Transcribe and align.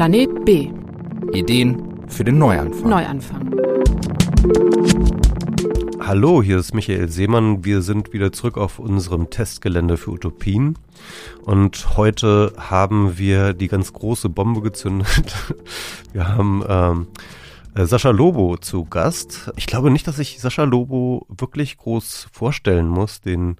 Planet 0.00 0.46
B. 0.46 0.70
Ideen 1.34 2.08
für 2.08 2.24
den 2.24 2.38
Neuanfang. 2.38 2.88
Neuanfang. 2.88 3.54
Hallo, 6.00 6.42
hier 6.42 6.56
ist 6.56 6.72
Michael 6.72 7.10
Seemann. 7.10 7.66
Wir 7.66 7.82
sind 7.82 8.14
wieder 8.14 8.32
zurück 8.32 8.56
auf 8.56 8.78
unserem 8.78 9.28
Testgelände 9.28 9.98
für 9.98 10.12
Utopien. 10.12 10.78
Und 11.42 11.98
heute 11.98 12.54
haben 12.56 13.18
wir 13.18 13.52
die 13.52 13.68
ganz 13.68 13.92
große 13.92 14.30
Bombe 14.30 14.62
gezündet. 14.62 15.36
Wir 16.14 16.28
haben 16.28 16.64
ähm, 16.66 17.06
äh, 17.74 17.84
Sascha 17.84 18.08
Lobo 18.08 18.56
zu 18.56 18.86
Gast. 18.86 19.52
Ich 19.56 19.66
glaube 19.66 19.90
nicht, 19.90 20.06
dass 20.06 20.18
ich 20.18 20.40
Sascha 20.40 20.64
Lobo 20.64 21.26
wirklich 21.28 21.76
groß 21.76 22.28
vorstellen 22.32 22.88
muss. 22.88 23.20
Den 23.20 23.58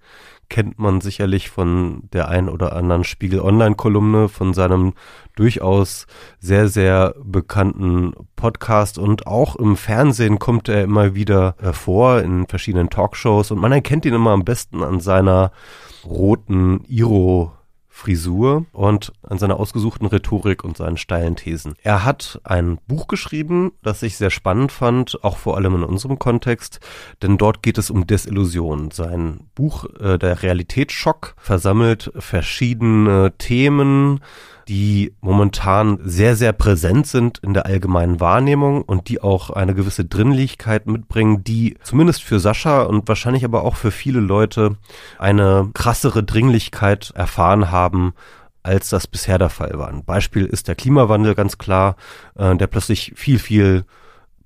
kennt 0.50 0.78
man 0.78 1.00
sicherlich 1.00 1.48
von 1.48 2.02
der 2.12 2.28
ein 2.28 2.50
oder 2.50 2.76
anderen 2.76 3.04
Spiegel 3.04 3.40
Online-Kolumne, 3.40 4.28
von 4.28 4.52
seinem 4.52 4.92
durchaus 5.34 6.06
sehr, 6.38 6.68
sehr 6.68 7.14
bekannten 7.24 8.12
Podcast. 8.36 8.98
Und 8.98 9.26
auch 9.26 9.56
im 9.56 9.76
Fernsehen 9.76 10.38
kommt 10.38 10.68
er 10.68 10.82
immer 10.82 11.14
wieder 11.14 11.54
hervor 11.60 12.20
in 12.20 12.46
verschiedenen 12.46 12.90
Talkshows. 12.90 13.50
Und 13.50 13.58
man 13.58 13.72
erkennt 13.72 14.04
ihn 14.04 14.14
immer 14.14 14.32
am 14.32 14.44
besten 14.44 14.82
an 14.82 15.00
seiner 15.00 15.52
roten 16.04 16.84
Iro 16.88 17.52
Frisur 18.00 18.64
und 18.72 19.12
an 19.22 19.38
seiner 19.38 19.60
ausgesuchten 19.60 20.06
Rhetorik 20.06 20.64
und 20.64 20.78
seinen 20.78 20.96
steilen 20.96 21.36
Thesen. 21.36 21.74
Er 21.82 22.02
hat 22.02 22.40
ein 22.44 22.78
Buch 22.88 23.08
geschrieben, 23.08 23.72
das 23.82 24.02
ich 24.02 24.16
sehr 24.16 24.30
spannend 24.30 24.72
fand, 24.72 25.22
auch 25.22 25.36
vor 25.36 25.56
allem 25.56 25.74
in 25.74 25.82
unserem 25.82 26.18
Kontext, 26.18 26.80
denn 27.20 27.36
dort 27.36 27.62
geht 27.62 27.76
es 27.76 27.90
um 27.90 28.06
Desillusion. 28.06 28.90
Sein 28.90 29.48
Buch 29.54 29.84
äh, 30.00 30.18
Der 30.18 30.42
Realitätsschock 30.42 31.34
versammelt 31.36 32.10
verschiedene 32.16 33.34
Themen, 33.36 34.20
die 34.68 35.14
momentan 35.20 35.98
sehr, 36.02 36.36
sehr 36.36 36.52
präsent 36.52 37.06
sind 37.06 37.38
in 37.38 37.54
der 37.54 37.66
allgemeinen 37.66 38.20
Wahrnehmung 38.20 38.82
und 38.82 39.08
die 39.08 39.20
auch 39.20 39.50
eine 39.50 39.74
gewisse 39.74 40.04
Dringlichkeit 40.04 40.86
mitbringen, 40.86 41.44
die 41.44 41.76
zumindest 41.82 42.22
für 42.22 42.40
Sascha 42.40 42.82
und 42.82 43.08
wahrscheinlich 43.08 43.44
aber 43.44 43.64
auch 43.64 43.76
für 43.76 43.90
viele 43.90 44.20
Leute 44.20 44.76
eine 45.18 45.70
krassere 45.74 46.22
Dringlichkeit 46.22 47.12
erfahren 47.14 47.70
haben, 47.70 48.14
als 48.62 48.90
das 48.90 49.06
bisher 49.06 49.38
der 49.38 49.50
Fall 49.50 49.72
war. 49.78 49.88
Ein 49.88 50.04
Beispiel 50.04 50.44
ist 50.44 50.68
der 50.68 50.74
Klimawandel 50.74 51.34
ganz 51.34 51.58
klar, 51.58 51.96
äh, 52.36 52.54
der 52.56 52.66
plötzlich 52.66 53.12
viel, 53.16 53.38
viel 53.38 53.84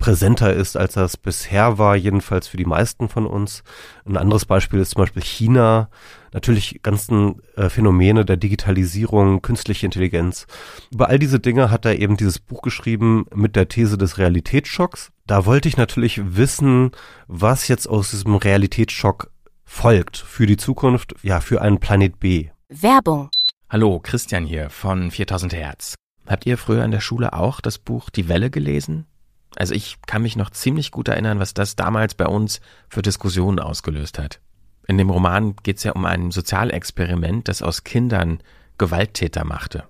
präsenter 0.04 0.52
ist, 0.52 0.76
als 0.76 0.92
das 0.92 1.16
bisher 1.16 1.78
war, 1.78 1.96
jedenfalls 1.96 2.46
für 2.46 2.58
die 2.58 2.66
meisten 2.66 3.08
von 3.08 3.24
uns. 3.24 3.62
Ein 4.04 4.18
anderes 4.18 4.44
Beispiel 4.44 4.80
ist 4.80 4.90
zum 4.90 5.00
Beispiel 5.00 5.22
China, 5.22 5.88
natürlich 6.34 6.82
ganzen 6.82 7.40
äh, 7.56 7.70
Phänomene 7.70 8.26
der 8.26 8.36
Digitalisierung, 8.36 9.40
künstliche 9.40 9.86
Intelligenz. 9.86 10.46
Über 10.92 11.08
all 11.08 11.18
diese 11.18 11.40
Dinge 11.40 11.70
hat 11.70 11.86
er 11.86 11.98
eben 11.98 12.18
dieses 12.18 12.38
Buch 12.38 12.60
geschrieben 12.60 13.24
mit 13.34 13.56
der 13.56 13.68
These 13.68 13.96
des 13.96 14.18
Realitätsschocks. 14.18 15.10
Da 15.26 15.46
wollte 15.46 15.70
ich 15.70 15.78
natürlich 15.78 16.20
wissen, 16.22 16.90
was 17.26 17.68
jetzt 17.68 17.86
aus 17.86 18.10
diesem 18.10 18.34
Realitätsschock 18.34 19.30
folgt 19.64 20.18
für 20.18 20.44
die 20.44 20.58
Zukunft, 20.58 21.14
ja, 21.22 21.40
für 21.40 21.62
einen 21.62 21.80
Planet 21.80 22.20
B. 22.20 22.50
Werbung. 22.68 23.30
Hallo, 23.70 24.00
Christian 24.00 24.44
hier 24.44 24.68
von 24.68 25.10
4000 25.10 25.54
Hertz. 25.54 25.94
Habt 26.26 26.44
ihr 26.44 26.58
früher 26.58 26.84
in 26.84 26.90
der 26.90 27.00
Schule 27.00 27.32
auch 27.32 27.62
das 27.62 27.78
Buch 27.78 28.10
Die 28.10 28.28
Welle 28.28 28.50
gelesen? 28.50 29.06
Also 29.56 29.74
ich 29.74 29.96
kann 30.06 30.22
mich 30.22 30.36
noch 30.36 30.50
ziemlich 30.50 30.90
gut 30.90 31.08
erinnern, 31.08 31.38
was 31.38 31.54
das 31.54 31.76
damals 31.76 32.14
bei 32.14 32.26
uns 32.26 32.60
für 32.88 33.02
Diskussionen 33.02 33.60
ausgelöst 33.60 34.18
hat. 34.18 34.40
In 34.86 34.98
dem 34.98 35.10
Roman 35.10 35.56
geht 35.62 35.78
es 35.78 35.84
ja 35.84 35.92
um 35.92 36.04
ein 36.04 36.30
Sozialexperiment, 36.30 37.48
das 37.48 37.62
aus 37.62 37.84
Kindern 37.84 38.40
Gewalttäter 38.76 39.44
machte. 39.44 39.84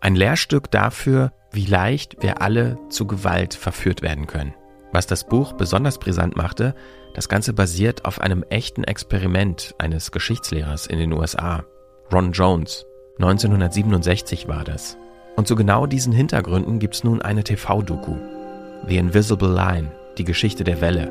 Ein 0.00 0.16
Lehrstück 0.16 0.70
dafür, 0.70 1.32
wie 1.52 1.66
leicht 1.66 2.22
wir 2.22 2.42
alle 2.42 2.78
zu 2.88 3.06
Gewalt 3.06 3.54
verführt 3.54 4.02
werden 4.02 4.26
können. 4.26 4.54
Was 4.92 5.06
das 5.06 5.26
Buch 5.26 5.52
besonders 5.54 5.98
brisant 5.98 6.36
machte, 6.36 6.74
das 7.14 7.28
Ganze 7.28 7.52
basiert 7.52 8.04
auf 8.04 8.20
einem 8.20 8.42
echten 8.44 8.84
Experiment 8.84 9.74
eines 9.78 10.12
Geschichtslehrers 10.12 10.86
in 10.86 10.98
den 10.98 11.12
USA. 11.12 11.64
Ron 12.12 12.32
Jones. 12.32 12.84
1967 13.18 14.48
war 14.48 14.64
das. 14.64 14.96
Und 15.36 15.48
zu 15.48 15.56
genau 15.56 15.86
diesen 15.86 16.12
Hintergründen 16.12 16.78
gibt 16.78 16.96
es 16.96 17.04
nun 17.04 17.22
eine 17.22 17.44
TV-Doku. 17.44 18.43
The 18.86 18.98
Invisible 18.98 19.48
Line, 19.48 19.92
die 20.18 20.24
Geschichte 20.24 20.62
der 20.62 20.80
Welle. 20.82 21.10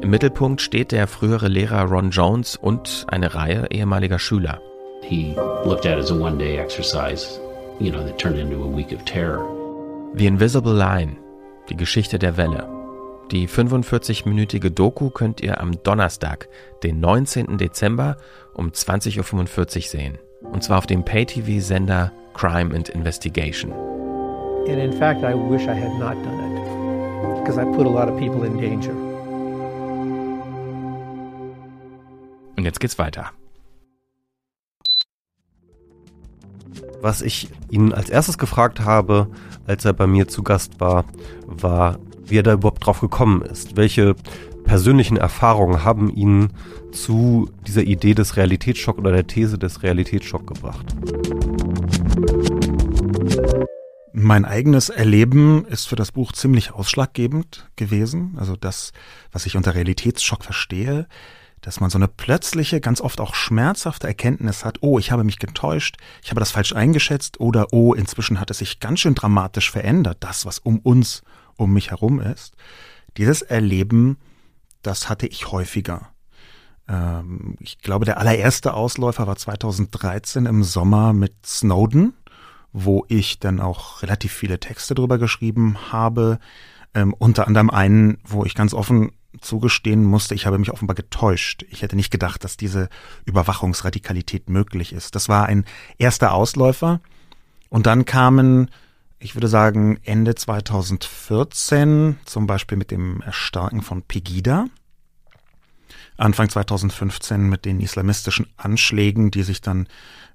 Im 0.00 0.10
Mittelpunkt 0.10 0.60
steht 0.60 0.92
der 0.92 1.08
frühere 1.08 1.48
Lehrer 1.48 1.82
Ron 1.82 2.10
Jones 2.10 2.56
und 2.56 3.04
eine 3.08 3.34
Reihe 3.34 3.66
ehemaliger 3.70 4.20
Schüler. 4.20 4.60
He 5.02 5.34
looked 5.64 5.84
at 5.84 5.98
it 5.98 6.04
as 6.04 6.12
a 6.12 6.14
one-day 6.14 6.58
exercise, 6.58 7.40
you 7.80 7.90
know, 7.90 8.04
that 8.04 8.18
turned 8.18 8.38
into 8.38 8.62
a 8.62 8.76
week 8.76 8.92
of 8.92 9.04
terror. 9.04 9.44
The 10.14 10.26
Invisible 10.26 10.74
Line, 10.74 11.16
die 11.68 11.76
Geschichte 11.76 12.20
der 12.20 12.36
Welle. 12.36 12.68
Die 13.32 13.48
45-minütige 13.48 14.70
Doku 14.70 15.10
könnt 15.10 15.40
ihr 15.40 15.60
am 15.60 15.82
Donnerstag, 15.82 16.48
den 16.84 17.00
19. 17.00 17.58
Dezember 17.58 18.16
um 18.54 18.68
20.45 18.68 19.76
Uhr 19.76 19.82
sehen. 19.82 20.18
Und 20.42 20.62
zwar 20.62 20.78
auf 20.78 20.86
dem 20.86 21.04
Pay-TV-Sender 21.04 22.12
Crime 22.34 22.74
and 22.74 22.90
Investigation. 22.90 23.72
And 24.68 24.78
in 24.78 24.92
fact, 24.92 25.24
I 25.24 25.34
wish 25.34 25.62
I 25.62 25.74
had 25.74 25.92
not 25.98 26.14
done 26.22 26.38
it 26.38 27.40
because 27.40 27.58
I 27.58 27.64
put 27.64 27.86
a 27.86 27.90
lot 27.90 28.08
of 28.08 28.16
people 28.18 28.44
in 28.44 28.58
danger. 28.58 28.94
Und 32.56 32.64
jetzt 32.64 32.78
geht's 32.78 32.98
weiter. 32.98 33.32
Was 37.00 37.22
ich 37.22 37.48
ihn 37.70 37.92
als 37.92 38.08
erstes 38.08 38.38
gefragt 38.38 38.80
habe, 38.80 39.26
als 39.66 39.84
er 39.84 39.92
bei 39.92 40.06
mir 40.06 40.28
zu 40.28 40.44
Gast 40.44 40.78
war, 40.78 41.04
war, 41.46 41.98
wie 42.24 42.38
er 42.38 42.44
da 42.44 42.52
überhaupt 42.52 42.86
drauf 42.86 43.00
gekommen 43.00 43.42
ist. 43.42 43.76
Welche 43.76 44.14
persönlichen 44.62 45.16
Erfahrungen 45.16 45.82
haben 45.82 46.08
ihn 46.14 46.50
zu 46.92 47.48
dieser 47.66 47.82
Idee 47.82 48.14
des 48.14 48.36
Realitätsschocks 48.36 49.00
oder 49.00 49.10
der 49.10 49.26
These 49.26 49.58
des 49.58 49.82
Realitätsschocks 49.82 50.46
gebracht? 50.46 50.94
Mein 54.14 54.44
eigenes 54.44 54.90
Erleben 54.90 55.64
ist 55.64 55.88
für 55.88 55.96
das 55.96 56.12
Buch 56.12 56.32
ziemlich 56.32 56.72
ausschlaggebend 56.72 57.70
gewesen. 57.76 58.36
Also 58.38 58.56
das, 58.56 58.92
was 59.30 59.46
ich 59.46 59.56
unter 59.56 59.74
Realitätsschock 59.74 60.44
verstehe, 60.44 61.06
dass 61.62 61.80
man 61.80 61.88
so 61.88 61.96
eine 61.96 62.08
plötzliche, 62.08 62.80
ganz 62.80 63.00
oft 63.00 63.20
auch 63.20 63.34
schmerzhafte 63.34 64.06
Erkenntnis 64.06 64.66
hat, 64.66 64.78
oh, 64.82 64.98
ich 64.98 65.12
habe 65.12 65.24
mich 65.24 65.38
getäuscht, 65.38 65.96
ich 66.22 66.30
habe 66.30 66.40
das 66.40 66.50
falsch 66.50 66.74
eingeschätzt 66.74 67.40
oder 67.40 67.72
oh, 67.72 67.94
inzwischen 67.94 68.38
hat 68.38 68.50
es 68.50 68.58
sich 68.58 68.80
ganz 68.80 69.00
schön 69.00 69.14
dramatisch 69.14 69.70
verändert, 69.70 70.18
das, 70.20 70.44
was 70.44 70.58
um 70.58 70.80
uns, 70.80 71.22
um 71.56 71.72
mich 71.72 71.90
herum 71.90 72.20
ist. 72.20 72.54
Dieses 73.16 73.40
Erleben, 73.40 74.18
das 74.82 75.08
hatte 75.08 75.26
ich 75.26 75.50
häufiger. 75.52 76.10
Ähm, 76.86 77.56
ich 77.60 77.78
glaube, 77.78 78.04
der 78.04 78.18
allererste 78.18 78.74
Ausläufer 78.74 79.26
war 79.26 79.36
2013 79.36 80.44
im 80.44 80.64
Sommer 80.64 81.14
mit 81.14 81.46
Snowden 81.46 82.12
wo 82.72 83.04
ich 83.08 83.38
dann 83.38 83.60
auch 83.60 84.02
relativ 84.02 84.32
viele 84.32 84.58
Texte 84.60 84.94
drüber 84.94 85.18
geschrieben 85.18 85.92
habe. 85.92 86.38
Ähm, 86.94 87.14
unter 87.18 87.46
anderem 87.46 87.70
einen, 87.70 88.18
wo 88.24 88.44
ich 88.44 88.54
ganz 88.54 88.74
offen 88.74 89.12
zugestehen 89.40 90.04
musste, 90.04 90.34
ich 90.34 90.46
habe 90.46 90.58
mich 90.58 90.70
offenbar 90.70 90.94
getäuscht. 90.94 91.64
Ich 91.70 91.82
hätte 91.82 91.96
nicht 91.96 92.10
gedacht, 92.10 92.44
dass 92.44 92.56
diese 92.56 92.88
Überwachungsradikalität 93.24 94.50
möglich 94.50 94.92
ist. 94.92 95.14
Das 95.14 95.28
war 95.28 95.46
ein 95.46 95.64
erster 95.98 96.32
Ausläufer. 96.32 97.00
Und 97.70 97.86
dann 97.86 98.04
kamen, 98.04 98.70
ich 99.18 99.34
würde 99.34 99.48
sagen, 99.48 99.98
Ende 100.04 100.34
2014, 100.34 102.18
zum 102.24 102.46
Beispiel 102.46 102.76
mit 102.76 102.90
dem 102.90 103.22
Erstarken 103.22 103.80
von 103.80 104.02
Pegida. 104.02 104.66
Anfang 106.18 106.50
2015 106.50 107.48
mit 107.48 107.64
den 107.64 107.80
islamistischen 107.80 108.46
Anschlägen, 108.56 109.30
die 109.30 109.42
sich 109.42 109.62
dann 109.62 109.88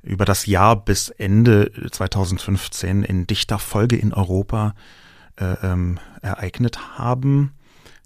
über 0.07 0.25
das 0.25 0.45
Jahr 0.45 0.75
bis 0.75 1.09
Ende 1.09 1.71
2015 1.91 3.03
in 3.03 3.27
dichter 3.27 3.59
Folge 3.59 3.97
in 3.97 4.13
Europa 4.13 4.73
äh, 5.39 5.53
ähm, 5.63 5.99
ereignet 6.21 6.97
haben. 6.97 7.53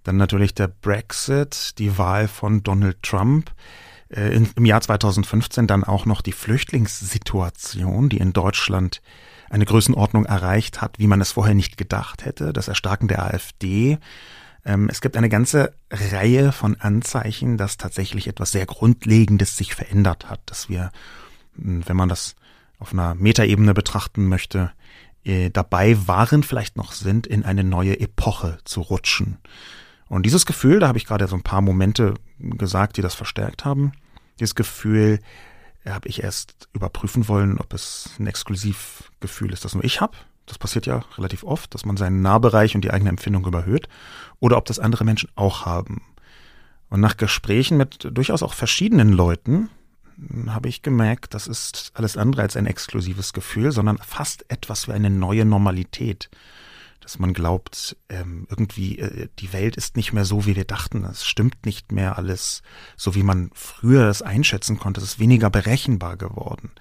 Dann 0.03 0.18
natürlich 0.18 0.53
der 0.53 0.68
Brexit, 0.68 1.77
die 1.77 1.98
Wahl 1.98 2.27
von 2.27 2.63
Donald 2.63 3.01
Trump. 3.03 3.51
Äh, 4.09 4.36
in, 4.36 4.50
Im 4.56 4.65
Jahr 4.65 4.81
2015 4.81 5.68
dann 5.68 5.83
auch 5.83 6.06
noch 6.06 6.21
die 6.21 6.31
Flüchtlingssituation, 6.31 8.09
die 8.09 8.18
in 8.18 8.33
Deutschland 8.33 9.01
eine 9.50 9.65
Größenordnung 9.65 10.25
erreicht 10.25 10.81
hat, 10.81 10.98
wie 10.98 11.07
man 11.07 11.21
es 11.21 11.33
vorher 11.33 11.56
nicht 11.56 11.77
gedacht 11.77 12.25
hätte. 12.25 12.53
Das 12.53 12.68
Erstarken 12.68 13.07
der 13.07 13.24
AfD. 13.24 14.00
Ähm, 14.65 14.89
es 14.89 15.01
gibt 15.01 15.18
eine 15.18 15.30
ganze 15.30 15.74
Reihe 15.92 16.51
von 16.51 16.80
Anzeichen, 16.80 17.57
dass 17.57 17.77
tatsächlich 17.77 18.27
etwas 18.27 18.51
sehr 18.51 18.65
Grundlegendes 18.65 19.57
sich 19.57 19.75
verändert 19.75 20.30
hat, 20.30 20.39
dass 20.45 20.69
wir 20.69 20.92
wenn 21.53 21.98
man 21.98 22.09
das 22.09 22.36
auf 22.80 22.94
einer 22.94 23.15
Metaebene 23.15 23.74
betrachten 23.74 24.27
möchte, 24.27 24.71
äh, 25.24 25.50
dabei 25.50 26.07
waren, 26.07 26.44
vielleicht 26.44 26.77
noch 26.77 26.94
sind, 26.94 27.27
in 27.27 27.45
eine 27.45 27.63
neue 27.63 28.00
Epoche 28.00 28.57
zu 28.65 28.81
rutschen. 28.81 29.38
Und 30.07 30.25
dieses 30.25 30.45
Gefühl, 30.45 30.80
da 30.80 30.88
habe 30.88 30.98
ich 30.98 31.06
gerade 31.06 31.27
so 31.27 31.36
ein 31.36 31.44
paar 31.44 31.62
Momente 31.62 32.15
gesagt, 32.39 32.98
die 32.98 33.01
das 33.01 33.15
verstärkt 33.15 33.65
haben, 33.65 33.92
dieses 34.39 34.56
Gefühl 34.56 35.19
habe 35.86 36.07
ich 36.07 36.24
erst 36.24 36.68
überprüfen 36.74 37.27
wollen, 37.27 37.57
ob 37.57 37.74
es 37.74 38.12
ein 38.19 38.27
Exklusivgefühl 38.27 39.51
ist, 39.53 39.65
das 39.65 39.74
nur 39.74 39.83
ich 39.83 40.01
habe. 40.01 40.18
Das 40.45 40.57
passiert 40.57 40.86
ja 40.86 41.03
relativ 41.18 41.44
oft, 41.44 41.74
dass 41.74 41.86
man 41.86 41.98
seinen 41.98 42.21
Nahbereich 42.21 42.75
und 42.75 42.81
die 42.81 42.92
eigene 42.92 43.09
Empfindung 43.09 43.45
überhöht. 43.45 43.88
Oder 44.39 44.57
ob 44.57 44.65
das 44.65 44.80
andere 44.80 45.06
Menschen 45.06 45.30
auch 45.36 45.65
haben. 45.65 46.03
Und 46.89 47.00
nach 47.00 47.18
Gesprächen 47.18 47.77
mit 47.77 48.09
durchaus 48.12 48.44
auch 48.44 48.53
verschiedenen 48.53 49.13
Leuten 49.13 49.69
habe 50.47 50.69
ich 50.69 50.81
gemerkt, 50.81 51.33
das 51.33 51.47
ist 51.47 51.91
alles 51.94 52.18
andere 52.18 52.44
als 52.44 52.56
ein 52.56 52.65
exklusives 52.65 53.33
Gefühl, 53.33 53.71
sondern 53.71 53.97
fast 53.97 54.45
etwas 54.50 54.88
wie 54.88 54.94
eine 54.94 55.09
neue 55.09 55.45
Normalität 55.45 56.29
dass 57.01 57.18
man 57.18 57.33
glaubt, 57.33 57.97
ähm, 58.09 58.47
irgendwie 58.50 59.00
äh, 59.00 59.27
die 59.39 59.51
Welt 59.53 59.75
ist 59.75 59.97
nicht 59.97 60.13
mehr 60.13 60.23
so, 60.23 60.45
wie 60.45 60.56
wir 60.56 60.65
dachten. 60.65 61.03
Es 61.03 61.25
stimmt 61.25 61.65
nicht 61.65 61.91
mehr 61.91 62.18
alles, 62.18 62.62
so 62.95 63.15
wie 63.15 63.23
man 63.23 63.50
früher 63.53 64.06
das 64.06 64.21
einschätzen 64.21 64.77
konnte. 64.77 65.01
Es 65.01 65.07
ist 65.07 65.19
weniger 65.19 65.50
berechenbar 65.50 66.15
geworden. 66.15 66.71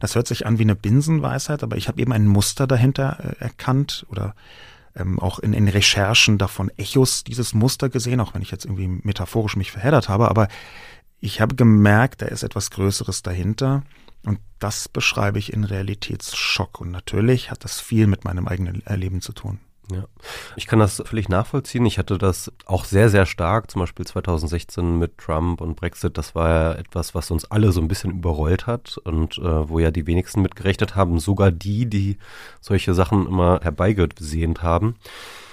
Das 0.00 0.14
hört 0.14 0.26
sich 0.26 0.46
an 0.46 0.58
wie 0.58 0.62
eine 0.62 0.74
Binsenweisheit, 0.74 1.62
aber 1.62 1.76
ich 1.76 1.88
habe 1.88 2.00
eben 2.00 2.12
ein 2.12 2.26
Muster 2.26 2.66
dahinter 2.66 3.36
äh, 3.38 3.44
erkannt 3.44 4.06
oder 4.08 4.34
ähm, 4.96 5.18
auch 5.18 5.38
in, 5.38 5.52
in 5.52 5.68
Recherchen 5.68 6.38
davon 6.38 6.70
Echos 6.78 7.22
dieses 7.22 7.52
Muster 7.52 7.90
gesehen, 7.90 8.20
auch 8.20 8.34
wenn 8.34 8.42
ich 8.42 8.50
jetzt 8.50 8.64
irgendwie 8.64 8.88
metaphorisch 8.88 9.56
mich 9.56 9.72
verheddert 9.72 10.08
habe. 10.08 10.30
Aber 10.30 10.48
ich 11.26 11.40
habe 11.40 11.56
gemerkt, 11.56 12.22
da 12.22 12.26
ist 12.26 12.44
etwas 12.44 12.70
Größeres 12.70 13.22
dahinter. 13.22 13.82
Und 14.24 14.38
das 14.58 14.88
beschreibe 14.88 15.38
ich 15.38 15.52
in 15.52 15.64
Realitätsschock. 15.64 16.80
Und 16.80 16.90
natürlich 16.90 17.50
hat 17.50 17.64
das 17.64 17.80
viel 17.80 18.06
mit 18.06 18.24
meinem 18.24 18.48
eigenen 18.48 18.84
Erleben 18.86 19.20
zu 19.20 19.32
tun. 19.32 19.58
Ja, 19.90 20.04
ich 20.56 20.66
kann 20.66 20.80
das 20.80 21.00
völlig 21.04 21.28
nachvollziehen. 21.28 21.86
Ich 21.86 21.98
hatte 21.98 22.18
das 22.18 22.50
auch 22.64 22.84
sehr, 22.84 23.08
sehr 23.08 23.24
stark, 23.24 23.70
zum 23.70 23.80
Beispiel 23.80 24.04
2016 24.04 24.98
mit 24.98 25.18
Trump 25.18 25.60
und 25.60 25.76
Brexit. 25.76 26.18
Das 26.18 26.34
war 26.34 26.48
ja 26.48 26.72
etwas, 26.72 27.14
was 27.14 27.30
uns 27.30 27.44
alle 27.44 27.70
so 27.70 27.80
ein 27.80 27.86
bisschen 27.86 28.10
überrollt 28.10 28.66
hat 28.66 28.98
und 29.04 29.38
äh, 29.38 29.68
wo 29.68 29.78
ja 29.78 29.92
die 29.92 30.08
wenigsten 30.08 30.42
mitgerechnet 30.42 30.96
haben, 30.96 31.20
sogar 31.20 31.52
die, 31.52 31.86
die 31.86 32.18
solche 32.60 32.94
Sachen 32.94 33.26
immer 33.28 33.60
herbeigesehnt 33.62 34.62
haben. 34.62 34.96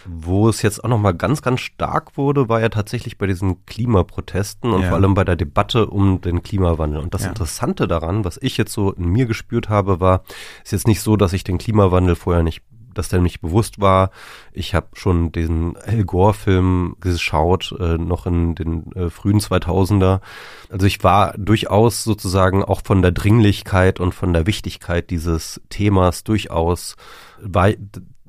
Wo 0.05 0.49
es 0.49 0.61
jetzt 0.61 0.83
auch 0.83 0.89
nochmal 0.89 1.13
ganz, 1.13 1.41
ganz 1.41 1.61
stark 1.61 2.17
wurde, 2.17 2.49
war 2.49 2.61
ja 2.61 2.69
tatsächlich 2.69 3.17
bei 3.17 3.27
diesen 3.27 3.65
Klimaprotesten 3.65 4.71
und 4.71 4.81
ja. 4.81 4.89
vor 4.89 4.97
allem 4.97 5.13
bei 5.13 5.23
der 5.23 5.35
Debatte 5.35 5.87
um 5.87 6.21
den 6.21 6.43
Klimawandel. 6.43 7.01
Und 7.01 7.13
das 7.13 7.23
ja. 7.23 7.29
Interessante 7.29 7.87
daran, 7.87 8.25
was 8.25 8.39
ich 8.41 8.57
jetzt 8.57 8.73
so 8.73 8.91
in 8.91 9.05
mir 9.05 9.25
gespürt 9.25 9.69
habe, 9.69 9.99
war, 9.99 10.23
ist 10.63 10.71
jetzt 10.71 10.87
nicht 10.87 11.01
so, 11.01 11.15
dass 11.15 11.33
ich 11.33 11.43
den 11.43 11.57
Klimawandel 11.57 12.15
vorher 12.15 12.43
nicht 12.43 12.63
dass 12.93 13.09
der 13.09 13.21
nicht 13.21 13.41
bewusst 13.41 13.81
war. 13.81 14.11
Ich 14.51 14.75
habe 14.75 14.87
schon 14.93 15.31
den 15.31 15.75
Al 15.77 16.03
Gore-Film 16.03 16.95
geschaut, 16.99 17.75
äh, 17.79 17.97
noch 17.97 18.25
in 18.25 18.55
den 18.55 18.91
äh, 18.93 19.09
frühen 19.09 19.39
2000er. 19.39 20.21
Also 20.69 20.85
ich 20.85 21.03
war 21.03 21.33
durchaus 21.37 22.03
sozusagen 22.03 22.63
auch 22.63 22.81
von 22.83 23.01
der 23.01 23.11
Dringlichkeit 23.11 23.99
und 23.99 24.13
von 24.13 24.33
der 24.33 24.47
Wichtigkeit 24.47 25.09
dieses 25.09 25.61
Themas 25.69 26.23
durchaus, 26.23 26.95
war, 27.41 27.71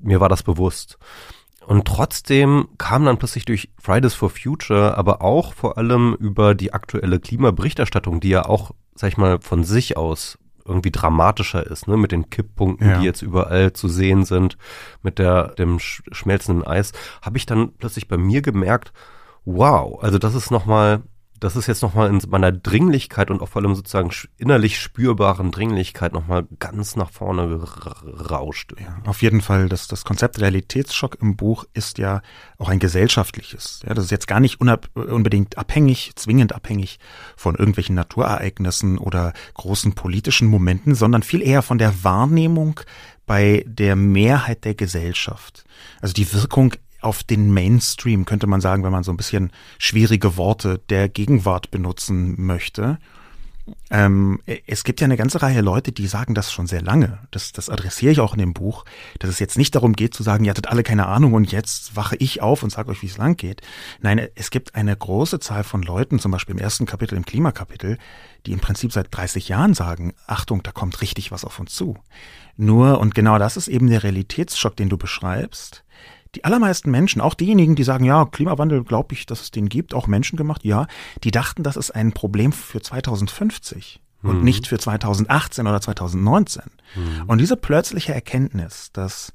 mir 0.01 0.21
war 0.21 0.29
das 0.29 0.43
bewusst. 0.43 0.99
Und 1.67 1.87
trotzdem 1.87 2.69
kam 2.79 3.05
dann 3.05 3.19
plötzlich 3.19 3.45
durch 3.45 3.71
Fridays 3.81 4.15
for 4.15 4.31
Future, 4.31 4.97
aber 4.99 5.23
auch 5.23 5.55
vor 5.55 5.79
allem 5.79 6.15
über 6.19 6.55
die 6.55 6.73
aktuelle 6.73 7.21
Klimaberichterstattung, 7.21 8.21
die 8.21 8.29
ja 8.29 8.47
auch, 8.47 8.73
sag 8.95 9.09
ich 9.09 9.17
mal, 9.17 9.41
von 9.41 9.65
sich 9.65 9.97
aus 9.97 10.39
irgendwie 10.67 10.91
dramatischer 10.91 11.67
ist, 11.67 11.89
ne, 11.89 11.97
mit 11.97 12.13
den 12.13 12.31
Kipppunkten, 12.31 12.89
ja. 12.89 12.99
die 12.99 13.05
jetzt 13.05 13.23
überall 13.23 13.73
zu 13.75 13.89
sehen 13.89 14.25
sind, 14.25 14.57
mit 15.03 15.19
der, 15.19 15.49
dem 15.55 15.79
schmelzenden 15.79 16.67
Eis, 16.67 16.93
habe 17.23 17.37
ich 17.37 17.47
dann 17.47 17.73
plötzlich 17.73 18.09
bei 18.09 18.17
mir 18.17 18.41
gemerkt, 18.41 18.93
wow, 19.45 20.03
also 20.03 20.19
das 20.19 20.35
ist 20.35 20.51
nochmal 20.51 21.03
das 21.45 21.57
ist 21.57 21.67
jetzt 21.67 21.83
nochmal 21.83 22.09
in 22.09 22.23
meiner 22.29 22.53
Dringlichkeit 22.53 23.31
und 23.31 23.43
auch 23.43 23.51
vor 23.51 23.61
allem 23.61 23.75
sozusagen 23.75 24.11
innerlich 24.39 24.81
spürbaren 24.81 25.51
Dringlichkeit 25.51 26.15
nochmal 26.15 26.47
ganz 26.59 26.97
nach 26.97 27.11
vorne 27.11 27.49
gerauscht. 28.07 28.73
Ja, 28.81 28.97
auf 29.05 29.21
jeden 29.21 29.43
Fall. 29.43 29.69
Das, 29.69 29.87
das 29.87 30.05
Konzept 30.05 30.41
Realitätsschock 30.41 31.19
im 31.21 31.37
Buch 31.37 31.67
ist 31.75 31.99
ja 31.99 32.23
auch 32.57 32.71
ein 32.71 32.79
gesellschaftliches. 32.79 33.83
Ja, 33.87 33.93
das 33.93 34.07
ist 34.07 34.11
jetzt 34.11 34.27
gar 34.27 34.41
nicht 34.41 34.59
unbedingt 34.61 35.59
abhängig, 35.59 36.13
zwingend 36.17 36.55
abhängig 36.55 36.99
von 37.37 37.57
irgendwelchen 37.57 37.95
Naturereignissen 37.95 38.97
oder 38.97 39.35
großen 39.53 39.95
politischen 39.95 40.49
Momenten, 40.49 40.95
sondern 40.95 41.23
viel 41.23 41.43
eher 41.43 41.61
von 41.61 41.77
der 41.77 42.05
Wahrnehmung 42.05 42.81
bei 43.27 43.65
der 43.67 43.97
Mehrheit 43.97 44.65
der 44.65 44.75
Gesellschaft. 44.75 45.65
Also 46.01 46.15
die 46.15 46.33
Wirkung 46.33 46.75
auf 47.05 47.23
den 47.23 47.53
Mainstream, 47.53 48.25
könnte 48.25 48.47
man 48.47 48.61
sagen, 48.61 48.83
wenn 48.83 48.93
man 48.93 49.05
so 49.05 49.13
ein 49.13 49.17
bisschen 49.17 49.53
schwierige 49.79 50.37
Worte 50.37 50.81
der 50.89 51.09
Gegenwart 51.09 51.71
benutzen 51.71 52.35
möchte. 52.39 52.99
Ähm, 53.91 54.41
es 54.67 54.85
gibt 54.85 55.01
ja 55.01 55.07
eine 55.07 55.17
ganze 55.17 55.41
Reihe 55.41 55.63
Leute, 55.63 55.93
die 55.93 56.07
sagen 56.07 56.35
das 56.35 56.53
schon 56.53 56.67
sehr 56.67 56.83
lange. 56.83 57.19
Das, 57.31 57.53
das 57.53 57.71
adressiere 57.71 58.13
ich 58.13 58.21
auch 58.21 58.35
in 58.35 58.39
dem 58.39 58.53
Buch, 58.53 58.85
dass 59.19 59.31
es 59.31 59.39
jetzt 59.39 59.57
nicht 59.57 59.75
darum 59.75 59.95
geht 59.95 60.13
zu 60.13 60.23
sagen, 60.23 60.45
ihr 60.45 60.51
hattet 60.51 60.69
alle 60.69 60.83
keine 60.83 61.07
Ahnung 61.07 61.33
und 61.33 61.51
jetzt 61.51 61.97
wache 61.97 62.17
ich 62.17 62.43
auf 62.43 62.63
und 62.63 62.71
sage 62.71 62.91
euch, 62.91 63.01
wie 63.03 63.07
es 63.07 63.17
lang 63.17 63.37
geht. 63.37 63.63
Nein, 64.01 64.29
es 64.35 64.51
gibt 64.51 64.75
eine 64.75 64.95
große 64.95 65.41
Zahl 65.41 65.65
von 65.65 65.83
Leuten, 65.83 66.19
zum 66.19 66.31
Beispiel 66.31 66.55
im 66.55 66.61
ersten 66.61 66.85
Kapitel, 66.85 67.17
im 67.17 67.25
Klimakapitel, 67.25 67.99
die 68.45 68.53
im 68.53 68.61
Prinzip 68.61 68.93
seit 68.93 69.09
30 69.11 69.49
Jahren 69.49 69.73
sagen, 69.73 70.13
Achtung, 70.27 70.63
da 70.63 70.71
kommt 70.71 71.01
richtig 71.01 71.33
was 71.33 71.45
auf 71.45 71.59
uns 71.59 71.75
zu. 71.75 71.97
Nur, 72.57 73.01
und 73.01 73.15
genau 73.15 73.39
das 73.39 73.57
ist 73.57 73.69
eben 73.69 73.89
der 73.89 74.03
Realitätsschock, 74.03 74.77
den 74.77 74.91
du 74.91 74.99
beschreibst, 74.99 75.85
die 76.35 76.45
allermeisten 76.45 76.91
Menschen, 76.91 77.21
auch 77.21 77.35
diejenigen, 77.35 77.75
die 77.75 77.85
sagen, 77.85 78.05
ja, 78.05 78.25
Klimawandel 78.25 78.85
glaube 78.85 79.15
ich, 79.15 79.27
dass 79.27 79.41
es 79.41 79.51
den 79.51 79.69
gibt, 79.69 79.95
auch 79.95 80.07
Menschen 80.07 80.37
gemacht, 80.37 80.65
ja, 80.65 80.87
die 81.23 81.31
dachten, 81.31 81.63
das 81.63 81.77
ist 81.77 81.91
ein 81.91 82.13
Problem 82.13 82.53
für 82.53 82.81
2050 82.81 84.01
mhm. 84.23 84.31
und 84.31 84.45
nicht 84.45 84.67
für 84.67 84.79
2018 84.79 85.67
oder 85.67 85.81
2019. 85.81 86.63
Mhm. 86.95 87.25
Und 87.27 87.39
diese 87.39 87.57
plötzliche 87.57 88.15
Erkenntnis, 88.15 88.91
dass 88.93 89.33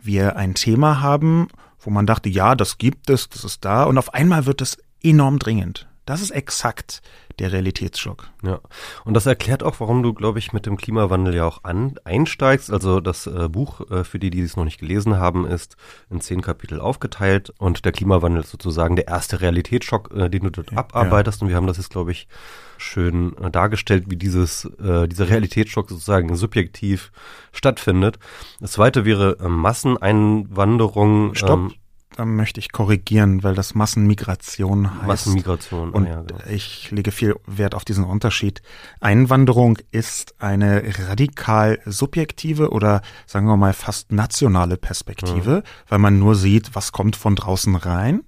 wir 0.00 0.36
ein 0.36 0.54
Thema 0.54 1.00
haben, 1.00 1.48
wo 1.80 1.90
man 1.90 2.06
dachte, 2.06 2.28
ja, 2.28 2.54
das 2.54 2.78
gibt 2.78 3.10
es, 3.10 3.28
das 3.28 3.44
ist 3.44 3.64
da, 3.64 3.84
und 3.84 3.98
auf 3.98 4.14
einmal 4.14 4.46
wird 4.46 4.60
es 4.60 4.78
enorm 5.02 5.38
dringend. 5.38 5.88
Das 6.06 6.22
ist 6.22 6.30
exakt 6.30 7.02
der 7.38 7.52
Realitätsschock. 7.52 8.30
Ja, 8.42 8.60
und 9.04 9.14
das 9.14 9.26
erklärt 9.26 9.62
auch, 9.62 9.80
warum 9.80 10.02
du, 10.02 10.12
glaube 10.12 10.38
ich, 10.38 10.52
mit 10.52 10.66
dem 10.66 10.76
Klimawandel 10.76 11.34
ja 11.34 11.46
auch 11.46 11.64
an, 11.64 11.94
einsteigst. 12.04 12.70
Also 12.70 13.00
das 13.00 13.26
äh, 13.26 13.48
Buch, 13.48 13.88
äh, 13.90 14.04
für 14.04 14.18
die, 14.18 14.30
die 14.30 14.40
es 14.40 14.56
noch 14.56 14.64
nicht 14.64 14.78
gelesen 14.78 15.18
haben, 15.18 15.46
ist 15.46 15.76
in 16.10 16.20
zehn 16.20 16.42
Kapitel 16.42 16.80
aufgeteilt 16.80 17.52
und 17.58 17.84
der 17.84 17.92
Klimawandel 17.92 18.42
ist 18.42 18.50
sozusagen 18.50 18.96
der 18.96 19.08
erste 19.08 19.40
Realitätsschock, 19.40 20.12
äh, 20.14 20.28
den 20.28 20.44
du 20.44 20.50
dort 20.50 20.76
abarbeitest. 20.76 21.40
Ja. 21.40 21.44
Und 21.44 21.48
wir 21.50 21.56
haben 21.56 21.66
das 21.66 21.76
jetzt, 21.76 21.90
glaube 21.90 22.12
ich, 22.12 22.28
schön 22.76 23.36
äh, 23.38 23.50
dargestellt, 23.50 24.04
wie 24.08 24.16
dieses, 24.16 24.64
äh, 24.80 25.08
dieser 25.08 25.28
Realitätsschock 25.28 25.88
sozusagen 25.88 26.34
subjektiv 26.36 27.12
stattfindet. 27.52 28.18
Das 28.60 28.72
zweite 28.72 29.04
wäre 29.04 29.38
äh, 29.40 29.48
Masseneinwanderung. 29.48 31.34
Stopp. 31.34 31.58
Ähm, 31.58 31.74
da 32.18 32.24
möchte 32.24 32.58
ich 32.58 32.72
korrigieren, 32.72 33.44
weil 33.44 33.54
das 33.54 33.76
Massenmigration 33.76 34.92
heißt. 34.92 35.06
Massenmigration. 35.06 35.90
Und 35.90 36.06
ja, 36.06 36.22
genau. 36.22 36.40
ich 36.50 36.90
lege 36.90 37.12
viel 37.12 37.36
Wert 37.46 37.76
auf 37.76 37.84
diesen 37.84 38.02
Unterschied. 38.02 38.60
Einwanderung 38.98 39.78
ist 39.92 40.34
eine 40.40 40.82
radikal 41.06 41.78
subjektive 41.86 42.70
oder 42.70 43.02
sagen 43.26 43.46
wir 43.46 43.56
mal 43.56 43.72
fast 43.72 44.10
nationale 44.10 44.76
Perspektive, 44.76 45.58
mhm. 45.58 45.62
weil 45.88 45.98
man 46.00 46.18
nur 46.18 46.34
sieht, 46.34 46.74
was 46.74 46.90
kommt 46.90 47.14
von 47.14 47.36
draußen 47.36 47.76
rein. 47.76 48.24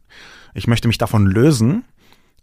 Ich 0.54 0.68
möchte 0.68 0.86
mich 0.86 0.98
davon 0.98 1.26
lösen 1.26 1.84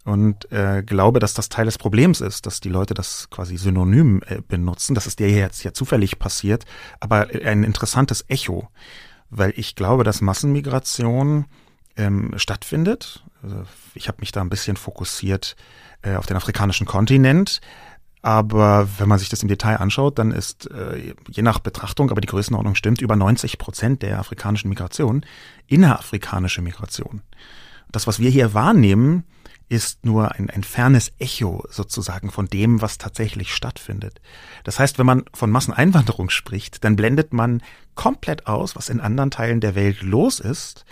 und 0.04 0.52
äh, 0.52 0.82
glaube, 0.82 1.18
dass 1.18 1.32
das 1.32 1.48
Teil 1.48 1.64
des 1.64 1.78
Problems 1.78 2.20
ist, 2.20 2.44
dass 2.44 2.60
die 2.60 2.68
Leute 2.68 2.92
das 2.92 3.30
quasi 3.30 3.56
synonym 3.56 4.20
äh, 4.26 4.42
benutzen. 4.46 4.94
Das 4.94 5.06
ist 5.06 5.18
dir 5.18 5.30
jetzt 5.30 5.64
ja 5.64 5.72
zufällig 5.72 6.18
passiert, 6.18 6.66
aber 7.00 7.28
ein 7.42 7.64
interessantes 7.64 8.26
Echo 8.28 8.68
weil 9.30 9.52
ich 9.56 9.74
glaube, 9.74 10.04
dass 10.04 10.20
Massenmigration 10.20 11.46
ähm, 11.96 12.32
stattfindet. 12.36 13.24
Also 13.42 13.64
ich 13.94 14.08
habe 14.08 14.18
mich 14.20 14.32
da 14.32 14.40
ein 14.40 14.48
bisschen 14.48 14.76
fokussiert 14.76 15.56
äh, 16.02 16.16
auf 16.16 16.26
den 16.26 16.36
afrikanischen 16.36 16.86
Kontinent. 16.86 17.60
Aber 18.20 18.88
wenn 18.98 19.08
man 19.08 19.18
sich 19.18 19.28
das 19.28 19.42
im 19.42 19.48
Detail 19.48 19.76
anschaut, 19.76 20.18
dann 20.18 20.32
ist 20.32 20.68
äh, 20.70 21.14
je 21.30 21.42
nach 21.42 21.60
Betrachtung, 21.60 22.10
aber 22.10 22.20
die 22.20 22.28
Größenordnung 22.28 22.74
stimmt, 22.74 23.00
über 23.00 23.14
90 23.14 23.58
Prozent 23.58 24.02
der 24.02 24.18
afrikanischen 24.18 24.68
Migration 24.68 25.24
innerafrikanische 25.66 26.60
Migration. 26.60 27.22
Das, 27.92 28.06
was 28.06 28.18
wir 28.18 28.28
hier 28.28 28.54
wahrnehmen, 28.54 29.24
ist 29.68 30.04
nur 30.04 30.32
ein, 30.32 30.48
ein 30.50 30.64
fernes 30.64 31.12
Echo 31.18 31.64
sozusagen 31.70 32.30
von 32.30 32.46
dem, 32.46 32.80
was 32.80 32.98
tatsächlich 32.98 33.54
stattfindet. 33.54 34.20
Das 34.64 34.78
heißt, 34.78 34.98
wenn 34.98 35.06
man 35.06 35.24
von 35.34 35.50
Masseneinwanderung 35.50 36.30
spricht, 36.30 36.84
dann 36.84 36.96
blendet 36.96 37.32
man 37.32 37.62
komplett 37.94 38.46
aus, 38.46 38.76
was 38.76 38.88
in 38.88 39.00
anderen 39.00 39.30
Teilen 39.30 39.60
der 39.60 39.74
Welt 39.74 40.02
los 40.02 40.40
ist. 40.40 40.84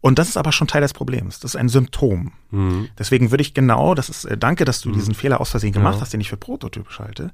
Und 0.00 0.18
das 0.18 0.28
ist 0.28 0.38
aber 0.38 0.52
schon 0.52 0.66
Teil 0.66 0.80
des 0.80 0.94
Problems. 0.94 1.40
Das 1.40 1.52
ist 1.52 1.60
ein 1.60 1.68
Symptom. 1.68 2.32
Mhm. 2.50 2.88
Deswegen 2.98 3.30
würde 3.30 3.42
ich 3.42 3.52
genau, 3.52 3.94
das 3.94 4.08
ist, 4.08 4.24
äh, 4.24 4.38
danke, 4.38 4.64
dass 4.64 4.80
du 4.80 4.88
mhm. 4.88 4.94
diesen 4.94 5.14
Fehler 5.14 5.40
aus 5.40 5.50
Versehen 5.50 5.72
gemacht 5.72 5.96
ja. 5.96 6.00
hast, 6.00 6.12
den 6.12 6.22
ich 6.22 6.30
für 6.30 6.38
prototypisch 6.38 7.00
halte. 7.00 7.32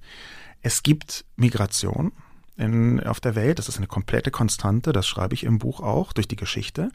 Es 0.63 0.83
gibt 0.83 1.25
Migration 1.37 2.11
in, 2.57 3.01
auf 3.05 3.21
der 3.21 3.37
Welt. 3.37 3.61
Das 3.61 3.69
ist 3.69 3.77
eine 3.77 3.87
komplette 3.87 4.33
Konstante. 4.33 4.93
Das 4.93 5.07
schreibe 5.07 5.35
ich 5.35 5.45
im 5.45 5.59
Buch 5.59 5.81
auch 5.81 6.13
durch 6.13 6.27
die 6.27 6.37
Geschichte. 6.37 6.91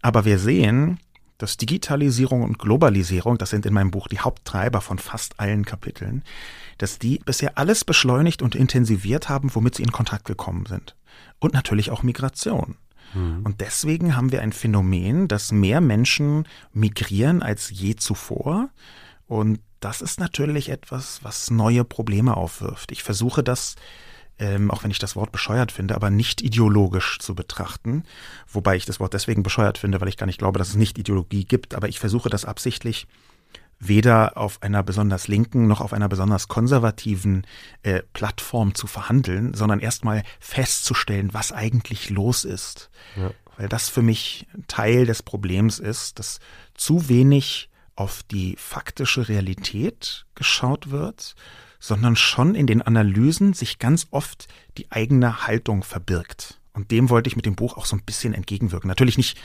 Aber 0.00 0.24
wir 0.24 0.38
sehen, 0.38 0.98
dass 1.42 1.56
Digitalisierung 1.56 2.42
und 2.42 2.58
Globalisierung, 2.58 3.38
das 3.38 3.50
sind 3.50 3.66
in 3.66 3.72
meinem 3.72 3.90
Buch 3.90 4.08
die 4.08 4.20
Haupttreiber 4.20 4.80
von 4.80 4.98
fast 4.98 5.40
allen 5.40 5.64
Kapiteln, 5.64 6.22
dass 6.78 6.98
die 6.98 7.20
bisher 7.24 7.56
alles 7.56 7.84
beschleunigt 7.84 8.42
und 8.42 8.54
intensiviert 8.54 9.28
haben, 9.28 9.54
womit 9.54 9.74
sie 9.74 9.82
in 9.82 9.92
Kontakt 9.92 10.26
gekommen 10.26 10.66
sind. 10.66 10.96
Und 11.38 11.54
natürlich 11.54 11.90
auch 11.90 12.02
Migration. 12.02 12.76
Mhm. 13.14 13.40
Und 13.44 13.60
deswegen 13.60 14.16
haben 14.16 14.32
wir 14.32 14.42
ein 14.42 14.52
Phänomen, 14.52 15.28
dass 15.28 15.52
mehr 15.52 15.80
Menschen 15.80 16.46
migrieren 16.72 17.42
als 17.42 17.70
je 17.70 17.96
zuvor. 17.96 18.68
Und 19.26 19.60
das 19.80 20.02
ist 20.02 20.20
natürlich 20.20 20.68
etwas, 20.68 21.20
was 21.22 21.50
neue 21.50 21.84
Probleme 21.84 22.36
aufwirft. 22.36 22.92
Ich 22.92 23.02
versuche 23.02 23.42
das 23.42 23.76
ähm, 24.40 24.70
auch 24.70 24.82
wenn 24.82 24.90
ich 24.90 24.98
das 24.98 25.14
Wort 25.14 25.30
bescheuert 25.30 25.70
finde, 25.70 25.94
aber 25.94 26.08
nicht 26.10 26.40
ideologisch 26.40 27.18
zu 27.18 27.34
betrachten. 27.34 28.04
Wobei 28.48 28.74
ich 28.74 28.86
das 28.86 28.98
Wort 28.98 29.12
deswegen 29.12 29.42
bescheuert 29.42 29.76
finde, 29.78 30.00
weil 30.00 30.08
ich 30.08 30.16
gar 30.16 30.26
nicht 30.26 30.38
glaube, 30.38 30.58
dass 30.58 30.70
es 30.70 30.76
nicht 30.76 30.98
Ideologie 30.98 31.44
gibt. 31.44 31.74
Aber 31.74 31.88
ich 31.88 32.00
versuche 32.00 32.30
das 32.30 32.46
absichtlich 32.46 33.06
weder 33.78 34.36
auf 34.36 34.62
einer 34.62 34.82
besonders 34.82 35.28
linken 35.28 35.66
noch 35.66 35.80
auf 35.80 35.92
einer 35.92 36.08
besonders 36.08 36.48
konservativen 36.48 37.46
äh, 37.82 38.02
Plattform 38.12 38.74
zu 38.74 38.86
verhandeln, 38.86 39.54
sondern 39.54 39.80
erstmal 39.80 40.22
festzustellen, 40.38 41.32
was 41.32 41.52
eigentlich 41.52 42.10
los 42.10 42.44
ist. 42.44 42.90
Ja. 43.16 43.30
Weil 43.56 43.68
das 43.68 43.90
für 43.90 44.02
mich 44.02 44.46
Teil 44.68 45.04
des 45.04 45.22
Problems 45.22 45.78
ist, 45.78 46.18
dass 46.18 46.40
zu 46.74 47.08
wenig 47.10 47.68
auf 47.94 48.22
die 48.22 48.56
faktische 48.58 49.28
Realität 49.28 50.24
geschaut 50.34 50.90
wird, 50.90 51.34
sondern 51.80 52.14
schon 52.14 52.54
in 52.54 52.66
den 52.66 52.82
Analysen 52.82 53.54
sich 53.54 53.78
ganz 53.78 54.06
oft 54.10 54.46
die 54.78 54.92
eigene 54.92 55.46
Haltung 55.46 55.82
verbirgt. 55.82 56.60
Und 56.72 56.92
dem 56.92 57.10
wollte 57.10 57.28
ich 57.28 57.36
mit 57.36 57.46
dem 57.46 57.56
Buch 57.56 57.76
auch 57.76 57.86
so 57.86 57.96
ein 57.96 58.04
bisschen 58.04 58.32
entgegenwirken. 58.32 58.86
Natürlich 58.86 59.16
nicht, 59.16 59.36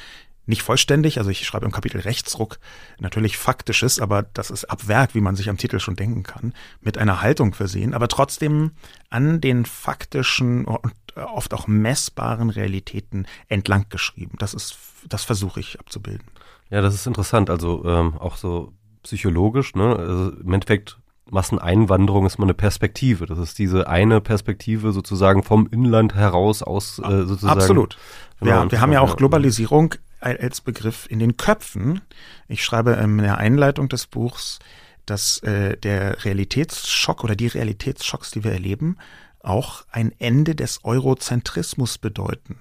nicht 0.46 0.62
vollständig, 0.62 1.18
also 1.18 1.32
ich 1.32 1.46
schreibe 1.46 1.65
im 1.65 1.72
Kapitel 1.72 2.01
Rechtsruck 2.01 2.60
natürlich 3.00 3.38
faktisches, 3.38 4.00
aber 4.00 4.24
das 4.24 4.51
ist 4.51 4.65
ab 4.65 4.88
Werk, 4.88 5.15
wie 5.15 5.22
man 5.22 5.36
sich 5.36 5.50
am 5.50 5.58
Titel 5.58 5.80
schon 5.80 5.96
denken 5.96 6.22
kann, 6.22 6.54
mit 6.82 6.98
einer 7.00 7.22
Haltung 7.22 7.56
versehen, 7.56 7.96
aber 7.96 8.08
trotzdem 8.08 8.72
an 9.10 9.42
den 9.42 9.65
faktischen 9.65 10.65
und 10.65 10.94
oft 11.15 11.54
auch 11.54 11.68
messbaren 11.68 12.50
Realitäten 12.50 13.25
entlang 13.48 13.86
geschrieben. 13.89 14.36
Das 14.38 14.54
ist, 14.54 14.77
das 15.08 15.24
versuche 15.24 15.62
ich 15.62 15.80
abzubilden. 15.80 16.27
Ja, 16.70 16.82
das 16.82 16.94
ist 16.94 17.08
interessant, 17.08 17.50
also 17.50 17.84
ähm, 17.86 18.18
auch 18.18 18.38
so 18.38 18.74
psychologisch, 19.04 19.75
ne? 19.75 19.96
Also 19.96 20.32
Im 20.32 20.54
Endeffekt 20.54 20.98
Masseneinwanderung 21.29 22.25
ist 22.25 22.38
mal 22.38 22.46
eine 22.46 22.53
Perspektive. 22.53 23.25
Das 23.25 23.39
ist 23.39 23.58
diese 23.58 23.88
eine 23.88 24.22
Perspektive 24.22 24.91
sozusagen 24.91 25.44
vom 25.44 25.67
Inland 25.72 26.15
heraus 26.15 26.62
aus 26.62 27.00
äh, 27.00 27.25
sozusagen. 27.25 27.60
Absolut. 27.60 27.98
Genau, 28.39 28.63
wir, 28.63 28.72
wir 28.72 28.82
haben 28.82 28.91
ja 28.94 29.01
auch 29.01 29.17
Globalisierung 29.17 29.96
als 30.20 30.62
Begriff 30.62 31.08
in 31.10 31.20
den 31.20 31.38
Köpfen. 31.38 32.01
Ich 32.48 32.63
schreibe 32.63 32.94
in 32.94 33.17
der 33.17 33.38
Einleitung 33.38 33.89
des 33.89 34.08
Buchs, 34.08 34.60
dass 35.05 35.39
äh, 35.39 35.77
der 35.77 36.25
Realitätsschock 36.25 37.24
oder 37.24 37.36
die 37.36 37.48
Realitätsschocks, 37.48 38.32
die 38.32 38.44
wir 38.44 38.51
erleben, 38.51 38.98
auch 39.41 39.86
ein 39.91 40.12
Ende 40.20 40.55
des 40.55 40.84
Eurozentrismus 40.84 41.98
bedeuten. 41.98 42.60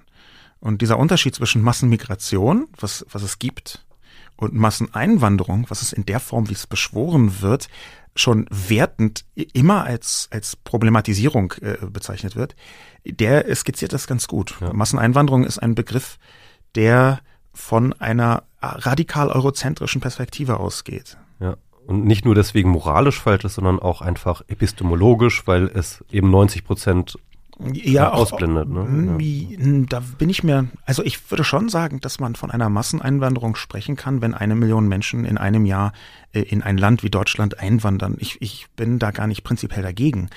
Und 0.60 0.82
dieser 0.82 0.98
Unterschied 0.98 1.34
zwischen 1.34 1.62
Massenmigration, 1.62 2.68
was, 2.78 3.04
was 3.10 3.22
es 3.22 3.38
gibt, 3.38 3.84
und 4.36 4.54
Masseneinwanderung, 4.54 5.66
was 5.68 5.82
es 5.82 5.92
in 5.92 6.06
der 6.06 6.20
Form, 6.20 6.48
wie 6.48 6.54
es 6.54 6.66
beschworen 6.66 7.40
wird, 7.40 7.68
schon 8.16 8.46
wertend 8.50 9.24
immer 9.34 9.84
als, 9.84 10.28
als 10.30 10.56
Problematisierung 10.56 11.54
äh, 11.60 11.76
bezeichnet 11.86 12.36
wird, 12.36 12.54
der 13.04 13.54
skizziert 13.54 13.92
das 13.92 14.06
ganz 14.06 14.28
gut. 14.28 14.54
Ja. 14.60 14.72
Masseneinwanderung 14.72 15.44
ist 15.44 15.58
ein 15.58 15.74
Begriff, 15.74 16.18
der 16.74 17.20
von 17.52 17.92
einer 17.94 18.44
radikal 18.60 19.28
eurozentrischen 19.28 20.00
Perspektive 20.00 20.58
ausgeht. 20.58 21.16
Ja. 21.40 21.56
Und 21.86 22.04
nicht 22.04 22.24
nur 22.24 22.34
deswegen 22.34 22.70
moralisch 22.70 23.20
falsch 23.20 23.44
ist, 23.44 23.54
sondern 23.54 23.78
auch 23.78 24.00
einfach 24.00 24.42
epistemologisch, 24.48 25.46
weil 25.46 25.66
es 25.66 26.02
eben 26.10 26.30
90 26.30 26.64
Prozent 26.64 27.18
ja, 27.72 28.10
ausblendet. 28.10 28.68
Ne? 28.68 28.80
Mm, 28.80 29.20
ja. 29.20 29.86
Da 29.88 30.02
bin 30.18 30.28
ich 30.28 30.42
mir, 30.42 30.68
also 30.84 31.02
ich 31.04 31.30
würde 31.30 31.44
schon 31.44 31.68
sagen, 31.68 32.00
dass 32.00 32.18
man 32.18 32.34
von 32.34 32.50
einer 32.50 32.68
Masseneinwanderung 32.68 33.54
sprechen 33.56 33.96
kann, 33.96 34.20
wenn 34.22 34.34
eine 34.34 34.54
Million 34.54 34.88
Menschen 34.88 35.24
in 35.24 35.38
einem 35.38 35.64
Jahr 35.64 35.92
äh, 36.32 36.40
in 36.40 36.62
ein 36.62 36.78
Land 36.78 37.02
wie 37.02 37.10
Deutschland 37.10 37.58
einwandern. 37.58 38.16
Ich, 38.18 38.40
ich 38.42 38.66
bin 38.76 38.98
da 38.98 39.10
gar 39.10 39.26
nicht 39.26 39.44
prinzipiell 39.44 39.82
dagegen. 39.82 40.30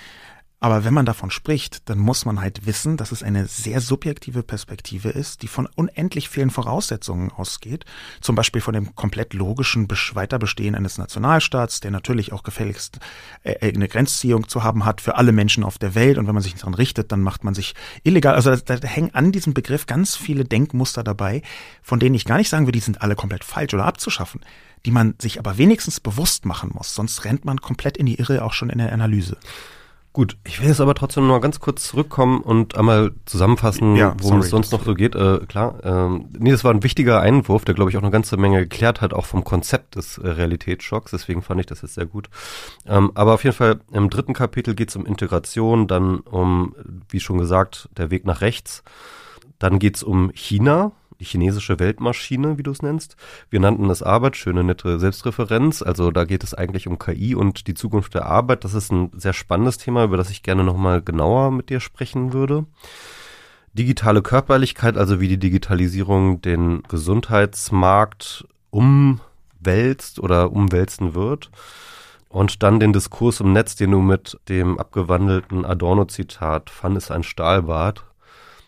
Aber 0.59 0.83
wenn 0.83 0.93
man 0.93 1.05
davon 1.05 1.29
spricht, 1.29 1.87
dann 1.87 1.99
muss 1.99 2.25
man 2.25 2.41
halt 2.41 2.65
wissen, 2.65 2.97
dass 2.97 3.11
es 3.11 3.21
eine 3.21 3.45
sehr 3.45 3.79
subjektive 3.79 4.41
Perspektive 4.41 5.09
ist, 5.09 5.43
die 5.43 5.47
von 5.47 5.67
unendlich 5.75 6.29
vielen 6.29 6.49
Voraussetzungen 6.49 7.31
ausgeht. 7.31 7.85
Zum 8.21 8.35
Beispiel 8.35 8.61
von 8.61 8.73
dem 8.73 8.95
komplett 8.95 9.35
logischen 9.35 9.87
Weiterbestehen 9.87 10.73
eines 10.73 10.97
Nationalstaats, 10.97 11.79
der 11.79 11.91
natürlich 11.91 12.33
auch 12.33 12.41
gefälligst 12.41 12.99
äh, 13.43 13.71
eine 13.71 13.87
Grenzziehung 13.87 14.49
zu 14.49 14.63
haben 14.63 14.83
hat 14.83 14.99
für 14.99 15.15
alle 15.15 15.31
Menschen 15.31 15.63
auf 15.63 15.77
der 15.77 15.93
Welt. 15.93 16.17
Und 16.17 16.25
wenn 16.25 16.33
man 16.33 16.41
sich 16.41 16.55
daran 16.55 16.73
richtet, 16.73 17.11
dann 17.11 17.21
macht 17.21 17.43
man 17.43 17.53
sich 17.53 17.75
illegal. 18.01 18.33
Also 18.33 18.55
da, 18.55 18.77
da 18.77 18.87
hängen 18.87 19.13
an 19.13 19.31
diesem 19.31 19.53
Begriff 19.53 19.85
ganz 19.85 20.15
viele 20.15 20.43
Denkmuster 20.43 21.03
dabei, 21.03 21.43
von 21.83 21.99
denen 21.99 22.15
ich 22.15 22.25
gar 22.25 22.37
nicht 22.37 22.49
sagen 22.49 22.65
würde, 22.65 22.79
die 22.79 22.83
sind 22.83 23.03
alle 23.03 23.15
komplett 23.15 23.43
falsch 23.43 23.73
oder 23.73 23.85
abzuschaffen 23.85 24.41
die 24.85 24.91
man 24.91 25.15
sich 25.19 25.39
aber 25.39 25.57
wenigstens 25.57 25.99
bewusst 25.99 26.45
machen 26.45 26.69
muss, 26.73 26.93
sonst 26.93 27.25
rennt 27.25 27.43
man 27.43 27.59
komplett 27.59 27.97
in 27.97 28.05
die 28.05 28.19
Irre 28.19 28.43
auch 28.45 28.53
schon 28.53 28.69
in 28.69 28.77
der 28.77 28.93
Analyse. 28.93 29.35
Gut, 30.17 30.35
ich 30.45 30.59
will 30.59 30.69
jetzt 30.69 30.81
aber 30.81 30.95
trotzdem 30.95 31.27
noch 31.27 31.39
ganz 31.41 31.59
kurz 31.59 31.83
zurückkommen 31.89 32.41
und 32.41 32.75
einmal 32.75 33.11
zusammenfassen, 33.27 33.95
ja, 33.95 34.15
worum 34.19 34.39
es 34.39 34.49
sonst 34.49 34.71
noch 34.71 34.83
so 34.83 34.95
geht. 34.95 35.13
Äh, 35.13 35.41
klar, 35.47 35.77
ähm, 35.83 36.29
nee, 36.31 36.49
das 36.49 36.63
war 36.63 36.73
ein 36.73 36.81
wichtiger 36.81 37.21
Einwurf, 37.21 37.65
der 37.65 37.75
glaube 37.75 37.91
ich 37.91 37.97
auch 37.97 38.01
eine 38.01 38.09
ganze 38.09 38.35
Menge 38.35 38.61
geklärt 38.61 39.01
hat, 39.01 39.13
auch 39.13 39.27
vom 39.27 39.43
Konzept 39.43 39.95
des 39.95 40.17
äh, 40.17 40.27
Realitätsschocks. 40.27 41.11
Deswegen 41.11 41.43
fand 41.43 41.59
ich 41.59 41.67
das 41.67 41.83
jetzt 41.83 41.93
sehr 41.93 42.07
gut. 42.07 42.31
Ähm, 42.87 43.11
aber 43.13 43.35
auf 43.35 43.43
jeden 43.43 43.55
Fall 43.55 43.79
im 43.91 44.09
dritten 44.09 44.33
Kapitel 44.33 44.73
geht 44.73 44.89
es 44.89 44.95
um 44.95 45.05
Integration, 45.05 45.85
dann 45.85 46.21
um, 46.21 46.73
wie 47.09 47.19
schon 47.19 47.37
gesagt, 47.37 47.87
der 47.95 48.09
Weg 48.09 48.25
nach 48.25 48.41
rechts. 48.41 48.83
Dann 49.59 49.77
geht 49.77 49.97
es 49.97 50.03
um 50.03 50.31
China, 50.33 50.93
die 51.19 51.25
chinesische 51.25 51.79
Weltmaschine, 51.79 52.57
wie 52.57 52.63
du 52.63 52.71
es 52.71 52.81
nennst. 52.81 53.15
Wir 53.49 53.59
nannten 53.59 53.89
es 53.89 54.03
Arbeit, 54.03 54.37
schöne 54.37 54.63
nette 54.63 54.99
Selbstreferenz. 54.99 55.81
Also 55.81 56.11
da 56.11 56.25
geht 56.25 56.43
es 56.43 56.53
eigentlich 56.53 56.87
um 56.87 56.99
KI 56.99 57.35
und 57.35 57.67
die 57.67 57.73
Zukunft 57.73 58.13
der 58.13 58.25
Arbeit. 58.25 58.63
Das 58.63 58.73
ist 58.73 58.91
ein 58.91 59.11
sehr 59.15 59.33
spannendes 59.33 59.77
Thema, 59.77 60.03
über 60.03 60.17
das 60.17 60.29
ich 60.29 60.43
gerne 60.43 60.63
nochmal 60.63 61.01
genauer 61.01 61.51
mit 61.51 61.69
dir 61.69 61.79
sprechen 61.79 62.33
würde. 62.33 62.65
Digitale 63.73 64.21
Körperlichkeit, 64.21 64.97
also 64.97 65.19
wie 65.19 65.27
die 65.27 65.37
Digitalisierung 65.37 66.41
den 66.41 66.83
Gesundheitsmarkt 66.83 68.47
umwälzt 68.69 70.19
oder 70.19 70.51
umwälzen 70.51 71.13
wird. 71.13 71.51
Und 72.29 72.61
dann 72.61 72.79
den 72.79 72.93
Diskurs 72.93 73.39
im 73.39 73.53
Netz, 73.53 73.75
den 73.75 73.91
du 73.91 74.01
mit 74.01 74.37
dem 74.49 74.77
abgewandelten 74.79 75.65
Adorno-Zitat 75.65 76.69
Fun 76.69 76.95
ist 76.95 77.09
ein 77.09 77.23
Stahlbad, 77.23 78.03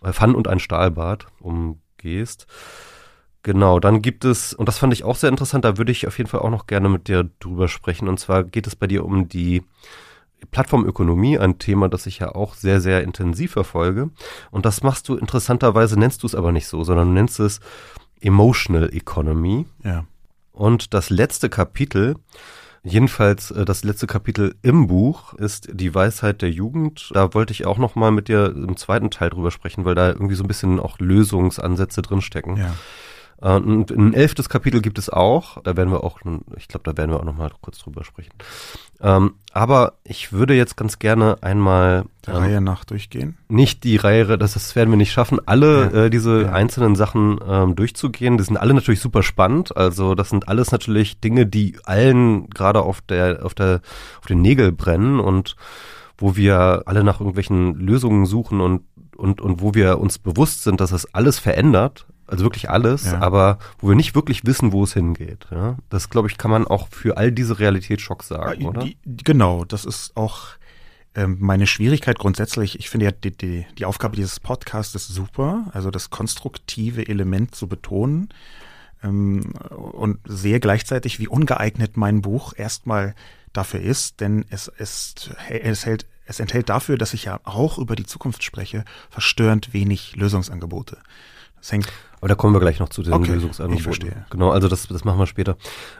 äh, 0.03 0.13
Fun 0.13 0.35
und 0.35 0.47
ein 0.47 0.59
Stahlbad 0.59 1.27
um 1.39 1.79
gehst. 1.99 2.47
Genau, 3.43 3.79
dann 3.79 4.01
gibt 4.01 4.25
es, 4.25 4.53
und 4.53 4.67
das 4.67 4.79
fand 4.79 4.91
ich 4.91 5.03
auch 5.03 5.15
sehr 5.15 5.29
interessant, 5.29 5.63
da 5.63 5.77
würde 5.77 5.91
ich 5.91 6.07
auf 6.07 6.17
jeden 6.17 6.29
Fall 6.29 6.41
auch 6.41 6.49
noch 6.49 6.67
gerne 6.67 6.89
mit 6.89 7.07
dir 7.07 7.29
drüber 7.39 7.67
sprechen. 7.67 8.07
Und 8.07 8.19
zwar 8.19 8.43
geht 8.43 8.67
es 8.67 8.75
bei 8.75 8.87
dir 8.87 9.05
um 9.05 9.29
die 9.29 9.63
Plattformökonomie, 10.51 11.37
ein 11.37 11.59
Thema, 11.59 11.87
das 11.89 12.05
ich 12.05 12.19
ja 12.19 12.33
auch 12.33 12.55
sehr, 12.55 12.81
sehr 12.81 13.03
intensiv 13.03 13.51
verfolge. 13.51 14.09
Und 14.51 14.65
das 14.65 14.83
machst 14.83 15.07
du 15.07 15.15
interessanterweise, 15.15 15.97
nennst 15.97 16.23
du 16.23 16.27
es 16.27 16.35
aber 16.35 16.51
nicht 16.51 16.67
so, 16.67 16.83
sondern 16.83 17.09
du 17.09 17.13
nennst 17.13 17.39
es 17.39 17.59
Emotional 18.19 18.93
Economy. 18.93 19.65
Ja. 19.83 20.05
Und 20.51 20.93
das 20.93 21.09
letzte 21.09 21.49
Kapitel 21.49 22.15
Jedenfalls 22.83 23.51
äh, 23.51 23.65
das 23.65 23.83
letzte 23.83 24.07
Kapitel 24.07 24.55
im 24.61 24.87
Buch 24.87 25.33
ist 25.33 25.69
die 25.71 25.93
Weisheit 25.93 26.41
der 26.41 26.51
Jugend. 26.51 27.11
Da 27.13 27.33
wollte 27.33 27.51
ich 27.53 27.65
auch 27.65 27.77
noch 27.77 27.95
mal 27.95 28.11
mit 28.11 28.27
dir 28.27 28.47
im 28.55 28.77
zweiten 28.77 29.11
Teil 29.11 29.29
drüber 29.29 29.51
sprechen, 29.51 29.85
weil 29.85 29.95
da 29.95 30.09
irgendwie 30.09 30.35
so 30.35 30.43
ein 30.43 30.47
bisschen 30.47 30.79
auch 30.79 30.99
Lösungsansätze 30.99 32.01
drinstecken. 32.01 32.57
Ja. 32.57 32.75
Äh, 33.41 33.55
und 33.55 33.91
ein 33.91 34.13
elftes 34.13 34.49
Kapitel 34.49 34.81
gibt 34.81 34.97
es 34.97 35.09
auch. 35.09 35.61
Da 35.63 35.77
werden 35.77 35.91
wir 35.91 36.03
auch, 36.03 36.19
ich 36.57 36.67
glaube, 36.67 36.83
da 36.83 36.97
werden 36.97 37.11
wir 37.11 37.19
auch 37.19 37.25
noch 37.25 37.35
mal 37.35 37.51
kurz 37.61 37.79
drüber 37.79 38.03
sprechen. 38.03 38.33
Ähm, 39.01 39.35
aber 39.53 39.93
ich 40.03 40.33
würde 40.33 40.53
jetzt 40.53 40.75
ganz 40.75 40.99
gerne 40.99 41.37
einmal 41.41 42.05
der 42.27 42.35
ähm, 42.35 42.39
Reihe 42.41 42.61
nach 42.61 42.83
durchgehen. 42.83 43.37
Nicht 43.47 43.83
die 43.83 43.95
Reihe, 43.95 44.37
das, 44.37 44.53
das 44.53 44.75
werden 44.75 44.89
wir 44.89 44.97
nicht 44.97 45.13
schaffen, 45.13 45.39
alle 45.45 45.91
ja. 45.93 46.05
äh, 46.05 46.09
diese 46.09 46.43
ja. 46.43 46.51
einzelnen 46.51 46.95
Sachen 46.95 47.39
ähm, 47.47 47.75
durchzugehen. 47.75 48.37
Die 48.37 48.43
sind 48.43 48.57
alle 48.57 48.73
natürlich 48.73 48.99
super 48.99 49.23
spannend. 49.23 49.75
Also 49.75 50.15
das 50.15 50.29
sind 50.29 50.47
alles 50.47 50.71
natürlich 50.71 51.19
Dinge, 51.21 51.45
die 51.45 51.77
allen 51.85 52.49
gerade 52.49 52.81
auf 52.81 53.01
der 53.01 53.45
auf 53.45 53.53
der 53.53 53.81
auf 54.19 54.27
den 54.27 54.41
Nägel 54.41 54.71
brennen 54.71 55.19
und 55.19 55.55
wo 56.17 56.35
wir 56.35 56.83
alle 56.85 57.05
nach 57.05 57.21
irgendwelchen 57.21 57.75
Lösungen 57.75 58.25
suchen 58.25 58.59
und 58.59 58.81
und 59.15 59.39
und 59.39 59.61
wo 59.61 59.73
wir 59.73 59.99
uns 59.99 60.19
bewusst 60.19 60.63
sind, 60.63 60.81
dass 60.81 60.91
das 60.91 61.13
alles 61.13 61.39
verändert 61.39 62.05
also 62.29 62.43
wirklich 62.43 62.69
alles, 62.69 63.05
ja. 63.05 63.19
aber 63.19 63.59
wo 63.79 63.89
wir 63.89 63.95
nicht 63.95 64.15
wirklich 64.15 64.45
wissen, 64.45 64.71
wo 64.71 64.83
es 64.83 64.93
hingeht. 64.93 65.47
Ja? 65.51 65.77
Das, 65.89 66.09
glaube 66.09 66.27
ich, 66.27 66.37
kann 66.37 66.51
man 66.51 66.67
auch 66.67 66.87
für 66.89 67.17
all 67.17 67.31
diese 67.31 67.59
Realitätsschocks 67.59 68.27
sagen, 68.27 68.65
oder? 68.65 68.87
Genau, 69.05 69.65
das 69.65 69.85
ist 69.85 70.15
auch 70.15 70.47
ähm, 71.15 71.37
meine 71.39 71.67
Schwierigkeit 71.67 72.19
grundsätzlich. 72.19 72.79
Ich 72.79 72.89
finde 72.89 73.07
ja, 73.07 73.11
die, 73.11 73.31
die, 73.31 73.65
die 73.77 73.85
Aufgabe 73.85 74.15
dieses 74.15 74.39
Podcasts 74.39 74.95
ist 74.95 75.07
super, 75.07 75.67
also 75.73 75.91
das 75.91 76.09
konstruktive 76.09 77.07
Element 77.07 77.55
zu 77.55 77.67
betonen. 77.67 78.29
ähm, 79.03 79.53
und 79.69 80.19
sehe 80.25 80.59
gleichzeitig, 80.59 81.19
wie 81.19 81.27
ungeeignet 81.27 81.97
mein 81.97 82.21
Buch 82.21 82.53
erstmal 82.55 83.15
dafür 83.53 83.81
ist, 83.81 84.19
denn 84.19 84.45
es 84.49 84.67
ist, 84.67 85.31
es 85.49 85.85
hält, 85.85 86.05
es 86.25 86.39
enthält 86.39 86.69
dafür, 86.69 86.97
dass 86.97 87.13
ich 87.13 87.25
ja 87.25 87.39
auch 87.43 87.79
über 87.79 87.95
die 87.95 88.05
Zukunft 88.05 88.43
spreche, 88.43 88.85
verstörend 89.09 89.73
wenig 89.73 90.15
Lösungsangebote. 90.15 90.97
Das 91.57 91.71
hängt 91.71 91.91
aber 92.19 92.27
da 92.27 92.35
kommen 92.35 92.53
wir 92.53 92.59
gleich 92.59 92.79
noch 92.79 92.89
zu 92.89 93.03
den 93.03 93.13
okay, 93.13 93.33
Lösungsangeboten. 93.33 93.77
Ich 93.77 93.83
verstehe. 93.83 94.25
Genau, 94.29 94.51
also 94.51 94.67
das, 94.67 94.87
das 94.87 95.03
machen 95.03 95.19
wir 95.19 95.27
später. 95.27 95.57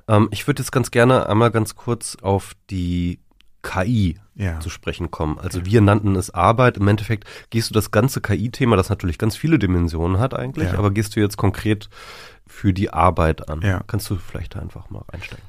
Ähm, 0.08 0.28
ich 0.32 0.48
würde 0.48 0.62
jetzt 0.62 0.72
ganz 0.72 0.92
gerne 0.92 1.28
einmal 1.28 1.52
ganz 1.52 1.76
kurz 1.76 2.18
auf 2.22 2.54
die 2.70 3.20
KI 3.62 4.18
ja. 4.36 4.60
zu 4.60 4.70
sprechen 4.70 5.12
kommen. 5.12 5.38
Also 5.38 5.66
wir 5.66 5.82
nannten 5.82 6.16
es 6.16 6.30
Arbeit. 6.30 6.78
Im 6.78 6.88
Endeffekt 6.88 7.26
gehst 7.50 7.70
du 7.70 7.74
das 7.74 7.92
ganze 7.92 8.22
KI-Thema, 8.22 8.76
das 8.76 8.90
natürlich 8.90 9.18
ganz 9.18 9.36
viele 9.36 9.60
Dimensionen 9.60 10.20
hat 10.20 10.34
eigentlich, 10.34 10.72
ja. 10.72 10.78
aber 10.78 10.92
gehst 10.92 11.16
du 11.16 11.20
jetzt 11.20 11.38
konkret 11.38 11.90
für 12.48 12.74
die 12.74 12.92
Arbeit 12.92 13.50
an. 13.50 13.62
Ja. 13.62 13.82
Kannst 13.88 14.10
du 14.10 14.16
vielleicht 14.16 14.56
einfach 14.56 14.90
mal 14.90 15.04
einsteigen? 15.12 15.46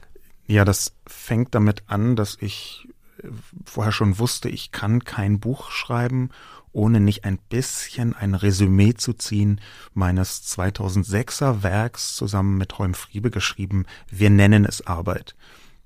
Ja, 0.47 0.65
das 0.65 0.95
fängt 1.07 1.55
damit 1.55 1.85
an, 1.87 2.17
dass 2.17 2.37
ich 2.41 2.89
äh, 3.23 3.29
vorher 3.65 3.93
schon 3.93 4.19
wusste, 4.19 4.49
ich 4.49 4.73
kann 4.73 5.05
kein 5.05 5.39
Buch 5.39 5.71
schreiben, 5.71 6.31
ohne 6.73 7.01
nicht 7.01 7.25
ein 7.25 7.39
bisschen 7.39 8.15
ein 8.15 8.35
Resümee 8.35 8.95
zu 8.95 9.13
ziehen 9.13 9.61
meines 9.95 10.43
2006er 10.57 11.63
Werks 11.63 12.15
zusammen 12.15 12.59
mit 12.59 12.79
Holm 12.79 12.95
Friebe 12.95 13.31
geschrieben. 13.31 13.87
Wir 14.11 14.31
nennen 14.31 14.65
es 14.65 14.87
Arbeit. 14.87 15.35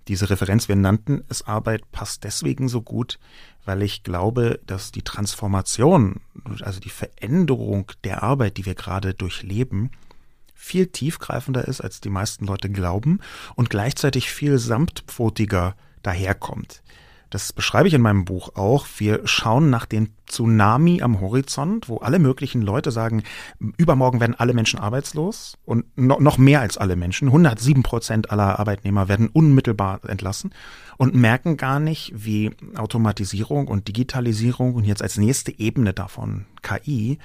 Diese 0.09 0.29
Referenz, 0.29 0.69
wir 0.69 0.76
nannten 0.76 1.25
es 1.29 1.47
Arbeit, 1.47 1.91
passt 1.91 2.25
deswegen 2.25 2.69
so 2.69 2.83
gut, 2.83 3.19
weil 3.64 3.83
ich 3.83 4.03
glaube, 4.03 4.61
dass 4.67 4.93
die 4.93 5.03
Transformation, 5.03 6.21
also 6.61 6.79
die 6.81 6.91
Veränderung 6.91 7.91
der 8.05 8.23
Arbeit, 8.23 8.59
die 8.59 8.67
wir 8.67 8.75
gerade 8.75 9.14
durchleben, 9.14 9.91
viel 10.55 10.87
tiefgreifender 10.88 11.67
ist, 11.67 11.81
als 11.81 12.00
die 12.00 12.11
meisten 12.11 12.47
Leute 12.47 12.71
glauben 12.71 13.21
und 13.55 13.71
gleichzeitig 13.71 14.31
viel 14.31 14.59
samtpfotiger 14.59 15.75
daherkommt. 16.03 16.83
Das 17.35 17.53
beschreibe 17.53 17.88
ich 17.88 17.95
in 17.95 18.00
meinem 18.00 18.25
Buch 18.25 18.55
auch. 18.55 18.87
Wir 18.97 19.23
schauen 19.26 19.69
nach 19.69 19.87
dem 19.87 20.11
Tsunami 20.29 21.03
am 21.03 21.21
Horizont, 21.21 21.88
wo 21.88 21.97
alle 21.97 22.21
möglichen 22.21 22.62
Leute 22.62 22.93
sagen, 22.93 23.25
übermorgen 23.76 24.21
werden 24.21 24.37
alle 24.38 24.55
Menschen 24.55 24.79
arbeitslos 24.79 25.59
und 25.64 25.85
noch 25.99 26.38
mehr 26.38 26.61
als 26.61 26.79
alle 26.79 26.95
Menschen. 26.95 27.26
107 27.26 27.83
Prozent 27.83 28.31
aller 28.31 28.61
Arbeitnehmer 28.61 29.09
werden 29.09 29.26
unmittelbar 29.26 29.99
entlassen 30.09 30.55
und 30.97 31.17
merken 31.17 31.57
gar 31.57 31.81
nicht, 31.81 32.12
wie 32.14 32.53
Automatisierung 32.76 33.67
und 33.67 33.88
Digitalisierung 33.88 34.76
und 34.76 34.85
jetzt 34.85 35.03
als 35.03 35.17
nächste 35.17 35.59
Ebene 35.59 35.93
davon 35.93 36.47
KI 36.62 37.19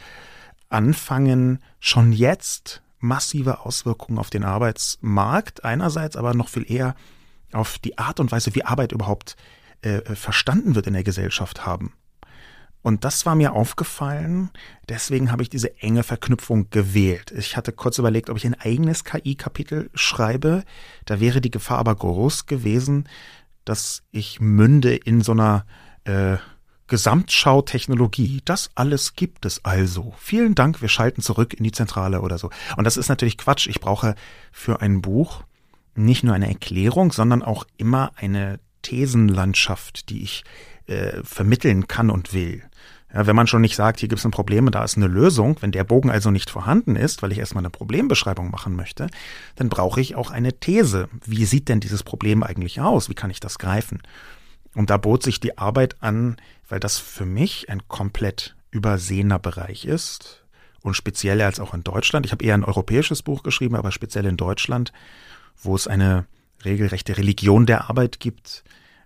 anfangen, 0.70 1.60
schon 1.80 2.14
jetzt 2.14 2.82
massive 2.98 3.60
Auswirkungen 3.60 4.18
auf 4.18 4.32
den 4.32 4.44
Arbeitsmarkt 4.44 5.64
einerseits, 5.64 6.16
aber 6.16 6.34
noch 6.34 6.50
viel 6.50 6.66
eher 6.68 6.96
auf 7.54 7.78
die 7.78 8.00
Art 8.00 8.20
und 8.20 8.32
Weise, 8.32 8.56
wie 8.56 8.66
Arbeit 8.66 8.92
überhaupt 8.92 9.36
äh, 9.82 10.16
verstanden 10.16 10.76
wird 10.76 10.88
in 10.88 10.94
der 10.94 11.04
Gesellschaft 11.04 11.66
haben. 11.66 11.94
Und 12.82 13.04
das 13.04 13.26
war 13.26 13.36
mir 13.36 13.54
aufgefallen, 13.54 14.52
deswegen 14.88 15.32
habe 15.32 15.44
ich 15.44 15.50
diese 15.50 15.82
enge 15.82 16.04
Verknüpfung 16.04 16.70
gewählt. 16.70 17.32
Ich 17.38 17.58
hatte 17.58 17.74
kurz 17.74 17.98
überlegt, 17.98 18.30
ob 18.30 18.38
ich 18.38 18.46
ein 18.46 18.60
eigenes 18.60 19.04
KI-Kapitel 19.04 19.90
schreibe. 19.94 20.64
Da 21.06 21.20
wäre 21.20 21.42
die 21.42 21.52
Gefahr 21.52 21.80
aber 21.80 21.96
groß 21.96 22.46
gewesen, 22.46 23.10
dass 23.66 24.04
ich 24.12 24.40
münde 24.40 24.96
in 24.96 25.22
so 25.22 25.34
einer 25.34 25.66
äh, 26.06 26.38
Gesamtschau-Technologie. 26.88 28.42
Das 28.46 28.72
alles 28.76 29.14
gibt 29.14 29.46
es 29.46 29.64
also. 29.66 30.14
Vielen 30.18 30.56
Dank, 30.56 30.82
wir 30.82 30.90
schalten 30.90 31.22
zurück 31.22 31.54
in 31.54 31.66
die 31.66 31.74
Zentrale 31.74 32.22
oder 32.22 32.38
so. 32.38 32.50
Und 32.78 32.86
das 32.86 32.96
ist 32.96 33.10
natürlich 33.10 33.38
Quatsch. 33.38 33.68
Ich 33.68 33.82
brauche 33.82 34.16
für 34.54 34.82
ein 34.82 35.02
Buch 35.02 35.44
nicht 35.96 36.24
nur 36.24 36.34
eine 36.34 36.48
Erklärung, 36.48 37.12
sondern 37.12 37.44
auch 37.44 37.66
immer 37.78 38.12
eine 38.16 38.60
Thesenlandschaft, 38.82 40.10
die 40.10 40.24
ich 40.24 40.44
äh, 40.88 41.24
vermitteln 41.24 41.88
kann 41.88 42.10
und 42.10 42.34
will. 42.34 42.64
Ja, 43.14 43.26
wenn 43.26 43.36
man 43.36 43.48
schon 43.48 43.62
nicht 43.62 43.76
sagt, 43.76 44.00
hier 44.00 44.10
gibt 44.10 44.20
es 44.20 44.26
ein 44.26 44.32
Problem 44.32 44.70
da 44.70 44.84
ist 44.84 44.96
eine 44.96 45.08
Lösung, 45.08 45.58
wenn 45.62 45.72
der 45.72 45.84
Bogen 45.84 46.12
also 46.12 46.30
nicht 46.30 46.50
vorhanden 46.50 46.96
ist, 46.96 47.24
weil 47.24 47.32
ich 47.32 47.40
erstmal 47.40 47.64
eine 47.64 47.72
Problembeschreibung 47.72 48.52
machen 48.52 48.76
möchte, 48.76 49.08
dann 49.56 49.70
brauche 49.70 50.00
ich 50.00 50.16
auch 50.16 50.30
eine 50.30 50.60
These. 50.60 51.10
Wie 51.26 51.46
sieht 51.46 51.70
denn 51.70 51.80
dieses 51.80 52.04
Problem 52.04 52.44
eigentlich 52.44 52.82
aus? 52.82 53.10
Wie 53.10 53.16
kann 53.16 53.32
ich 53.32 53.40
das 53.40 53.58
greifen? 53.58 54.04
Und 54.76 54.92
da 54.92 54.98
bot 54.98 55.24
sich 55.24 55.40
die 55.40 55.58
Arbeit 55.58 55.96
an, 56.02 56.38
weil 56.68 56.80
das 56.80 57.00
für 57.00 57.26
mich 57.26 57.70
ein 57.70 57.88
komplett 57.88 58.56
übersehener 58.70 59.40
Bereich 59.40 59.86
ist 59.86 60.44
und 60.82 60.94
speziell 60.94 61.42
als 61.42 61.60
auch 61.60 61.74
in 61.74 61.84
Deutschland. 61.84 62.28
Ich 62.28 62.32
habe 62.32 62.46
eher 62.46 62.54
ein 62.54 62.64
europäisches 62.64 63.24
Buch 63.24 63.42
geschrieben, 63.42 63.76
aber 63.76 63.92
speziell 63.92 64.28
in 64.28 64.38
Deutschland, 64.38 64.94
wo 65.62 65.76
es 65.76 65.88
eine 65.88 66.28
regelrechte 66.64 67.18
Religion 67.18 67.66
der 67.66 67.90
Arbeit 67.90 68.20
gibt, 68.20 68.64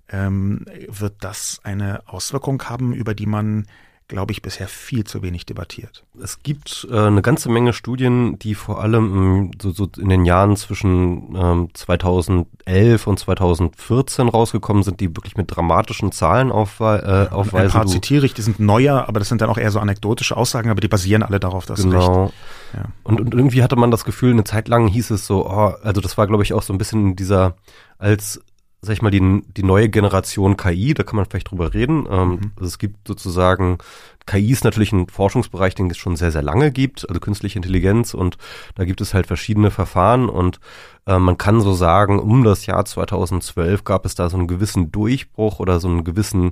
ähm, 0.09 0.65
wird 0.87 1.15
das 1.21 1.59
eine 1.63 2.07
Auswirkung 2.07 2.61
haben, 2.63 2.93
über 2.93 3.13
die 3.13 3.25
man 3.25 3.65
glaube 4.07 4.31
ich, 4.31 4.41
bisher 4.41 4.67
viel 4.67 5.05
zu 5.05 5.21
wenig 5.21 5.45
debattiert. 5.45 6.03
Es 6.21 6.43
gibt 6.43 6.87
äh, 6.91 6.97
eine 6.97 7.21
ganze 7.21 7.49
Menge 7.49 7.73
Studien, 7.73 8.37
die 8.37 8.53
vor 8.53 8.81
allem 8.81 9.15
ähm, 9.15 9.51
so, 9.61 9.71
so 9.71 9.89
in 9.97 10.09
den 10.09 10.25
Jahren 10.25 10.55
zwischen 10.55 11.35
ähm, 11.35 11.69
2011 11.73 13.07
und 13.07 13.19
2014 13.19 14.29
rausgekommen 14.29 14.83
sind, 14.83 14.99
die 14.99 15.15
wirklich 15.15 15.37
mit 15.37 15.55
dramatischen 15.55 16.11
Zahlen 16.11 16.51
aufwe 16.51 17.29
äh, 17.31 17.33
aufweisen. 17.33 17.67
Ein 17.67 17.71
paar 17.71 17.87
zitiere 17.87 18.25
ich, 18.25 18.33
die 18.33 18.41
sind 18.41 18.59
neuer, 18.59 19.07
aber 19.07 19.19
das 19.19 19.29
sind 19.29 19.41
dann 19.41 19.49
auch 19.49 19.57
eher 19.57 19.71
so 19.71 19.79
anekdotische 19.79 20.35
Aussagen, 20.37 20.69
aber 20.69 20.81
die 20.81 20.87
basieren 20.87 21.23
alle 21.23 21.39
darauf, 21.39 21.65
dass 21.65 21.81
genau. 21.81 22.25
recht. 22.25 22.33
Ja. 22.73 22.85
Und, 23.03 23.21
und 23.21 23.33
irgendwie 23.33 23.63
hatte 23.63 23.75
man 23.75 23.91
das 23.91 24.05
Gefühl, 24.05 24.31
eine 24.31 24.43
Zeit 24.43 24.67
lang 24.67 24.87
hieß 24.87 25.11
es 25.11 25.27
so, 25.27 25.45
oh, 25.45 25.73
also 25.83 26.01
das 26.01 26.17
war 26.17 26.27
glaube 26.27 26.43
ich 26.43 26.53
auch 26.53 26.63
so 26.63 26.73
ein 26.73 26.77
bisschen 26.77 27.15
dieser 27.15 27.55
als 27.97 28.41
sag 28.83 28.93
ich 28.93 29.01
mal, 29.01 29.11
die, 29.11 29.41
die 29.55 29.63
neue 29.63 29.87
Generation 29.87 30.57
KI, 30.57 30.93
da 30.93 31.03
kann 31.03 31.15
man 31.15 31.25
vielleicht 31.25 31.49
drüber 31.49 31.73
reden. 31.73 32.05
Ähm, 32.09 32.29
mhm. 32.29 32.51
also 32.57 32.67
es 32.67 32.77
gibt 32.77 33.07
sozusagen, 33.07 33.77
KI 34.25 34.51
ist 34.51 34.65
natürlich 34.65 34.91
ein 34.91 35.07
Forschungsbereich, 35.07 35.73
den 35.73 35.89
es 35.89 35.97
schon 35.97 36.17
sehr, 36.17 36.31
sehr 36.31 36.41
lange 36.41 36.69
gibt, 36.69 37.07
also 37.07 37.19
künstliche 37.21 37.57
Intelligenz 37.57 38.13
und 38.13 38.37
da 38.75 38.83
gibt 38.83 38.99
es 38.99 39.13
halt 39.13 39.25
verschiedene 39.25 39.71
Verfahren 39.71 40.27
und 40.27 40.59
äh, 41.07 41.17
man 41.17 41.37
kann 41.37 41.61
so 41.61 41.73
sagen, 41.73 42.19
um 42.19 42.43
das 42.43 42.65
Jahr 42.65 42.83
2012 42.83 43.85
gab 43.85 44.05
es 44.05 44.15
da 44.15 44.29
so 44.29 44.35
einen 44.35 44.47
gewissen 44.47 44.91
Durchbruch 44.91 45.59
oder 45.59 45.79
so 45.79 45.87
einen 45.87 46.03
gewissen, 46.03 46.51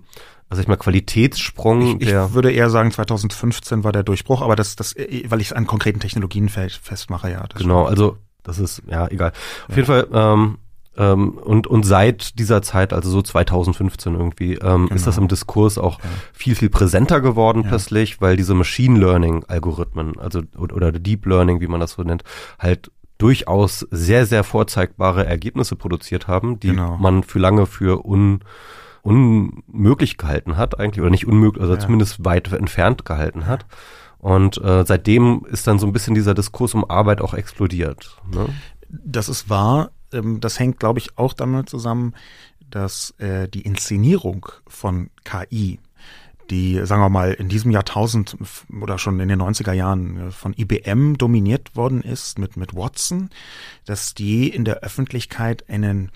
also 0.52 0.62
ich 0.62 0.68
mal, 0.68 0.76
Qualitätssprung. 0.76 2.02
Ich, 2.02 2.10
ich 2.10 2.34
würde 2.34 2.52
eher 2.52 2.70
sagen, 2.70 2.92
2015 2.92 3.86
war 3.86 3.94
der 3.94 4.04
Durchbruch, 4.04 4.42
aber 4.42 4.58
das, 4.58 4.76
das, 4.76 4.96
weil 4.98 5.40
ich 5.40 5.48
es 5.48 5.54
an 5.54 5.66
konkreten 5.66 6.02
Technologien 6.02 6.50
festmache, 6.50 7.32
ja. 7.32 7.46
genau, 7.58 7.86
also 7.86 8.18
das 8.44 8.60
ist, 8.60 8.82
ja, 8.86 9.08
egal. 9.08 9.30
Auf 9.30 9.70
ja. 9.70 9.76
jeden 9.78 9.86
Fall, 9.86 10.08
ähm, 10.12 10.58
ähm, 10.98 11.38
und, 11.38 11.68
und 11.68 11.84
seit 11.84 12.38
dieser 12.38 12.62
Zeit, 12.62 12.92
also 12.92 13.10
so 13.10 13.22
2015 13.22 14.14
irgendwie, 14.14 14.56
ähm, 14.56 14.88
genau. 14.88 14.94
ist 14.94 15.08
das 15.08 15.18
im 15.18 15.30
Diskurs 15.30 15.78
auch 15.78 16.00
ja. 16.00 16.06
viel, 16.34 16.56
viel 16.56 16.70
präsenter 16.70 17.22
geworden 17.22 17.62
ja. 17.62 17.70
plötzlich, 17.70 18.20
weil 18.20 18.36
diese 18.36 18.54
Machine 18.54 19.00
Learning 19.00 19.46
Algorithmen, 19.48 20.20
also 20.20 20.42
oder 20.58 20.92
Deep 20.92 21.28
Learning, 21.28 21.62
wie 21.62 21.68
man 21.68 21.80
das 21.80 21.94
so 21.94 22.04
nennt, 22.04 22.26
halt 22.60 22.92
durchaus 23.18 23.88
sehr, 23.90 24.26
sehr 24.26 24.44
vorzeigbare 24.44 25.26
Ergebnisse 25.26 25.78
produziert 25.78 26.28
haben, 26.28 26.60
die 26.60 26.72
genau. 26.72 26.98
man 26.98 27.24
für 27.24 27.40
lange 27.40 27.68
für 27.68 28.06
un, 28.06 28.44
unmöglich 29.02 30.18
gehalten 30.18 30.58
hat, 30.58 30.80
eigentlich, 30.80 31.02
oder 31.02 31.10
nicht 31.10 31.28
unmöglich, 31.28 31.62
also 31.62 31.74
ja. 31.74 31.80
zumindest 31.80 32.24
weit 32.24 32.52
entfernt 32.52 33.06
gehalten 33.06 33.48
hat. 33.48 33.66
Und 34.20 34.64
äh, 34.64 34.86
seitdem 34.86 35.46
ist 35.50 35.66
dann 35.66 35.80
so 35.80 35.88
ein 35.88 35.94
bisschen 35.94 36.14
dieser 36.14 36.34
Diskurs 36.34 36.74
um 36.74 36.88
Arbeit 36.90 37.22
auch 37.22 37.34
explodiert. 37.34 38.18
Ne? 38.32 38.50
Das 38.90 39.30
ist 39.30 39.50
wahr 39.50 39.92
ähm, 40.14 40.40
das 40.40 40.60
hängt, 40.60 40.80
glaube 40.80 41.00
ich, 41.00 41.18
auch 41.18 41.34
damit 41.34 41.70
zusammen, 41.70 42.14
dass 42.70 43.12
äh, 43.18 43.48
die 43.48 43.62
Inszenierung 43.62 44.48
von 44.68 45.10
KI, 45.24 45.80
die, 46.50 46.86
sagen 46.86 47.02
wir 47.02 47.10
mal, 47.10 47.34
in 47.34 47.50
diesem 47.50 47.72
Jahrtausend 47.72 48.38
oder 48.82 48.98
schon 48.98 49.20
in 49.20 49.30
den 49.30 49.42
90er 49.42 49.74
Jahren 49.74 50.30
äh, 50.30 50.32
von 50.32 50.54
IBM 50.58 51.18
dominiert 51.18 51.76
worden 51.76 52.02
ist 52.02 52.40
mit, 52.40 52.58
mit 52.58 52.76
Watson, 52.76 53.30
dass 53.86 54.14
die 54.14 54.50
in 54.50 54.66
der 54.66 54.80
Öffentlichkeit 54.80 55.70
einen 55.70 56.12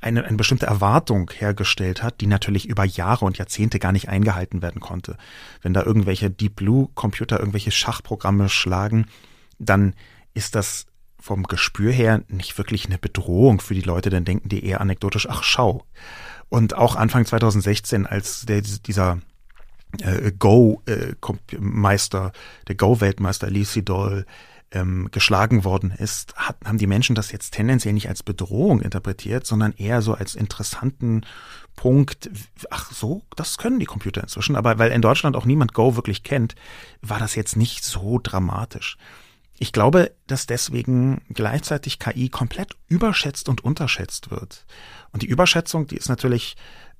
eine, 0.00 0.24
eine 0.24 0.36
bestimmte 0.36 0.66
Erwartung 0.66 1.30
hergestellt 1.32 2.02
hat, 2.02 2.20
die 2.20 2.26
natürlich 2.26 2.66
über 2.66 2.84
Jahre 2.84 3.24
und 3.24 3.38
Jahrzehnte 3.38 3.78
gar 3.78 3.92
nicht 3.92 4.08
eingehalten 4.08 4.60
werden 4.62 4.80
konnte. 4.80 5.16
Wenn 5.62 5.74
da 5.74 5.82
irgendwelche 5.82 6.30
Deep 6.30 6.56
Blue 6.56 6.88
Computer 6.94 7.38
irgendwelche 7.38 7.70
Schachprogramme 7.70 8.48
schlagen, 8.48 9.06
dann 9.58 9.94
ist 10.34 10.54
das 10.54 10.86
vom 11.20 11.44
Gespür 11.44 11.92
her 11.92 12.22
nicht 12.28 12.58
wirklich 12.58 12.86
eine 12.86 12.98
Bedrohung 12.98 13.60
für 13.60 13.74
die 13.74 13.80
Leute, 13.80 14.10
dann 14.10 14.24
denken 14.24 14.48
die 14.48 14.64
eher 14.64 14.80
anekdotisch, 14.80 15.28
ach 15.28 15.42
schau. 15.42 15.84
Und 16.48 16.74
auch 16.74 16.94
Anfang 16.94 17.24
2016, 17.24 18.06
als 18.06 18.46
der, 18.46 18.60
dieser 18.60 19.18
äh, 20.00 20.32
Go-Meister, 20.32 22.26
äh, 22.26 22.66
der 22.68 22.74
Go-Weltmeister 22.76 23.50
Lee 23.50 23.64
Sedol 23.64 24.26
ähm, 24.72 25.08
geschlagen 25.10 25.64
worden 25.64 25.90
ist, 25.90 26.34
hat, 26.36 26.56
haben 26.64 26.78
die 26.78 26.86
Menschen 26.86 27.14
das 27.14 27.32
jetzt 27.32 27.52
tendenziell 27.52 27.94
nicht 27.94 28.08
als 28.08 28.22
Bedrohung 28.22 28.80
interpretiert, 28.80 29.46
sondern 29.46 29.72
eher 29.72 30.02
so 30.02 30.14
als 30.14 30.34
interessanten 30.34 31.24
Punkt, 31.76 32.30
ach 32.70 32.90
so, 32.90 33.22
das 33.36 33.58
können 33.58 33.78
die 33.78 33.86
Computer 33.86 34.22
inzwischen, 34.22 34.56
aber 34.56 34.78
weil 34.78 34.90
in 34.90 35.02
Deutschland 35.02 35.36
auch 35.36 35.44
niemand 35.44 35.74
Go 35.74 35.94
wirklich 35.94 36.22
kennt, 36.22 36.54
war 37.02 37.18
das 37.18 37.34
jetzt 37.34 37.56
nicht 37.56 37.84
so 37.84 38.18
dramatisch. 38.22 38.96
ich 39.58 39.72
glaube, 39.72 40.12
dass 40.26 40.46
deswegen 40.46 41.22
gleichzeitig 41.30 41.98
KI 41.98 42.28
komplett 42.28 42.76
überschätzt 42.88 43.48
und 43.48 43.64
unterschätzt 43.64 44.30
wird. 44.30 44.66
Und 45.12 45.22
die 45.22 45.28
Überschätzung, 45.28 45.86
die 45.86 45.96
ist 45.96 46.10
natürlich 46.10 46.56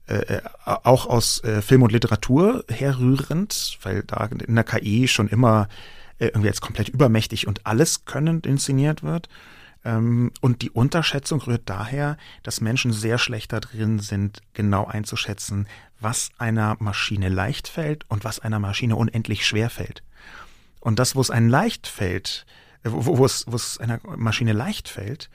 äh, 0.09 0.37
äh, 0.37 0.41
auch 0.65 1.07
aus 1.07 1.43
äh, 1.43 1.61
Film 1.63 1.83
und 1.83 1.91
Literatur 1.91 2.65
herrührend, 2.69 3.79
weil 3.83 4.05
da 4.05 4.25
in 4.27 4.55
der 4.55 4.65
KI 4.65 5.09
schon 5.09 5.27
immer 5.29 5.69
äh, 6.19 6.27
irgendwie 6.27 6.49
als 6.49 6.61
komplett 6.61 6.89
übermächtig 6.89 7.47
und 7.47 7.67
alles 7.67 8.05
können 8.05 8.41
inszeniert 8.41 9.03
wird. 9.03 9.29
Ähm, 9.85 10.33
und 10.41 10.63
die 10.63 10.71
Unterschätzung 10.71 11.41
rührt 11.43 11.63
daher, 11.67 12.17
dass 12.43 12.61
Menschen 12.61 12.93
sehr 12.93 13.19
schlecht 13.19 13.53
darin 13.53 13.99
sind, 14.01 14.41
genau 14.53 14.87
einzuschätzen, 14.87 15.69
was 16.01 16.31
einer 16.39 16.77
Maschine 16.81 17.29
leicht 17.29 17.69
fällt 17.69 18.05
und 18.09 18.25
was 18.25 18.41
einer 18.41 18.59
Maschine 18.59 18.97
unendlich 18.97 19.47
schwer 19.47 19.71
fällt. 19.71 20.03
Und 20.81 20.99
das, 20.99 21.15
wo 21.17 21.21
es 21.21 21.31
einem 21.31 21.49
leicht 21.49 21.87
fällt, 21.87 22.47
äh, 22.83 22.91
wo, 22.91 23.19
wo, 23.19 23.25
es, 23.25 23.45
wo 23.47 23.57
es 23.57 23.79
einer 23.79 24.01
Maschine 24.17 24.53
leicht 24.53 24.89
fällt, 24.89 25.31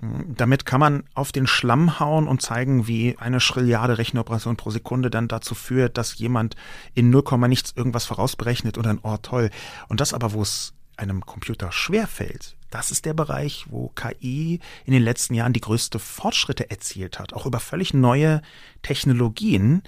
damit 0.00 0.64
kann 0.64 0.80
man 0.80 1.04
auf 1.14 1.30
den 1.32 1.46
Schlamm 1.46 2.00
hauen 2.00 2.26
und 2.26 2.40
zeigen, 2.40 2.86
wie 2.86 3.16
eine 3.18 3.40
Schrilliarde 3.40 3.98
Rechenoperation 3.98 4.56
pro 4.56 4.70
Sekunde 4.70 5.10
dann 5.10 5.28
dazu 5.28 5.54
führt, 5.54 5.98
dass 5.98 6.18
jemand 6.18 6.56
in 6.94 7.10
0, 7.10 7.22
nichts 7.48 7.72
irgendwas 7.76 8.06
vorausberechnet 8.06 8.78
und 8.78 8.86
dann, 8.86 9.00
oh 9.02 9.18
toll. 9.18 9.50
Und 9.88 10.00
das 10.00 10.14
aber, 10.14 10.32
wo 10.32 10.42
es 10.42 10.72
einem 10.96 11.24
Computer 11.26 11.70
schwer 11.72 12.06
fällt, 12.06 12.56
das 12.70 12.90
ist 12.90 13.04
der 13.04 13.14
Bereich, 13.14 13.66
wo 13.68 13.88
KI 13.88 14.60
in 14.84 14.92
den 14.92 15.02
letzten 15.02 15.34
Jahren 15.34 15.52
die 15.52 15.60
größte 15.60 15.98
Fortschritte 15.98 16.70
erzielt 16.70 17.18
hat, 17.18 17.32
auch 17.32 17.46
über 17.46 17.60
völlig 17.60 17.92
neue 17.92 18.42
Technologien. 18.82 19.82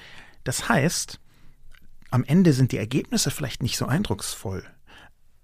Das 0.44 0.68
heißt, 0.68 1.20
am 2.10 2.24
Ende 2.24 2.52
sind 2.52 2.72
die 2.72 2.78
Ergebnisse 2.78 3.30
vielleicht 3.30 3.62
nicht 3.62 3.78
so 3.78 3.86
eindrucksvoll. 3.86 4.64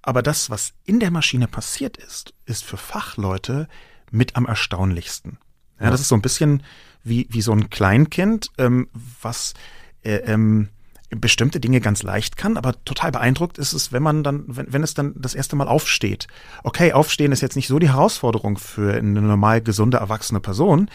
Aber 0.02 0.22
das, 0.22 0.50
was 0.50 0.74
in 0.84 1.00
der 1.00 1.10
Maschine 1.10 1.48
passiert 1.48 1.96
ist, 1.96 2.34
ist 2.44 2.64
für 2.64 2.76
Fachleute 2.76 3.68
mit 4.10 4.36
am 4.36 4.46
erstaunlichsten. 4.46 5.38
Ja, 5.78 5.86
ja. 5.86 5.90
das 5.90 6.00
ist 6.00 6.08
so 6.08 6.14
ein 6.14 6.22
bisschen 6.22 6.62
wie, 7.04 7.26
wie 7.30 7.42
so 7.42 7.52
ein 7.52 7.70
Kleinkind, 7.70 8.50
ähm, 8.58 8.88
was 9.20 9.54
äh, 10.02 10.16
ähm, 10.16 10.68
bestimmte 11.10 11.58
Dinge 11.58 11.80
ganz 11.80 12.02
leicht 12.02 12.36
kann, 12.36 12.56
aber 12.56 12.84
total 12.84 13.12
beeindruckt 13.12 13.56
ist 13.56 13.72
es, 13.72 13.92
wenn 13.92 14.02
man 14.02 14.22
dann, 14.22 14.44
wenn, 14.46 14.72
wenn 14.72 14.82
es 14.82 14.92
dann 14.92 15.14
das 15.16 15.34
erste 15.34 15.56
Mal 15.56 15.66
aufsteht. 15.66 16.26
Okay, 16.64 16.92
aufstehen 16.92 17.32
ist 17.32 17.40
jetzt 17.40 17.56
nicht 17.56 17.68
so 17.68 17.78
die 17.78 17.90
Herausforderung 17.90 18.58
für 18.58 18.94
eine 18.94 19.22
normal 19.22 19.62
gesunde, 19.62 19.96
erwachsene 19.98 20.40
Person, 20.40 20.90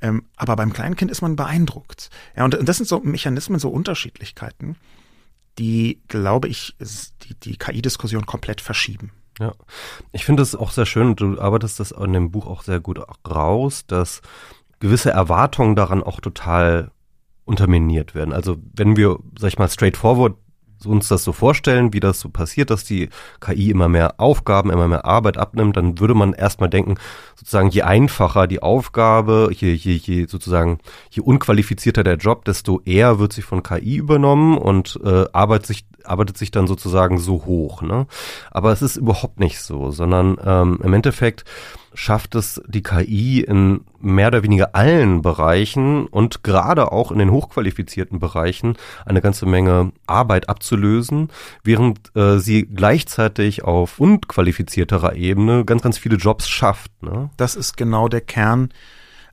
ähm, 0.00 0.24
aber 0.36 0.56
beim 0.56 0.72
Kleinkind 0.72 1.10
ist 1.10 1.20
man 1.20 1.36
beeindruckt. 1.36 2.08
Ja, 2.36 2.44
und, 2.44 2.54
und 2.54 2.66
das 2.66 2.78
sind 2.78 2.86
so 2.86 3.00
Mechanismen, 3.00 3.58
so 3.58 3.68
Unterschiedlichkeiten, 3.68 4.76
die, 5.58 6.00
glaube 6.08 6.48
ich, 6.48 6.74
die, 7.24 7.34
die 7.34 7.56
KI-Diskussion 7.56 8.24
komplett 8.24 8.60
verschieben. 8.60 9.10
Ja, 9.38 9.52
ich 10.12 10.24
finde 10.24 10.42
es 10.42 10.56
auch 10.56 10.70
sehr 10.70 10.86
schön, 10.86 11.14
du 11.14 11.40
arbeitest 11.40 11.78
das 11.78 11.92
in 11.92 12.12
dem 12.12 12.30
Buch 12.30 12.46
auch 12.46 12.62
sehr 12.62 12.80
gut 12.80 13.00
raus, 13.28 13.86
dass 13.86 14.20
gewisse 14.80 15.10
Erwartungen 15.10 15.76
daran 15.76 16.02
auch 16.02 16.20
total 16.20 16.90
unterminiert 17.44 18.14
werden. 18.14 18.32
Also 18.32 18.56
wenn 18.74 18.96
wir, 18.96 19.18
sag 19.38 19.48
ich 19.48 19.58
mal, 19.58 19.68
straightforward 19.68 20.34
uns 20.84 21.08
das 21.08 21.24
so 21.24 21.32
vorstellen, 21.32 21.92
wie 21.92 22.00
das 22.00 22.20
so 22.20 22.28
passiert, 22.28 22.70
dass 22.70 22.84
die 22.84 23.08
KI 23.40 23.70
immer 23.70 23.88
mehr 23.88 24.20
Aufgaben, 24.20 24.70
immer 24.70 24.86
mehr 24.88 25.04
Arbeit 25.04 25.36
abnimmt, 25.36 25.76
dann 25.76 25.98
würde 25.98 26.14
man 26.14 26.32
erstmal 26.32 26.68
denken, 26.68 26.96
sozusagen 27.34 27.70
je 27.70 27.82
einfacher 27.82 28.46
die 28.46 28.62
Aufgabe, 28.62 29.50
je, 29.52 29.72
je, 29.72 29.94
je 29.94 30.26
sozusagen, 30.26 30.78
je 31.10 31.22
unqualifizierter 31.22 32.04
der 32.04 32.16
Job, 32.16 32.44
desto 32.44 32.80
eher 32.84 33.18
wird 33.18 33.32
sie 33.32 33.42
von 33.42 33.62
KI 33.62 33.96
übernommen 33.96 34.56
und 34.56 34.98
äh, 35.02 35.24
arbeitet 35.32 35.66
sich 35.66 35.86
arbeitet 36.08 36.38
sich 36.38 36.50
dann 36.50 36.66
sozusagen 36.66 37.18
so 37.18 37.44
hoch. 37.46 37.82
Ne? 37.82 38.06
Aber 38.50 38.72
es 38.72 38.82
ist 38.82 38.96
überhaupt 38.96 39.40
nicht 39.40 39.60
so, 39.60 39.90
sondern 39.90 40.36
ähm, 40.44 40.78
im 40.82 40.92
Endeffekt 40.92 41.44
schafft 41.94 42.34
es 42.34 42.60
die 42.66 42.82
KI 42.82 43.40
in 43.40 43.80
mehr 44.00 44.28
oder 44.28 44.42
weniger 44.42 44.74
allen 44.74 45.22
Bereichen 45.22 46.06
und 46.06 46.44
gerade 46.44 46.92
auch 46.92 47.10
in 47.10 47.18
den 47.18 47.32
hochqualifizierten 47.32 48.20
Bereichen 48.20 48.76
eine 49.04 49.20
ganze 49.20 49.46
Menge 49.46 49.92
Arbeit 50.06 50.48
abzulösen, 50.48 51.30
während 51.64 52.14
äh, 52.14 52.38
sie 52.38 52.66
gleichzeitig 52.66 53.64
auf 53.64 53.98
unqualifizierterer 53.98 55.16
Ebene 55.16 55.64
ganz, 55.64 55.82
ganz 55.82 55.98
viele 55.98 56.16
Jobs 56.16 56.48
schafft. 56.48 56.90
Ne? 57.02 57.30
Das 57.36 57.56
ist 57.56 57.76
genau 57.76 58.08
der 58.08 58.20
Kern 58.20 58.70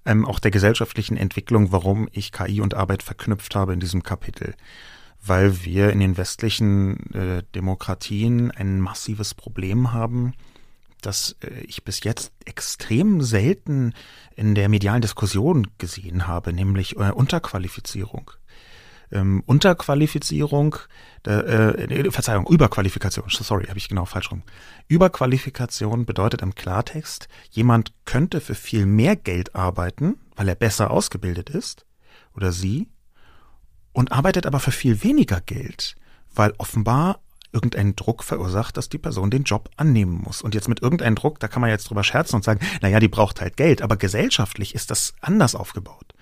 ähm, 0.05 0.25
auch 0.25 0.39
der 0.39 0.51
gesellschaftlichen 0.51 1.17
Entwicklung, 1.17 1.71
warum 1.71 2.07
ich 2.11 2.31
KI 2.31 2.61
und 2.61 2.73
Arbeit 2.75 3.03
verknüpft 3.03 3.55
habe 3.55 3.73
in 3.73 3.79
diesem 3.79 4.03
Kapitel. 4.03 4.53
Weil 5.25 5.63
wir 5.63 5.91
in 5.91 5.99
den 5.99 6.17
westlichen 6.17 7.13
äh, 7.13 7.43
Demokratien 7.55 8.51
ein 8.51 8.79
massives 8.79 9.33
Problem 9.33 9.91
haben, 9.91 10.33
das 11.01 11.35
äh, 11.41 11.61
ich 11.61 11.83
bis 11.83 12.03
jetzt 12.03 12.31
extrem 12.45 13.21
selten 13.21 13.93
in 14.35 14.55
der 14.55 14.69
medialen 14.69 15.01
Diskussion 15.01 15.67
gesehen 15.77 16.27
habe, 16.27 16.53
nämlich 16.53 16.97
äh, 16.97 17.11
Unterqualifizierung. 17.11 18.31
Ähm, 19.11 19.43
Unterqualifizierung, 19.45 20.77
äh, 21.25 22.09
Verzeihung, 22.09 22.47
Überqualifikation, 22.47 23.25
sorry, 23.29 23.65
habe 23.65 23.77
ich 23.77 23.87
genau 23.87 24.05
falsch 24.05 24.31
rum. 24.31 24.41
Überqualifikation 24.87 26.05
bedeutet 26.05 26.41
im 26.41 26.55
Klartext, 26.55 27.27
jemand 27.51 27.93
könnte 28.05 28.41
für 28.41 28.55
viel 28.55 28.87
mehr 28.87 29.15
Geld 29.15 29.55
arbeiten, 29.55 30.17
weil 30.35 30.49
er 30.49 30.55
besser 30.55 30.89
ausgebildet 30.89 31.51
ist, 31.51 31.85
oder 32.35 32.51
sie, 32.51 32.87
und 33.95 34.11
arbeitet 34.11 34.45
aber 34.45 34.59
für 34.59 34.71
viel 34.71 35.03
weniger 35.03 35.41
Geld, 35.41 35.95
weil 36.35 36.53
offenbar 36.57 37.19
irgendein 37.53 37.95
Druck 37.95 38.25
verursacht, 38.25 38.75
dass 38.75 38.89
die 38.89 38.97
Person 38.97 39.31
den 39.31 39.43
Job 39.43 39.69
annehmen 39.77 40.21
muss. 40.21 40.41
Und 40.41 40.53
jetzt 40.53 40.67
mit 40.67 40.81
irgendeinem 40.81 41.15
Druck, 41.15 41.39
da 41.39 41.47
kann 41.47 41.61
man 41.61 41.69
jetzt 41.69 41.89
drüber 41.89 42.03
scherzen 42.03 42.35
und 42.35 42.43
sagen, 42.43 42.59
na 42.81 42.89
ja, 42.89 42.99
die 42.99 43.07
braucht 43.07 43.39
halt 43.39 43.55
Geld, 43.55 43.81
aber 43.81 43.95
gesellschaftlich 43.95 44.75
ist 44.75 44.91
das 44.91 45.13
anders 45.21 45.55
aufgebaut. 45.55 46.13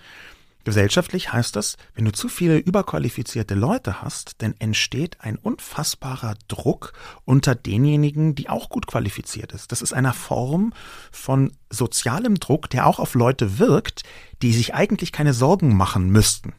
Gesellschaftlich 0.66 1.34
heißt 1.34 1.56
das, 1.56 1.76
wenn 1.96 2.06
du 2.06 2.12
zu 2.12 2.30
viele 2.30 2.58
überqualifizierte 2.58 3.56
Leute 3.56 4.04
hast, 4.04 4.36
dann 4.44 4.54
entsteht 4.60 5.20
ein 5.20 5.38
unfassbarer 5.38 6.36
Druck 6.48 6.94
unter 7.26 7.56
denjenigen, 7.56 8.36
die 8.36 8.50
auch 8.50 8.70
gut 8.70 8.86
qualifiziert 8.86 9.52
ist. 9.52 9.72
Das 9.72 9.82
ist 9.82 9.94
eine 9.94 10.14
Form 10.14 10.74
von 11.12 11.52
sozialem 11.72 12.36
Druck, 12.36 12.70
der 12.70 12.86
auch 12.86 13.00
auf 13.00 13.16
Leute 13.16 13.58
wirkt, 13.58 14.04
die 14.44 14.54
sich 14.54 14.76
eigentlich 14.76 15.12
keine 15.12 15.34
Sorgen 15.34 15.76
machen 15.76 16.10
müssten. 16.10 16.54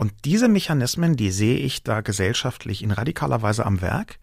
Und 0.00 0.24
diese 0.24 0.48
Mechanismen, 0.48 1.14
die 1.14 1.30
sehe 1.30 1.58
ich 1.58 1.82
da 1.82 2.00
gesellschaftlich 2.00 2.82
in 2.82 2.90
radikaler 2.90 3.42
Weise 3.42 3.66
am 3.66 3.82
Werk. 3.82 4.18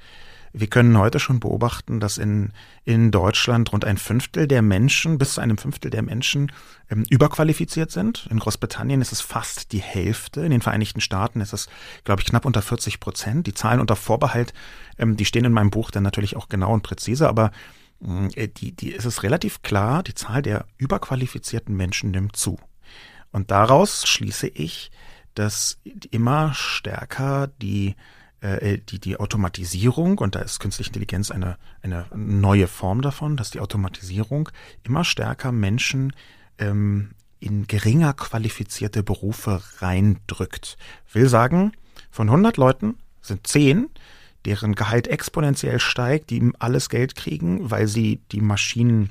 Wir 0.51 0.65
können 0.65 0.97
heute 0.97 1.19
schon 1.19 1.39
beobachten, 1.39 1.99
dass 1.99 2.17
in, 2.17 2.51
in 2.83 3.11
Deutschland 3.11 3.71
rund 3.71 3.85
ein 3.85 3.97
Fünftel 3.97 4.47
der 4.47 4.63
Menschen, 4.63 5.19
bis 5.19 5.35
zu 5.35 5.41
einem 5.41 5.59
Fünftel 5.59 5.91
der 5.91 6.01
Menschen 6.01 6.51
ähm, 6.89 7.05
überqualifiziert 7.11 7.91
sind. 7.91 8.27
In 8.31 8.39
Großbritannien 8.39 9.01
ist 9.01 9.11
es 9.11 9.21
fast 9.21 9.71
die 9.71 9.77
Hälfte. 9.77 10.41
In 10.41 10.49
den 10.49 10.61
Vereinigten 10.61 10.99
Staaten 10.99 11.41
ist 11.41 11.53
es, 11.53 11.69
glaube 12.05 12.23
ich, 12.23 12.27
knapp 12.27 12.45
unter 12.45 12.63
40 12.63 12.99
Prozent. 12.99 13.45
Die 13.45 13.53
Zahlen 13.53 13.79
unter 13.79 13.95
Vorbehalt, 13.95 14.55
ähm, 14.97 15.15
die 15.15 15.25
stehen 15.25 15.45
in 15.45 15.53
meinem 15.53 15.69
Buch 15.69 15.91
dann 15.91 16.01
natürlich 16.01 16.35
auch 16.35 16.49
genau 16.49 16.73
und 16.73 16.81
präzise, 16.81 17.29
aber 17.29 17.51
äh, 18.33 18.47
die, 18.47 18.71
die, 18.71 18.95
es 18.95 19.05
ist 19.05 19.21
relativ 19.21 19.61
klar, 19.61 20.01
die 20.01 20.15
Zahl 20.15 20.41
der 20.41 20.65
überqualifizierten 20.79 21.77
Menschen 21.77 22.09
nimmt 22.09 22.35
zu. 22.35 22.57
Und 23.31 23.51
daraus 23.51 24.07
schließe 24.07 24.47
ich, 24.47 24.89
dass 25.37 25.79
immer 26.11 26.53
stärker 26.53 27.47
die 27.61 27.95
äh, 28.41 28.77
die, 28.77 28.99
die 28.99 29.17
Automatisierung, 29.17 30.17
und 30.17 30.35
da 30.35 30.39
ist 30.39 30.59
künstliche 30.59 30.89
Intelligenz 30.89 31.31
eine, 31.31 31.57
eine 31.81 32.05
neue 32.15 32.67
Form 32.67 33.01
davon, 33.01 33.35
dass 33.35 33.51
die 33.51 33.59
Automatisierung 33.59 34.49
immer 34.83 35.03
stärker 35.03 35.51
Menschen 35.51 36.13
ähm, 36.59 37.11
in 37.39 37.67
geringer 37.67 38.13
qualifizierte 38.13 39.03
Berufe 39.03 39.61
reindrückt. 39.79 40.77
Will 41.11 41.29
sagen, 41.29 41.71
von 42.09 42.29
100 42.29 42.57
Leuten 42.57 42.97
sind 43.21 43.45
10, 43.45 43.89
deren 44.45 44.75
Gehalt 44.75 45.07
exponentiell 45.07 45.79
steigt, 45.79 46.29
die 46.29 46.51
alles 46.59 46.89
Geld 46.89 47.15
kriegen, 47.15 47.69
weil 47.69 47.87
sie 47.87 48.21
die 48.31 48.41
Maschinen 48.41 49.09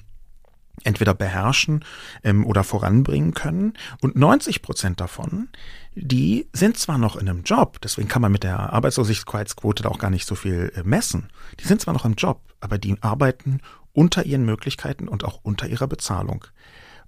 entweder 0.84 1.14
beherrschen 1.14 1.84
ähm, 2.22 2.44
oder 2.44 2.64
voranbringen 2.64 3.34
können. 3.34 3.74
Und 4.00 4.16
90 4.16 4.62
Prozent 4.62 5.00
davon, 5.00 5.48
die 5.94 6.48
sind 6.52 6.78
zwar 6.78 6.98
noch 6.98 7.16
in 7.16 7.28
einem 7.28 7.42
Job, 7.42 7.80
deswegen 7.82 8.08
kann 8.08 8.22
man 8.22 8.32
mit 8.32 8.42
der 8.42 8.72
Arbeitslosigkeitsquote 8.72 9.82
da 9.82 9.88
auch 9.88 9.98
gar 9.98 10.10
nicht 10.10 10.26
so 10.26 10.34
viel 10.34 10.72
äh, 10.74 10.82
messen. 10.82 11.30
Die 11.60 11.66
sind 11.66 11.80
zwar 11.80 11.94
noch 11.94 12.04
im 12.04 12.14
Job, 12.14 12.40
aber 12.60 12.78
die 12.78 12.96
arbeiten 13.02 13.60
unter 13.92 14.26
ihren 14.26 14.44
Möglichkeiten 14.44 15.08
und 15.08 15.24
auch 15.24 15.40
unter 15.42 15.66
ihrer 15.68 15.86
Bezahlung. 15.86 16.44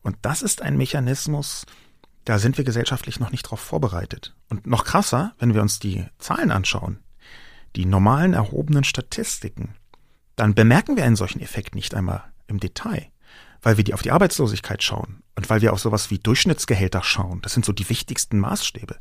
Und 0.02 0.16
das 0.22 0.42
ist 0.42 0.62
ein 0.62 0.76
Mechanismus, 0.76 1.66
da 2.24 2.38
sind 2.38 2.56
wir 2.56 2.64
gesellschaftlich 2.64 3.20
noch 3.20 3.30
nicht 3.30 3.46
darauf 3.46 3.60
vorbereitet. 3.60 4.34
Und 4.48 4.66
noch 4.66 4.84
krasser, 4.84 5.34
wenn 5.38 5.54
wir 5.54 5.62
uns 5.62 5.78
die 5.78 6.06
Zahlen 6.18 6.50
anschauen, 6.50 6.98
die 7.76 7.84
normalen 7.84 8.32
erhobenen 8.32 8.84
Statistiken, 8.84 9.74
dann 10.36 10.54
bemerken 10.54 10.96
wir 10.96 11.04
einen 11.04 11.16
solchen 11.16 11.40
Effekt 11.40 11.74
nicht 11.74 11.94
einmal 11.94 12.22
im 12.46 12.60
Detail 12.60 13.10
weil 13.62 13.76
wir 13.76 13.84
die 13.84 13.94
auf 13.94 14.02
die 14.02 14.10
Arbeitslosigkeit 14.10 14.82
schauen 14.82 15.22
und 15.36 15.50
weil 15.50 15.62
wir 15.62 15.72
auf 15.72 15.80
sowas 15.80 16.10
wie 16.10 16.18
Durchschnittsgehälter 16.18 17.02
schauen. 17.02 17.40
Das 17.42 17.52
sind 17.52 17.64
so 17.64 17.72
die 17.72 17.88
wichtigsten 17.88 18.38
Maßstäbe. 18.38 18.96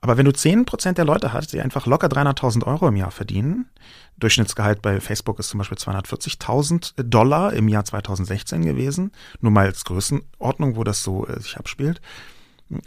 Aber 0.00 0.16
wenn 0.16 0.26
du 0.26 0.30
10% 0.30 0.92
der 0.92 1.04
Leute 1.04 1.32
hast, 1.32 1.52
die 1.52 1.60
einfach 1.60 1.86
locker 1.86 2.08
300.000 2.08 2.64
Euro 2.64 2.88
im 2.88 2.96
Jahr 2.96 3.10
verdienen, 3.10 3.70
Durchschnittsgehalt 4.18 4.82
bei 4.82 5.00
Facebook 5.00 5.38
ist 5.38 5.48
zum 5.48 5.58
Beispiel 5.58 5.78
240.000 5.78 7.02
Dollar 7.02 7.52
im 7.52 7.68
Jahr 7.68 7.84
2016 7.84 8.64
gewesen, 8.64 9.12
nur 9.40 9.52
mal 9.52 9.66
als 9.66 9.84
Größenordnung, 9.84 10.76
wo 10.76 10.84
das 10.84 11.02
so 11.02 11.26
äh, 11.26 11.40
sich 11.40 11.56
abspielt. 11.56 12.00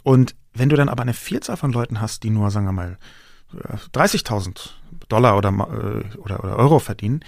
Und 0.03 0.35
wenn 0.53 0.69
du 0.69 0.75
dann 0.75 0.89
aber 0.89 1.03
eine 1.03 1.13
Vielzahl 1.13 1.57
von 1.57 1.71
Leuten 1.71 2.01
hast, 2.01 2.23
die 2.23 2.29
nur, 2.29 2.51
sagen 2.51 2.65
wir 2.65 2.71
mal, 2.71 2.97
30.000 3.93 4.69
Dollar 5.07 5.38
oder, 5.38 5.49
äh, 5.49 6.17
oder, 6.17 6.43
oder 6.43 6.55
Euro 6.57 6.79
verdienen, 6.79 7.21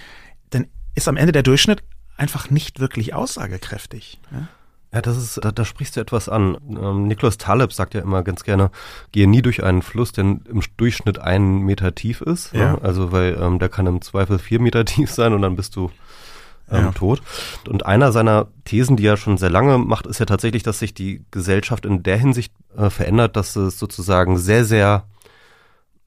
dann 0.52 0.68
ist 0.96 1.08
am 1.08 1.18
Ende 1.18 1.32
der 1.32 1.44
Durchschnitt 1.44 1.84
einfach 2.22 2.52
nicht 2.52 2.80
wirklich 2.80 3.14
aussagekräftig. 3.14 4.20
Ja? 4.32 4.48
Ja, 4.94 5.02
das 5.02 5.16
ist, 5.16 5.40
da, 5.42 5.52
da 5.52 5.64
sprichst 5.64 5.96
du 5.96 6.02
etwas 6.02 6.28
an. 6.28 6.58
Ähm, 6.70 7.08
Niklas 7.08 7.38
Taleb 7.38 7.72
sagt 7.72 7.94
ja 7.94 8.02
immer 8.02 8.24
ganz 8.24 8.44
gerne, 8.44 8.72
gehe 9.14 9.28
nie 9.28 9.42
durch 9.42 9.64
einen 9.64 9.82
Fluss, 9.82 10.12
der 10.12 10.26
im 10.26 10.62
Durchschnitt 10.76 11.18
einen 11.18 11.62
Meter 11.62 11.96
tief 11.96 12.20
ist. 12.22 12.54
Ja. 12.54 12.74
Ne? 12.74 12.80
Also, 12.84 13.12
weil 13.14 13.38
ähm, 13.42 13.58
der 13.58 13.70
kann 13.70 13.88
im 13.88 14.02
Zweifel 14.02 14.38
vier 14.38 14.60
Meter 14.60 14.84
tief 14.86 15.10
sein 15.10 15.34
und 15.34 15.42
dann 15.42 15.56
bist 15.56 15.78
du 15.78 15.92
ähm, 16.70 16.86
ja. 16.86 16.92
tot. 16.92 17.22
Und 17.70 17.86
einer 17.86 18.12
seiner 18.12 18.48
Thesen, 18.66 18.98
die 18.98 19.06
er 19.06 19.16
schon 19.16 19.38
sehr 19.38 19.50
lange 19.50 19.78
macht, 19.78 20.06
ist 20.08 20.20
ja 20.20 20.26
tatsächlich, 20.26 20.64
dass 20.64 20.80
sich 20.80 20.94
die 20.94 21.24
Gesellschaft 21.32 21.86
in 21.86 22.04
der 22.04 22.18
Hinsicht 22.18 22.54
äh, 22.76 22.90
verändert, 22.90 23.38
dass 23.38 23.56
es 23.56 23.80
sozusagen 23.80 24.38
sehr, 24.38 24.66
sehr 24.66 25.06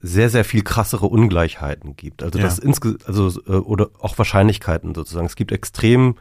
sehr, 0.06 0.28
sehr 0.28 0.44
viel 0.44 0.62
krassere 0.62 1.06
Ungleichheiten 1.06 1.96
gibt. 1.96 2.22
Also 2.22 2.38
ja. 2.38 2.44
das 2.44 2.58
insge 2.58 2.98
also 3.06 3.40
äh, 3.46 3.52
oder 3.52 3.88
auch 4.00 4.18
Wahrscheinlichkeiten 4.18 4.94
sozusagen. 4.94 5.24
Es 5.24 5.34
gibt 5.34 5.50
extrem 5.50 6.16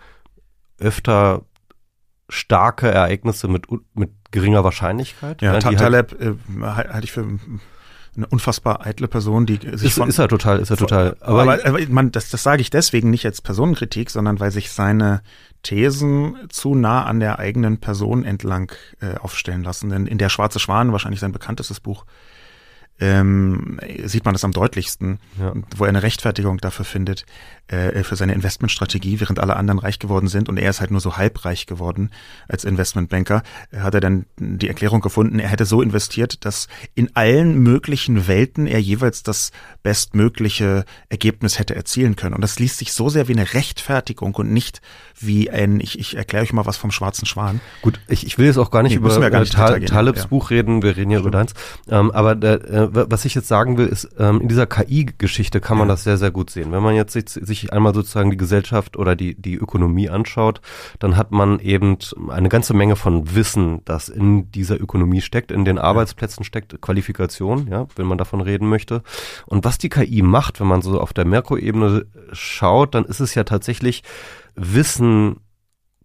öfter 0.80 1.42
starke 2.30 2.90
Ereignisse 2.90 3.50
mit, 3.50 3.68
mit 3.94 4.12
geringer 4.32 4.64
Wahrscheinlichkeit. 4.64 5.42
Ja, 5.42 5.54
ja 5.54 5.60
Taleb 5.60 6.18
halt, 6.18 6.22
äh, 6.22 6.62
halte 6.62 7.04
ich 7.04 7.12
für 7.12 7.28
eine 8.16 8.28
unfassbar 8.28 8.86
eitle 8.86 9.10
Person, 9.10 9.46
die 9.46 9.60
sich 9.74 9.90
ist, 9.90 9.98
von, 9.98 10.08
ist 10.08 10.18
er 10.18 10.30
total, 10.30 10.60
ist 10.60 10.70
er 10.70 10.78
total. 10.78 11.18
Aber, 11.20 11.42
aber, 11.42 11.66
aber 11.66 11.80
man, 11.90 12.10
das, 12.12 12.30
das 12.30 12.42
sage 12.42 12.62
ich 12.62 12.70
deswegen 12.70 13.10
nicht 13.10 13.26
als 13.26 13.42
Personenkritik, 13.42 14.10
sondern 14.10 14.40
weil 14.40 14.52
sich 14.52 14.72
seine 14.72 15.24
Thesen 15.62 16.38
zu 16.48 16.74
nah 16.74 17.04
an 17.04 17.20
der 17.20 17.40
eigenen 17.40 17.80
Person 17.80 18.24
entlang 18.24 18.72
äh, 19.02 19.18
aufstellen 19.18 19.64
lassen. 19.64 19.90
Denn 19.90 20.06
in 20.06 20.20
der 20.20 20.30
Schwarze 20.30 20.60
Schwan, 20.60 20.94
wahrscheinlich 20.94 21.20
sein 21.20 21.34
bekanntestes 21.34 21.82
Buch, 21.82 22.06
ähm, 23.04 23.80
sieht 24.06 24.24
man 24.24 24.34
das 24.34 24.46
am 24.46 24.54
deutlichsten, 24.54 25.20
ja. 25.38 25.54
wo 25.76 25.84
er 25.84 25.90
eine 25.90 26.04
Rechtfertigung 26.04 26.60
dafür 26.60 26.86
findet, 26.86 27.26
äh, 27.68 28.04
für 28.04 28.16
seine 28.16 28.34
Investmentstrategie, 28.34 29.20
während 29.20 29.40
alle 29.40 29.58
anderen 29.58 29.80
reich 29.80 30.00
geworden 30.00 30.28
sind 30.28 30.48
und 30.48 30.58
er 30.58 30.70
ist 30.70 30.80
halt 30.80 30.92
nur 30.92 31.02
so 31.02 31.18
halbreich 31.18 31.66
geworden 31.66 32.12
als 32.48 32.64
Investmentbanker, 32.64 33.44
hat 33.76 33.94
er 33.94 34.00
dann 34.00 34.26
die 34.38 34.70
Erklärung 34.70 35.02
gefunden, 35.02 35.40
er 35.40 35.50
hätte 35.50 35.66
so 35.66 35.82
investiert, 35.82 36.46
dass 36.46 36.70
in 36.96 37.14
allen 37.14 37.60
möglichen 37.60 38.28
Welten 38.28 38.68
er 38.68 38.80
jeweils 38.80 39.22
das 39.22 39.52
bestmögliche 39.82 40.86
Ergebnis 41.10 41.60
hätte 41.60 41.76
erzielen 41.76 42.16
können. 42.16 42.36
Und 42.36 42.42
das 42.42 42.58
liest 42.58 42.78
sich 42.78 42.94
so 42.94 43.10
sehr 43.10 43.28
wie 43.28 43.34
eine 43.34 43.54
Rechtfertigung 43.54 44.36
und 44.36 44.52
nicht 44.52 44.82
wie 45.20 45.50
ein, 45.50 45.82
ich, 45.82 46.00
ich 46.00 46.16
erkläre 46.16 46.44
euch 46.44 46.54
mal 46.54 46.66
was 46.66 46.78
vom 46.78 46.92
schwarzen 46.92 47.26
Schwan. 47.26 47.60
Gut, 47.82 48.00
ich, 48.08 48.26
ich 48.26 48.38
will 48.38 48.46
jetzt 48.46 48.58
auch 48.58 48.72
gar 48.72 48.84
nicht 48.84 48.94
nee, 48.94 48.98
über 48.98 49.30
gar 49.30 49.42
nicht 49.42 49.54
Tal 49.54 49.82
Talebs 49.82 50.22
ja. 50.22 50.28
Buch 50.28 50.52
reden, 50.52 50.82
wir 50.84 50.96
reden 50.96 51.12
ja 51.12 51.20
über 51.20 51.32
deins. 51.32 51.54
Ähm, 51.90 52.12
aber 52.12 52.42
äh, 52.42 52.93
was 52.94 53.26
ich 53.26 53.36
jetzt 53.36 53.48
sagen 53.48 53.78
will, 53.78 53.88
ist, 53.88 54.10
ähm, 54.18 54.42
in 54.42 54.48
dieser 54.48 54.66
KI-Geschichte 54.66 55.60
kann 55.60 55.78
man 55.78 55.88
ja. 55.88 55.94
das 55.94 56.04
sehr, 56.04 56.18
sehr 56.18 56.32
gut 56.32 56.50
sehen. 56.50 56.72
Wenn 56.72 56.84
man 56.84 56.96
jetzt 56.96 57.14
sich, 57.14 57.30
sich 57.30 57.74
einmal 57.74 57.94
sozusagen 57.94 58.32
die 58.32 58.38
Gesellschaft 58.38 58.98
oder 58.98 59.16
die, 59.16 59.36
die 59.36 59.56
Ökonomie 59.56 60.10
anschaut, 60.10 60.62
dann 61.00 61.18
hat 61.18 61.32
man 61.32 61.60
eben 61.60 61.98
eine 62.30 62.50
ganze 62.50 62.74
Menge 62.74 62.96
von 62.96 63.36
Wissen, 63.36 63.82
das 63.86 64.10
in 64.10 64.52
dieser 64.52 64.80
Ökonomie 64.80 65.22
steckt, 65.22 65.52
in 65.52 65.66
den 65.66 65.80
Arbeitsplätzen 65.80 66.44
steckt, 66.44 66.82
Qualifikation, 66.82 67.68
ja, 67.68 67.88
wenn 67.96 68.06
man 68.06 68.18
davon 68.18 68.42
reden 68.42 68.68
möchte. 68.70 69.04
Und 69.46 69.66
was 69.66 69.78
die 69.78 69.90
KI 69.90 70.22
macht, 70.22 70.60
wenn 70.60 70.68
man 70.68 70.82
so 70.82 71.00
auf 71.00 71.14
der 71.14 71.26
Merkur-Ebene 71.26 72.06
schaut, 72.32 72.96
dann 72.96 73.06
ist 73.06 73.20
es 73.20 73.36
ja 73.36 73.44
tatsächlich 73.44 74.04
Wissen, 74.56 75.38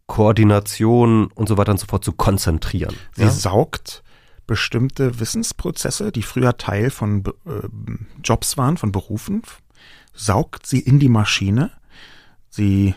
Koordination 0.06 1.26
und 1.34 1.48
so 1.48 1.58
weiter 1.58 1.72
und 1.72 1.78
so 1.78 1.86
fort 1.86 2.02
zu 2.02 2.12
konzentrieren. 2.12 2.94
Sie 3.12 3.22
ja? 3.22 3.30
saugt 3.30 4.02
bestimmte 4.48 5.20
Wissensprozesse, 5.20 6.10
die 6.10 6.24
früher 6.24 6.56
Teil 6.56 6.90
von 6.90 7.22
äh, 7.46 7.68
Jobs 8.24 8.56
waren, 8.56 8.76
von 8.76 8.90
Berufen, 8.90 9.42
saugt 10.12 10.66
sie 10.66 10.80
in 10.80 10.98
die 10.98 11.08
Maschine. 11.08 11.70
Sie 12.50 12.96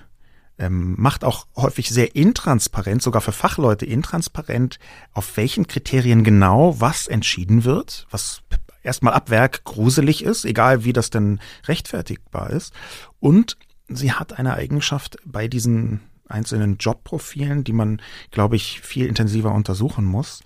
ähm, 0.57 0.95
macht 0.97 1.23
auch 1.23 1.45
häufig 1.55 1.89
sehr 1.89 2.15
intransparent, 2.15 3.03
sogar 3.03 3.21
für 3.21 3.33
Fachleute 3.33 3.85
intransparent, 3.85 4.79
auf 5.13 5.37
welchen 5.37 5.67
Kriterien 5.67 6.23
genau 6.23 6.79
was 6.79 7.05
entschieden 7.07 7.63
wird, 7.63 8.07
was 8.09 8.41
erstmal 8.81 9.13
ab 9.13 9.29
Werk 9.29 9.63
gruselig 9.63 10.23
ist, 10.23 10.45
egal 10.45 10.83
wie 10.83 10.93
das 10.93 11.11
denn 11.11 11.39
rechtfertigbar 11.67 12.49
ist. 12.49 12.73
Und 13.19 13.57
sie 13.87 14.13
hat 14.13 14.39
eine 14.39 14.53
Eigenschaft 14.53 15.17
bei 15.25 15.47
diesen 15.47 15.99
einzelnen 16.27 16.77
Jobprofilen, 16.77 17.63
die 17.65 17.73
man, 17.73 18.01
glaube 18.31 18.55
ich, 18.55 18.81
viel 18.81 19.05
intensiver 19.05 19.53
untersuchen 19.53 20.05
muss. 20.05 20.41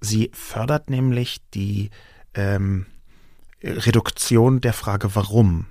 Sie 0.00 0.30
fördert 0.32 0.90
nämlich 0.90 1.40
die 1.54 1.90
ähm, 2.34 2.86
Reduktion 3.62 4.60
der 4.60 4.72
Frage 4.72 5.14
warum. 5.14 5.66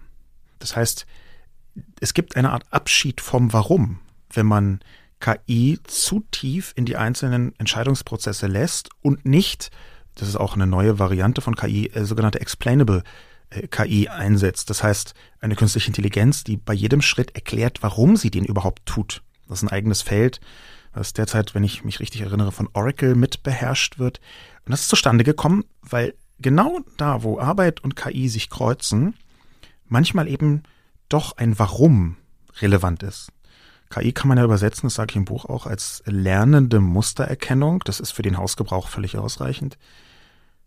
Das 0.59 0.75
heißt, 0.75 1.05
es 1.99 2.13
gibt 2.13 2.35
eine 2.35 2.51
Art 2.51 2.65
Abschied 2.71 3.21
vom 3.21 3.53
Warum, 3.53 3.99
wenn 4.33 4.45
man 4.45 4.79
KI 5.19 5.79
zu 5.83 6.23
tief 6.31 6.73
in 6.75 6.85
die 6.85 6.97
einzelnen 6.97 7.57
Entscheidungsprozesse 7.57 8.47
lässt 8.47 8.89
und 9.01 9.25
nicht, 9.25 9.71
das 10.15 10.27
ist 10.27 10.35
auch 10.35 10.55
eine 10.55 10.67
neue 10.67 10.99
Variante 10.99 11.41
von 11.41 11.55
KI, 11.55 11.87
äh, 11.87 12.03
sogenannte 12.03 12.41
explainable 12.41 13.03
äh, 13.49 13.67
KI 13.67 14.09
einsetzt. 14.09 14.69
Das 14.69 14.83
heißt, 14.83 15.13
eine 15.39 15.55
künstliche 15.55 15.87
Intelligenz, 15.87 16.43
die 16.43 16.57
bei 16.57 16.73
jedem 16.73 17.01
Schritt 17.01 17.35
erklärt, 17.35 17.81
warum 17.81 18.15
sie 18.15 18.31
den 18.31 18.45
überhaupt 18.45 18.85
tut. 18.85 19.21
Das 19.47 19.59
ist 19.59 19.63
ein 19.63 19.75
eigenes 19.75 20.01
Feld, 20.01 20.39
das 20.93 21.13
derzeit, 21.13 21.55
wenn 21.55 21.63
ich 21.63 21.83
mich 21.83 21.99
richtig 21.99 22.21
erinnere, 22.21 22.51
von 22.51 22.69
Oracle 22.73 23.15
mit 23.15 23.43
beherrscht 23.43 23.99
wird. 23.99 24.19
Und 24.65 24.71
das 24.71 24.81
ist 24.81 24.89
zustande 24.89 25.23
gekommen, 25.23 25.65
weil 25.81 26.13
genau 26.39 26.79
da, 26.97 27.23
wo 27.23 27.39
Arbeit 27.39 27.83
und 27.83 27.95
KI 27.95 28.29
sich 28.29 28.49
kreuzen, 28.49 29.15
manchmal 29.85 30.27
eben 30.27 30.63
doch 31.09 31.37
ein 31.37 31.57
Warum 31.59 32.17
relevant 32.59 33.03
ist. 33.03 33.31
KI 33.89 34.11
kann 34.11 34.27
man 34.27 34.37
ja 34.37 34.43
übersetzen, 34.43 34.87
das 34.87 34.95
sage 34.95 35.11
ich 35.11 35.15
im 35.15 35.25
Buch 35.25 35.45
auch, 35.45 35.65
als 35.65 36.03
lernende 36.05 36.81
Mustererkennung. 36.81 37.81
Das 37.85 37.99
ist 37.99 38.11
für 38.11 38.21
den 38.21 38.37
Hausgebrauch 38.37 38.89
völlig 38.89 39.17
ausreichend. 39.17 39.77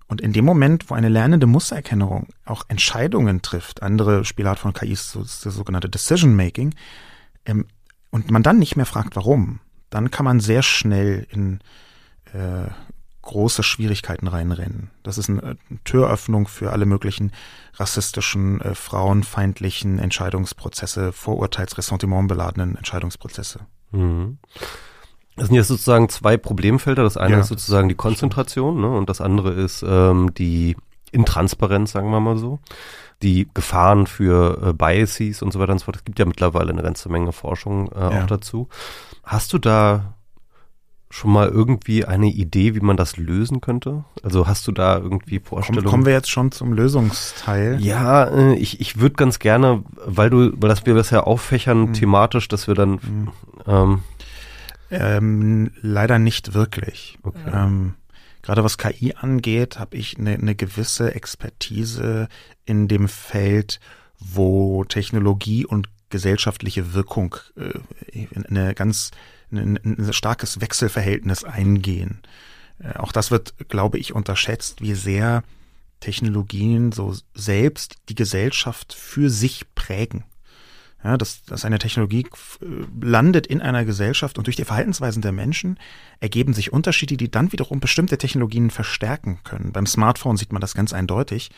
Und 0.08 0.20
in 0.20 0.32
dem 0.32 0.44
Moment, 0.44 0.90
wo 0.90 0.94
eine 0.94 1.08
lernende 1.08 1.46
Mustererkennung 1.46 2.28
auch 2.44 2.64
Entscheidungen 2.68 3.42
trifft, 3.42 3.82
andere 3.82 4.24
Spielart 4.24 4.58
von 4.58 4.72
KI 4.72 4.92
ist 4.92 5.14
das 5.14 5.42
sogenannte 5.42 5.88
Decision 5.88 6.34
Making, 6.34 6.74
ähm, 7.44 7.66
und 8.10 8.30
man 8.30 8.42
dann 8.42 8.58
nicht 8.58 8.74
mehr 8.74 8.86
fragt, 8.86 9.14
warum, 9.14 9.60
dann 9.90 10.10
kann 10.10 10.24
man 10.24 10.40
sehr 10.40 10.62
schnell 10.62 11.26
in 11.30 11.60
äh, 12.32 12.70
große 13.22 13.62
Schwierigkeiten 13.62 14.26
reinrennen. 14.26 14.90
Das 15.02 15.18
ist 15.18 15.28
eine, 15.28 15.56
Türöffnung 15.84 16.48
für 16.48 16.72
alle 16.72 16.86
möglichen 16.86 17.32
rassistischen, 17.74 18.60
äh, 18.60 18.74
frauenfeindlichen 18.74 19.98
Entscheidungsprozesse, 19.98 21.12
Vorurteilsressentiment 21.12 22.28
beladenen 22.28 22.76
Entscheidungsprozesse. 22.76 23.60
Mhm. 23.92 24.38
Das 25.36 25.46
sind 25.46 25.56
jetzt 25.56 25.68
sozusagen 25.68 26.08
zwei 26.08 26.36
Problemfelder. 26.36 27.02
Das 27.02 27.16
eine 27.16 27.34
ja. 27.34 27.40
ist 27.40 27.48
sozusagen 27.48 27.88
die 27.88 27.94
Konzentration 27.94 28.80
ne? 28.80 28.90
und 28.90 29.08
das 29.08 29.20
andere 29.20 29.52
ist 29.52 29.84
ähm, 29.86 30.34
die 30.34 30.76
Intransparenz, 31.12 31.92
sagen 31.92 32.10
wir 32.10 32.20
mal 32.20 32.36
so. 32.36 32.58
Die 33.22 33.48
Gefahren 33.52 34.06
für 34.06 34.68
äh, 34.68 34.72
Biases 34.72 35.42
und 35.42 35.52
so 35.52 35.58
weiter 35.58 35.72
und 35.72 35.78
so 35.78 35.84
fort. 35.84 35.96
Es 35.96 36.04
gibt 36.04 36.18
ja 36.18 36.24
mittlerweile 36.24 36.70
eine 36.70 36.82
ganze 36.82 37.08
Menge 37.08 37.32
Forschung 37.32 37.90
äh, 37.92 38.00
ja. 38.00 38.22
auch 38.22 38.26
dazu. 38.26 38.68
Hast 39.24 39.52
du 39.52 39.58
da 39.58 40.14
schon 41.10 41.32
mal 41.32 41.48
irgendwie 41.48 42.04
eine 42.04 42.28
Idee, 42.28 42.74
wie 42.76 42.80
man 42.80 42.96
das 42.96 43.16
lösen 43.16 43.60
könnte? 43.60 44.04
Also 44.22 44.46
hast 44.46 44.66
du 44.68 44.72
da 44.72 44.96
irgendwie 44.96 45.40
Vorstellungen? 45.40 45.86
Kommen 45.86 46.06
wir 46.06 46.12
jetzt 46.12 46.30
schon 46.30 46.52
zum 46.52 46.72
Lösungsteil? 46.72 47.78
Ja, 47.80 48.24
äh, 48.24 48.54
ich, 48.54 48.80
ich 48.80 49.00
würde 49.00 49.16
ganz 49.16 49.40
gerne, 49.40 49.82
weil 50.06 50.30
du, 50.30 50.52
weil 50.56 50.68
das 50.68 50.86
wir 50.86 50.94
das 50.94 51.10
ja 51.10 51.24
auffächern 51.24 51.88
hm. 51.88 51.92
thematisch, 51.94 52.46
dass 52.46 52.68
wir 52.68 52.74
dann 52.74 53.00
hm. 53.02 53.28
ähm, 53.66 54.02
ähm, 54.90 55.70
leider 55.82 56.18
nicht 56.18 56.54
wirklich. 56.54 57.18
Okay. 57.22 57.38
Ähm, 57.52 57.94
gerade 58.42 58.64
was 58.64 58.78
KI 58.78 59.14
angeht, 59.14 59.78
habe 59.78 59.96
ich 59.96 60.18
eine, 60.18 60.34
eine 60.34 60.54
gewisse 60.54 61.14
Expertise 61.14 62.28
in 62.64 62.88
dem 62.88 63.08
Feld, 63.08 63.80
wo 64.18 64.84
Technologie 64.84 65.66
und 65.66 65.88
gesellschaftliche 66.10 66.92
Wirkung 66.92 67.36
äh, 67.56 68.26
eine 68.48 68.74
ganz 68.74 69.10
ein, 69.52 69.78
ein 69.84 70.12
starkes 70.12 70.60
Wechselverhältnis 70.60 71.44
eingehen. 71.44 72.20
Äh, 72.78 72.98
auch 72.98 73.12
das 73.12 73.30
wird, 73.30 73.54
glaube 73.68 73.98
ich, 73.98 74.14
unterschätzt, 74.14 74.80
wie 74.80 74.94
sehr 74.94 75.42
Technologien 76.00 76.92
so 76.92 77.14
selbst 77.34 77.96
die 78.08 78.14
Gesellschaft 78.14 78.94
für 78.94 79.30
sich 79.30 79.74
prägen. 79.74 80.24
Ja, 81.02 81.16
dass, 81.16 81.42
dass 81.44 81.64
eine 81.64 81.78
Technologie 81.78 82.26
äh, 82.60 82.66
landet 83.00 83.46
in 83.46 83.62
einer 83.62 83.86
Gesellschaft 83.86 84.36
und 84.36 84.46
durch 84.46 84.56
die 84.56 84.66
Verhaltensweisen 84.66 85.22
der 85.22 85.32
Menschen 85.32 85.78
ergeben 86.20 86.52
sich 86.52 86.74
Unterschiede, 86.74 87.16
die 87.16 87.30
dann 87.30 87.52
wiederum 87.52 87.80
bestimmte 87.80 88.18
Technologien 88.18 88.68
verstärken 88.68 89.38
können. 89.42 89.72
Beim 89.72 89.86
Smartphone 89.86 90.36
sieht 90.36 90.52
man 90.52 90.60
das 90.60 90.74
ganz 90.74 90.92
eindeutig. 90.92 91.50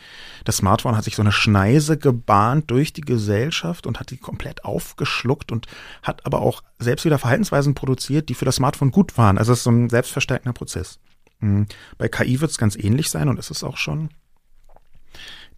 Das 0.45 0.57
Smartphone 0.57 0.95
hat 0.95 1.03
sich 1.03 1.17
so 1.17 1.21
eine 1.21 1.33
Schneise 1.33 1.97
gebahnt 1.97 2.71
durch 2.71 2.93
die 2.93 3.01
Gesellschaft 3.01 3.85
und 3.85 3.99
hat 3.99 4.11
die 4.11 4.17
komplett 4.17 4.63
aufgeschluckt 4.63 5.51
und 5.51 5.67
hat 6.03 6.25
aber 6.25 6.41
auch 6.41 6.63
selbst 6.79 7.03
wieder 7.03 7.19
Verhaltensweisen 7.19 7.75
produziert, 7.75 8.29
die 8.29 8.35
für 8.35 8.45
das 8.45 8.55
Smartphone 8.55 8.91
gut 8.91 9.17
waren. 9.17 9.37
Also 9.37 9.51
es 9.51 9.59
ist 9.59 9.63
so 9.65 9.71
ein 9.71 9.89
selbstverstärkender 9.89 10.53
Prozess. 10.53 10.99
Mhm. 11.39 11.65
Bei 11.97 12.07
KI 12.07 12.39
wird 12.39 12.51
es 12.51 12.57
ganz 12.57 12.77
ähnlich 12.77 13.09
sein 13.09 13.27
und 13.27 13.37
ist 13.37 13.51
es 13.51 13.63
auch 13.63 13.75
schon. 13.75 14.09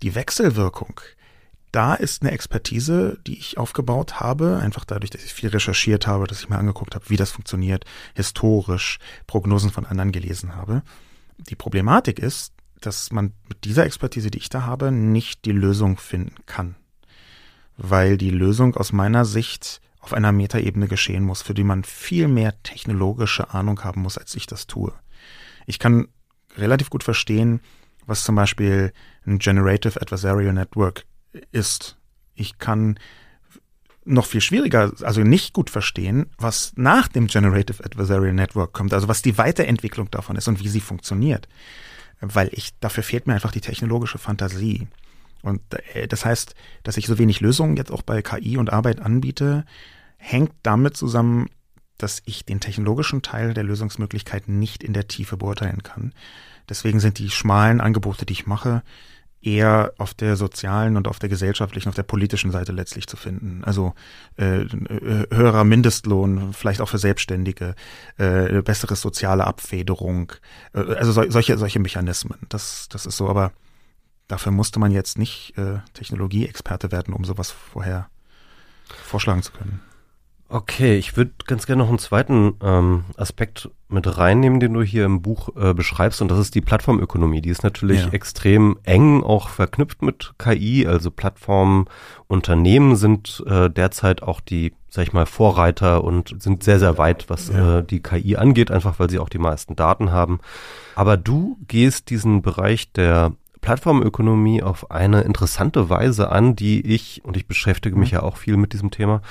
Die 0.01 0.15
Wechselwirkung 0.15 0.99
da 1.75 1.93
ist 1.93 2.21
eine 2.21 2.31
Expertise, 2.31 3.19
die 3.27 3.37
ich 3.37 3.57
aufgebaut 3.57 4.21
habe, 4.21 4.59
einfach 4.63 4.85
dadurch, 4.85 5.09
dass 5.09 5.25
ich 5.25 5.33
viel 5.33 5.49
recherchiert 5.49 6.07
habe, 6.07 6.25
dass 6.25 6.39
ich 6.39 6.47
mir 6.47 6.57
angeguckt 6.57 6.95
habe, 6.95 7.09
wie 7.09 7.17
das 7.17 7.31
funktioniert, 7.31 7.83
historisch, 8.13 8.97
Prognosen 9.27 9.71
von 9.71 9.85
anderen 9.85 10.13
gelesen 10.13 10.55
habe. 10.55 10.83
Die 11.37 11.55
Problematik 11.55 12.19
ist, 12.19 12.53
dass 12.79 13.11
man 13.11 13.33
mit 13.49 13.65
dieser 13.65 13.85
Expertise, 13.85 14.31
die 14.31 14.37
ich 14.37 14.47
da 14.47 14.63
habe, 14.63 14.89
nicht 14.89 15.43
die 15.43 15.51
Lösung 15.51 15.97
finden 15.97 16.35
kann. 16.45 16.75
Weil 17.75 18.15
die 18.15 18.29
Lösung 18.29 18.77
aus 18.77 18.93
meiner 18.93 19.25
Sicht 19.25 19.81
auf 19.99 20.13
einer 20.13 20.31
Metaebene 20.31 20.87
geschehen 20.87 21.23
muss, 21.23 21.41
für 21.41 21.53
die 21.53 21.65
man 21.65 21.83
viel 21.83 22.29
mehr 22.29 22.53
technologische 22.63 23.53
Ahnung 23.53 23.83
haben 23.83 24.01
muss, 24.01 24.17
als 24.17 24.33
ich 24.35 24.45
das 24.45 24.65
tue. 24.65 24.93
Ich 25.65 25.79
kann 25.79 26.07
relativ 26.55 26.89
gut 26.89 27.03
verstehen, 27.03 27.59
was 28.05 28.23
zum 28.23 28.35
Beispiel 28.35 28.93
ein 29.25 29.39
Generative 29.39 30.01
Adversarial 30.01 30.53
Network 30.53 31.05
ist. 31.51 31.97
Ich 32.33 32.57
kann 32.57 32.99
noch 34.05 34.27
viel 34.27 34.41
schwieriger, 34.41 34.93
also 35.01 35.21
nicht 35.21 35.53
gut 35.53 35.69
verstehen, 35.69 36.27
was 36.37 36.73
nach 36.75 37.07
dem 37.07 37.27
Generative 37.27 37.83
Adversarial 37.83 38.33
Network 38.33 38.71
kommt, 38.71 38.93
also 38.93 39.07
was 39.07 39.23
die 39.23 39.37
Weiterentwicklung 39.37 40.11
davon 40.11 40.35
ist 40.35 40.47
und 40.47 40.63
wie 40.63 40.67
sie 40.67 40.81
funktioniert. 40.81 41.47
Weil 42.21 42.49
ich, 42.51 42.77
dafür 42.79 43.03
fehlt 43.03 43.27
mir 43.27 43.33
einfach 43.33 43.51
die 43.51 43.61
technologische 43.61 44.19
Fantasie. 44.19 44.87
Und 45.41 45.61
äh, 45.93 46.07
das 46.07 46.23
heißt, 46.23 46.55
dass 46.83 46.97
ich 46.97 47.07
so 47.07 47.17
wenig 47.17 47.41
Lösungen 47.41 47.77
jetzt 47.77 47.91
auch 47.91 48.03
bei 48.03 48.21
KI 48.21 48.57
und 48.57 48.71
Arbeit 48.71 48.99
anbiete, 48.99 49.65
hängt 50.17 50.53
damit 50.63 50.95
zusammen, 50.95 51.49
dass 51.97 52.21
ich 52.25 52.45
den 52.45 52.59
technologischen 52.59 53.21
Teil 53.21 53.53
der 53.53 53.63
Lösungsmöglichkeiten 53.63 54.59
nicht 54.59 54.83
in 54.83 54.93
der 54.93 55.07
Tiefe 55.07 55.37
beurteilen 55.37 55.83
kann. 55.83 56.13
Deswegen 56.69 56.99
sind 56.99 57.19
die 57.19 57.29
schmalen 57.29 57.81
Angebote, 57.81 58.25
die 58.25 58.33
ich 58.33 58.47
mache, 58.47 58.83
eher 59.45 59.93
auf 59.97 60.13
der 60.13 60.35
sozialen 60.35 60.97
und 60.97 61.07
auf 61.07 61.19
der 61.19 61.29
gesellschaftlichen, 61.29 61.89
auf 61.89 61.95
der 61.95 62.03
politischen 62.03 62.51
Seite 62.51 62.71
letztlich 62.71 63.07
zu 63.07 63.17
finden. 63.17 63.63
Also 63.63 63.93
äh, 64.37 64.61
äh, 64.61 65.27
höherer 65.31 65.63
Mindestlohn, 65.63 66.53
vielleicht 66.53 66.81
auch 66.81 66.89
für 66.89 66.97
Selbstständige, 66.97 67.75
äh, 68.17 68.61
bessere 68.61 68.95
soziale 68.95 69.45
Abfederung, 69.45 70.33
äh, 70.73 70.79
also 70.95 71.11
so, 71.11 71.29
solche 71.29 71.57
solche 71.57 71.79
Mechanismen. 71.79 72.39
Das 72.49 72.87
das 72.89 73.05
ist 73.05 73.17
so, 73.17 73.29
aber 73.29 73.51
dafür 74.27 74.51
musste 74.51 74.79
man 74.79 74.91
jetzt 74.91 75.17
nicht 75.17 75.57
äh, 75.57 75.79
Technologieexperte 75.93 76.91
werden, 76.91 77.13
um 77.13 77.23
sowas 77.23 77.51
vorher 77.51 78.09
vorschlagen 79.03 79.43
zu 79.43 79.51
können. 79.51 79.81
Okay, 80.47 80.95
ich 80.95 81.17
würde 81.17 81.31
ganz 81.47 81.65
gerne 81.65 81.81
noch 81.81 81.89
einen 81.89 81.97
zweiten 81.97 82.53
ähm, 82.61 83.05
Aspekt 83.17 83.69
mit 83.89 84.17
reinnehmen, 84.17 84.59
den 84.59 84.73
du 84.73 84.83
hier 84.83 85.05
im 85.05 85.23
Buch 85.23 85.49
äh, 85.55 85.73
beschreibst, 85.73 86.21
und 86.21 86.29
das 86.29 86.37
ist 86.37 86.53
die 86.53 86.61
Plattformökonomie. 86.61 87.41
Die 87.41 87.49
ist 87.49 87.63
natürlich 87.63 88.05
ja. 88.05 88.09
extrem 88.11 88.77
eng 88.83 89.23
auch 89.23 89.49
verknüpft 89.49 90.03
mit 90.03 90.33
KI. 90.37 90.85
Also 90.85 91.09
Plattformunternehmen 91.09 92.95
sind 92.95 93.43
äh, 93.47 93.71
derzeit 93.71 94.21
auch 94.21 94.39
die, 94.39 94.73
sag 94.87 95.07
ich 95.07 95.13
mal, 95.13 95.25
Vorreiter 95.25 96.03
und 96.03 96.35
sind 96.39 96.63
sehr, 96.63 96.77
sehr 96.79 96.99
weit, 96.99 97.25
was 97.27 97.47
ja. 97.47 97.79
äh, 97.79 97.83
die 97.83 98.03
KI 98.03 98.35
angeht, 98.35 98.69
einfach 98.69 98.99
weil 98.99 99.09
sie 99.09 99.19
auch 99.19 99.29
die 99.29 99.39
meisten 99.39 99.75
Daten 99.75 100.11
haben. 100.11 100.39
Aber 100.93 101.17
du 101.17 101.57
gehst 101.67 102.11
diesen 102.11 102.43
Bereich 102.43 102.91
der 102.91 103.33
Plattformökonomie 103.61 104.63
auf 104.63 104.91
eine 104.91 105.21
interessante 105.21 105.89
Weise 105.89 106.31
an, 106.31 106.55
die 106.55 106.81
ich, 106.81 107.23
und 107.23 107.37
ich 107.37 107.47
beschäftige 107.47 107.97
mich 107.97 108.11
mhm. 108.11 108.17
ja 108.17 108.23
auch 108.23 108.37
viel 108.37 108.57
mit 108.57 108.73
diesem 108.73 108.91
Thema, 108.91 109.21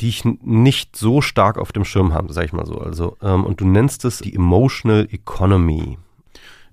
die 0.00 0.08
ich 0.08 0.24
nicht 0.24 0.96
so 0.96 1.20
stark 1.20 1.58
auf 1.58 1.72
dem 1.72 1.84
Schirm 1.84 2.14
habe, 2.14 2.32
sag 2.32 2.44
ich 2.44 2.52
mal 2.52 2.66
so. 2.66 2.78
Also, 2.78 3.16
ähm, 3.22 3.44
und 3.44 3.60
du 3.60 3.66
nennst 3.66 4.04
es 4.04 4.18
die 4.18 4.34
Emotional 4.34 5.06
Economy. 5.10 5.98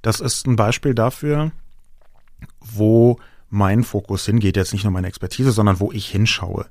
Das 0.01 0.19
ist 0.19 0.47
ein 0.47 0.55
Beispiel 0.55 0.93
dafür, 0.93 1.51
wo 2.61 3.17
mein 3.49 3.83
Fokus 3.83 4.25
hingeht, 4.25 4.55
jetzt 4.57 4.73
nicht 4.73 4.83
nur 4.83 4.93
meine 4.93 5.07
Expertise, 5.07 5.51
sondern 5.51 5.79
wo 5.79 5.91
ich 5.91 6.09
hinschaue. 6.09 6.67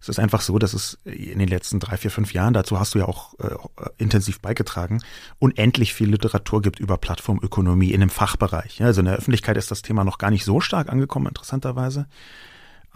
Es 0.00 0.08
ist 0.08 0.18
einfach 0.18 0.40
so, 0.40 0.58
dass 0.58 0.74
es 0.74 0.98
in 1.04 1.38
den 1.38 1.48
letzten 1.48 1.80
drei, 1.80 1.96
vier, 1.96 2.10
fünf 2.10 2.32
Jahren, 2.32 2.54
dazu 2.54 2.78
hast 2.78 2.94
du 2.94 2.98
ja 2.98 3.06
auch 3.06 3.34
äh, 3.38 3.54
intensiv 3.98 4.40
beigetragen, 4.40 5.02
unendlich 5.38 5.94
viel 5.94 6.10
Literatur 6.10 6.62
gibt 6.62 6.80
über 6.80 6.96
Plattformökonomie 6.96 7.92
in 7.92 8.00
dem 8.00 8.10
Fachbereich. 8.10 8.78
Ja, 8.78 8.86
also 8.86 9.00
in 9.00 9.06
der 9.06 9.16
Öffentlichkeit 9.16 9.56
ist 9.56 9.70
das 9.70 9.82
Thema 9.82 10.04
noch 10.04 10.18
gar 10.18 10.30
nicht 10.30 10.44
so 10.44 10.60
stark 10.60 10.88
angekommen, 10.88 11.26
interessanterweise 11.26 12.06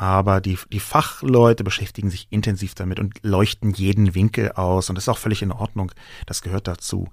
aber 0.00 0.40
die, 0.40 0.58
die 0.72 0.80
Fachleute 0.80 1.62
beschäftigen 1.62 2.08
sich 2.08 2.26
intensiv 2.30 2.74
damit 2.74 2.98
und 2.98 3.22
leuchten 3.22 3.74
jeden 3.74 4.14
Winkel 4.14 4.52
aus 4.52 4.88
und 4.88 4.94
das 4.94 5.04
ist 5.04 5.08
auch 5.10 5.18
völlig 5.18 5.42
in 5.42 5.52
Ordnung. 5.52 5.92
Das 6.24 6.40
gehört 6.40 6.66
dazu. 6.66 7.08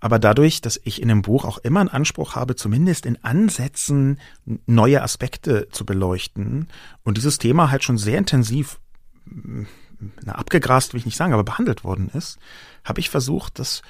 Aber 0.00 0.18
dadurch, 0.18 0.60
dass 0.60 0.80
ich 0.84 1.02
in 1.02 1.08
dem 1.08 1.22
Buch 1.22 1.44
auch 1.44 1.58
immer 1.58 1.80
einen 1.80 1.88
Anspruch 1.88 2.36
habe, 2.36 2.54
zumindest 2.54 3.04
in 3.04 3.22
Ansätzen 3.24 4.20
neue 4.66 5.02
Aspekte 5.02 5.68
zu 5.70 5.84
beleuchten 5.84 6.68
und 7.02 7.16
dieses 7.16 7.38
Thema 7.38 7.70
halt 7.70 7.82
schon 7.82 7.98
sehr 7.98 8.18
intensiv, 8.18 8.78
na, 9.26 10.32
abgegrast 10.32 10.92
will 10.92 11.00
ich 11.00 11.06
nicht 11.06 11.16
sagen, 11.16 11.32
aber 11.32 11.44
behandelt 11.44 11.82
worden 11.82 12.10
ist, 12.14 12.38
habe 12.84 13.00
ich 13.00 13.10
versucht, 13.10 13.58
das, 13.58 13.82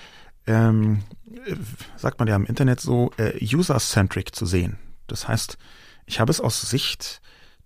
ähm, 0.46 1.02
sagt 1.96 2.18
man 2.18 2.28
ja 2.28 2.36
im 2.36 2.46
Internet 2.46 2.80
so, 2.80 3.12
äh, 3.18 3.38
user-centric 3.42 4.34
zu 4.34 4.46
sehen. 4.46 4.78
Das 5.06 5.28
heißt, 5.28 5.58
ich 6.06 6.20
habe 6.20 6.30
es 6.30 6.40
aus 6.40 6.62
Sicht 6.62 7.20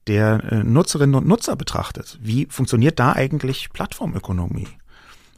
der 0.08 0.42
äh, 0.50 0.64
Nutzerinnen 0.64 1.14
und 1.14 1.28
Nutzer 1.28 1.54
betrachtet. 1.54 2.18
Wie 2.20 2.46
funktioniert 2.46 2.98
da 2.98 3.12
eigentlich 3.12 3.70
Plattformökonomie? 3.72 4.68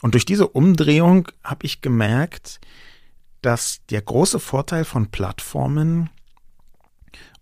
Und 0.00 0.14
durch 0.14 0.24
diese 0.24 0.48
Umdrehung 0.48 1.28
habe 1.42 1.66
ich 1.66 1.82
gemerkt, 1.82 2.60
dass 3.44 3.80
der 3.90 4.00
große 4.00 4.40
Vorteil 4.40 4.84
von 4.84 5.10
Plattformen 5.10 6.08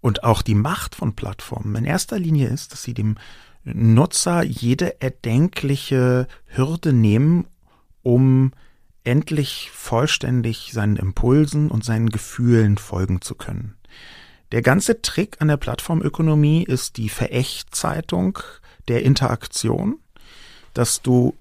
und 0.00 0.24
auch 0.24 0.42
die 0.42 0.56
Macht 0.56 0.96
von 0.96 1.14
Plattformen 1.14 1.76
in 1.76 1.84
erster 1.84 2.18
Linie 2.18 2.48
ist, 2.48 2.72
dass 2.72 2.82
sie 2.82 2.92
dem 2.92 3.16
Nutzer 3.62 4.42
jede 4.42 5.00
erdenkliche 5.00 6.26
Hürde 6.46 6.92
nehmen, 6.92 7.46
um 8.02 8.52
endlich 9.04 9.70
vollständig 9.72 10.72
seinen 10.72 10.96
Impulsen 10.96 11.70
und 11.70 11.84
seinen 11.84 12.10
Gefühlen 12.10 12.78
folgen 12.78 13.20
zu 13.20 13.36
können. 13.36 13.76
Der 14.50 14.62
ganze 14.62 15.02
Trick 15.02 15.36
an 15.40 15.48
der 15.48 15.56
Plattformökonomie 15.56 16.64
ist 16.64 16.96
die 16.96 17.08
Verechtzeitung 17.08 18.40
der 18.88 19.04
Interaktion, 19.04 20.00
dass 20.74 21.00
du 21.00 21.36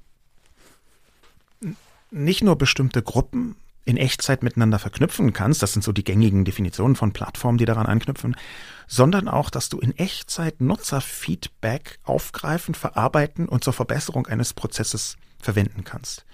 nicht 2.11 2.43
nur 2.43 2.57
bestimmte 2.57 3.01
Gruppen 3.01 3.55
in 3.85 3.97
Echtzeit 3.97 4.43
miteinander 4.43 4.79
verknüpfen 4.79 5.33
kannst, 5.33 5.63
das 5.63 5.73
sind 5.73 5.83
so 5.83 5.91
die 5.91 6.03
gängigen 6.03 6.45
Definitionen 6.45 6.95
von 6.95 7.13
Plattformen, 7.13 7.57
die 7.57 7.65
daran 7.65 7.87
anknüpfen, 7.87 8.35
sondern 8.87 9.27
auch, 9.27 9.49
dass 9.49 9.69
du 9.69 9.79
in 9.79 9.97
Echtzeit 9.97 10.61
Nutzerfeedback 10.61 11.99
aufgreifen, 12.03 12.75
verarbeiten 12.75 13.47
und 13.47 13.63
zur 13.63 13.73
Verbesserung 13.73 14.27
eines 14.27 14.53
Prozesses 14.53 15.17
verwenden 15.39 15.83
kannst. 15.83 16.25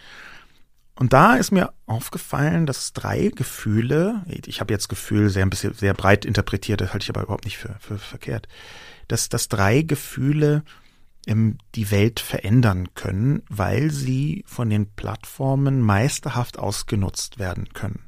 Und 0.95 1.13
da 1.13 1.36
ist 1.36 1.51
mir 1.51 1.73
aufgefallen, 1.86 2.65
dass 2.65 2.91
drei 2.91 3.31
Gefühle, 3.33 4.23
ich 4.45 4.60
habe 4.60 4.73
jetzt 4.73 4.89
Gefühl 4.89 5.29
sehr 5.29 5.45
ein 5.45 5.51
bisschen 5.51 5.73
sehr 5.73 5.93
breit 5.93 6.25
interpretiert, 6.25 6.81
das 6.81 6.91
halte 6.91 7.03
ich 7.03 7.10
aber 7.10 7.21
überhaupt 7.21 7.45
nicht 7.45 7.57
für, 7.57 7.75
für 7.79 7.99
verkehrt, 7.99 8.47
dass, 9.07 9.29
dass 9.29 9.47
drei 9.47 9.83
Gefühle 9.83 10.63
ähm, 11.27 11.57
die 11.75 11.91
Welt 11.91 12.19
verändern 12.19 12.93
können, 12.95 13.43
weil 13.49 13.91
sie 13.91 14.43
von 14.47 14.69
den 14.69 14.89
Plattformen 14.95 15.81
meisterhaft 15.81 16.57
ausgenutzt 16.57 17.37
werden 17.37 17.69
können. 17.73 17.99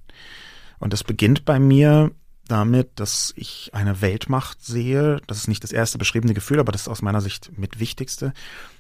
Und 0.80 0.94
das 0.94 1.04
beginnt 1.04 1.46
bei 1.46 1.60
mir 1.60 2.12
damit, 2.48 3.00
dass 3.00 3.34
ich 3.36 3.70
eine 3.74 4.02
Weltmacht 4.02 4.64
sehe. 4.64 5.22
Das 5.28 5.38
ist 5.38 5.48
nicht 5.48 5.64
das 5.64 5.72
erste 5.72 5.98
beschriebene 5.98 6.34
Gefühl, 6.34 6.60
aber 6.60 6.72
das 6.72 6.82
ist 6.82 6.88
aus 6.88 7.02
meiner 7.02 7.22
Sicht 7.22 7.52
mit 7.58 7.80
wichtigste. 7.80 8.34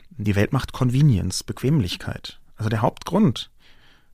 Die 0.09 0.35
Weltmacht 0.35 0.73
Convenience, 0.73 1.43
Bequemlichkeit. 1.43 2.39
Also 2.55 2.69
der 2.69 2.81
Hauptgrund, 2.81 3.51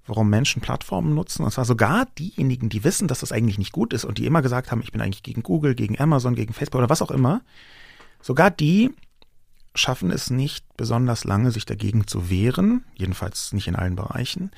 warum 0.06 0.30
Menschen 0.30 0.62
Plattformen 0.62 1.16
nutzen. 1.16 1.44
Und 1.44 1.52
zwar 1.52 1.66
sogar 1.66 2.06
diejenigen, 2.18 2.70
die 2.70 2.84
wissen, 2.84 3.08
dass 3.08 3.22
das 3.22 3.32
eigentlich 3.32 3.58
nicht 3.58 3.72
gut 3.72 3.94
ist 3.94 4.04
und 4.04 4.18
die 4.18 4.26
immer 4.26 4.42
gesagt 4.42 4.72
haben, 4.72 4.82
ich 4.82 4.92
bin 4.92 5.02
eigentlich 5.02 5.24
gegen 5.24 5.42
Google, 5.42 5.74
gegen 5.74 6.00
Amazon, 6.00 6.36
gegen 6.36 6.54
Facebook 6.54 6.80
oder 6.80 6.90
was 6.90 7.02
auch 7.02 7.12
immer. 7.12 7.42
Sogar 8.22 8.52
die 8.52 8.92
schaffen 9.76 10.12
es 10.12 10.30
nicht 10.30 10.66
besonders 10.78 11.24
lange, 11.24 11.52
sich 11.52 11.66
dagegen 11.66 12.08
zu 12.08 12.30
wehren, 12.30 12.84
jedenfalls 12.96 13.54
nicht 13.54 13.68
in 13.68 13.76
allen 13.76 13.96
Bereichen, 13.96 14.52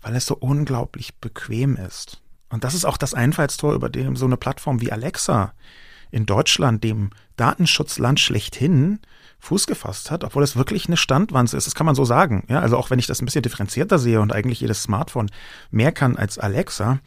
weil 0.00 0.16
es 0.16 0.26
so 0.26 0.36
unglaublich 0.36 1.14
bequem 1.16 1.76
ist. 1.76 2.20
Und 2.48 2.64
das 2.64 2.74
ist 2.74 2.84
auch 2.84 2.96
das 2.96 3.14
Einfallstor, 3.14 3.74
über 3.74 3.88
dem 3.88 4.16
so 4.16 4.26
eine 4.26 4.36
Plattform 4.36 4.80
wie 4.80 4.92
Alexa 4.92 5.54
in 6.10 6.26
Deutschland, 6.26 6.84
dem 6.84 7.10
Datenschutzland 7.36 8.20
schlechthin, 8.20 9.00
Fuß 9.38 9.66
gefasst 9.66 10.12
hat, 10.12 10.22
obwohl 10.22 10.44
es 10.44 10.54
wirklich 10.54 10.86
eine 10.86 10.96
Standwanze 10.96 11.56
ist. 11.56 11.66
Das 11.66 11.74
kann 11.74 11.86
man 11.86 11.96
so 11.96 12.04
sagen. 12.04 12.44
Ja, 12.48 12.60
also 12.60 12.76
auch 12.76 12.90
wenn 12.90 13.00
ich 13.00 13.08
das 13.08 13.20
ein 13.20 13.24
bisschen 13.24 13.42
differenzierter 13.42 13.98
sehe 13.98 14.20
und 14.20 14.32
eigentlich 14.32 14.60
jedes 14.60 14.84
Smartphone 14.84 15.30
mehr 15.72 15.90
kann 15.90 16.16
als 16.16 16.38
Alexa, 16.38 17.00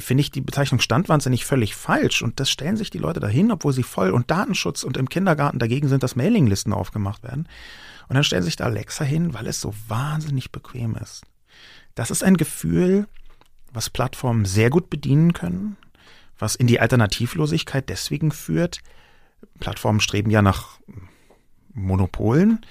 finde 0.00 0.20
ich 0.22 0.30
die 0.30 0.40
Bezeichnung 0.40 0.80
Standwanze 0.80 1.30
nicht 1.30 1.44
völlig 1.44 1.74
falsch. 1.74 2.22
Und 2.22 2.40
das 2.40 2.50
stellen 2.50 2.76
sich 2.76 2.90
die 2.90 2.98
Leute 2.98 3.20
dahin, 3.20 3.50
obwohl 3.50 3.72
sie 3.72 3.82
voll 3.82 4.10
und 4.10 4.30
Datenschutz 4.30 4.82
und 4.82 4.96
im 4.96 5.08
Kindergarten 5.08 5.58
dagegen 5.58 5.88
sind, 5.88 6.02
dass 6.02 6.16
Mailinglisten 6.16 6.72
aufgemacht 6.72 7.22
werden. 7.22 7.48
Und 8.08 8.14
dann 8.14 8.24
stellen 8.24 8.42
sich 8.42 8.56
da 8.56 8.64
Alexa 8.64 9.04
hin, 9.04 9.34
weil 9.34 9.46
es 9.46 9.60
so 9.60 9.74
wahnsinnig 9.88 10.52
bequem 10.52 10.96
ist. 10.96 11.24
Das 11.94 12.10
ist 12.10 12.22
ein 12.22 12.36
Gefühl, 12.36 13.06
was 13.72 13.90
Plattformen 13.90 14.44
sehr 14.44 14.70
gut 14.70 14.88
bedienen 14.90 15.32
können, 15.32 15.76
was 16.38 16.54
in 16.54 16.66
die 16.66 16.80
Alternativlosigkeit 16.80 17.88
deswegen 17.88 18.30
führt. 18.32 18.80
Plattformen 19.60 20.00
streben 20.00 20.30
ja 20.30 20.42
nach 20.42 20.78
Monopolen 21.72 22.64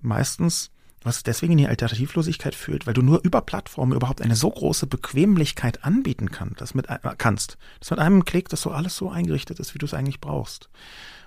meistens, 0.00 0.70
was 1.02 1.22
deswegen 1.22 1.52
in 1.52 1.58
die 1.58 1.66
Alternativlosigkeit 1.66 2.54
führt, 2.54 2.86
weil 2.86 2.94
du 2.94 3.02
nur 3.02 3.24
über 3.24 3.40
Plattformen 3.40 3.96
überhaupt 3.96 4.20
eine 4.20 4.36
so 4.36 4.50
große 4.50 4.86
Bequemlichkeit 4.86 5.84
anbieten 5.84 6.30
kann, 6.30 6.54
das 6.58 6.74
mit, 6.74 6.86
kannst. 7.18 7.56
Das 7.78 7.90
mit 7.90 8.00
einem 8.00 8.24
Klick, 8.24 8.48
dass 8.48 8.62
so 8.62 8.70
alles 8.70 8.96
so 8.96 9.10
eingerichtet 9.10 9.60
ist, 9.60 9.74
wie 9.74 9.78
du 9.78 9.86
es 9.86 9.94
eigentlich 9.94 10.20
brauchst. 10.20 10.68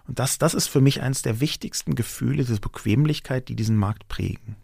Und 0.07 0.19
das, 0.19 0.38
das 0.38 0.53
ist 0.53 0.67
für 0.67 0.82
mich 0.82 1.01
eines 1.01 1.21
der 1.21 1.39
wichtigsten 1.39 1.95
Gefühle, 1.95 2.43
diese 2.43 2.59
Bequemlichkeit, 2.59 3.47
die 3.47 3.55
diesen 3.55 3.78
Markt 3.78 4.07
prägen. 4.09 4.57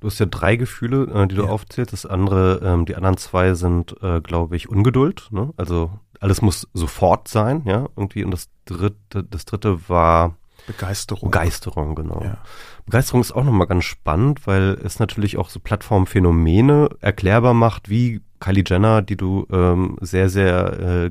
Du 0.00 0.08
hast 0.08 0.18
ja 0.18 0.26
drei 0.26 0.56
Gefühle, 0.56 1.04
äh, 1.12 1.26
die 1.26 1.34
du 1.34 1.44
ja. 1.44 1.48
aufzählst. 1.48 1.92
Das 1.92 2.06
andere, 2.06 2.60
ähm, 2.62 2.86
die 2.86 2.96
anderen 2.96 3.18
zwei 3.18 3.54
sind, 3.54 3.94
äh, 4.02 4.20
glaube 4.20 4.56
ich, 4.56 4.68
Ungeduld. 4.68 5.28
Ne? 5.30 5.52
Also 5.56 5.90
alles 6.20 6.42
muss 6.42 6.66
sofort 6.72 7.28
sein, 7.28 7.62
ja, 7.66 7.88
irgendwie. 7.96 8.24
Und 8.24 8.30
das 8.30 8.48
dritte, 8.64 9.22
das 9.24 9.44
dritte 9.44 9.88
war 9.88 10.36
Begeisterung. 10.66 11.30
Begeisterung, 11.30 11.94
genau. 11.94 12.22
Ja. 12.22 12.38
Begeisterung 12.84 13.20
ist 13.20 13.32
auch 13.32 13.44
nochmal 13.44 13.66
ganz 13.66 13.84
spannend, 13.84 14.46
weil 14.46 14.78
es 14.84 14.98
natürlich 14.98 15.38
auch 15.38 15.48
so 15.48 15.60
Plattformphänomene 15.60 16.90
erklärbar 17.00 17.54
macht, 17.54 17.88
wie 17.88 18.22
Kylie 18.40 18.64
Jenner, 18.66 19.02
die 19.02 19.16
du 19.16 19.46
ähm, 19.50 19.96
sehr, 20.00 20.28
sehr 20.28 20.78
äh, 20.78 21.10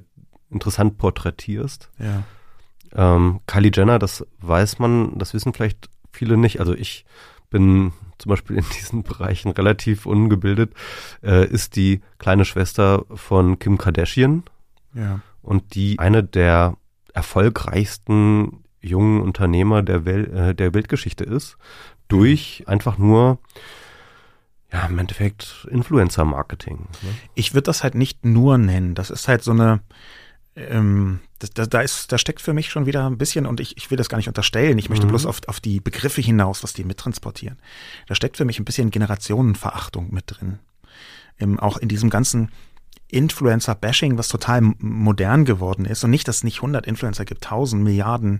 interessant 0.49 0.97
porträtierst. 0.97 1.89
Ja. 1.99 2.23
Ähm, 2.93 3.41
Kylie 3.47 3.71
Jenner, 3.73 3.99
das 3.99 4.25
weiß 4.39 4.79
man, 4.79 5.17
das 5.17 5.33
wissen 5.33 5.53
vielleicht 5.53 5.89
viele 6.11 6.37
nicht. 6.37 6.59
Also 6.59 6.73
ich 6.73 7.05
bin 7.49 7.91
zum 8.17 8.29
Beispiel 8.29 8.57
in 8.57 8.65
diesen 8.75 9.03
Bereichen 9.03 9.51
relativ 9.51 10.05
ungebildet, 10.05 10.73
äh, 11.23 11.47
ist 11.47 11.75
die 11.75 12.01
kleine 12.17 12.45
Schwester 12.45 13.05
von 13.13 13.59
Kim 13.59 13.77
Kardashian. 13.77 14.43
Ja. 14.93 15.19
Und 15.41 15.75
die 15.75 15.99
eine 15.99 16.23
der 16.23 16.77
erfolgreichsten 17.13 18.64
jungen 18.85 19.21
Unternehmer 19.21 19.83
der, 19.83 20.05
Wel 20.05 20.33
äh, 20.33 20.55
der 20.55 20.73
Weltgeschichte 20.73 21.23
ist, 21.23 21.57
durch 22.07 22.63
einfach 22.67 22.97
nur 22.97 23.39
ja, 24.71 24.85
im 24.87 24.99
Endeffekt 24.99 25.67
Influencer-Marketing. 25.69 26.77
Ne? 26.77 27.09
Ich 27.33 27.53
würde 27.53 27.63
das 27.63 27.83
halt 27.83 27.95
nicht 27.95 28.25
nur 28.25 28.57
nennen. 28.57 28.95
Das 28.95 29.09
ist 29.09 29.27
halt 29.27 29.43
so 29.43 29.51
eine, 29.51 29.81
ähm, 30.55 31.19
das, 31.39 31.51
da, 31.51 31.65
da, 31.65 31.81
ist, 31.81 32.11
da 32.11 32.17
steckt 32.17 32.41
für 32.41 32.53
mich 32.53 32.69
schon 32.69 32.85
wieder 32.85 33.09
ein 33.09 33.17
bisschen, 33.17 33.45
und 33.45 33.59
ich, 33.59 33.77
ich 33.77 33.89
will 33.89 33.97
das 33.97 34.09
gar 34.09 34.17
nicht 34.17 34.27
unterstellen, 34.27 34.77
ich 34.77 34.89
möchte 34.89 35.05
mhm. 35.05 35.09
bloß 35.09 35.25
auf, 35.25 35.41
auf 35.47 35.59
die 35.59 35.79
Begriffe 35.79 36.21
hinaus, 36.21 36.63
was 36.63 36.73
die 36.73 36.83
mittransportieren. 36.83 37.57
Da 38.07 38.15
steckt 38.15 38.37
für 38.37 38.45
mich 38.45 38.59
ein 38.59 38.65
bisschen 38.65 38.91
Generationenverachtung 38.91 40.13
mit 40.13 40.25
drin. 40.27 40.59
Ähm, 41.39 41.59
auch 41.59 41.77
in 41.77 41.89
diesem 41.89 42.09
ganzen 42.09 42.49
Influencer-Bashing, 43.15 44.17
was 44.17 44.27
total 44.27 44.61
modern 44.79 45.45
geworden 45.45 45.85
ist. 45.85 46.03
Und 46.03 46.11
nicht, 46.11 46.27
dass 46.27 46.37
es 46.37 46.43
nicht 46.43 46.57
100 46.57 46.85
Influencer 46.85 47.25
gibt, 47.25 47.45
1000 47.45 47.81
Milliarden 47.83 48.39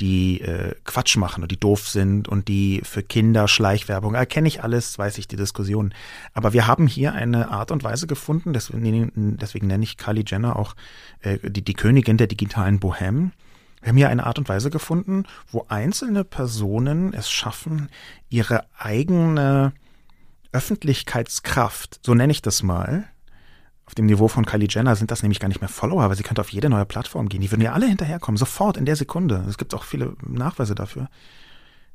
die 0.00 0.40
äh, 0.40 0.74
Quatsch 0.84 1.16
machen 1.16 1.42
und 1.42 1.52
die 1.52 1.60
doof 1.60 1.88
sind 1.88 2.26
und 2.26 2.48
die 2.48 2.80
für 2.84 3.02
Kinder 3.02 3.48
Schleichwerbung, 3.48 4.14
erkenne 4.14 4.48
ich 4.48 4.64
alles, 4.64 4.98
weiß 4.98 5.18
ich 5.18 5.28
die 5.28 5.36
Diskussion. 5.36 5.92
Aber 6.32 6.52
wir 6.52 6.66
haben 6.66 6.86
hier 6.86 7.12
eine 7.12 7.50
Art 7.50 7.70
und 7.70 7.84
Weise 7.84 8.06
gefunden, 8.06 8.52
deswegen, 8.52 9.36
deswegen 9.38 9.66
nenne 9.66 9.84
ich 9.84 9.98
Kylie 9.98 10.24
Jenner 10.26 10.56
auch 10.56 10.74
äh, 11.20 11.38
die, 11.42 11.62
die 11.62 11.74
Königin 11.74 12.16
der 12.16 12.28
digitalen 12.28 12.80
Bohem. 12.80 13.32
Wir 13.82 13.90
haben 13.90 13.96
hier 13.96 14.08
eine 14.08 14.26
Art 14.26 14.38
und 14.38 14.48
Weise 14.48 14.70
gefunden, 14.70 15.24
wo 15.50 15.66
einzelne 15.68 16.24
Personen 16.24 17.12
es 17.14 17.30
schaffen, 17.30 17.88
ihre 18.28 18.64
eigene 18.78 19.72
Öffentlichkeitskraft, 20.52 22.00
so 22.04 22.14
nenne 22.14 22.32
ich 22.32 22.42
das 22.42 22.62
mal, 22.62 23.04
auf 23.90 23.96
dem 23.96 24.06
Niveau 24.06 24.28
von 24.28 24.46
Kylie 24.46 24.68
Jenner 24.70 24.94
sind 24.94 25.10
das 25.10 25.24
nämlich 25.24 25.40
gar 25.40 25.48
nicht 25.48 25.60
mehr 25.60 25.68
Follower, 25.68 26.08
weil 26.08 26.14
sie 26.14 26.22
könnte 26.22 26.40
auf 26.40 26.50
jede 26.50 26.70
neue 26.70 26.84
Plattform 26.84 27.28
gehen. 27.28 27.40
Die 27.40 27.50
würden 27.50 27.62
ja 27.62 27.72
alle 27.72 27.88
hinterherkommen, 27.88 28.36
sofort 28.36 28.76
in 28.76 28.84
der 28.84 28.94
Sekunde. 28.94 29.44
Es 29.48 29.58
gibt 29.58 29.74
auch 29.74 29.82
viele 29.82 30.14
Nachweise 30.24 30.76
dafür. 30.76 31.08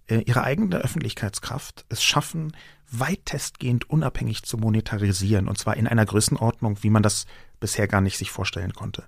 Äh, 0.07 0.17
ihre 0.25 0.43
eigene 0.43 0.75
Öffentlichkeitskraft 0.75 1.85
es 1.87 2.03
schaffen, 2.03 2.51
weitestgehend 2.91 3.89
unabhängig 3.89 4.43
zu 4.43 4.57
monetarisieren 4.57 5.47
und 5.47 5.57
zwar 5.57 5.77
in 5.77 5.87
einer 5.87 6.05
Größenordnung, 6.05 6.83
wie 6.83 6.89
man 6.89 7.01
das 7.01 7.27
bisher 7.61 7.87
gar 7.87 8.01
nicht 8.01 8.17
sich 8.17 8.29
vorstellen 8.29 8.73
konnte. 8.73 9.05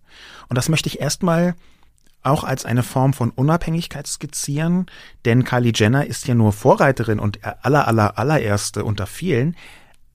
Und 0.48 0.56
das 0.56 0.70
möchte 0.70 0.88
ich 0.88 1.02
erstmal 1.02 1.56
auch 2.24 2.46
als 2.46 2.64
eine 2.64 2.84
Form 2.84 3.12
von 3.12 3.32
Unabhängigkeit 3.32 4.08
skizzieren, 4.08 4.86
denn 5.26 5.44
Kylie 5.44 5.74
Jenner 5.76 6.06
ist 6.06 6.26
ja 6.26 6.36
nur 6.36 6.54
Vorreiterin 6.54 7.20
und 7.20 7.44
aller 7.44 7.86
aller 7.86 8.18
allererste 8.18 8.86
unter 8.86 9.08
vielen, 9.08 9.58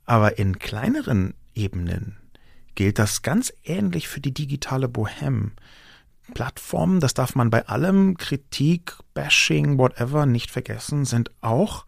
aber 0.06 0.38
in 0.38 0.58
kleineren 0.58 1.34
Ebenen 1.54 2.16
gilt 2.74 2.98
das 2.98 3.22
ganz 3.22 3.52
ähnlich 3.64 4.08
für 4.08 4.20
die 4.20 4.34
digitale 4.34 4.88
Bohem. 4.88 5.52
Plattformen, 6.34 7.00
das 7.00 7.14
darf 7.14 7.34
man 7.34 7.50
bei 7.50 7.66
allem 7.66 8.16
Kritik, 8.16 8.96
Bashing, 9.14 9.78
whatever 9.78 10.26
nicht 10.26 10.50
vergessen, 10.50 11.04
sind 11.04 11.30
auch 11.40 11.86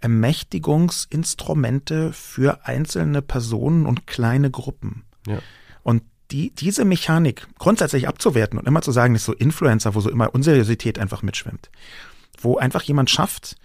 Ermächtigungsinstrumente 0.00 2.12
für 2.12 2.66
einzelne 2.66 3.22
Personen 3.22 3.86
und 3.86 4.06
kleine 4.06 4.50
Gruppen. 4.50 5.04
Ja. 5.26 5.38
Und 5.82 6.02
die, 6.30 6.54
diese 6.54 6.84
Mechanik 6.84 7.46
grundsätzlich 7.58 8.08
abzuwerten 8.08 8.58
und 8.58 8.66
immer 8.66 8.82
zu 8.82 8.92
sagen, 8.92 9.14
das 9.14 9.22
ist 9.22 9.26
so 9.26 9.34
Influencer, 9.34 9.94
wo 9.94 10.00
so 10.00 10.10
immer 10.10 10.34
Unseriosität 10.34 10.98
einfach 10.98 11.22
mitschwimmt, 11.22 11.70
wo 12.40 12.56
einfach 12.56 12.82
jemand 12.82 13.10
schafft, 13.10 13.56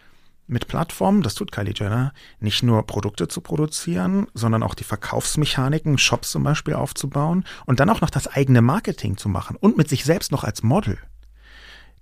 mit 0.48 0.68
Plattformen, 0.68 1.22
das 1.22 1.36
tut 1.36 1.52
Kylie 1.52 1.74
Jenner, 1.76 2.14
nicht 2.40 2.64
nur 2.64 2.88
Produkte 2.88 3.28
zu 3.28 3.42
produzieren, 3.42 4.28
sondern 4.34 4.64
auch 4.64 4.74
die 4.74 4.86
Verkaufsmechaniken, 4.86 5.98
Shops 5.98 6.32
zum 6.32 6.44
Beispiel 6.44 6.74
aufzubauen 6.74 7.44
und 7.66 7.80
dann 7.80 7.90
auch 7.90 8.02
noch 8.02 8.10
das 8.10 8.28
eigene 8.28 8.62
Marketing 8.62 9.18
zu 9.18 9.30
machen 9.30 9.58
und 9.58 9.78
mit 9.78 9.90
sich 9.90 10.06
selbst 10.06 10.32
noch 10.32 10.44
als 10.44 10.64
Model. 10.64 10.98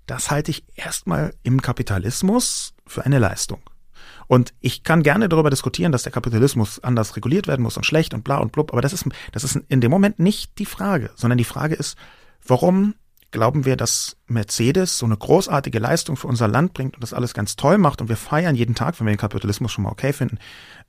Das 0.05 0.29
halte 0.29 0.51
ich 0.51 0.63
erstmal 0.75 1.33
im 1.41 1.61
Kapitalismus 1.61 2.73
für 2.85 3.05
eine 3.05 3.17
Leistung. 3.17 3.61
Und 4.27 4.53
ich 4.59 4.83
kann 4.83 5.03
gerne 5.03 5.29
darüber 5.29 5.49
diskutieren, 5.49 5.91
dass 5.91 6.03
der 6.03 6.11
Kapitalismus 6.11 6.83
anders 6.83 7.15
reguliert 7.15 7.47
werden 7.47 7.63
muss 7.63 7.77
und 7.77 7.85
schlecht 7.85 8.13
und 8.13 8.23
bla 8.23 8.37
und 8.37 8.51
blub, 8.51 8.71
aber 8.71 8.81
das 8.81 8.93
ist, 8.93 9.05
das 9.31 9.43
ist 9.43 9.55
in 9.67 9.81
dem 9.81 9.91
Moment 9.91 10.19
nicht 10.19 10.57
die 10.59 10.65
Frage, 10.65 11.11
sondern 11.15 11.37
die 11.37 11.43
Frage 11.43 11.75
ist, 11.75 11.97
warum 12.45 12.95
glauben 13.35 13.65
wir, 13.65 13.75
dass 13.75 14.15
Mercedes 14.27 14.97
so 14.97 15.05
eine 15.05 15.17
großartige 15.17 15.77
Leistung 15.77 16.15
für 16.15 16.27
unser 16.27 16.47
Land 16.47 16.73
bringt 16.73 16.95
und 16.95 17.03
das 17.03 17.13
alles 17.13 17.33
ganz 17.33 17.57
toll 17.57 17.77
macht 17.77 17.99
und 17.99 18.07
wir 18.07 18.15
feiern 18.15 18.55
jeden 18.55 18.75
Tag, 18.75 18.97
wenn 18.97 19.07
wir 19.07 19.13
den 19.13 19.19
Kapitalismus 19.19 19.73
schon 19.73 19.83
mal 19.83 19.91
okay 19.91 20.13
finden, 20.13 20.39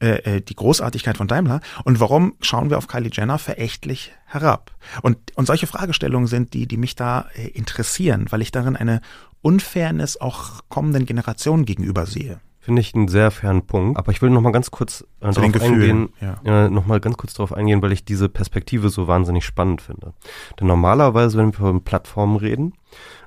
äh, 0.00 0.36
äh, 0.36 0.40
die 0.40 0.54
Großartigkeit 0.54 1.16
von 1.16 1.26
Daimler. 1.26 1.60
Und 1.82 1.98
warum 1.98 2.36
schauen 2.40 2.70
wir 2.70 2.78
auf 2.78 2.86
Kylie 2.86 3.10
Jenner 3.12 3.38
verächtlich 3.38 4.12
herab? 4.26 4.70
Und, 5.02 5.18
und 5.34 5.46
solche 5.46 5.66
Fragestellungen 5.66 6.28
sind 6.28 6.54
die, 6.54 6.68
die 6.68 6.76
mich 6.76 6.94
da 6.94 7.26
äh, 7.34 7.48
interessieren, 7.48 8.26
weil 8.30 8.42
ich 8.42 8.52
darin 8.52 8.76
eine 8.76 9.00
Unfairness 9.42 10.20
auch 10.20 10.60
kommenden 10.68 11.04
Generationen 11.04 11.64
gegenüber 11.64 12.06
sehe. 12.06 12.40
Finde 12.66 12.80
ich 12.80 12.96
einen 12.96 13.06
sehr 13.06 13.30
fairen 13.30 13.64
Punkt. 13.64 13.96
Aber 13.96 14.10
ich 14.10 14.20
will 14.20 14.30
noch 14.30 14.40
mal 14.40 14.50
ganz 14.50 14.72
kurz 14.72 15.02
äh, 15.20 15.30
darauf 15.30 15.62
eingehen, 15.62 16.08
ja. 16.20 16.64
äh, 16.64 16.68
noch 16.68 16.84
mal 16.84 16.98
ganz 16.98 17.16
kurz 17.16 17.32
darauf 17.32 17.52
eingehen, 17.52 17.80
weil 17.80 17.92
ich 17.92 18.04
diese 18.04 18.28
Perspektive 18.28 18.88
so 18.88 19.06
wahnsinnig 19.06 19.44
spannend 19.44 19.82
finde. 19.82 20.14
Denn 20.58 20.66
normalerweise, 20.66 21.38
wenn 21.38 21.52
wir 21.52 21.58
von 21.58 21.84
Plattformen 21.84 22.34
reden 22.34 22.72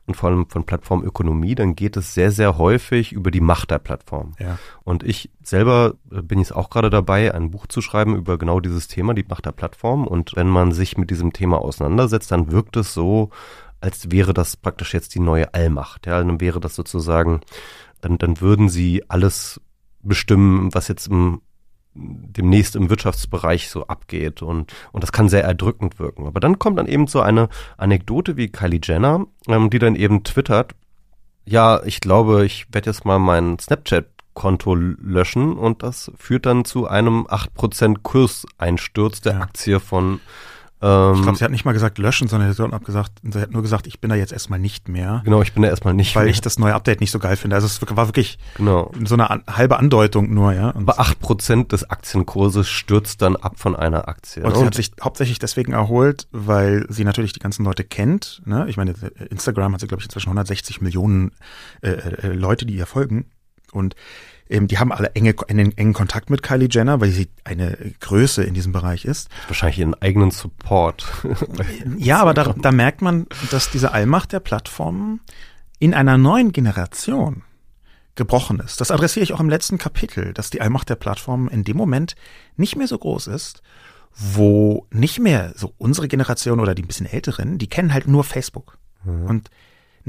und 0.08 0.16
vor 0.16 0.30
allem 0.30 0.50
von 0.50 0.66
Plattformökonomie, 0.66 1.56
dann 1.56 1.78
geht 1.78 1.96
es 1.96 2.14
sehr, 2.14 2.32
sehr 2.32 2.58
häufig 2.58 3.14
über 3.14 3.32
die 3.32 3.40
Macht 3.40 3.72
der 3.72 3.80
Plattform. 3.80 4.34
Ja. 4.40 4.60
Und 4.84 5.04
ich 5.04 5.32
selber 5.42 5.94
äh, 6.12 6.22
bin 6.22 6.40
jetzt 6.40 6.54
auch 6.54 6.70
gerade 6.70 6.90
dabei, 6.90 7.34
ein 7.34 7.50
Buch 7.50 7.66
zu 7.66 7.80
schreiben 7.80 8.18
über 8.18 8.38
genau 8.38 8.60
dieses 8.60 8.90
Thema, 8.90 9.14
die 9.14 9.24
Macht 9.26 9.46
der 9.46 9.54
Plattform. 9.54 10.06
Und 10.06 10.36
wenn 10.36 10.50
man 10.50 10.74
sich 10.74 10.98
mit 10.98 11.12
diesem 11.12 11.32
Thema 11.32 11.60
auseinandersetzt, 11.62 12.30
dann 12.30 12.52
wirkt 12.52 12.76
es 12.76 12.94
so, 12.94 13.30
als 13.80 14.12
wäre 14.12 14.34
das 14.34 14.58
praktisch 14.58 14.94
jetzt 14.94 15.16
die 15.16 15.22
neue 15.22 15.54
Allmacht. 15.54 16.08
Ja, 16.08 16.22
dann 16.22 16.42
wäre 16.42 16.60
das 16.60 16.76
sozusagen 16.76 17.40
dann, 18.02 18.18
dann 18.18 18.42
würden 18.42 18.70
sie 18.70 19.04
alles 19.10 19.62
bestimmen, 20.02 20.74
was 20.74 20.88
jetzt 20.88 21.08
im, 21.08 21.42
demnächst 21.94 22.76
im 22.76 22.90
Wirtschaftsbereich 22.90 23.70
so 23.70 23.88
abgeht 23.88 24.42
und, 24.42 24.74
und 24.92 25.04
das 25.04 25.12
kann 25.12 25.30
sehr 25.30 25.44
erdrückend 25.44 26.00
wirken. 26.00 26.28
Aber 26.28 26.40
dann 26.40 26.60
kommt 26.60 26.80
dann 26.80 26.88
eben 26.88 27.08
so 27.08 27.22
eine 27.22 27.50
Anekdote 27.78 28.38
wie 28.38 28.50
Kylie 28.50 28.80
Jenner, 28.82 29.26
ähm, 29.48 29.70
die 29.70 29.80
dann 29.80 29.96
eben 29.96 30.24
twittert, 30.24 30.76
ja, 31.46 31.82
ich 31.84 32.00
glaube, 32.00 32.46
ich 32.46 32.68
werde 32.72 32.92
jetzt 32.92 33.06
mal 33.06 33.18
mein 33.18 33.58
Snapchat-Konto 33.58 34.76
löschen 34.76 35.58
und 35.58 35.82
das 35.82 36.12
führt 36.16 36.46
dann 36.46 36.64
zu 36.64 36.88
einem 36.88 37.26
8% 37.26 37.98
Kurseinsturz 38.04 39.22
der 39.22 39.34
ja. 39.34 39.40
Aktie 39.42 39.80
von 39.80 40.20
Ähm, 40.82 41.16
Ich 41.16 41.22
glaube, 41.22 41.38
sie 41.38 41.44
hat 41.44 41.52
nicht 41.52 41.66
mal 41.66 41.74
gesagt 41.74 41.98
löschen, 41.98 42.28
sondern 42.28 42.54
sie 42.54 42.64
hat, 42.64 42.86
gesagt, 42.86 43.12
sie 43.24 43.40
hat 43.40 43.52
nur 43.52 43.62
gesagt, 43.62 43.88
ich 43.88 44.00
bin 44.00 44.10
da 44.10 44.16
jetzt 44.16 44.32
erstmal 44.32 44.60
nicht 44.60 44.88
mehr, 44.88 45.22
genau, 45.26 45.42
ich 45.42 45.54
bin 45.54 45.64
da 45.64 45.70
erstmal 45.70 45.94
nicht 45.94 46.16
weil 46.16 46.26
mehr. 46.26 46.32
ich 46.32 46.42
das 46.42 46.58
neue 46.58 46.74
Update 46.74 47.02
nicht 47.02 47.12
so 47.12 47.20
geil 47.20 47.36
finde. 47.36 47.56
Also 47.56 47.68
es 47.68 47.82
war 47.96 48.08
wirklich 48.08 48.40
genau. 48.56 48.92
so 49.04 49.16
eine 49.16 49.30
an, 49.30 49.44
halbe 49.50 49.78
Andeutung 49.78 50.34
nur, 50.34 50.54
ja. 50.54 50.70
Und, 50.70 50.88
Aber 50.90 51.02
8% 51.02 51.68
des 51.68 51.90
Aktienkurses 51.90 52.70
stürzt 52.70 53.22
dann 53.22 53.36
ab 53.36 53.60
von 53.60 53.76
einer 53.76 54.08
Aktie. 54.08 54.44
und 54.44 54.54
ne? 54.54 54.60
sie 54.60 54.66
hat 54.66 54.76
sich 54.76 54.92
hauptsächlich 55.02 55.40
deswegen 55.40 55.74
erholt, 55.74 56.28
weil 56.32 56.86
sie 56.90 57.04
natürlich 57.04 57.34
die 57.34 57.40
ganzen 57.40 57.66
Leute 57.66 57.84
kennt. 57.84 58.42
Ne? 58.46 58.66
Ich 58.70 58.78
meine, 58.78 58.94
Instagram 59.30 59.74
hat 59.74 59.82
sie, 59.82 59.88
glaube 59.88 60.02
ich, 60.02 60.06
inzwischen 60.06 60.30
160 60.30 60.82
Millionen 60.82 61.32
äh, 61.82 61.90
äh, 61.90 62.28
Leute, 62.34 62.66
die 62.66 62.76
ihr 62.76 62.86
folgen. 62.86 63.26
Und 63.72 63.96
ähm, 64.50 64.68
die 64.68 64.80
haben 64.80 64.92
alle 64.92 65.12
enge, 65.16 65.36
engen, 65.48 65.78
engen 65.78 65.94
Kontakt 65.94 66.30
mit 66.30 66.44
Kylie 66.44 66.68
Jenner, 66.70 67.00
weil 67.00 67.12
sie 67.12 67.30
eine 67.44 67.78
Größe 68.00 68.44
in 68.44 68.54
diesem 68.54 68.72
Bereich 68.72 69.06
ist. 69.06 69.30
wahrscheinlich 69.48 69.80
ihren 69.80 69.94
eigenen 69.96 70.32
Support. 70.32 71.06
Ja, 71.98 72.20
aber 72.20 72.34
da, 72.34 72.54
da 72.58 72.72
merkt 72.72 73.02
man, 73.02 73.28
dass 73.52 73.70
diese 73.70 73.92
Allmacht 73.92 74.32
der 74.32 74.40
Plattformen 74.40 75.22
in 75.80 75.94
einer 75.94 76.18
neuen 76.18 76.52
Generation 76.52 77.44
gebrochen 78.16 78.60
ist. 78.60 78.82
Das 78.82 78.92
adressiere 78.92 79.24
ich 79.24 79.34
auch 79.34 79.40
im 79.40 79.50
letzten 79.50 79.78
Kapitel, 79.78 80.34
dass 80.34 80.50
die 80.50 80.62
Allmacht 80.62 80.90
der 80.90 80.96
Plattformen 80.96 81.48
in 81.48 81.64
dem 81.64 81.78
Moment 81.78 82.16
nicht 82.58 82.76
mehr 82.76 82.88
so 82.88 82.98
groß 82.98 83.28
ist, 83.28 83.62
wo 84.14 84.88
nicht 84.92 85.20
mehr 85.20 85.54
so 85.56 85.74
unsere 85.78 86.08
Generation 86.08 86.60
oder 86.60 86.76
die 86.76 86.84
ein 86.84 86.88
bisschen 86.88 87.06
älteren, 87.06 87.58
die 87.58 87.68
kennen 87.68 87.94
halt 87.94 88.08
nur 88.08 88.24
Facebook. 88.24 88.78
Und 89.06 89.50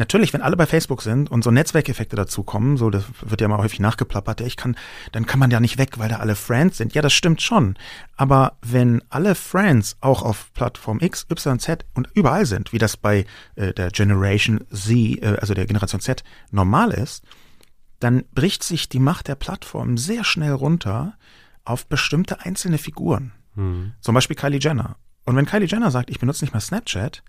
natürlich, 0.01 0.33
wenn 0.33 0.43
alle 0.43 0.57
bei 0.57 0.67
Facebook 0.67 1.03
sind 1.03 1.31
und 1.31 1.45
so 1.45 1.53
Netzwerkeffekte 1.53 2.17
dazukommen, 2.17 2.77
so 2.77 2.91
das 2.91 3.05
wird 3.23 3.41
ja 3.41 3.47
mal 3.47 3.59
häufig 3.59 3.79
nachgeplappert, 3.79 4.41
ja, 4.41 4.47
ich 4.47 4.57
kann, 4.57 4.75
dann 5.13 5.27
kann 5.27 5.39
man 5.39 5.53
ja 5.53 5.61
nicht 5.61 5.79
weg, 5.79 5.99
weil 5.99 6.09
da 6.09 6.17
alle 6.17 6.35
Friends 6.35 6.79
sind. 6.79 6.95
Ja, 6.95 7.03
das 7.03 7.13
stimmt 7.13 7.41
schon. 7.41 7.77
Aber 8.17 8.59
wenn 8.63 9.03
alle 9.11 9.37
Friends 9.37 9.97
auch 10.01 10.23
auf 10.23 10.53
Plattform 10.55 10.99
X, 11.01 11.27
Y, 11.31 11.61
Z 11.61 11.85
und 11.95 12.09
überall 12.15 12.47
sind, 12.47 12.73
wie 12.73 12.79
das 12.79 12.97
bei 12.97 13.25
äh, 13.55 13.73
der 13.73 13.91
Generation 13.91 14.61
Z, 14.73 14.91
äh, 14.91 15.37
also 15.41 15.55
der 15.55 15.67
Generation 15.67 16.01
Z 16.01 16.25
normal 16.51 16.91
ist, 16.91 17.23
dann 18.01 18.25
bricht 18.35 18.65
sich 18.65 18.89
die 18.89 18.99
Macht 18.99 19.29
der 19.29 19.37
Plattform 19.37 19.99
sehr 19.99 20.25
schnell 20.25 20.53
runter 20.53 21.15
auf 21.65 21.87
bestimmte 21.87 22.41
einzelne 22.41 22.79
Figuren. 22.79 23.33
Zum 24.01 24.15
Beispiel 24.15 24.37
Kylie 24.37 24.59
Jenner. 24.59 24.97
Und 25.27 25.37
wenn 25.37 25.45
Kylie 25.45 25.69
Jenner 25.69 25.91
sagt, 25.91 26.09
ich 26.09 26.19
benutze 26.19 26.45
nicht 26.45 26.55
mehr 26.55 26.63
Snapchat, 26.63 27.23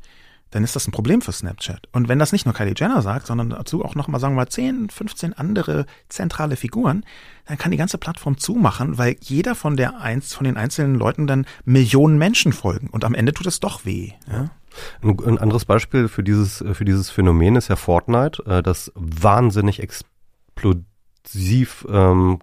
dann 0.52 0.64
ist 0.64 0.76
das 0.76 0.88
ein 0.88 0.92
Problem 0.92 1.22
für 1.22 1.32
Snapchat. 1.32 1.88
Und 1.92 2.10
wenn 2.10 2.20
das 2.20 2.32
nicht 2.32 2.46
nur 2.46 2.54
Kylie 2.54 2.76
Jenner 2.78 3.02
sagt, 3.02 3.28
sondern 3.28 3.50
dazu 3.50 3.84
auch 3.84 3.96
nochmal, 3.96 4.20
sagen 4.20 4.34
wir 4.34 4.42
mal, 4.42 4.50
10, 4.50 4.90
15 4.90 5.34
andere 5.34 5.86
zentrale 6.10 6.58
Figuren, 6.58 7.04
dann 7.46 7.58
kann 7.58 7.72
die 7.72 7.78
ganze 7.78 7.98
Plattform 7.98 8.38
zumachen, 8.38 8.98
weil 8.98 9.16
jeder 9.22 9.56
von 9.56 9.78
der 9.78 10.02
eins, 10.02 10.34
von 10.34 10.44
den 10.44 10.58
einzelnen 10.58 10.96
Leuten 10.96 11.26
dann 11.26 11.46
Millionen 11.66 12.18
Menschen 12.18 12.54
folgen. 12.54 12.90
Und 12.90 13.06
am 13.06 13.16
Ende 13.16 13.34
tut 13.34 13.48
es 13.48 13.60
doch 13.60 13.86
weh. 13.86 14.12
Ja? 14.30 14.50
Ein, 15.02 15.20
ein 15.20 15.38
anderes 15.38 15.66
Beispiel 15.66 16.08
für 16.08 16.24
dieses, 16.24 16.64
für 16.74 16.86
dieses 16.86 17.10
Phänomen 17.10 17.56
ist 17.56 17.70
ja 17.70 17.76
Fortnite, 17.76 18.44
äh, 18.46 18.62
das 18.62 18.92
wahnsinnig 18.96 19.82
explosiv 19.82 21.86
ähm, 21.90 22.40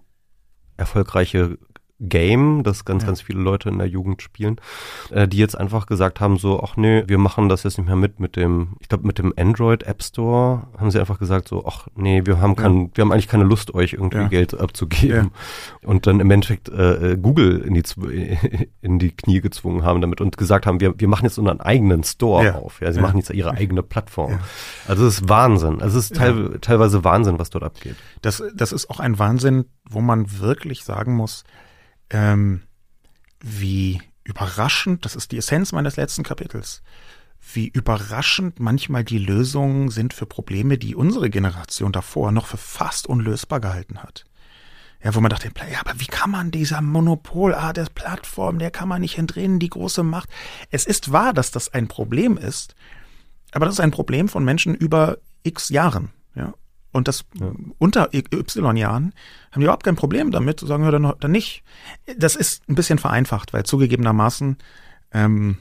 erfolgreiche 0.77 1.57
Game, 1.99 2.63
das 2.63 2.85
ganz, 2.85 3.03
Ja. 3.03 3.07
ganz 3.07 3.21
viele 3.21 3.39
Leute 3.41 3.69
in 3.69 3.77
der 3.77 3.87
Jugend 3.87 4.21
spielen, 4.21 4.55
äh, 5.11 5.27
die 5.27 5.37
jetzt 5.37 5.57
einfach 5.57 5.85
gesagt 5.85 6.19
haben, 6.19 6.37
so, 6.37 6.61
ach 6.63 6.77
nee, 6.77 7.03
wir 7.07 7.17
machen 7.17 7.49
das 7.49 7.63
jetzt 7.63 7.77
nicht 7.77 7.87
mehr 7.87 7.95
mit, 7.95 8.19
mit 8.19 8.35
dem, 8.35 8.77
ich 8.79 8.87
glaube, 8.89 9.05
mit 9.05 9.17
dem 9.19 9.33
Android 9.37 9.83
App 9.83 10.01
Store 10.01 10.67
haben 10.77 10.91
sie 10.91 10.99
einfach 10.99 11.19
gesagt, 11.19 11.47
so, 11.47 11.65
ach 11.67 11.87
nee, 11.95 12.21
wir 12.25 12.39
haben 12.39 12.55
kein, 12.55 12.91
wir 12.93 13.01
haben 13.03 13.11
eigentlich 13.11 13.27
keine 13.27 13.43
Lust, 13.43 13.73
euch 13.73 13.93
irgendwie 13.93 14.17
Ja. 14.17 14.27
Geld 14.27 14.57
abzugeben. 14.59 15.31
Und 15.83 16.07
dann 16.07 16.19
im 16.19 16.31
Endeffekt 16.31 16.69
äh, 16.69 17.11
äh, 17.13 17.17
Google 17.17 17.59
in 17.59 17.73
die, 17.73 17.83
in 18.81 18.99
die 18.99 19.11
Knie 19.11 19.41
gezwungen 19.41 19.83
haben 19.83 20.01
damit 20.01 20.21
und 20.21 20.37
gesagt 20.37 20.65
haben, 20.65 20.79
wir, 20.79 20.97
wir 20.99 21.07
machen 21.07 21.25
jetzt 21.25 21.37
unseren 21.37 21.59
eigenen 21.59 22.03
Store 22.03 22.45
Ja. 22.45 22.55
auf. 22.55 22.79
Ja, 22.81 22.91
sie 22.91 22.97
Ja. 22.99 23.01
machen 23.01 23.17
jetzt 23.17 23.29
ihre 23.31 23.51
eigene 23.51 23.83
Plattform. 23.83 24.31
Ja. 24.31 24.39
Also 24.87 25.05
es 25.05 25.21
ist 25.21 25.29
Wahnsinn. 25.29 25.81
Also 25.81 25.97
es 25.99 26.05
ist 26.11 26.15
teil, 26.15 26.57
teilweise 26.61 27.03
Wahnsinn, 27.03 27.39
was 27.39 27.49
dort 27.49 27.63
abgeht. 27.65 27.95
Das, 28.21 28.41
das 28.55 28.71
ist 28.71 28.89
auch 28.89 28.99
ein 28.99 29.19
Wahnsinn, 29.19 29.65
wo 29.89 30.01
man 30.01 30.39
wirklich 30.39 30.83
sagen 30.83 31.15
muss, 31.15 31.43
ähm, 32.09 32.63
wie 33.41 34.01
überraschend, 34.23 35.05
das 35.05 35.15
ist 35.15 35.31
die 35.31 35.37
Essenz 35.37 35.71
meines 35.71 35.95
letzten 35.95 36.23
Kapitels, 36.23 36.81
wie 37.53 37.67
überraschend 37.67 38.59
manchmal 38.59 39.03
die 39.03 39.17
Lösungen 39.17 39.89
sind 39.89 40.13
für 40.13 40.25
Probleme, 40.25 40.77
die 40.77 40.95
unsere 40.95 41.29
Generation 41.29 41.91
davor 41.91 42.31
noch 42.31 42.47
für 42.47 42.57
fast 42.57 43.07
unlösbar 43.07 43.59
gehalten 43.59 44.03
hat. 44.03 44.25
Ja, 45.01 45.15
wo 45.15 45.21
man 45.21 45.29
dachte, 45.29 45.49
ja, 45.71 45.79
aber 45.79 45.97
wie 45.99 46.07
kann 46.07 46.29
man 46.29 46.51
dieser 46.51 46.81
Monopolart 46.81 47.77
der 47.77 47.85
Plattform, 47.85 48.59
der 48.59 48.69
kann 48.69 48.89
man 48.89 49.01
nicht 49.01 49.17
entrinnen, 49.17 49.59
die 49.59 49.69
große 49.69 50.03
Macht. 50.03 50.29
Es 50.71 50.85
ist 50.85 51.13
wahr, 51.13 51.33
dass 51.33 51.51
das 51.51 51.73
ein 51.73 51.87
Problem 51.87 52.37
ist, 52.37 52.75
aber 53.51 53.65
das 53.65 53.75
ist 53.75 53.79
ein 53.79 53.91
Problem 53.91 54.27
von 54.27 54.43
Menschen 54.43 54.75
über 54.75 55.17
x 55.43 55.69
Jahren. 55.69 56.09
Ja? 56.35 56.53
Und 56.91 57.07
das 57.07 57.25
unter 57.77 58.13
y 58.13 58.77
Jahren 58.77 59.13
haben 59.51 59.59
die 59.59 59.63
überhaupt 59.63 59.83
kein 59.83 59.95
Problem 59.95 60.31
damit, 60.31 60.59
zu 60.59 60.65
sagen, 60.65 60.83
ja, 60.83 60.91
dann, 60.91 61.13
dann 61.19 61.31
nicht. 61.31 61.63
Das 62.17 62.35
ist 62.35 62.67
ein 62.67 62.75
bisschen 62.75 62.97
vereinfacht, 62.97 63.53
weil 63.53 63.63
zugegebenermaßen 63.63 64.57
ähm, 65.11 65.57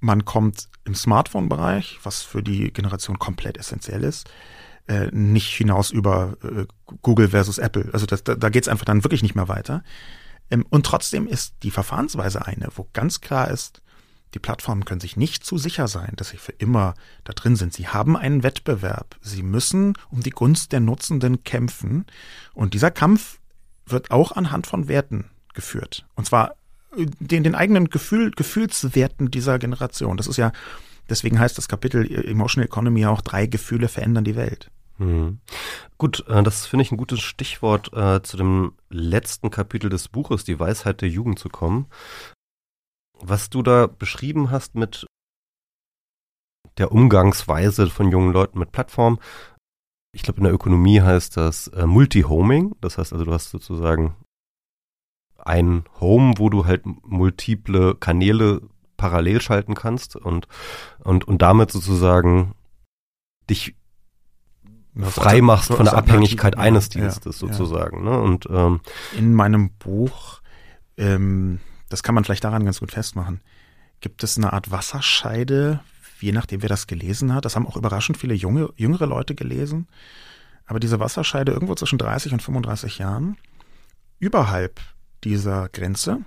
man 0.00 0.24
kommt 0.24 0.68
im 0.84 0.94
Smartphone-Bereich, 0.94 1.98
was 2.02 2.22
für 2.22 2.42
die 2.42 2.72
Generation 2.72 3.18
komplett 3.18 3.56
essentiell 3.56 4.04
ist, 4.04 4.28
äh, 4.86 5.08
nicht 5.12 5.54
hinaus 5.54 5.90
über 5.90 6.36
äh, 6.42 6.66
Google 7.00 7.28
versus 7.28 7.58
Apple. 7.58 7.88
Also 7.92 8.04
das, 8.04 8.22
da, 8.22 8.34
da 8.34 8.50
geht 8.50 8.64
es 8.64 8.68
einfach 8.68 8.84
dann 8.84 9.02
wirklich 9.02 9.22
nicht 9.22 9.34
mehr 9.34 9.48
weiter. 9.48 9.82
Ähm, 10.50 10.66
und 10.68 10.84
trotzdem 10.84 11.26
ist 11.26 11.54
die 11.62 11.70
Verfahrensweise 11.70 12.46
eine, 12.46 12.68
wo 12.74 12.86
ganz 12.92 13.22
klar 13.22 13.50
ist, 13.50 13.82
die 14.34 14.38
Plattformen 14.40 14.84
können 14.84 15.00
sich 15.00 15.16
nicht 15.16 15.44
zu 15.44 15.58
sicher 15.58 15.88
sein, 15.88 16.12
dass 16.16 16.30
sie 16.30 16.36
für 16.36 16.52
immer 16.52 16.94
da 17.22 17.32
drin 17.32 17.56
sind. 17.56 17.72
Sie 17.72 17.88
haben 17.88 18.16
einen 18.16 18.42
Wettbewerb. 18.42 19.16
Sie 19.20 19.42
müssen 19.42 19.94
um 20.10 20.22
die 20.22 20.30
Gunst 20.30 20.72
der 20.72 20.80
Nutzenden 20.80 21.44
kämpfen. 21.44 22.04
Und 22.52 22.74
dieser 22.74 22.90
Kampf 22.90 23.38
wird 23.86 24.10
auch 24.10 24.32
anhand 24.32 24.66
von 24.66 24.88
Werten 24.88 25.30
geführt. 25.54 26.06
Und 26.14 26.26
zwar 26.26 26.56
äh, 26.96 27.06
den, 27.20 27.44
den 27.44 27.54
eigenen 27.54 27.88
Gefühl, 27.88 28.32
Gefühlswerten 28.32 29.30
dieser 29.30 29.58
Generation. 29.58 30.16
Das 30.16 30.26
ist 30.26 30.36
ja, 30.36 30.52
deswegen 31.08 31.38
heißt 31.38 31.56
das 31.56 31.68
Kapitel 31.68 32.10
Emotional 32.26 32.66
Economy 32.66 33.06
auch 33.06 33.20
drei 33.20 33.46
Gefühle 33.46 33.88
verändern 33.88 34.24
die 34.24 34.36
Welt. 34.36 34.70
Mhm. 34.98 35.38
Gut, 35.98 36.24
äh, 36.28 36.42
das 36.42 36.66
finde 36.66 36.82
ich 36.82 36.92
ein 36.92 36.96
gutes 36.96 37.20
Stichwort, 37.20 37.92
äh, 37.92 38.22
zu 38.22 38.36
dem 38.36 38.72
letzten 38.90 39.50
Kapitel 39.50 39.90
des 39.90 40.08
Buches, 40.08 40.44
die 40.44 40.58
Weisheit 40.58 41.00
der 41.00 41.08
Jugend 41.08 41.38
zu 41.38 41.48
kommen. 41.48 41.86
Was 43.26 43.48
du 43.48 43.62
da 43.62 43.86
beschrieben 43.86 44.50
hast 44.50 44.74
mit 44.74 45.06
der 46.76 46.92
Umgangsweise 46.92 47.88
von 47.88 48.10
jungen 48.10 48.32
Leuten 48.32 48.58
mit 48.58 48.70
Plattformen, 48.70 49.18
ich 50.12 50.22
glaube 50.22 50.38
in 50.38 50.44
der 50.44 50.52
Ökonomie 50.52 51.00
heißt 51.00 51.36
das 51.36 51.68
äh, 51.68 51.86
Multi-Homing, 51.86 52.76
das 52.82 52.98
heißt 52.98 53.14
also 53.14 53.24
du 53.24 53.32
hast 53.32 53.50
sozusagen 53.50 54.14
ein 55.38 55.84
Home, 56.00 56.34
wo 56.36 56.50
du 56.50 56.66
halt 56.66 56.84
multiple 57.02 57.94
Kanäle 57.94 58.60
parallel 58.98 59.40
schalten 59.40 59.74
kannst 59.74 60.16
und, 60.16 60.46
und, 61.00 61.26
und 61.26 61.40
damit 61.40 61.70
sozusagen 61.70 62.54
dich 63.48 63.74
frei 65.00 65.40
machst 65.40 65.72
von 65.72 65.84
der 65.84 65.96
Abhängigkeit 65.96 66.58
eines 66.58 66.90
Dienstes 66.90 67.40
Ja, 67.40 67.48
ja. 67.48 67.54
sozusagen. 67.54 68.04
Ne? 68.04 68.20
Und 68.20 68.46
ähm, 68.50 68.80
In 69.16 69.34
meinem 69.34 69.70
Buch, 69.70 70.40
ähm, 70.96 71.60
das 71.94 72.02
kann 72.02 72.16
man 72.16 72.24
vielleicht 72.24 72.42
daran 72.42 72.64
ganz 72.64 72.80
gut 72.80 72.90
festmachen, 72.90 73.40
gibt 74.00 74.24
es 74.24 74.36
eine 74.36 74.52
Art 74.52 74.72
Wasserscheide, 74.72 75.78
je 76.18 76.32
nachdem 76.32 76.60
wer 76.60 76.68
das 76.68 76.88
gelesen 76.88 77.32
hat. 77.32 77.44
Das 77.44 77.54
haben 77.54 77.68
auch 77.68 77.76
überraschend 77.76 78.18
viele 78.18 78.34
junge, 78.34 78.70
jüngere 78.74 79.06
Leute 79.06 79.36
gelesen. 79.36 79.86
Aber 80.66 80.80
diese 80.80 80.98
Wasserscheide 80.98 81.52
irgendwo 81.52 81.76
zwischen 81.76 81.98
30 81.98 82.32
und 82.32 82.42
35 82.42 82.98
Jahren, 82.98 83.36
überhalb 84.18 84.80
dieser 85.22 85.68
Grenze, 85.68 86.22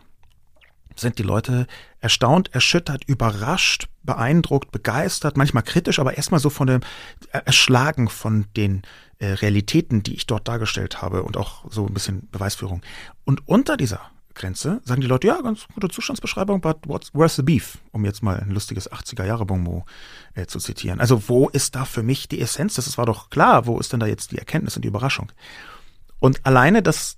sind 0.96 1.20
die 1.20 1.24
Leute 1.24 1.68
erstaunt, 2.00 2.56
erschüttert, 2.56 3.04
überrascht, 3.04 3.90
beeindruckt, 4.04 4.72
begeistert, 4.72 5.36
manchmal 5.36 5.64
kritisch, 5.64 6.00
aber 6.00 6.16
erstmal 6.16 6.40
so 6.40 6.50
von 6.50 6.68
dem 6.68 6.80
Erschlagen 7.34 8.08
von 8.08 8.46
den 8.56 8.84
äh, 9.20 9.34
Realitäten, 9.34 10.02
die 10.02 10.16
ich 10.16 10.28
dort 10.28 10.48
dargestellt 10.48 11.02
habe 11.02 11.24
und 11.24 11.36
auch 11.36 11.70
so 11.70 11.86
ein 11.86 11.94
bisschen 11.94 12.30
Beweisführung. 12.32 12.82
Und 13.26 13.46
unter 13.50 13.76
dieser 13.76 14.00
Grenze 14.38 14.82
sagen 14.86 15.02
die 15.02 15.08
Leute, 15.08 15.28
ja, 15.28 15.42
ganz 15.42 15.68
gute 15.74 15.90
Zustandsbeschreibung, 15.90 16.62
but 16.62 16.78
what's, 16.86 17.14
where's 17.14 17.36
the 17.36 17.42
beef? 17.42 17.80
Um 17.92 18.06
jetzt 18.06 18.24
mal 18.24 18.40
ein 18.40 18.52
lustiges 18.52 18.90
80er-Jahre-Bonmot 18.92 19.84
äh, 20.36 20.46
zu 20.46 20.60
zitieren. 20.60 21.00
Also 21.00 21.28
wo 21.28 21.50
ist 21.50 21.76
da 21.76 21.86
für 21.86 22.04
mich 22.04 22.28
die 22.28 22.40
Essenz? 22.40 22.76
Das 22.76 22.98
war 22.98 23.06
doch 23.06 23.30
klar. 23.30 23.66
Wo 23.66 23.80
ist 23.80 23.92
denn 23.92 24.00
da 24.00 24.06
jetzt 24.06 24.32
die 24.32 24.38
Erkenntnis 24.38 24.76
und 24.76 24.84
die 24.84 24.88
Überraschung? 24.88 25.32
Und 26.20 26.46
alleine, 26.46 26.82
dass 26.82 27.18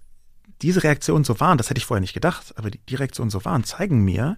diese 0.61 0.83
Reaktionen 0.83 1.23
so 1.23 1.39
waren, 1.39 1.57
das 1.57 1.69
hätte 1.69 1.77
ich 1.77 1.85
vorher 1.85 2.01
nicht 2.01 2.13
gedacht, 2.13 2.57
aber 2.57 2.71
die, 2.71 2.79
die 2.79 2.95
Reaktionen 2.95 3.29
so 3.29 3.45
waren, 3.45 3.63
zeigen 3.63 4.03
mir, 4.03 4.37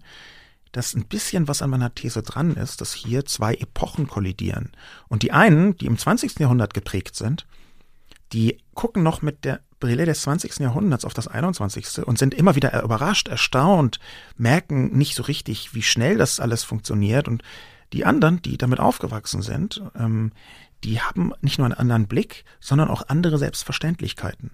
dass 0.72 0.94
ein 0.94 1.06
bisschen 1.06 1.48
was 1.48 1.62
an 1.62 1.70
meiner 1.70 1.94
These 1.94 2.24
dran 2.24 2.56
ist, 2.56 2.82
dass 2.82 2.94
hier 2.94 3.26
zwei 3.26 3.56
Epochen 3.56 4.08
kollidieren. 4.08 4.72
Und 5.08 5.24
die 5.24 5.32
einen, 5.32 5.78
die 5.78 5.86
im 5.86 5.98
20. 5.98 6.40
Jahrhundert 6.40 6.74
geprägt 6.74 7.16
sind, 7.16 7.46
die 8.34 8.58
gucken 8.74 9.04
noch 9.04 9.22
mit 9.22 9.44
der 9.44 9.62
Brille 9.82 10.06
des 10.06 10.22
20. 10.22 10.60
Jahrhunderts 10.60 11.04
auf 11.04 11.14
das 11.14 11.28
21. 11.28 12.06
und 12.06 12.18
sind 12.18 12.34
immer 12.34 12.56
wieder 12.56 12.82
überrascht, 12.82 13.28
erstaunt, 13.28 14.00
merken 14.38 14.98
nicht 14.98 15.16
so 15.16 15.24
richtig, 15.24 15.74
wie 15.74 15.82
schnell 15.82 16.18
das 16.18 16.40
alles 16.40 16.64
funktioniert. 16.64 17.28
Und 17.28 17.44
die 17.92 18.06
anderen, 18.06 18.42
die 18.42 18.58
damit 18.58 18.80
aufgewachsen 18.80 19.42
sind, 19.42 19.82
ähm, 20.00 20.32
die 20.86 21.02
haben 21.02 21.34
nicht 21.42 21.58
nur 21.58 21.66
einen 21.66 21.74
anderen 21.74 22.08
Blick, 22.08 22.46
sondern 22.62 22.90
auch 22.90 23.10
andere 23.10 23.38
Selbstverständlichkeiten. 23.38 24.52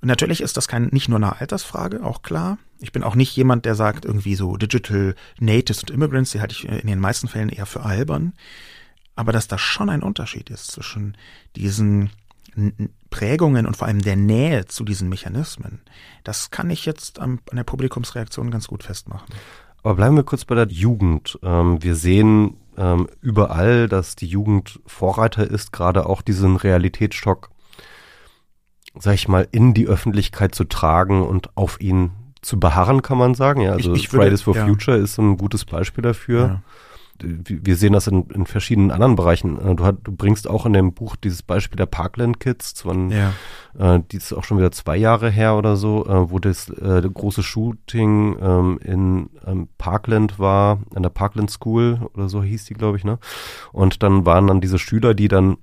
Und 0.00 0.08
natürlich 0.08 0.40
ist 0.40 0.56
das 0.56 0.68
kein, 0.68 0.86
nicht 0.86 1.08
nur 1.08 1.16
eine 1.16 1.40
Altersfrage, 1.40 2.04
auch 2.04 2.22
klar. 2.22 2.58
Ich 2.78 2.92
bin 2.92 3.02
auch 3.02 3.14
nicht 3.14 3.34
jemand, 3.36 3.64
der 3.64 3.74
sagt, 3.74 4.04
irgendwie 4.04 4.34
so 4.34 4.56
Digital 4.56 5.14
Natives 5.38 5.82
und 5.82 5.90
Immigrants, 5.90 6.32
die 6.32 6.40
halte 6.40 6.54
ich 6.54 6.68
in 6.68 6.86
den 6.86 7.00
meisten 7.00 7.28
Fällen 7.28 7.48
eher 7.48 7.66
für 7.66 7.82
albern. 7.82 8.34
Aber 9.14 9.32
dass 9.32 9.48
da 9.48 9.56
schon 9.56 9.88
ein 9.88 10.02
Unterschied 10.02 10.50
ist 10.50 10.70
zwischen 10.72 11.16
diesen 11.56 12.10
Prägungen 13.10 13.66
und 13.66 13.76
vor 13.76 13.86
allem 13.86 14.02
der 14.02 14.16
Nähe 14.16 14.66
zu 14.66 14.84
diesen 14.84 15.08
Mechanismen, 15.08 15.80
das 16.24 16.50
kann 16.50 16.70
ich 16.70 16.86
jetzt 16.86 17.18
an 17.18 17.40
der 17.52 17.64
Publikumsreaktion 17.64 18.50
ganz 18.50 18.66
gut 18.66 18.82
festmachen. 18.82 19.28
Aber 19.82 19.94
bleiben 19.94 20.16
wir 20.16 20.24
kurz 20.24 20.44
bei 20.44 20.54
der 20.54 20.66
Jugend. 20.68 21.38
Ähm, 21.42 21.82
wir 21.82 21.94
sehen 21.94 22.56
ähm, 22.76 23.08
überall, 23.20 23.88
dass 23.88 24.16
die 24.16 24.26
Jugend 24.26 24.80
Vorreiter 24.86 25.48
ist, 25.48 25.72
gerade 25.72 26.06
auch 26.06 26.22
diesen 26.22 26.56
Realitätsschock, 26.56 27.50
sag 28.98 29.14
ich 29.14 29.28
mal, 29.28 29.46
in 29.52 29.74
die 29.74 29.86
Öffentlichkeit 29.86 30.54
zu 30.54 30.64
tragen 30.64 31.22
und 31.22 31.56
auf 31.56 31.80
ihn 31.80 32.10
zu 32.42 32.58
beharren, 32.58 33.02
kann 33.02 33.18
man 33.18 33.34
sagen. 33.34 33.60
Ja, 33.60 33.72
also 33.72 33.94
ich, 33.94 34.04
ich 34.04 34.12
würde, 34.12 34.24
Fridays 34.24 34.42
for 34.42 34.56
ja. 34.56 34.66
Future 34.66 34.96
ist 34.96 35.18
ein 35.18 35.36
gutes 35.36 35.64
Beispiel 35.64 36.02
dafür. 36.02 36.40
Ja 36.40 36.62
wir 37.20 37.76
sehen 37.76 37.92
das 37.92 38.06
in, 38.06 38.24
in 38.30 38.46
verschiedenen 38.46 38.90
anderen 38.90 39.16
Bereichen. 39.16 39.58
Äh, 39.58 39.74
du, 39.74 39.84
hat, 39.84 39.96
du, 40.04 40.12
bringst 40.12 40.48
auch 40.48 40.66
in 40.66 40.72
dem 40.72 40.92
Buch 40.92 41.16
dieses 41.16 41.42
Beispiel 41.42 41.76
der 41.76 41.86
Parkland 41.86 42.40
Kids, 42.40 42.82
von, 42.82 43.10
ja. 43.10 43.32
äh, 43.78 44.00
die 44.10 44.16
ist 44.16 44.32
auch 44.32 44.44
schon 44.44 44.58
wieder 44.58 44.72
zwei 44.72 44.96
Jahre 44.96 45.30
her 45.30 45.56
oder 45.56 45.76
so, 45.76 46.06
äh, 46.06 46.30
wo 46.30 46.38
das 46.38 46.68
äh, 46.68 47.02
große 47.02 47.42
Shooting 47.42 48.36
ähm, 48.40 48.78
in 48.82 49.30
ähm, 49.46 49.68
Parkland 49.78 50.38
war, 50.38 50.80
an 50.94 51.02
der 51.02 51.10
Parkland 51.10 51.50
School 51.50 52.08
oder 52.14 52.28
so 52.28 52.42
hieß 52.42 52.64
die, 52.66 52.74
glaube 52.74 52.96
ich, 52.96 53.04
ne? 53.04 53.18
Und 53.72 54.02
dann 54.02 54.26
waren 54.26 54.46
dann 54.46 54.60
diese 54.60 54.78
Schüler, 54.78 55.14
die 55.14 55.28
dann 55.28 55.56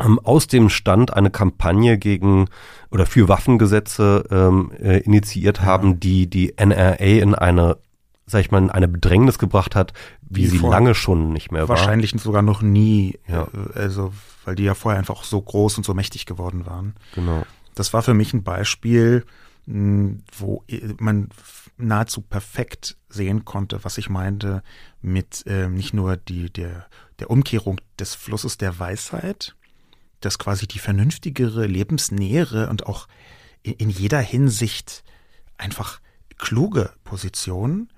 ähm, 0.00 0.18
aus 0.22 0.46
dem 0.46 0.68
Stand 0.68 1.12
eine 1.12 1.30
Kampagne 1.30 1.98
gegen 1.98 2.46
oder 2.90 3.06
für 3.06 3.28
Waffengesetze 3.28 4.24
ähm, 4.30 4.72
äh, 4.80 4.98
initiiert 4.98 5.58
ja. 5.58 5.64
haben, 5.64 6.00
die 6.00 6.28
die 6.28 6.54
NRA 6.56 6.96
in 6.96 7.34
eine 7.34 7.78
sag 8.26 8.40
ich 8.40 8.50
mal, 8.50 8.58
in 8.58 8.70
eine 8.70 8.88
Bedrängnis 8.88 9.38
gebracht 9.38 9.74
hat, 9.74 9.92
wie 10.22 10.46
sie 10.46 10.58
lange 10.58 10.94
schon 10.94 11.32
nicht 11.32 11.50
mehr 11.52 11.68
war. 11.68 11.76
Wahrscheinlich 11.76 12.12
sogar 12.18 12.42
noch 12.42 12.62
nie. 12.62 13.18
Ja. 13.26 13.48
Äh, 13.74 13.78
also, 13.78 14.12
weil 14.44 14.54
die 14.54 14.64
ja 14.64 14.74
vorher 14.74 14.98
einfach 14.98 15.24
so 15.24 15.40
groß 15.40 15.78
und 15.78 15.84
so 15.84 15.94
mächtig 15.94 16.26
geworden 16.26 16.66
waren. 16.66 16.94
Genau. 17.14 17.44
Das 17.74 17.92
war 17.92 18.02
für 18.02 18.14
mich 18.14 18.32
ein 18.34 18.42
Beispiel, 18.42 19.24
wo 19.66 20.64
man 20.98 21.28
nahezu 21.76 22.20
perfekt 22.20 22.96
sehen 23.08 23.44
konnte, 23.44 23.84
was 23.84 23.98
ich 23.98 24.08
meinte 24.08 24.62
mit 25.00 25.44
äh, 25.46 25.68
nicht 25.68 25.94
nur 25.94 26.16
die, 26.16 26.52
der, 26.52 26.86
der 27.18 27.30
Umkehrung 27.30 27.80
des 27.98 28.14
Flusses 28.14 28.58
der 28.58 28.78
Weisheit, 28.78 29.54
dass 30.20 30.38
quasi 30.38 30.66
die 30.66 30.78
vernünftigere, 30.78 31.66
lebensnähere 31.66 32.68
und 32.68 32.86
auch 32.86 33.08
in, 33.62 33.74
in 33.74 33.90
jeder 33.90 34.20
Hinsicht 34.20 35.04
einfach 35.58 36.00
kluge 36.38 36.90
Position 37.04 37.91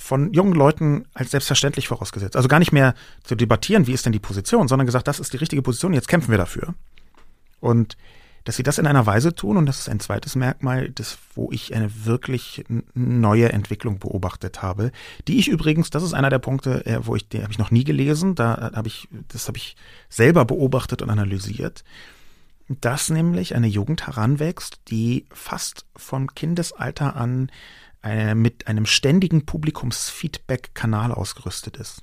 von 0.00 0.32
jungen 0.32 0.54
Leuten 0.54 1.04
als 1.14 1.30
selbstverständlich 1.30 1.88
vorausgesetzt. 1.88 2.34
Also 2.34 2.48
gar 2.48 2.58
nicht 2.58 2.72
mehr 2.72 2.94
zu 3.22 3.34
debattieren, 3.34 3.86
wie 3.86 3.92
ist 3.92 4.06
denn 4.06 4.12
die 4.12 4.18
Position, 4.18 4.66
sondern 4.66 4.86
gesagt, 4.86 5.06
das 5.06 5.20
ist 5.20 5.32
die 5.32 5.36
richtige 5.36 5.62
Position, 5.62 5.92
jetzt 5.92 6.08
kämpfen 6.08 6.30
wir 6.30 6.38
dafür. 6.38 6.74
Und 7.60 7.96
dass 8.44 8.56
sie 8.56 8.62
das 8.62 8.78
in 8.78 8.86
einer 8.86 9.04
Weise 9.04 9.34
tun, 9.34 9.58
und 9.58 9.66
das 9.66 9.80
ist 9.80 9.88
ein 9.90 10.00
zweites 10.00 10.34
Merkmal, 10.34 10.90
das, 10.90 11.18
wo 11.34 11.50
ich 11.52 11.74
eine 11.74 12.06
wirklich 12.06 12.64
neue 12.94 13.52
Entwicklung 13.52 13.98
beobachtet 13.98 14.62
habe, 14.62 14.92
die 15.28 15.38
ich 15.38 15.48
übrigens, 15.48 15.90
das 15.90 16.02
ist 16.02 16.14
einer 16.14 16.30
der 16.30 16.38
Punkte, 16.38 16.86
äh, 16.86 17.00
wo 17.02 17.14
ich, 17.14 17.28
den 17.28 17.42
habe 17.42 17.52
ich 17.52 17.58
noch 17.58 17.70
nie 17.70 17.84
gelesen, 17.84 18.34
da 18.34 18.72
habe 18.74 18.88
ich, 18.88 19.08
das 19.28 19.46
habe 19.48 19.58
ich 19.58 19.76
selber 20.08 20.46
beobachtet 20.46 21.02
und 21.02 21.10
analysiert, 21.10 21.84
dass 22.68 23.10
nämlich 23.10 23.54
eine 23.54 23.66
Jugend 23.66 24.06
heranwächst, 24.06 24.80
die 24.88 25.26
fast 25.30 25.84
vom 25.94 26.34
Kindesalter 26.34 27.16
an 27.16 27.50
äh, 28.02 28.34
mit 28.34 28.66
einem 28.66 28.86
ständigen 28.86 29.46
Publikumsfeedback-Kanal 29.46 31.12
ausgerüstet 31.12 31.76
ist. 31.76 32.02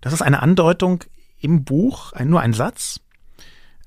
Das 0.00 0.12
ist 0.12 0.22
eine 0.22 0.42
Andeutung 0.42 1.04
im 1.40 1.64
Buch, 1.64 2.12
ein, 2.12 2.28
nur 2.28 2.40
ein 2.40 2.52
Satz, 2.52 3.00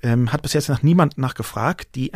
ähm, 0.04 0.32
hat 0.32 0.42
bis 0.42 0.54
jetzt 0.54 0.70
noch 0.70 0.82
niemand 0.82 1.18
nachgefragt. 1.18 1.96
Die, 1.96 2.12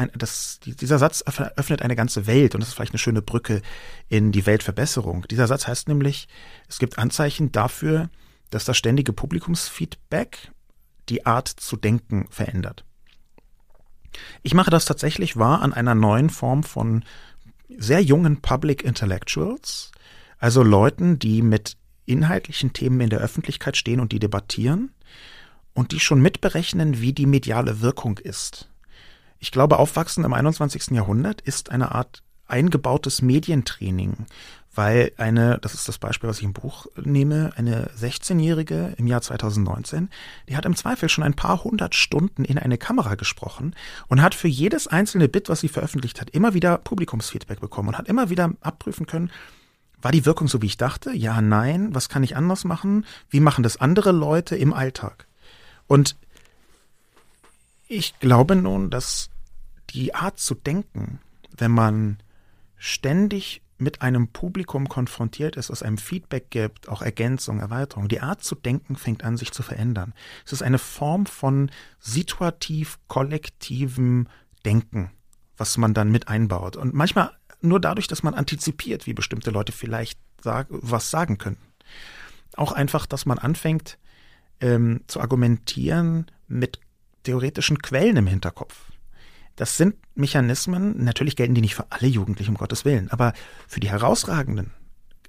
die, 0.65 0.75
dieser 0.75 0.97
Satz 0.97 1.23
öffnet 1.55 1.81
eine 1.81 1.95
ganze 1.95 2.27
Welt 2.27 2.55
und 2.55 2.61
das 2.61 2.69
ist 2.69 2.75
vielleicht 2.75 2.93
eine 2.93 2.99
schöne 2.99 3.21
Brücke 3.21 3.61
in 4.09 4.31
die 4.31 4.45
Weltverbesserung. 4.45 5.27
Dieser 5.29 5.47
Satz 5.47 5.67
heißt 5.67 5.87
nämlich, 5.87 6.27
es 6.67 6.79
gibt 6.79 6.97
Anzeichen 6.97 7.51
dafür, 7.51 8.09
dass 8.49 8.65
das 8.65 8.77
ständige 8.77 9.13
Publikumsfeedback 9.13 10.51
die 11.09 11.25
Art 11.25 11.47
zu 11.47 11.77
denken 11.77 12.27
verändert. 12.29 12.85
Ich 14.43 14.53
mache 14.53 14.71
das 14.71 14.85
tatsächlich 14.85 15.37
wahr 15.37 15.61
an 15.61 15.73
einer 15.73 15.95
neuen 15.95 16.29
Form 16.29 16.63
von 16.63 17.03
sehr 17.69 18.01
jungen 18.01 18.41
Public 18.41 18.83
Intellectuals, 18.83 19.91
also 20.37 20.63
Leuten, 20.63 21.19
die 21.19 21.41
mit 21.41 21.77
inhaltlichen 22.05 22.73
Themen 22.73 23.01
in 23.01 23.09
der 23.09 23.19
Öffentlichkeit 23.19 23.77
stehen 23.77 23.99
und 23.99 24.11
die 24.11 24.19
debattieren 24.19 24.91
und 25.73 25.91
die 25.91 25.99
schon 25.99 26.21
mitberechnen, 26.21 27.01
wie 27.01 27.13
die 27.13 27.25
mediale 27.25 27.81
Wirkung 27.81 28.17
ist. 28.17 28.69
Ich 29.39 29.51
glaube, 29.51 29.77
Aufwachsen 29.79 30.23
im 30.23 30.33
21. 30.33 30.91
Jahrhundert 30.91 31.41
ist 31.41 31.69
eine 31.69 31.93
Art 31.93 32.23
eingebautes 32.47 33.21
Medientraining, 33.21 34.25
weil 34.75 35.11
eine, 35.17 35.57
das 35.59 35.73
ist 35.73 35.87
das 35.87 35.97
Beispiel, 35.97 36.29
was 36.29 36.39
ich 36.39 36.43
im 36.43 36.53
Buch 36.53 36.87
nehme, 37.01 37.51
eine 37.55 37.89
16-Jährige 37.91 38.93
im 38.97 39.07
Jahr 39.07 39.21
2019, 39.21 40.09
die 40.49 40.57
hat 40.57 40.65
im 40.65 40.75
Zweifel 40.75 41.09
schon 41.09 41.23
ein 41.23 41.33
paar 41.33 41.63
hundert 41.63 41.95
Stunden 41.95 42.45
in 42.45 42.59
eine 42.59 42.77
Kamera 42.77 43.15
gesprochen 43.15 43.75
und 44.07 44.21
hat 44.21 44.35
für 44.35 44.47
jedes 44.47 44.87
einzelne 44.87 45.29
Bit, 45.29 45.49
was 45.49 45.61
sie 45.61 45.69
veröffentlicht 45.69 46.19
hat, 46.19 46.29
immer 46.29 46.53
wieder 46.53 46.77
Publikumsfeedback 46.77 47.59
bekommen 47.59 47.89
und 47.89 47.97
hat 47.97 48.07
immer 48.07 48.29
wieder 48.29 48.51
abprüfen 48.61 49.07
können, 49.07 49.31
war 50.01 50.11
die 50.11 50.25
Wirkung 50.25 50.47
so, 50.47 50.61
wie 50.61 50.67
ich 50.67 50.77
dachte? 50.77 51.11
Ja, 51.13 51.41
nein, 51.41 51.95
was 51.95 52.09
kann 52.09 52.23
ich 52.23 52.35
anders 52.35 52.63
machen? 52.63 53.05
Wie 53.29 53.39
machen 53.39 53.63
das 53.63 53.77
andere 53.77 54.11
Leute 54.11 54.55
im 54.55 54.73
Alltag? 54.73 55.25
Und 55.87 56.15
ich 57.87 58.19
glaube 58.19 58.55
nun, 58.55 58.89
dass 58.89 59.29
die 59.91 60.13
Art 60.13 60.39
zu 60.39 60.53
denken, 60.53 61.19
wenn 61.57 61.71
man 61.71 62.17
ständig 62.77 63.61
mit 63.77 64.01
einem 64.01 64.29
Publikum 64.29 64.87
konfrontiert 64.87 65.57
ist, 65.57 65.69
es 65.69 65.83
einem 65.83 65.97
Feedback 65.97 66.49
gibt, 66.49 66.87
auch 66.87 67.01
Ergänzung, 67.01 67.59
Erweiterung, 67.59 68.07
die 68.07 68.21
Art 68.21 68.43
zu 68.43 68.55
denken 68.55 68.95
fängt 68.95 69.23
an, 69.23 69.37
sich 69.37 69.51
zu 69.51 69.63
verändern. 69.63 70.13
Es 70.45 70.53
ist 70.53 70.63
eine 70.63 70.77
Form 70.77 71.25
von 71.25 71.69
situativ 71.99 72.99
kollektivem 73.07 74.27
Denken, 74.63 75.11
was 75.57 75.77
man 75.77 75.93
dann 75.93 76.11
mit 76.11 76.27
einbaut. 76.27 76.77
Und 76.77 76.93
manchmal 76.93 77.31
nur 77.61 77.79
dadurch, 77.79 78.07
dass 78.07 78.23
man 78.23 78.33
antizipiert, 78.33 79.05
wie 79.07 79.13
bestimmte 79.13 79.51
Leute 79.51 79.71
vielleicht 79.71 80.19
sag, 80.41 80.67
was 80.69 81.11
sagen 81.11 81.37
könnten. 81.37 81.65
Auch 82.55 82.71
einfach, 82.71 83.05
dass 83.05 83.25
man 83.25 83.39
anfängt 83.39 83.97
ähm, 84.61 85.01
zu 85.07 85.19
argumentieren 85.19 86.27
mit 86.47 86.79
theoretischen 87.23 87.79
Quellen 87.79 88.17
im 88.17 88.27
Hinterkopf. 88.27 88.91
Das 89.55 89.77
sind 89.77 89.95
Mechanismen, 90.15 91.03
natürlich 91.03 91.35
gelten 91.35 91.55
die 91.55 91.61
nicht 91.61 91.75
für 91.75 91.85
alle 91.89 92.07
Jugendlichen, 92.07 92.51
um 92.51 92.57
Gottes 92.57 92.85
Willen, 92.85 93.09
aber 93.11 93.33
für 93.67 93.79
die 93.79 93.89
herausragenden 93.89 94.71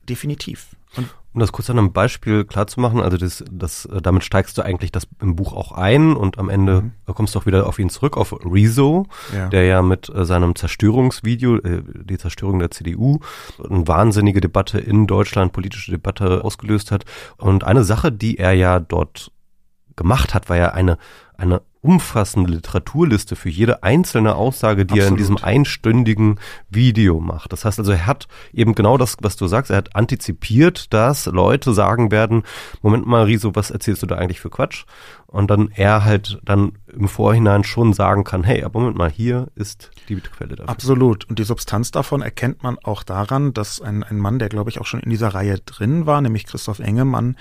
definitiv. 0.06 0.68
Und 0.96 1.08
um 1.34 1.40
das 1.40 1.52
kurz 1.52 1.68
an 1.68 1.78
einem 1.78 1.92
Beispiel 1.92 2.44
klarzumachen, 2.44 3.00
also 3.02 3.18
das, 3.18 3.44
das, 3.50 3.84
äh, 3.86 4.00
damit 4.00 4.24
steigst 4.24 4.56
du 4.56 4.62
eigentlich 4.62 4.90
das 4.90 5.06
im 5.20 5.36
Buch 5.36 5.52
auch 5.52 5.72
ein 5.72 6.16
und 6.16 6.38
am 6.38 6.48
Ende 6.48 6.82
mhm. 6.82 7.14
kommst 7.14 7.34
du 7.34 7.38
auch 7.38 7.46
wieder 7.46 7.66
auf 7.66 7.78
ihn 7.78 7.90
zurück, 7.90 8.16
auf 8.16 8.32
Rezo, 8.32 9.06
ja. 9.34 9.48
der 9.48 9.64
ja 9.64 9.82
mit 9.82 10.08
äh, 10.08 10.24
seinem 10.24 10.54
Zerstörungsvideo, 10.54 11.56
äh, 11.56 11.82
die 11.84 12.16
Zerstörung 12.16 12.60
der 12.60 12.70
CDU, 12.70 13.18
eine 13.62 13.86
wahnsinnige 13.86 14.40
Debatte 14.40 14.78
in 14.78 15.06
Deutschland, 15.06 15.52
politische 15.52 15.90
Debatte 15.90 16.42
ausgelöst 16.42 16.90
hat. 16.90 17.04
Und 17.36 17.64
eine 17.64 17.84
Sache, 17.84 18.10
die 18.10 18.38
er 18.38 18.52
ja 18.52 18.80
dort 18.80 19.30
gemacht 19.96 20.32
hat, 20.34 20.48
war 20.48 20.56
ja 20.56 20.68
eine, 20.70 20.96
eine 21.36 21.60
umfassende 21.86 22.50
Literaturliste 22.50 23.36
für 23.36 23.48
jede 23.48 23.84
einzelne 23.84 24.34
Aussage, 24.34 24.84
die 24.84 24.94
Absolut. 24.94 25.04
er 25.04 25.08
in 25.08 25.16
diesem 25.16 25.36
einstündigen 25.36 26.40
Video 26.68 27.20
macht. 27.20 27.52
Das 27.52 27.64
heißt 27.64 27.78
also, 27.78 27.92
er 27.92 28.06
hat 28.06 28.26
eben 28.52 28.74
genau 28.74 28.98
das, 28.98 29.16
was 29.20 29.36
du 29.36 29.46
sagst, 29.46 29.70
er 29.70 29.76
hat 29.76 29.94
antizipiert, 29.94 30.92
dass 30.92 31.26
Leute 31.26 31.72
sagen 31.72 32.10
werden, 32.10 32.42
Moment 32.82 33.06
mal, 33.06 33.24
Riso, 33.24 33.54
was 33.54 33.70
erzählst 33.70 34.02
du 34.02 34.06
da 34.06 34.16
eigentlich 34.16 34.40
für 34.40 34.50
Quatsch? 34.50 34.84
und 35.26 35.50
dann 35.50 35.70
er 35.74 36.04
halt 36.04 36.38
dann 36.44 36.72
im 36.86 37.08
Vorhinein 37.08 37.64
schon 37.64 37.92
sagen 37.92 38.24
kann, 38.24 38.44
hey, 38.44 38.62
aber 38.62 38.80
Moment 38.80 38.96
mal, 38.96 39.10
hier 39.10 39.48
ist 39.54 39.90
die 40.08 40.16
Quelle 40.16 40.56
dafür. 40.56 40.70
Absolut. 40.70 41.28
Und 41.28 41.38
die 41.38 41.44
Substanz 41.44 41.90
davon 41.90 42.22
erkennt 42.22 42.62
man 42.62 42.78
auch 42.82 43.02
daran, 43.02 43.52
dass 43.52 43.80
ein, 43.80 44.02
ein 44.02 44.18
Mann, 44.18 44.38
der 44.38 44.48
glaube 44.48 44.70
ich 44.70 44.80
auch 44.80 44.86
schon 44.86 45.00
in 45.00 45.10
dieser 45.10 45.28
Reihe 45.28 45.58
drin 45.58 46.06
war, 46.06 46.20
nämlich 46.20 46.46
Christoph 46.46 46.78
Engemann, 46.78 47.36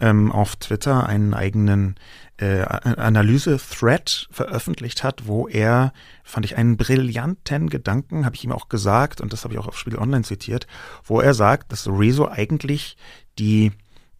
ähm, 0.00 0.32
auf 0.32 0.56
Twitter 0.56 1.06
einen 1.06 1.34
eigenen 1.34 1.96
äh, 2.36 2.62
Analyse-Thread 2.62 4.28
veröffentlicht 4.30 5.04
hat, 5.04 5.26
wo 5.26 5.46
er, 5.48 5.92
fand 6.24 6.46
ich 6.46 6.56
einen 6.56 6.76
brillanten 6.76 7.70
Gedanken, 7.70 8.24
habe 8.24 8.34
ich 8.34 8.44
ihm 8.44 8.52
auch 8.52 8.68
gesagt, 8.68 9.20
und 9.20 9.32
das 9.32 9.44
habe 9.44 9.54
ich 9.54 9.60
auch 9.60 9.68
auf 9.68 9.78
Spiegel 9.78 10.00
Online 10.00 10.24
zitiert, 10.24 10.66
wo 11.04 11.20
er 11.20 11.34
sagt, 11.34 11.70
dass 11.70 11.86
Rezo 11.86 12.28
eigentlich 12.28 12.96
die 13.38 13.72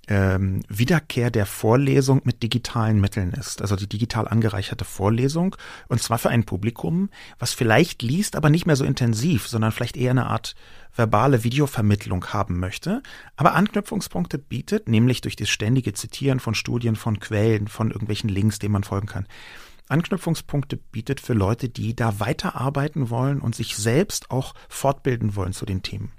ähm, 0.09 0.63
Wiederkehr 0.69 1.31
der 1.31 1.47
Vorlesung 1.47 2.21
mit 2.25 2.43
digitalen 2.43 3.01
Mitteln 3.01 3.33
ist, 3.33 3.63
also 3.63 3.77
die 3.77 3.89
digital 3.89 4.29
angereicherte 4.29 4.85
Vorlesung, 4.85 5.57
und 5.89 6.03
zwar 6.03 6.19
für 6.19 6.31
ein 6.31 6.45
Publikum, 6.45 7.11
was 7.39 7.53
vielleicht 7.53 8.03
liest, 8.03 8.37
aber 8.37 8.51
nicht 8.51 8.67
mehr 8.67 8.77
so 8.77 8.85
intensiv, 8.85 9.49
sondern 9.49 9.73
vielleicht 9.73 9.97
eher 9.97 10.11
eine 10.11 10.27
Art 10.27 10.55
verbale 10.95 11.43
Videovermittlung 11.45 12.27
haben 12.27 12.61
möchte, 12.61 13.03
aber 13.37 13.55
Anknüpfungspunkte 13.55 14.39
bietet, 14.39 14.89
nämlich 14.89 15.21
durch 15.21 15.37
das 15.37 15.49
ständige 15.49 15.93
Zitieren 15.93 16.41
von 16.41 16.55
Studien, 16.55 16.97
von 16.97 17.19
Quellen, 17.19 17.69
von 17.69 17.91
irgendwelchen 17.91 18.29
Links, 18.29 18.59
denen 18.59 18.73
man 18.73 18.85
folgen 18.85 19.07
kann. 19.07 19.27
Anknüpfungspunkte 19.89 20.77
bietet 20.77 21.21
für 21.21 21.35
Leute, 21.35 21.69
die 21.69 21.95
da 21.95 22.21
weiterarbeiten 22.21 23.11
wollen 23.11 23.41
und 23.41 23.55
sich 23.55 23.77
selbst 23.77 24.31
auch 24.31 24.55
fortbilden 24.69 25.37
wollen 25.37 25.53
zu 25.53 25.67
den 25.67 25.83
Themen. 25.83 26.13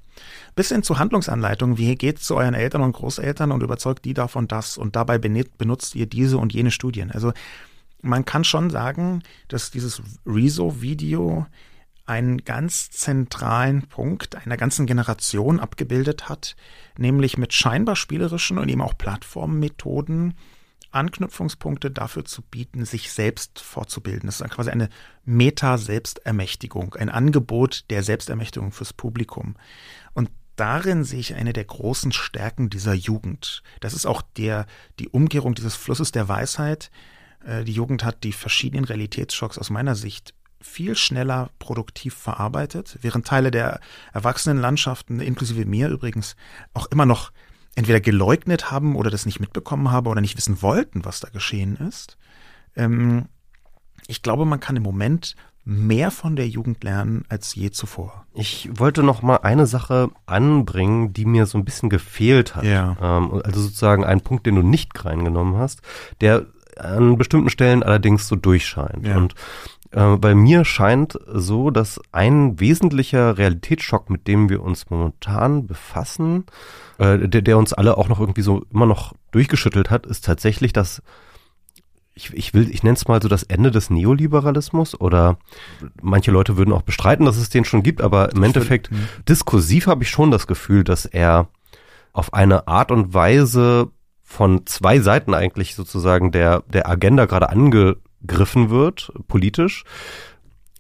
Bis 0.55 0.69
hin 0.69 0.83
zu 0.83 0.99
Handlungsanleitungen, 0.99 1.77
wie 1.77 1.95
geht 1.95 2.19
zu 2.19 2.35
euren 2.35 2.53
Eltern 2.53 2.81
und 2.81 2.93
Großeltern 2.93 3.51
und 3.51 3.63
überzeugt 3.63 4.05
die 4.05 4.13
davon 4.13 4.47
das 4.47 4.77
und 4.77 4.95
dabei 4.95 5.17
benutzt 5.17 5.95
ihr 5.95 6.05
diese 6.05 6.37
und 6.37 6.53
jene 6.53 6.71
Studien. 6.71 7.11
Also 7.11 7.33
man 8.01 8.23
kann 8.25 8.43
schon 8.43 8.69
sagen, 8.69 9.23
dass 9.47 9.71
dieses 9.71 10.01
Rezo-Video 10.25 11.47
einen 12.05 12.43
ganz 12.45 12.91
zentralen 12.91 13.87
Punkt 13.87 14.35
einer 14.35 14.57
ganzen 14.57 14.85
Generation 14.85 15.59
abgebildet 15.59 16.29
hat, 16.29 16.55
nämlich 16.97 17.37
mit 17.37 17.51
scheinbar 17.53 17.95
spielerischen 17.95 18.59
und 18.59 18.69
eben 18.69 18.81
auch 18.81 18.95
Plattformmethoden 18.97 20.35
Anknüpfungspunkte 20.95 21.91
dafür 21.91 22.25
zu 22.25 22.41
bieten, 22.41 22.85
sich 22.85 23.11
selbst 23.11 23.59
fortzubilden. 23.59 24.27
Das 24.27 24.41
ist 24.41 24.49
quasi 24.49 24.69
eine 24.69 24.89
Meta-Selbstermächtigung, 25.25 26.95
ein 26.95 27.09
Angebot 27.09 27.85
der 27.89 28.03
Selbstermächtigung 28.03 28.71
fürs 28.71 28.93
Publikum. 28.93 29.55
Und 30.13 30.29
darin 30.55 31.03
sehe 31.03 31.19
ich 31.19 31.35
eine 31.35 31.53
der 31.53 31.65
großen 31.65 32.11
Stärken 32.11 32.69
dieser 32.69 32.93
Jugend. 32.93 33.61
Das 33.81 33.93
ist 33.93 34.05
auch 34.05 34.21
der, 34.21 34.65
die 34.99 35.09
Umkehrung 35.09 35.53
dieses 35.55 35.75
Flusses 35.75 36.11
der 36.11 36.27
Weisheit. 36.27 36.91
Äh, 37.45 37.63
die 37.63 37.73
Jugend 37.73 38.03
hat 38.03 38.23
die 38.23 38.33
verschiedenen 38.33 38.85
Realitätsschocks 38.85 39.57
aus 39.57 39.69
meiner 39.69 39.95
Sicht 39.95 40.33
viel 40.61 40.95
schneller 40.95 41.51
produktiv 41.59 42.15
verarbeitet, 42.15 42.97
während 43.01 43.27
Teile 43.27 43.51
der 43.51 43.79
Erwachsenenlandschaften, 44.13 45.19
inklusive 45.19 45.65
mir 45.65 45.89
übrigens, 45.89 46.35
auch 46.73 46.87
immer 46.87 47.05
noch 47.05 47.31
entweder 47.75 47.99
geleugnet 47.99 48.71
haben 48.71 48.95
oder 48.95 49.09
das 49.09 49.25
nicht 49.25 49.39
mitbekommen 49.39 49.91
haben 49.91 50.07
oder 50.07 50.21
nicht 50.21 50.37
wissen 50.37 50.61
wollten, 50.61 51.05
was 51.05 51.19
da 51.19 51.29
geschehen 51.29 51.75
ist. 51.75 52.17
Ähm, 52.75 53.25
ich 54.07 54.21
glaube, 54.21 54.45
man 54.45 54.59
kann 54.59 54.75
im 54.75 54.83
Moment 54.83 55.35
mehr 55.65 56.11
von 56.11 56.35
der 56.35 56.47
Jugend 56.47 56.83
lernen 56.83 57.25
als 57.27 57.55
je 57.55 57.71
zuvor. 57.71 58.25
Ich 58.35 58.69
wollte 58.71 59.01
noch 59.01 59.23
mal 59.23 59.37
eine 59.37 59.65
Sache 59.65 60.09
anbringen, 60.27 61.11
die 61.11 61.25
mir 61.25 61.47
so 61.47 61.57
ein 61.57 61.65
bisschen 61.65 61.89
gefehlt 61.89 62.55
hat. 62.55 62.63
Ja. 62.63 62.95
Ähm, 63.01 63.41
also 63.43 63.61
sozusagen 63.61 64.05
ein 64.05 64.21
Punkt, 64.21 64.45
den 64.45 64.55
du 64.55 64.61
nicht 64.61 65.03
reingenommen 65.03 65.57
hast, 65.57 65.81
der 66.21 66.45
an 66.77 67.17
bestimmten 67.17 67.49
Stellen 67.49 67.83
allerdings 67.83 68.27
so 68.27 68.35
durchscheint. 68.35 69.07
Ja. 69.07 69.17
Und 69.17 69.33
äh, 69.95 70.17
bei 70.17 70.35
mir 70.35 70.65
scheint 70.65 71.17
so, 71.25 71.71
dass 71.71 72.01
ein 72.11 72.59
wesentlicher 72.59 73.37
Realitätsschock, 73.37 74.09
mit 74.09 74.27
dem 74.27 74.49
wir 74.49 74.61
uns 74.61 74.89
momentan 74.89 75.67
befassen, 75.67 76.45
äh, 76.97 77.29
der, 77.29 77.41
der 77.41 77.57
uns 77.57 77.71
alle 77.71 77.97
auch 77.97 78.09
noch 78.09 78.19
irgendwie 78.19 78.41
so 78.41 78.65
immer 78.73 78.85
noch 78.85 79.13
durchgeschüttelt 79.31 79.89
hat, 79.89 80.05
ist 80.05 80.25
tatsächlich 80.25 80.73
das 80.73 81.01
ich, 82.17 82.33
ich 82.33 82.53
will, 82.53 82.69
ich 82.69 82.81
nenne 82.81 82.95
es 82.95 83.07
mal 83.09 83.21
so 83.21 83.27
das 83.27 83.43
Ende 83.43 83.71
des 83.71 83.89
Neoliberalismus 83.89 84.99
oder 84.99 85.37
manche 86.01 86.31
Leute 86.31 86.55
würden 86.55 86.73
auch 86.73 86.81
bestreiten, 86.81 87.25
dass 87.25 87.35
es 87.35 87.49
den 87.49 87.65
schon 87.65 87.83
gibt, 87.83 88.01
aber 88.01 88.31
im 88.31 88.41
Endeffekt 88.41 88.89
würde, 88.89 89.03
diskursiv 89.27 89.87
habe 89.87 90.03
ich 90.03 90.09
schon 90.09 90.31
das 90.31 90.47
Gefühl, 90.47 90.85
dass 90.85 91.05
er 91.05 91.49
auf 92.13 92.33
eine 92.33 92.69
Art 92.69 92.91
und 92.91 93.13
Weise 93.13 93.91
von 94.23 94.65
zwei 94.65 94.99
Seiten 94.99 95.33
eigentlich 95.33 95.75
sozusagen 95.75 96.31
der, 96.31 96.63
der 96.69 96.87
Agenda 96.87 97.25
gerade 97.25 97.49
angegriffen 98.25 98.69
wird, 98.69 99.11
politisch, 99.27 99.83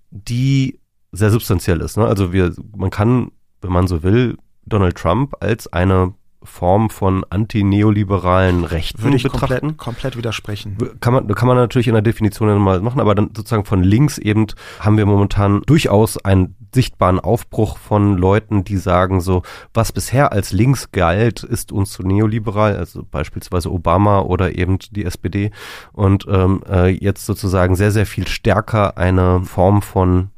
die 0.09 0.79
sehr 1.11 1.29
substanziell 1.29 1.81
ist. 1.81 1.97
Ne? 1.97 2.05
Also 2.05 2.33
wir, 2.33 2.53
man 2.75 2.89
kann, 2.89 3.31
wenn 3.61 3.71
man 3.71 3.87
so 3.87 4.03
will, 4.03 4.37
Donald 4.65 4.97
Trump 4.97 5.35
als 5.39 5.71
eine 5.71 6.13
Form 6.45 6.89
von 6.89 7.23
antineoliberalen 7.29 8.63
Rechten 8.63 9.03
Würde 9.03 9.17
ich 9.17 9.23
betrachten. 9.23 9.47
komplett, 9.47 9.77
komplett 9.77 10.17
widersprechen. 10.17 10.77
Kann 10.99 11.13
man, 11.13 11.27
kann 11.27 11.47
man 11.47 11.57
natürlich 11.57 11.87
in 11.87 11.93
der 11.93 12.01
Definition 12.01 12.57
mal 12.59 12.79
machen, 12.81 12.99
aber 12.99 13.15
dann 13.15 13.31
sozusagen 13.35 13.65
von 13.65 13.83
links 13.83 14.17
eben 14.17 14.47
haben 14.79 14.97
wir 14.97 15.05
momentan 15.05 15.61
durchaus 15.65 16.17
einen 16.17 16.55
sichtbaren 16.73 17.19
Aufbruch 17.19 17.77
von 17.77 18.17
Leuten, 18.17 18.63
die 18.63 18.77
sagen 18.77 19.21
so, 19.21 19.41
was 19.73 19.91
bisher 19.91 20.31
als 20.31 20.51
links 20.51 20.91
galt, 20.91 21.41
ist 21.41 21.71
uns 21.71 21.91
zu 21.91 22.03
neoliberal, 22.03 22.75
also 22.75 23.03
beispielsweise 23.09 23.71
Obama 23.71 24.19
oder 24.19 24.55
eben 24.57 24.77
die 24.91 25.05
SPD 25.05 25.51
und 25.93 26.27
ähm, 26.29 26.61
äh, 26.69 26.89
jetzt 26.89 27.25
sozusagen 27.25 27.75
sehr, 27.75 27.91
sehr 27.91 28.05
viel 28.05 28.27
stärker 28.27 28.97
eine 28.97 29.41
Form 29.43 29.81
von 29.81 30.29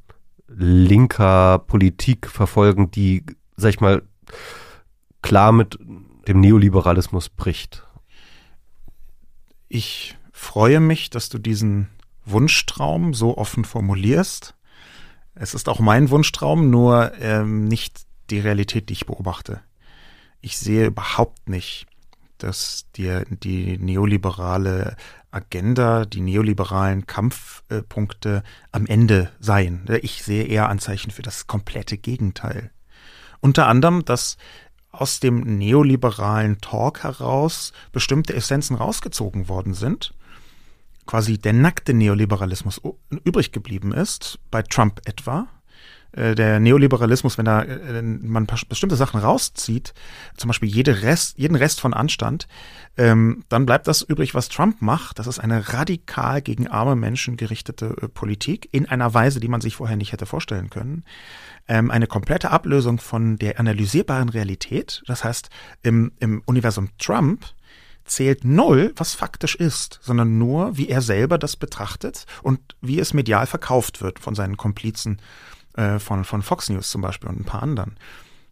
linker 0.48 1.60
Politik 1.60 2.28
verfolgen, 2.28 2.92
die, 2.92 3.26
sag 3.58 3.70
ich 3.70 3.82
mal, 3.82 4.04
klar 5.28 5.52
mit 5.52 5.78
dem 6.30 6.40
Neoliberalismus 6.40 7.28
bricht. 7.28 7.86
Ich 9.68 10.16
freue 10.32 10.80
mich, 10.80 11.10
dass 11.10 11.28
du 11.28 11.38
diesen 11.38 11.90
Wunschtraum 12.24 13.14
so 13.14 13.38
offen 13.38 13.66
formulierst. 13.66 14.56
Es 15.36 15.54
ist 15.54 15.68
auch 15.68 15.82
mein 15.82 16.12
Wunschtraum, 16.12 16.70
nur 16.70 17.12
ähm, 17.20 17.66
nicht 17.66 18.06
die 18.30 18.40
Realität, 18.40 18.88
die 18.88 18.94
ich 18.94 19.06
beobachte. 19.06 19.60
Ich 20.40 20.58
sehe 20.58 20.86
überhaupt 20.86 21.50
nicht, 21.50 21.88
dass 22.38 22.86
die, 22.96 23.24
die 23.30 23.78
neoliberale 23.78 24.96
Agenda, 25.30 26.06
die 26.06 26.22
neoliberalen 26.22 27.06
Kampfpunkte 27.06 28.44
am 28.72 28.86
Ende 28.86 29.30
seien. 29.42 29.88
Ich 30.02 30.24
sehe 30.24 30.46
eher 30.46 30.70
Anzeichen 30.70 31.12
für 31.12 31.22
das 31.22 31.48
komplette 31.48 31.98
Gegenteil. 31.98 32.72
Unter 33.40 33.68
anderem, 33.68 34.04
dass 34.04 34.38
aus 34.92 35.20
dem 35.20 35.58
neoliberalen 35.58 36.60
Talk 36.60 37.04
heraus 37.04 37.74
bestimmte 37.92 38.34
Essenzen 38.34 38.76
rausgezogen 38.76 39.48
worden 39.48 39.74
sind, 39.74 40.14
quasi 41.06 41.38
der 41.38 41.54
nackte 41.54 41.94
Neoliberalismus 41.94 42.82
übrig 43.24 43.52
geblieben 43.52 43.94
ist, 43.94 44.40
bei 44.52 44.62
Trump 44.62 45.02
etwa. 45.06 45.48
Äh, 46.12 46.36
der 46.36 46.60
Neoliberalismus, 46.60 47.38
wenn 47.38 47.46
da 47.46 47.64
äh, 47.64 48.02
man 48.02 48.48
bestimmte 48.70 48.96
Sachen 48.96 49.20
rauszieht, 49.20 49.94
zum 50.36 50.48
Beispiel 50.48 50.70
jede 50.70 51.02
Rest, 51.02 51.38
jeden 51.38 51.56
Rest 51.56 51.80
von 51.80 51.94
Anstand, 51.94 52.48
ähm, 52.98 53.44
dann 53.50 53.66
bleibt 53.66 53.88
das 53.88 54.02
übrig, 54.02 54.34
was 54.34 54.50
Trump 54.50 54.82
macht. 54.82 55.20
Das 55.20 55.28
ist 55.28 55.40
eine 55.40 55.74
radikal 55.74 56.42
gegen 56.42 56.68
arme 56.68 56.96
Menschen 56.96 57.38
gerichtete 57.38 57.96
äh, 58.02 58.08
Politik 58.08 58.70
in 58.72 58.88
einer 58.88 59.14
Weise, 59.14 59.40
die 59.40 59.48
man 59.50 59.62
sich 59.62 59.76
vorher 59.76 59.98
nicht 59.98 60.12
hätte 60.12 60.26
vorstellen 60.26 60.70
können 60.70 61.04
ähm, 61.68 61.92
eine 61.92 62.08
komplette 62.08 62.52
Ablösung 62.52 63.00
von 63.00 63.38
der 63.38 63.60
analysierbaren 63.60 64.30
Realität. 64.30 65.04
Das 65.08 65.24
heißt, 65.24 65.50
im, 65.84 66.12
im 66.20 66.42
Universum 66.46 66.90
Trump 66.98 67.46
zählt 68.06 68.46
null, 68.46 68.94
was 68.96 69.14
faktisch 69.14 69.56
ist, 69.56 70.00
sondern 70.02 70.38
nur, 70.38 70.78
wie 70.78 70.88
er 70.88 71.02
selber 71.02 71.38
das 71.38 71.58
betrachtet 71.58 72.26
und 72.42 72.60
wie 72.82 73.00
es 73.00 73.14
medial 73.14 73.48
verkauft 73.48 74.02
wird 74.02 74.20
von 74.20 74.34
seinen 74.34 74.56
Komplizen 74.56 75.20
äh, 75.78 76.00
von, 76.00 76.26
von 76.26 76.42
Fox 76.42 76.70
News 76.70 76.90
zum 76.90 77.02
Beispiel 77.02 77.30
und 77.30 77.40
ein 77.40 77.46
paar 77.46 77.64
anderen. 77.64 77.96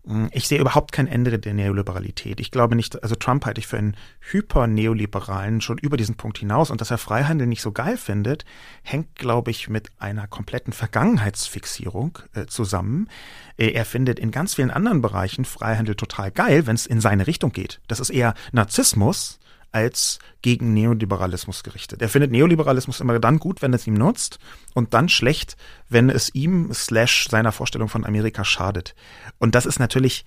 Hm, 0.08 0.30
ich 0.32 0.48
sehe 0.48 0.60
überhaupt 0.60 0.92
kein 0.92 1.08
Ende 1.08 1.38
der 1.38 1.54
Neoliberalität. 1.54 2.40
Ich 2.40 2.52
glaube 2.52 2.76
nicht, 2.76 3.02
also 3.02 3.16
Trump 3.16 3.46
halte 3.46 3.60
ich 3.60 3.68
für 3.68 3.78
einen 3.78 3.98
hyper-neoliberalen 4.32 5.62
schon 5.62 5.78
über 5.78 5.98
diesen 5.98 6.16
Punkt 6.16 6.38
hinaus 6.38 6.70
und 6.70 6.82
dass 6.82 6.92
er 6.92 6.98
Freihandel 6.98 7.48
nicht 7.48 7.62
so 7.62 7.72
geil 7.72 7.98
findet, 7.98 8.46
hängt, 8.84 9.16
glaube 9.16 9.52
ich, 9.52 9.70
mit 9.70 9.90
einer 10.00 10.28
kompletten 10.28 10.74
Vergangenheitsfixierung 10.74 12.20
äh, 12.34 12.46
zusammen. 12.46 13.10
Äh, 13.58 13.72
er 13.72 13.86
findet 13.86 14.20
in 14.20 14.32
ganz 14.32 14.56
vielen 14.56 14.72
anderen 14.72 15.02
Bereichen 15.02 15.46
Freihandel 15.46 15.96
total 15.96 16.32
geil, 16.32 16.68
wenn 16.68 16.76
es 16.76 16.86
in 16.86 17.02
seine 17.02 17.28
Richtung 17.28 17.52
geht. 17.52 17.82
Das 17.88 18.00
ist 18.00 18.12
eher 18.12 18.36
Narzissmus 18.52 19.40
als 19.76 20.20
gegen 20.42 20.74
Neoliberalismus 20.74 21.62
gerichtet. 21.62 22.02
Er 22.02 22.08
findet 22.08 22.32
Neoliberalismus 22.32 23.02
immer 23.02 23.20
dann 23.20 23.40
gut, 23.40 23.62
wenn 23.62 23.74
es 23.74 23.86
ihm 23.86 23.96
nutzt 23.96 24.40
und 24.74 24.94
dann 24.94 25.10
schlecht, 25.10 25.58
wenn 25.90 26.10
es 26.10 26.34
ihm 26.34 26.74
slash 26.74 27.28
seiner 27.30 27.52
Vorstellung 27.52 27.90
von 27.90 28.06
Amerika 28.06 28.46
schadet. 28.46 28.96
Und 29.38 29.54
das 29.54 29.66
ist 29.66 29.80
natürlich 29.80 30.26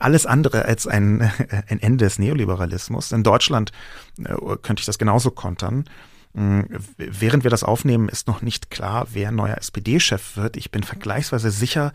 alles 0.00 0.26
andere 0.26 0.64
als 0.64 0.88
ein, 0.88 1.20
ein 1.68 1.80
Ende 1.80 2.06
des 2.06 2.18
Neoliberalismus. 2.18 3.12
In 3.12 3.22
Deutschland 3.22 3.70
äh, 4.18 4.34
könnte 4.62 4.80
ich 4.80 4.86
das 4.86 4.98
genauso 4.98 5.30
kontern. 5.30 5.84
Mm, 6.32 6.62
während 6.96 7.44
wir 7.44 7.50
das 7.50 7.62
aufnehmen, 7.62 8.08
ist 8.08 8.26
noch 8.26 8.42
nicht 8.42 8.68
klar, 8.68 9.06
wer 9.12 9.30
neuer 9.30 9.58
SPD-Chef 9.58 10.36
wird. 10.36 10.56
Ich 10.56 10.72
bin 10.72 10.82
vergleichsweise 10.82 11.52
sicher 11.52 11.92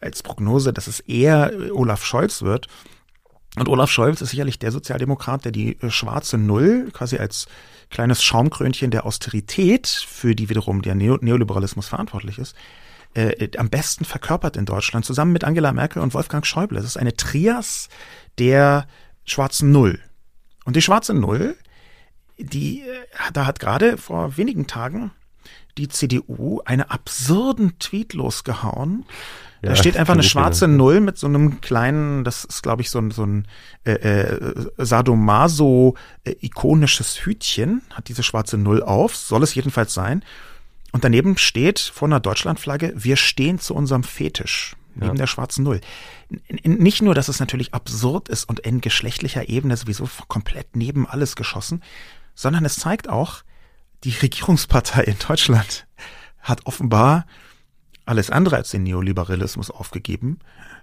als 0.00 0.22
Prognose, 0.22 0.74
dass 0.74 0.86
es 0.86 1.00
eher 1.00 1.50
Olaf 1.72 2.04
Scholz 2.04 2.42
wird. 2.42 2.68
Und 3.54 3.68
Olaf 3.68 3.90
Scholz 3.90 4.20
ist 4.20 4.30
sicherlich 4.30 4.58
der 4.58 4.72
Sozialdemokrat, 4.72 5.44
der 5.44 5.52
die 5.52 5.80
äh, 5.80 5.90
schwarze 5.90 6.36
Null 6.38 6.90
quasi 6.92 7.18
als 7.18 7.46
kleines 7.88 8.22
Schaumkrönchen 8.22 8.90
der 8.90 9.06
Austerität, 9.06 9.86
für 9.86 10.34
die 10.34 10.48
wiederum 10.48 10.82
der 10.82 10.94
Neoliberalismus 10.94 11.88
verantwortlich 11.88 12.38
ist, 12.38 12.56
äh, 13.14 13.48
am 13.56 13.70
besten 13.70 14.04
verkörpert 14.04 14.56
in 14.56 14.66
Deutschland, 14.66 15.04
zusammen 15.04 15.32
mit 15.32 15.44
Angela 15.44 15.72
Merkel 15.72 16.02
und 16.02 16.12
Wolfgang 16.12 16.44
Schäuble. 16.44 16.78
Es 16.78 16.84
ist 16.84 16.96
eine 16.96 17.16
Trias 17.16 17.88
der 18.38 18.86
schwarzen 19.24 19.72
Null. 19.72 20.00
Und 20.64 20.76
die 20.76 20.82
schwarze 20.82 21.14
Null, 21.14 21.56
die, 22.38 22.82
äh, 22.82 23.32
da 23.32 23.46
hat 23.46 23.60
gerade 23.60 23.96
vor 23.96 24.36
wenigen 24.36 24.66
Tagen 24.66 25.12
die 25.78 25.88
CDU 25.88 26.60
einen 26.64 26.82
absurden 26.82 27.78
Tweet 27.78 28.14
losgehauen. 28.14 29.04
Da 29.66 29.72
ja, 29.72 29.76
steht 29.76 29.96
einfach 29.96 30.14
eine 30.14 30.22
schwarze 30.22 30.68
wieder. 30.68 30.76
Null 30.76 31.00
mit 31.00 31.18
so 31.18 31.26
einem 31.26 31.60
kleinen, 31.60 32.22
das 32.22 32.44
ist 32.44 32.62
glaube 32.62 32.82
ich 32.82 32.90
so 32.90 33.00
ein, 33.00 33.10
so 33.10 33.26
ein 33.26 33.48
äh, 33.84 33.94
äh, 33.94 34.68
Sadomaso-ikonisches 34.78 37.26
Hütchen, 37.26 37.82
hat 37.92 38.06
diese 38.06 38.22
schwarze 38.22 38.58
Null 38.58 38.84
auf, 38.84 39.16
soll 39.16 39.42
es 39.42 39.56
jedenfalls 39.56 39.92
sein. 39.92 40.22
Und 40.92 41.02
daneben 41.02 41.36
steht 41.36 41.80
vor 41.80 42.06
einer 42.06 42.20
Deutschlandflagge, 42.20 42.92
wir 42.94 43.16
stehen 43.16 43.58
zu 43.58 43.74
unserem 43.74 44.04
Fetisch, 44.04 44.76
neben 44.94 45.08
ja. 45.08 45.14
der 45.14 45.26
schwarzen 45.26 45.64
Null. 45.64 45.80
Nicht 46.62 47.02
nur, 47.02 47.16
dass 47.16 47.26
es 47.26 47.40
natürlich 47.40 47.74
absurd 47.74 48.28
ist 48.28 48.48
und 48.48 48.60
in 48.60 48.80
geschlechtlicher 48.80 49.48
Ebene 49.48 49.76
sowieso 49.76 50.08
komplett 50.28 50.76
neben 50.76 51.08
alles 51.08 51.34
geschossen, 51.34 51.82
sondern 52.36 52.64
es 52.64 52.76
zeigt 52.76 53.08
auch, 53.08 53.42
die 54.04 54.12
Regierungspartei 54.12 55.02
in 55.02 55.16
Deutschland 55.26 55.88
hat 56.40 56.66
offenbar 56.66 57.26
alles 58.06 58.30
andere 58.30 58.56
als 58.56 58.70
den 58.70 58.84
Neoliberalismus 58.84 59.70
aufgegeben. 59.70 60.38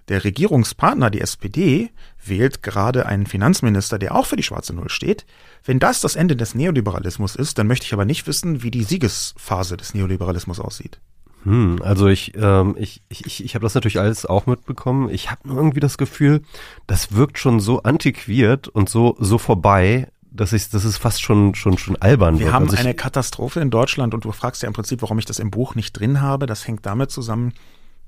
Der 0.08 0.24
Regierungspartner, 0.24 1.10
die 1.10 1.20
SPD, 1.20 1.90
wählt 2.24 2.62
gerade 2.62 3.06
einen 3.06 3.26
Finanzminister, 3.26 3.98
der 3.98 4.14
auch 4.14 4.26
für 4.26 4.36
die 4.36 4.42
schwarze 4.42 4.74
Null 4.74 4.90
steht. 4.90 5.24
Wenn 5.64 5.78
das 5.78 6.00
das 6.00 6.16
Ende 6.16 6.36
des 6.36 6.54
Neoliberalismus 6.54 7.36
ist, 7.36 7.58
dann 7.58 7.66
möchte 7.66 7.86
ich 7.86 7.94
aber 7.94 8.04
nicht 8.04 8.26
wissen, 8.26 8.62
wie 8.62 8.70
die 8.70 8.84
Siegesphase 8.84 9.76
des 9.76 9.94
Neoliberalismus 9.94 10.60
aussieht. 10.60 11.00
Hm, 11.44 11.80
also 11.82 12.08
ich, 12.08 12.32
ähm, 12.36 12.74
ich, 12.78 13.02
ich, 13.08 13.26
ich, 13.26 13.44
ich 13.44 13.54
habe 13.54 13.64
das 13.64 13.74
natürlich 13.74 14.00
alles 14.00 14.24
auch 14.24 14.46
mitbekommen. 14.46 15.10
Ich 15.10 15.30
habe 15.30 15.46
nur 15.46 15.58
irgendwie 15.58 15.80
das 15.80 15.98
Gefühl, 15.98 16.42
das 16.86 17.12
wirkt 17.12 17.38
schon 17.38 17.60
so 17.60 17.82
antiquiert 17.82 18.68
und 18.68 18.88
so 18.88 19.16
so 19.18 19.36
vorbei, 19.36 20.08
dass 20.34 20.52
ich, 20.52 20.68
das 20.68 20.84
ist 20.84 20.98
fast 20.98 21.22
schon 21.22 21.54
schon 21.54 21.78
schon 21.78 21.96
albern. 21.96 22.38
Wir 22.38 22.46
wird. 22.46 22.54
haben 22.54 22.64
also 22.64 22.76
eine 22.76 22.94
Katastrophe 22.94 23.60
in 23.60 23.70
Deutschland 23.70 24.14
und 24.14 24.24
du 24.24 24.32
fragst 24.32 24.62
ja 24.62 24.66
im 24.66 24.74
Prinzip, 24.74 25.00
warum 25.00 25.18
ich 25.18 25.24
das 25.24 25.38
im 25.38 25.50
Buch 25.50 25.74
nicht 25.74 25.92
drin 25.92 26.20
habe. 26.20 26.46
Das 26.46 26.66
hängt 26.66 26.84
damit 26.84 27.10
zusammen, 27.10 27.52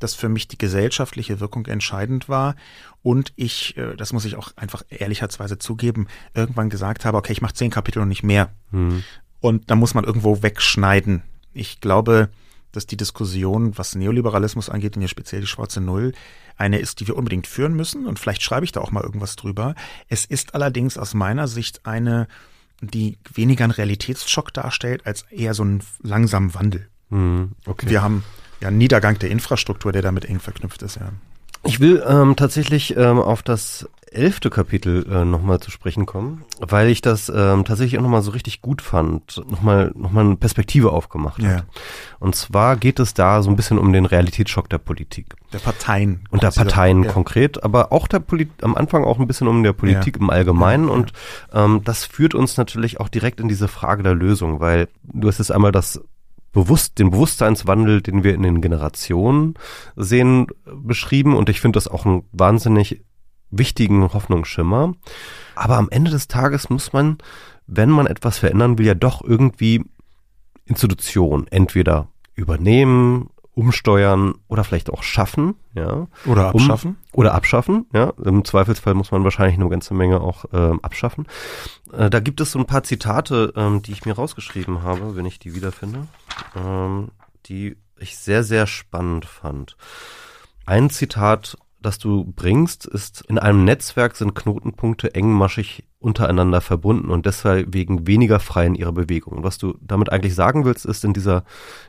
dass 0.00 0.14
für 0.14 0.28
mich 0.28 0.48
die 0.48 0.58
gesellschaftliche 0.58 1.40
Wirkung 1.40 1.66
entscheidend 1.66 2.28
war 2.28 2.56
und 3.02 3.32
ich, 3.36 3.76
äh, 3.76 3.96
das 3.96 4.12
muss 4.12 4.24
ich 4.24 4.36
auch 4.36 4.50
einfach 4.56 4.82
ehrlicherweise 4.90 5.58
zugeben, 5.58 6.08
irgendwann 6.34 6.68
gesagt 6.68 7.04
habe, 7.04 7.16
okay, 7.16 7.32
ich 7.32 7.40
mache 7.40 7.54
zehn 7.54 7.70
Kapitel 7.70 8.02
und 8.02 8.08
nicht 8.08 8.24
mehr. 8.24 8.50
Mhm. 8.72 9.04
Und 9.40 9.70
da 9.70 9.76
muss 9.76 9.94
man 9.94 10.04
irgendwo 10.04 10.42
wegschneiden. 10.42 11.22
Ich 11.54 11.80
glaube, 11.80 12.28
dass 12.76 12.86
die 12.86 12.96
Diskussion, 12.96 13.76
was 13.76 13.94
Neoliberalismus 13.94 14.68
angeht, 14.68 14.96
und 14.96 15.00
hier 15.00 15.08
speziell 15.08 15.40
die 15.40 15.46
schwarze 15.46 15.80
Null, 15.80 16.12
eine 16.56 16.78
ist, 16.78 17.00
die 17.00 17.08
wir 17.08 17.16
unbedingt 17.16 17.46
führen 17.46 17.74
müssen. 17.74 18.06
Und 18.06 18.18
vielleicht 18.18 18.42
schreibe 18.42 18.64
ich 18.64 18.72
da 18.72 18.80
auch 18.80 18.90
mal 18.90 19.02
irgendwas 19.02 19.36
drüber. 19.36 19.74
Es 20.08 20.24
ist 20.24 20.54
allerdings 20.54 20.98
aus 20.98 21.14
meiner 21.14 21.48
Sicht 21.48 21.86
eine, 21.86 22.28
die 22.80 23.18
weniger 23.32 23.64
einen 23.64 23.72
Realitätsschock 23.72 24.52
darstellt, 24.52 25.06
als 25.06 25.22
eher 25.30 25.54
so 25.54 25.62
einen 25.62 25.82
langsamen 26.02 26.54
Wandel. 26.54 26.88
Mhm, 27.10 27.52
okay. 27.66 27.88
Wir 27.88 28.02
haben 28.02 28.24
ja 28.60 28.68
einen 28.68 28.78
Niedergang 28.78 29.18
der 29.18 29.30
Infrastruktur, 29.30 29.92
der 29.92 30.02
damit 30.02 30.24
eng 30.24 30.40
verknüpft 30.40 30.82
ist, 30.82 30.96
ja. 30.96 31.10
Ich 31.64 31.80
will 31.80 32.04
ähm, 32.06 32.36
tatsächlich 32.36 32.96
ähm, 32.96 33.18
auf 33.18 33.42
das 33.42 33.88
elfte 34.16 34.50
Kapitel 34.50 35.06
äh, 35.10 35.24
nochmal 35.24 35.60
zu 35.60 35.70
sprechen 35.70 36.06
kommen, 36.06 36.44
weil 36.58 36.88
ich 36.88 37.00
das 37.00 37.28
ähm, 37.28 37.64
tatsächlich 37.64 37.98
auch 37.98 38.02
nochmal 38.02 38.22
so 38.22 38.30
richtig 38.30 38.62
gut 38.62 38.82
fand, 38.82 39.42
nochmal 39.48 39.92
noch 39.94 40.10
mal 40.10 40.24
eine 40.24 40.36
Perspektive 40.36 40.92
aufgemacht 40.92 41.42
ja. 41.42 41.56
hat. 41.56 41.66
Und 42.18 42.34
zwar 42.34 42.76
geht 42.76 42.98
es 42.98 43.14
da 43.14 43.42
so 43.42 43.50
ein 43.50 43.56
bisschen 43.56 43.78
um 43.78 43.92
den 43.92 44.06
Realitätsschock 44.06 44.68
der 44.68 44.78
Politik. 44.78 45.34
Der 45.52 45.58
Parteien. 45.58 46.24
Und 46.30 46.42
der 46.42 46.50
Parteien 46.50 47.04
ja. 47.04 47.12
konkret, 47.12 47.62
aber 47.62 47.92
auch 47.92 48.08
der 48.08 48.20
Polit 48.20 48.50
am 48.62 48.74
Anfang 48.74 49.04
auch 49.04 49.18
ein 49.18 49.26
bisschen 49.26 49.48
um 49.48 49.62
der 49.62 49.72
Politik 49.72 50.16
ja. 50.16 50.22
im 50.22 50.30
Allgemeinen. 50.30 50.88
Und 50.88 51.12
ähm, 51.52 51.82
das 51.84 52.04
führt 52.04 52.34
uns 52.34 52.56
natürlich 52.56 53.00
auch 53.00 53.08
direkt 53.08 53.40
in 53.40 53.48
diese 53.48 53.68
Frage 53.68 54.02
der 54.02 54.14
Lösung, 54.14 54.60
weil 54.60 54.88
du 55.04 55.28
hast 55.28 55.38
jetzt 55.38 55.52
einmal 55.52 55.72
das 55.72 56.00
bewusst, 56.56 56.98
den 56.98 57.10
Bewusstseinswandel, 57.10 58.00
den 58.00 58.24
wir 58.24 58.32
in 58.32 58.42
den 58.42 58.62
Generationen 58.62 59.54
sehen, 59.94 60.46
beschrieben. 60.64 61.36
Und 61.36 61.50
ich 61.50 61.60
finde 61.60 61.76
das 61.76 61.86
auch 61.86 62.06
einen 62.06 62.24
wahnsinnig 62.32 63.04
wichtigen 63.50 64.12
Hoffnungsschimmer. 64.12 64.94
Aber 65.54 65.76
am 65.76 65.88
Ende 65.90 66.10
des 66.10 66.28
Tages 66.28 66.70
muss 66.70 66.92
man, 66.92 67.18
wenn 67.66 67.90
man 67.90 68.06
etwas 68.06 68.38
verändern 68.38 68.78
will, 68.78 68.86
ja 68.86 68.94
doch 68.94 69.22
irgendwie 69.22 69.84
Institutionen 70.64 71.46
entweder 71.48 72.08
übernehmen, 72.34 73.30
umsteuern 73.56 74.34
oder 74.48 74.64
vielleicht 74.64 74.90
auch 74.90 75.02
schaffen, 75.02 75.54
ja. 75.74 76.08
Oder 76.26 76.48
abschaffen. 76.48 76.90
Um, 76.90 77.20
oder 77.20 77.34
abschaffen, 77.34 77.86
ja. 77.94 78.12
Im 78.22 78.44
Zweifelsfall 78.44 78.92
muss 78.92 79.12
man 79.12 79.24
wahrscheinlich 79.24 79.58
eine 79.58 79.70
ganze 79.70 79.94
Menge 79.94 80.20
auch 80.20 80.44
äh, 80.52 80.74
abschaffen. 80.82 81.26
Äh, 81.90 82.10
da 82.10 82.20
gibt 82.20 82.42
es 82.42 82.52
so 82.52 82.58
ein 82.58 82.66
paar 82.66 82.82
Zitate, 82.82 83.54
ähm, 83.56 83.80
die 83.80 83.92
ich 83.92 84.04
mir 84.04 84.12
rausgeschrieben 84.12 84.82
habe, 84.82 85.16
wenn 85.16 85.24
ich 85.24 85.38
die 85.38 85.54
wiederfinde, 85.54 86.06
ähm, 86.54 87.08
die 87.46 87.78
ich 87.98 88.18
sehr, 88.18 88.44
sehr 88.44 88.66
spannend 88.66 89.24
fand. 89.24 89.78
Ein 90.66 90.90
Zitat, 90.90 91.56
das 91.86 91.98
du 91.98 92.24
bringst, 92.24 92.84
ist, 92.84 93.22
in 93.28 93.38
einem 93.38 93.64
Netzwerk 93.64 94.16
sind 94.16 94.34
Knotenpunkte 94.34 95.14
engmaschig 95.14 95.84
untereinander 96.00 96.60
verbunden 96.60 97.10
und 97.10 97.26
deswegen 97.26 98.08
weniger 98.08 98.40
frei 98.40 98.66
in 98.66 98.74
ihrer 98.74 98.90
Bewegung. 98.90 99.34
Und 99.38 99.44
was 99.44 99.56
du 99.56 99.78
damit 99.80 100.10
eigentlich 100.10 100.34
sagen 100.34 100.64
willst, 100.64 100.84
ist 100.84 101.04
in 101.04 101.12
dieser, 101.12 101.44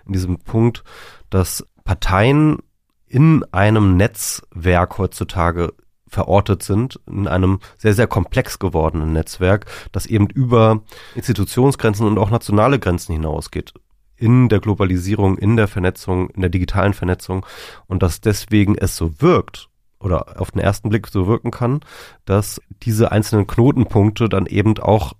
in 0.06 0.14
diesem 0.14 0.38
Punkt, 0.38 0.84
dass 1.32 1.66
Parteien 1.84 2.60
in 3.08 3.44
einem 3.52 3.98
Netzwerk 3.98 5.00
heutzutage 5.00 5.74
verortet 6.08 6.62
sind, 6.62 7.00
in 7.08 7.28
einem 7.28 7.60
sehr, 7.80 7.96
sehr 7.96 8.08
komplex 8.08 8.60
gewordenen 8.60 9.14
Netzwerk, 9.14 9.66
das 9.92 10.06
eben 10.06 10.30
über 10.30 10.84
Institutionsgrenzen 11.16 12.06
und 12.06 12.20
auch 12.20 12.30
nationale 12.30 12.78
Grenzen 12.78 13.14
hinausgeht. 13.14 13.74
In 14.16 14.48
der 14.48 14.60
Globalisierung, 14.60 15.40
in 15.40 15.58
der 15.58 15.68
Vernetzung, 15.68 16.30
in 16.30 16.42
der 16.42 16.52
digitalen 16.52 16.94
Vernetzung 16.94 17.48
und 17.88 18.04
dass 18.04 18.22
deswegen 18.22 18.76
es 18.76 18.96
so 18.96 19.20
wirkt 19.22 19.70
oder 20.00 20.40
auf 20.40 20.52
den 20.52 20.62
ersten 20.62 20.90
Blick 20.90 21.08
so 21.08 21.28
wirken 21.28 21.52
kann, 21.52 21.82
dass 22.26 22.62
diese 22.84 23.12
einzelnen 23.12 23.48
Knotenpunkte 23.48 24.30
dann 24.30 24.46
eben 24.46 24.78
auch 24.80 25.14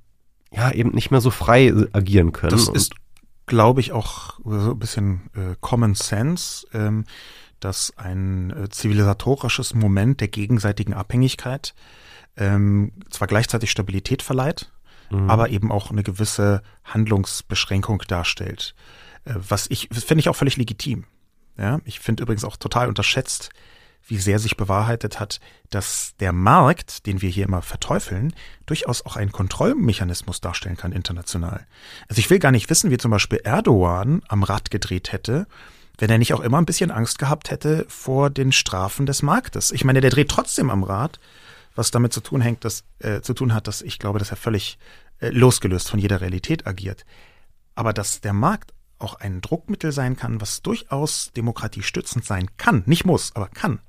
ja 0.52 0.72
eben 0.72 0.92
nicht 0.92 1.12
mehr 1.12 1.22
so 1.22 1.32
frei 1.32 1.74
agieren 1.94 2.32
können. 2.32 2.52
Das 2.52 2.68
ist 2.68 2.94
glaube 3.48 3.80
ich, 3.80 3.94
auch 3.94 4.40
so 4.44 4.72
ein 4.72 4.80
bisschen 4.80 5.30
äh, 5.34 5.56
Common 5.62 5.96
Sense, 5.96 6.68
ähm, 6.74 7.06
dass 7.60 7.98
ein 7.98 8.52
äh, 8.52 8.70
zivilisatorisches 8.70 9.74
Moment 9.74 10.22
der 10.22 10.28
gegenseitigen 10.28 10.94
Abhängigkeit 10.94 11.74
ähm, 12.36 12.92
zwar 13.10 13.28
gleichzeitig 13.28 13.72
Stabilität 13.72 14.22
verleiht, 14.22 14.72
mhm. 15.10 15.30
aber 15.30 15.50
eben 15.50 15.72
auch 15.72 15.90
eine 15.90 16.04
gewisse 16.04 16.62
Handlungsbeschränkung 16.84 18.04
darstellt. 18.08 18.76
Äh, 19.26 19.34
was 19.36 19.68
ich, 19.72 19.90
finde 19.92 20.20
ich 20.20 20.30
auch 20.30 20.36
völlig 20.36 20.58
legitim. 20.58 21.06
Ja, 21.58 21.80
ich 21.86 22.00
finde 22.00 22.22
übrigens 22.22 22.46
auch 22.46 22.58
total 22.58 22.88
unterschätzt, 22.88 23.50
wie 24.08 24.18
sehr 24.18 24.40
sich 24.40 24.58
bewahrheitet 24.58 25.20
hat, 25.20 25.40
dass 25.70 26.14
der 26.20 26.32
Markt, 26.32 27.06
den 27.06 27.22
wir 27.22 27.30
hier 27.30 27.46
immer 27.46 27.62
verteufeln, 27.62 28.34
durchaus 28.66 29.06
auch 29.06 29.16
einen 29.16 29.32
Kontrollmechanismus 29.32 30.42
darstellen 30.42 30.78
kann 30.78 30.92
international. 30.92 31.66
Also 32.08 32.20
ich 32.20 32.30
will 32.30 32.40
gar 32.40 32.52
nicht 32.52 32.70
wissen, 32.70 32.90
wie 32.90 32.98
zum 32.98 33.12
Beispiel 33.12 33.42
Erdogan 33.44 34.22
am 34.28 34.44
Rad 34.44 34.72
gedreht 34.72 35.12
hätte, 35.12 35.48
wenn 35.98 36.10
er 36.10 36.18
nicht 36.18 36.34
auch 36.34 36.40
immer 36.42 36.58
ein 36.58 36.66
bisschen 36.66 36.92
Angst 36.92 37.20
gehabt 37.20 37.52
hätte 37.52 37.86
vor 37.90 38.30
den 38.30 38.52
Strafen 38.52 39.06
des 39.06 39.24
Marktes. 39.24 39.72
Ich 39.72 39.84
meine, 39.84 40.02
der 40.02 40.12
dreht 40.12 40.30
trotzdem 40.30 40.70
am 40.70 40.84
Rad, 40.84 41.20
was 41.76 41.92
damit 41.92 42.14
zu 42.14 42.22
tun 42.22 42.42
hängt, 42.42 42.66
dass, 42.66 42.84
äh, 43.00 43.22
zu 43.22 43.34
tun 43.34 43.54
hat, 43.54 43.68
dass 43.68 43.82
ich 43.82 44.00
glaube, 44.00 44.20
dass 44.20 44.32
er 44.32 44.38
völlig 44.38 44.78
äh, 45.20 45.30
losgelöst 45.30 45.90
von 45.90 46.00
jeder 46.00 46.22
Realität 46.22 46.66
agiert. 46.68 47.06
Aber 47.76 47.94
dass 47.94 48.22
der 48.22 48.34
Markt 48.34 48.74
auch 49.00 49.16
ein 49.16 49.42
Druckmittel 49.42 49.92
sein 49.92 50.16
kann, 50.16 50.42
was 50.42 50.62
durchaus 50.62 51.32
demokratiestützend 51.36 52.26
sein 52.26 52.50
kann, 52.58 52.84
nicht 52.88 53.06
muss, 53.06 53.36
aber 53.36 53.48
kann, 53.48 53.80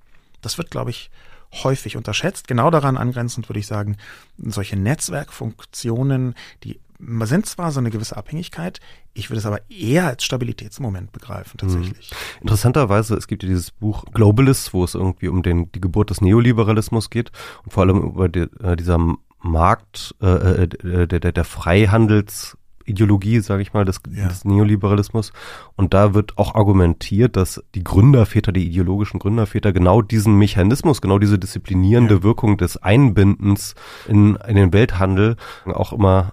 das 0.41 0.59
wird, 0.59 0.71
glaube 0.71 0.91
ich, 0.91 1.11
häufig 1.53 1.97
unterschätzt. 1.97 2.49
Genau 2.49 2.71
daran 2.71 2.97
angrenzend 2.97 3.49
würde 3.49 3.61
ich 3.61 3.67
sagen, 3.67 3.97
solche 4.37 4.77
Netzwerkfunktionen, 4.77 6.35
die 6.65 6.81
sind 6.99 7.47
zwar 7.47 7.71
so 7.71 7.79
eine 7.79 7.91
gewisse 7.91 8.17
Abhängigkeit, 8.17 8.81
ich 9.15 9.31
würde 9.31 9.39
es 9.39 9.47
aber 9.47 9.61
eher 9.71 10.07
als 10.07 10.25
Stabilitätsmoment 10.25 11.13
begreifen, 11.13 11.53
mhm. 11.55 11.59
tatsächlich. 11.59 12.11
Interessanterweise, 12.41 13.15
es 13.17 13.29
gibt 13.29 13.45
ja 13.45 13.49
dieses 13.49 13.71
Buch 13.71 14.05
Globalists, 14.13 14.75
wo 14.75 14.85
es 14.85 14.95
irgendwie 14.95 15.29
um 15.29 15.43
den, 15.43 15.71
die 15.73 15.81
Geburt 15.81 16.11
des 16.11 16.21
Neoliberalismus 16.21 17.09
geht 17.11 17.31
und 17.65 17.73
vor 17.73 17.85
allem 17.85 18.03
über 18.03 18.29
die, 18.29 18.47
äh, 18.63 18.77
dieser 18.77 18.99
Markt, 19.41 20.15
äh, 20.21 20.65
äh, 20.65 20.69
der, 21.07 21.21
der, 21.21 21.33
der 21.33 21.45
Freihandels 21.45 22.57
Hauptideologie, 22.89 23.41
sage 23.41 23.63
ich 23.63 23.73
mal, 23.73 23.85
des, 23.85 24.01
Ja. 24.11 24.29
des 24.29 24.45
Neoliberalismus. 24.45 25.33
Und 25.77 25.93
da 25.95 26.15
wird 26.15 26.39
auch 26.39 26.55
argumentiert, 26.55 27.37
dass 27.37 27.63
die 27.75 27.85
Gründerväter, 27.85 28.51
die 28.53 28.67
ideologischen 28.67 29.21
Gründerväter, 29.21 29.73
genau 29.73 30.01
diesen 30.03 30.35
Mechanismus, 30.37 31.01
genau 31.03 31.19
diese 31.19 31.39
disziplinierende 31.39 32.17
Ja. 32.17 32.23
Wirkung 32.23 32.57
des 32.57 32.77
Einbindens 32.79 33.75
in, 34.09 34.37
in 34.37 34.57
den 34.57 34.73
Welthandel 34.73 35.37
auch 35.67 35.93
immer 35.93 36.33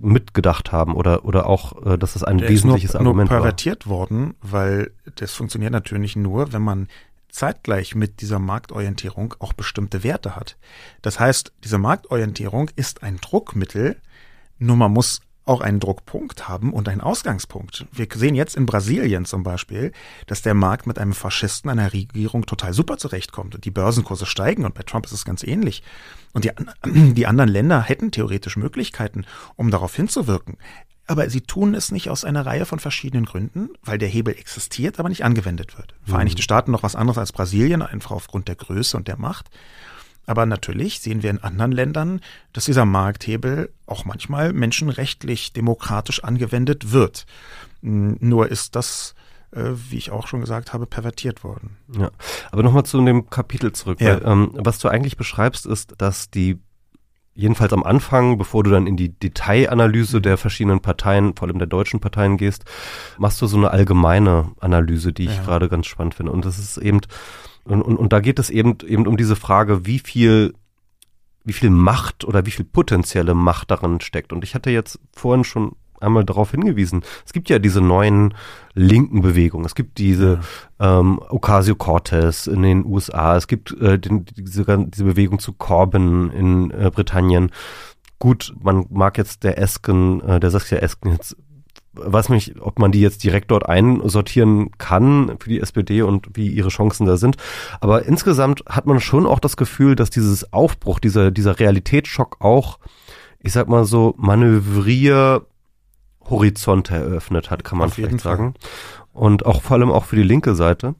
mitgedacht 0.00 0.70
haben 0.70 0.94
oder 0.94 1.24
oder 1.24 1.46
auch, 1.46 1.84
äh, 1.84 1.98
dass 1.98 2.12
das 2.12 2.22
ein 2.22 2.38
Der 2.38 2.48
ist 2.48 2.64
nur, 2.64 2.74
wesentliches 2.74 2.92
nur 2.94 3.00
Argument 3.00 3.30
war. 3.30 3.38
pervertiert 3.38 3.88
worden, 3.88 4.34
weil 4.40 4.92
das 5.16 5.34
funktioniert 5.34 5.72
natürlich 5.72 6.14
nur, 6.14 6.52
wenn 6.52 6.62
man 6.62 6.86
zeitgleich 7.30 7.96
mit 7.96 8.20
dieser 8.20 8.38
Marktorientierung 8.38 9.34
auch 9.40 9.52
bestimmte 9.52 10.04
Werte 10.04 10.36
hat. 10.36 10.56
Das 11.02 11.18
heißt, 11.18 11.52
diese 11.64 11.78
Marktorientierung 11.78 12.70
ist 12.76 13.02
ein 13.02 13.16
Druckmittel, 13.20 13.96
nur 14.60 14.76
man 14.76 14.92
muss 14.92 15.20
auch 15.48 15.60
einen 15.60 15.80
Druckpunkt 15.80 16.48
haben 16.48 16.72
und 16.72 16.88
einen 16.88 17.00
Ausgangspunkt. 17.00 17.86
Wir 17.92 18.06
sehen 18.14 18.34
jetzt 18.34 18.56
in 18.56 18.66
Brasilien 18.66 19.24
zum 19.24 19.42
Beispiel, 19.42 19.92
dass 20.26 20.42
der 20.42 20.54
Markt 20.54 20.86
mit 20.86 20.98
einem 20.98 21.14
Faschisten, 21.14 21.70
einer 21.70 21.92
Regierung 21.92 22.46
total 22.46 22.74
super 22.74 22.98
zurechtkommt 22.98 23.54
und 23.54 23.64
die 23.64 23.70
Börsenkurse 23.70 24.26
steigen 24.26 24.64
und 24.64 24.74
bei 24.74 24.82
Trump 24.82 25.06
ist 25.06 25.12
es 25.12 25.24
ganz 25.24 25.42
ähnlich. 25.42 25.82
Und 26.32 26.44
die, 26.44 26.50
die 27.14 27.26
anderen 27.26 27.50
Länder 27.50 27.82
hätten 27.82 28.10
theoretisch 28.10 28.56
Möglichkeiten, 28.56 29.24
um 29.56 29.70
darauf 29.70 29.94
hinzuwirken. 29.94 30.58
Aber 31.06 31.30
sie 31.30 31.40
tun 31.40 31.74
es 31.74 31.90
nicht 31.90 32.10
aus 32.10 32.24
einer 32.24 32.44
Reihe 32.44 32.66
von 32.66 32.78
verschiedenen 32.78 33.24
Gründen, 33.24 33.70
weil 33.82 33.96
der 33.96 34.08
Hebel 34.08 34.34
existiert, 34.36 34.98
aber 34.98 35.08
nicht 35.08 35.24
angewendet 35.24 35.78
wird. 35.78 35.94
Vereinigte 36.04 36.42
Staaten 36.42 36.70
noch 36.70 36.82
was 36.82 36.94
anderes 36.94 37.16
als 37.16 37.32
Brasilien, 37.32 37.80
einfach 37.80 38.10
aufgrund 38.10 38.46
der 38.46 38.56
Größe 38.56 38.94
und 38.98 39.08
der 39.08 39.18
Macht. 39.18 39.48
Aber 40.28 40.44
natürlich 40.44 41.00
sehen 41.00 41.22
wir 41.22 41.30
in 41.30 41.42
anderen 41.42 41.72
Ländern, 41.72 42.20
dass 42.52 42.66
dieser 42.66 42.84
Markthebel 42.84 43.72
auch 43.86 44.04
manchmal 44.04 44.52
menschenrechtlich 44.52 45.54
demokratisch 45.54 46.22
angewendet 46.22 46.92
wird. 46.92 47.24
Mm, 47.80 48.12
Nur 48.20 48.50
ist 48.50 48.76
das, 48.76 49.14
äh, 49.52 49.62
wie 49.88 49.96
ich 49.96 50.10
auch 50.10 50.26
schon 50.26 50.40
gesagt 50.40 50.74
habe, 50.74 50.84
pervertiert 50.86 51.44
worden. 51.44 51.78
Ja, 51.98 52.10
aber 52.50 52.62
nochmal 52.62 52.84
zu 52.84 53.02
dem 53.02 53.30
Kapitel 53.30 53.72
zurück. 53.72 54.00
Ja. 54.02 54.20
Weil, 54.22 54.30
ähm, 54.30 54.50
was 54.52 54.78
du 54.80 54.88
eigentlich 54.88 55.16
beschreibst, 55.16 55.64
ist, 55.64 55.94
dass 55.96 56.30
die 56.30 56.58
jedenfalls 57.34 57.72
am 57.72 57.84
Anfang, 57.84 58.36
bevor 58.36 58.64
du 58.64 58.70
dann 58.70 58.86
in 58.86 58.96
die 58.98 59.10
Detailanalyse 59.18 60.20
der 60.20 60.36
verschiedenen 60.36 60.80
Parteien, 60.80 61.36
vor 61.36 61.48
allem 61.48 61.58
der 61.58 61.68
deutschen 61.68 62.00
Parteien 62.00 62.36
gehst, 62.36 62.64
machst 63.16 63.40
du 63.40 63.46
so 63.46 63.56
eine 63.56 63.70
allgemeine 63.70 64.50
Analyse, 64.60 65.12
die 65.14 65.24
ich 65.24 65.36
Ja. 65.36 65.42
gerade 65.44 65.68
ganz 65.70 65.86
spannend 65.86 66.14
finde. 66.16 66.32
Und 66.32 66.44
das 66.44 66.58
ist 66.58 66.76
eben, 66.78 67.00
und, 67.68 67.82
und, 67.82 67.96
und 67.96 68.12
da 68.12 68.20
geht 68.20 68.38
es 68.38 68.50
eben, 68.50 68.78
eben 68.86 69.06
um 69.06 69.16
diese 69.16 69.36
Frage, 69.36 69.86
wie 69.86 69.98
viel 69.98 70.54
wie 71.44 71.54
viel 71.54 71.70
Macht 71.70 72.24
oder 72.24 72.44
wie 72.44 72.50
viel 72.50 72.66
potenzielle 72.66 73.34
Macht 73.34 73.70
darin 73.70 74.00
steckt. 74.00 74.32
Und 74.34 74.44
ich 74.44 74.54
hatte 74.54 74.70
jetzt 74.70 75.00
vorhin 75.12 75.44
schon 75.44 75.72
einmal 76.00 76.24
darauf 76.24 76.52
hingewiesen, 76.52 77.02
es 77.26 77.32
gibt 77.32 77.48
ja 77.48 77.58
diese 77.58 77.80
neuen 77.80 78.34
linken 78.74 79.22
Bewegungen. 79.22 79.64
Es 79.64 79.74
gibt 79.74 79.98
diese 79.98 80.40
ähm, 80.78 81.18
Ocasio-Cortez 81.28 82.46
in 82.46 82.62
den 82.62 82.84
USA, 82.84 83.36
es 83.36 83.48
gibt 83.48 83.72
äh, 83.80 83.98
den, 83.98 84.26
diese, 84.36 84.64
diese 84.88 85.04
Bewegung 85.04 85.38
zu 85.38 85.52
Corbyn 85.52 86.30
in 86.30 86.70
äh, 86.70 86.90
Britannien. 86.94 87.50
Gut, 88.18 88.54
man 88.60 88.86
mag 88.90 89.18
jetzt 89.18 89.42
der 89.42 89.58
Esken, 89.58 90.20
äh, 90.20 90.38
der 90.38 90.50
Saskia 90.50 90.78
Esken 90.78 91.12
jetzt 91.12 91.36
weiß 92.00 92.30
nicht, 92.30 92.60
ob 92.60 92.78
man 92.78 92.92
die 92.92 93.00
jetzt 93.00 93.24
direkt 93.24 93.50
dort 93.50 93.68
einsortieren 93.68 94.70
kann 94.78 95.36
für 95.38 95.48
die 95.48 95.60
SPD 95.60 96.02
und 96.02 96.28
wie 96.34 96.48
ihre 96.48 96.68
Chancen 96.68 97.06
da 97.06 97.16
sind. 97.16 97.36
Aber 97.80 98.04
insgesamt 98.04 98.62
hat 98.68 98.86
man 98.86 99.00
schon 99.00 99.26
auch 99.26 99.40
das 99.40 99.56
Gefühl, 99.56 99.96
dass 99.96 100.10
dieses 100.10 100.52
Aufbruch, 100.52 101.00
dieser, 101.00 101.30
dieser 101.30 101.58
Realitätsschock 101.58 102.36
auch, 102.40 102.78
ich 103.40 103.52
sag 103.52 103.68
mal 103.68 103.84
so, 103.84 104.14
Manövrierhorizonte 104.16 106.94
eröffnet 106.94 107.50
hat, 107.50 107.64
kann 107.64 107.78
man 107.78 107.88
Auf 107.88 107.94
vielleicht 107.94 108.20
sagen. 108.20 108.54
Und 109.12 109.46
auch 109.46 109.62
vor 109.62 109.76
allem 109.76 109.90
auch 109.90 110.04
für 110.04 110.16
die 110.16 110.22
linke 110.22 110.54
Seite. 110.54 110.94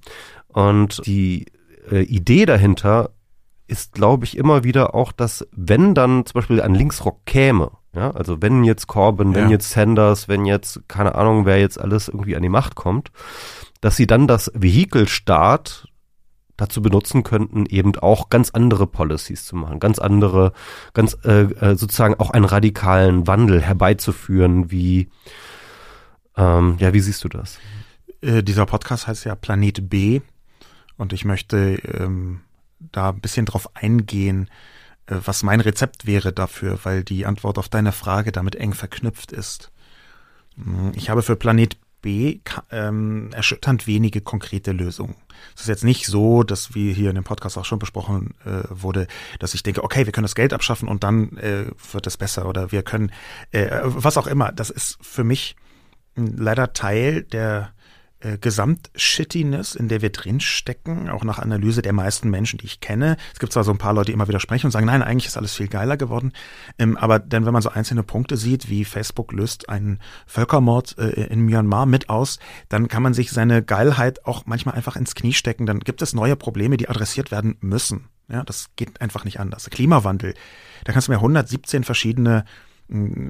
Und 0.49 1.07
die 1.07 1.47
äh, 1.91 2.03
Idee 2.03 2.47
dahinter 2.47 3.11
ist, 3.69 3.93
glaube 3.93 4.25
ich, 4.25 4.37
immer 4.37 4.65
wieder 4.65 4.95
auch, 4.95 5.13
dass 5.13 5.47
wenn 5.53 5.95
dann 5.95 6.27
zum 6.27 6.35
Beispiel 6.35 6.61
ein 6.61 6.75
Linksrock 6.75 7.25
käme, 7.27 7.71
ja, 7.99 8.11
also 8.13 8.41
wenn 8.41 8.65
jetzt 8.65 8.87
Corbyn, 8.87 9.35
wenn 9.35 9.45
Ja. 9.47 9.51
jetzt 9.51 9.71
Sanders, 9.71 10.29
wenn 10.29 10.47
jetzt, 10.47 10.81
keine 10.89 11.15
Ahnung, 11.17 11.45
wer 11.47 11.59
jetzt 11.59 11.81
alles 11.81 12.09
irgendwie 12.09 12.37
an 12.37 12.43
die 12.43 12.49
Macht 12.49 12.75
kommt, 12.77 13.11
dass 13.81 13.97
sie 13.97 14.07
dann 14.07 14.27
das 14.27 14.51
Vehikelstaat 14.55 15.89
dazu 16.57 16.83
benutzen 16.83 17.23
könnten, 17.23 17.67
eben 17.67 17.95
auch 17.97 18.31
ganz 18.31 18.51
andere 18.51 18.87
Policies 18.87 19.45
zu 19.47 19.55
machen, 19.57 19.79
ganz 19.79 19.99
andere, 19.99 20.53
ganz 20.93 21.17
äh, 21.25 21.43
äh, 21.43 21.77
sozusagen 21.77 22.15
auch 22.15 22.31
einen 22.31 22.45
radikalen 22.45 23.27
Wandel 23.27 23.63
herbeizuführen, 23.63 24.71
wie 24.71 25.09
ähm, 26.37 26.77
ja, 26.79 26.93
wie 26.93 27.01
siehst 27.01 27.23
du 27.25 27.29
das? 27.29 27.59
Äh, 28.21 28.43
dieser 28.43 28.67
Podcast 28.67 29.07
heißt 29.07 29.25
ja 29.25 29.35
Planet 29.35 29.89
B 29.89 30.21
und 30.97 31.13
ich 31.13 31.25
möchte 31.25 31.77
ähm, 31.99 32.41
da 32.93 33.11
ein 33.11 33.21
bisschen 33.21 33.47
drauf 33.47 33.69
eingehen, 33.75 34.49
was 35.09 35.43
mein 35.43 35.61
Rezept 35.61 36.07
wäre 36.07 36.33
dafür, 36.33 36.79
weil 36.83 37.05
die 37.05 37.27
Antwort 37.27 37.59
auf 37.59 37.69
deine 37.69 37.93
Frage 37.93 38.33
damit 38.33 38.57
eng 38.57 38.75
verknüpft 38.75 39.33
ist. 39.33 39.71
Mm, 40.57 40.91
Ich 40.95 41.11
habe 41.11 41.23
für 41.23 41.37
Planet 41.37 41.77
B 42.01 42.41
ähm, 42.71 43.31
erschütternd 43.33 43.87
wenige 43.89 44.21
konkrete 44.21 44.71
Lösungen. 44.73 45.17
Es 45.57 45.63
ist 45.63 45.69
jetzt 45.69 45.85
nicht 45.85 46.07
so, 46.07 46.45
dass 46.45 46.75
wie 46.75 46.93
hier 46.93 47.09
in 47.11 47.17
dem 47.17 47.25
Podcast 47.25 47.59
auch 47.59 47.65
schon 47.65 47.81
besprochen 47.81 48.35
äh, 48.45 48.63
wurde, 48.71 49.09
dass 49.41 49.55
ich 49.55 49.63
denke, 49.65 49.83
okay, 49.83 50.07
wir 50.07 50.13
können 50.13 50.25
das 50.25 50.37
Geld 50.37 50.53
abschaffen 50.53 50.89
und 50.89 51.03
dann 51.03 51.37
äh, 51.39 51.67
wird 51.93 52.07
es 52.07 52.17
besser 52.17 52.47
oder 52.47 52.71
wir 52.71 52.83
können 52.83 53.11
äh, 53.51 53.69
was 53.83 54.17
auch 54.17 54.29
immer. 54.29 54.53
Das 54.53 54.71
ist 54.71 54.99
für 55.01 55.25
mich 55.25 55.57
mh, 56.15 56.35
leider 56.37 56.73
Teil 56.73 57.23
der 57.23 57.73
äh, 58.21 58.39
Gesamtshittiness, 58.39 59.75
in 59.75 59.89
der 59.89 60.03
wir 60.03 60.11
drinstecken, 60.11 61.09
auch 61.09 61.25
nach 61.25 61.39
Analyse 61.39 61.83
der 61.83 61.93
meisten 61.93 62.31
Menschen, 62.31 62.59
die 62.59 62.67
ich 62.67 62.81
kenne. 62.81 63.17
Es 63.33 63.39
gibt 63.39 63.53
zwar 63.53 63.65
so 63.65 63.71
ein 63.71 63.79
paar 63.79 63.93
Leute, 63.93 64.07
die 64.07 64.13
immer 64.13 64.29
widersprechen 64.29 64.67
und 64.67 64.73
sagen, 64.73 64.87
nein, 64.87 65.03
eigentlich 65.03 65.27
ist 65.27 65.37
alles 65.37 65.55
viel 65.55 65.69
geiler 65.69 65.97
geworden. 65.97 66.33
Ähm, 66.79 66.97
aber 66.97 67.19
dann, 67.19 67.47
wenn 67.47 67.53
man 67.53 67.63
so 67.63 67.71
einzelne 67.71 68.03
Punkte 68.03 68.37
sieht, 68.37 68.69
wie 68.69 68.85
Facebook 68.85 69.33
löst 69.33 69.69
einen 69.69 70.01
Völkermord 70.27 70.99
äh, 70.99 71.27
in 71.27 71.41
Myanmar 71.43 71.87
mit 71.87 72.09
aus, 72.09 72.39
dann 72.69 72.89
kann 72.89 73.03
man 73.03 73.15
sich 73.15 73.31
seine 73.31 73.63
Geilheit 73.63 74.25
auch 74.27 74.47
manchmal 74.47 74.75
einfach 74.75 74.97
ins 74.97 75.15
Knie 75.15 75.35
stecken. 75.35 75.67
Dann 75.67 75.81
gibt 75.81 76.03
es 76.03 76.15
neue 76.15 76.37
Probleme, 76.37 76.77
die 76.77 76.89
adressiert 76.89 77.31
werden 77.31 77.57
müssen. 77.61 78.09
Ja, 78.31 78.43
das 78.45 78.69
geht 78.77 79.01
einfach 79.01 79.25
nicht 79.25 79.41
anders. 79.41 79.71
Klimawandel. 79.71 80.35
Da 80.85 80.93
kannst 80.93 81.09
du 81.09 81.13
mir 81.13 81.19
117 81.19 81.83
verschiedene 81.83 82.45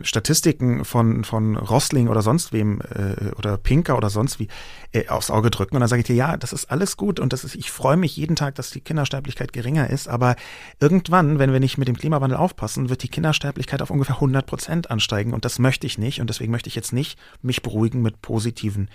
Statistiken 0.02 0.84
von, 0.84 1.24
von 1.24 1.56
Rossling 1.56 2.06
oder 2.06 2.22
sonst 2.22 2.52
wem 2.52 2.80
äh, 2.80 3.32
oder 3.36 3.56
Pinker 3.56 3.96
oder 3.96 4.08
sonst 4.08 4.38
wie 4.38 4.46
äh, 4.92 5.08
aufs 5.08 5.32
Auge 5.32 5.50
drücken 5.50 5.74
und 5.74 5.80
dann 5.80 5.88
sage 5.88 6.00
ich 6.00 6.06
dir, 6.06 6.14
ja, 6.14 6.36
das 6.36 6.52
ist 6.52 6.70
alles 6.70 6.96
gut 6.96 7.18
und 7.18 7.32
das 7.32 7.42
ist, 7.42 7.56
ich 7.56 7.72
freue 7.72 7.96
mich 7.96 8.16
jeden 8.16 8.36
Tag, 8.36 8.54
dass 8.54 8.70
die 8.70 8.80
Kindersterblichkeit 8.80 9.52
geringer 9.52 9.90
ist, 9.90 10.06
aber 10.06 10.36
irgendwann, 10.78 11.40
wenn 11.40 11.52
wir 11.52 11.58
nicht 11.58 11.76
mit 11.76 11.88
dem 11.88 11.96
Klimawandel 11.96 12.38
aufpassen, 12.38 12.88
wird 12.88 13.02
die 13.02 13.08
Kindersterblichkeit 13.08 13.82
auf 13.82 13.90
ungefähr 13.90 14.16
100 14.16 14.46
Prozent 14.46 14.90
ansteigen 14.92 15.34
und 15.34 15.44
das 15.44 15.58
möchte 15.58 15.88
ich 15.88 15.98
nicht 15.98 16.20
und 16.20 16.30
deswegen 16.30 16.52
möchte 16.52 16.68
ich 16.68 16.76
jetzt 16.76 16.92
nicht 16.92 17.18
mich 17.42 17.60
beruhigen 17.62 18.00
mit 18.00 18.22
positiven 18.22 18.88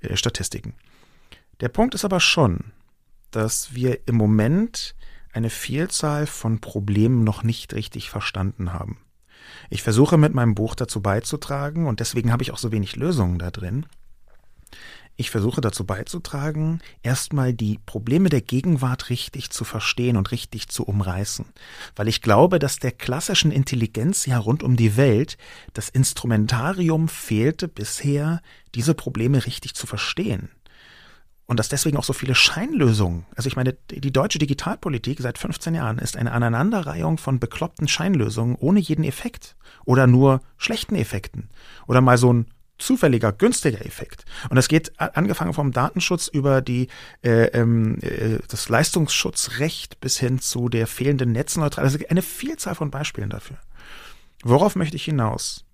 äh, 0.00 0.16
Statistiken. 0.16 0.74
Der 1.60 1.68
Punkt 1.68 1.94
ist 1.94 2.04
aber 2.04 2.18
schon, 2.18 2.72
dass 3.30 3.72
wir 3.72 4.00
im 4.06 4.16
Moment 4.16 4.96
eine 5.32 5.50
Vielzahl 5.50 6.26
von 6.26 6.60
Problemen 6.60 7.22
noch 7.22 7.44
nicht 7.44 7.74
richtig 7.74 8.10
verstanden 8.10 8.72
haben. 8.72 8.98
Ich 9.70 9.82
versuche 9.82 10.16
mit 10.16 10.34
meinem 10.34 10.54
Buch 10.54 10.74
dazu 10.74 11.00
beizutragen, 11.00 11.86
und 11.86 12.00
deswegen 12.00 12.32
habe 12.32 12.42
ich 12.42 12.52
auch 12.52 12.58
so 12.58 12.72
wenig 12.72 12.96
Lösungen 12.96 13.38
da 13.38 13.50
drin. 13.50 13.86
Ich 15.20 15.30
versuche 15.30 15.60
dazu 15.60 15.84
beizutragen, 15.84 16.80
erstmal 17.02 17.52
die 17.52 17.80
Probleme 17.84 18.28
der 18.28 18.40
Gegenwart 18.40 19.10
richtig 19.10 19.50
zu 19.50 19.64
verstehen 19.64 20.16
und 20.16 20.30
richtig 20.30 20.68
zu 20.68 20.84
umreißen. 20.84 21.44
Weil 21.96 22.06
ich 22.06 22.22
glaube, 22.22 22.60
dass 22.60 22.78
der 22.78 22.92
klassischen 22.92 23.50
Intelligenz 23.50 24.26
ja 24.26 24.38
rund 24.38 24.62
um 24.62 24.76
die 24.76 24.96
Welt 24.96 25.36
das 25.72 25.88
Instrumentarium 25.88 27.08
fehlte 27.08 27.66
bisher, 27.66 28.40
diese 28.76 28.94
Probleme 28.94 29.44
richtig 29.44 29.74
zu 29.74 29.88
verstehen. 29.88 30.50
Und 31.48 31.58
dass 31.58 31.70
deswegen 31.70 31.96
auch 31.96 32.04
so 32.04 32.12
viele 32.12 32.34
Scheinlösungen, 32.34 33.24
also 33.34 33.46
ich 33.46 33.56
meine, 33.56 33.72
die 33.90 34.12
deutsche 34.12 34.38
Digitalpolitik 34.38 35.18
seit 35.18 35.38
15 35.38 35.74
Jahren 35.74 35.98
ist 35.98 36.14
eine 36.18 36.32
Aneinanderreihung 36.32 37.16
von 37.16 37.40
bekloppten 37.40 37.88
Scheinlösungen 37.88 38.54
ohne 38.56 38.80
jeden 38.80 39.02
Effekt 39.02 39.56
oder 39.86 40.06
nur 40.06 40.42
schlechten 40.58 40.94
Effekten 40.94 41.48
oder 41.86 42.02
mal 42.02 42.18
so 42.18 42.34
ein 42.34 42.46
zufälliger, 42.76 43.32
günstiger 43.32 43.84
Effekt. 43.84 44.26
Und 44.50 44.56
das 44.56 44.68
geht 44.68 44.92
angefangen 45.00 45.54
vom 45.54 45.72
Datenschutz 45.72 46.28
über 46.28 46.60
die, 46.60 46.88
äh, 47.24 47.46
ähm, 47.46 47.98
äh, 48.02 48.40
das 48.46 48.68
Leistungsschutzrecht 48.68 50.00
bis 50.00 50.18
hin 50.18 50.40
zu 50.40 50.68
der 50.68 50.86
fehlenden 50.86 51.32
Netzneutralität. 51.32 52.00
Also 52.00 52.10
eine 52.10 52.22
Vielzahl 52.22 52.74
von 52.74 52.90
Beispielen 52.90 53.30
dafür. 53.30 53.56
Worauf 54.44 54.76
möchte 54.76 54.96
ich 54.96 55.04
hinaus? 55.04 55.64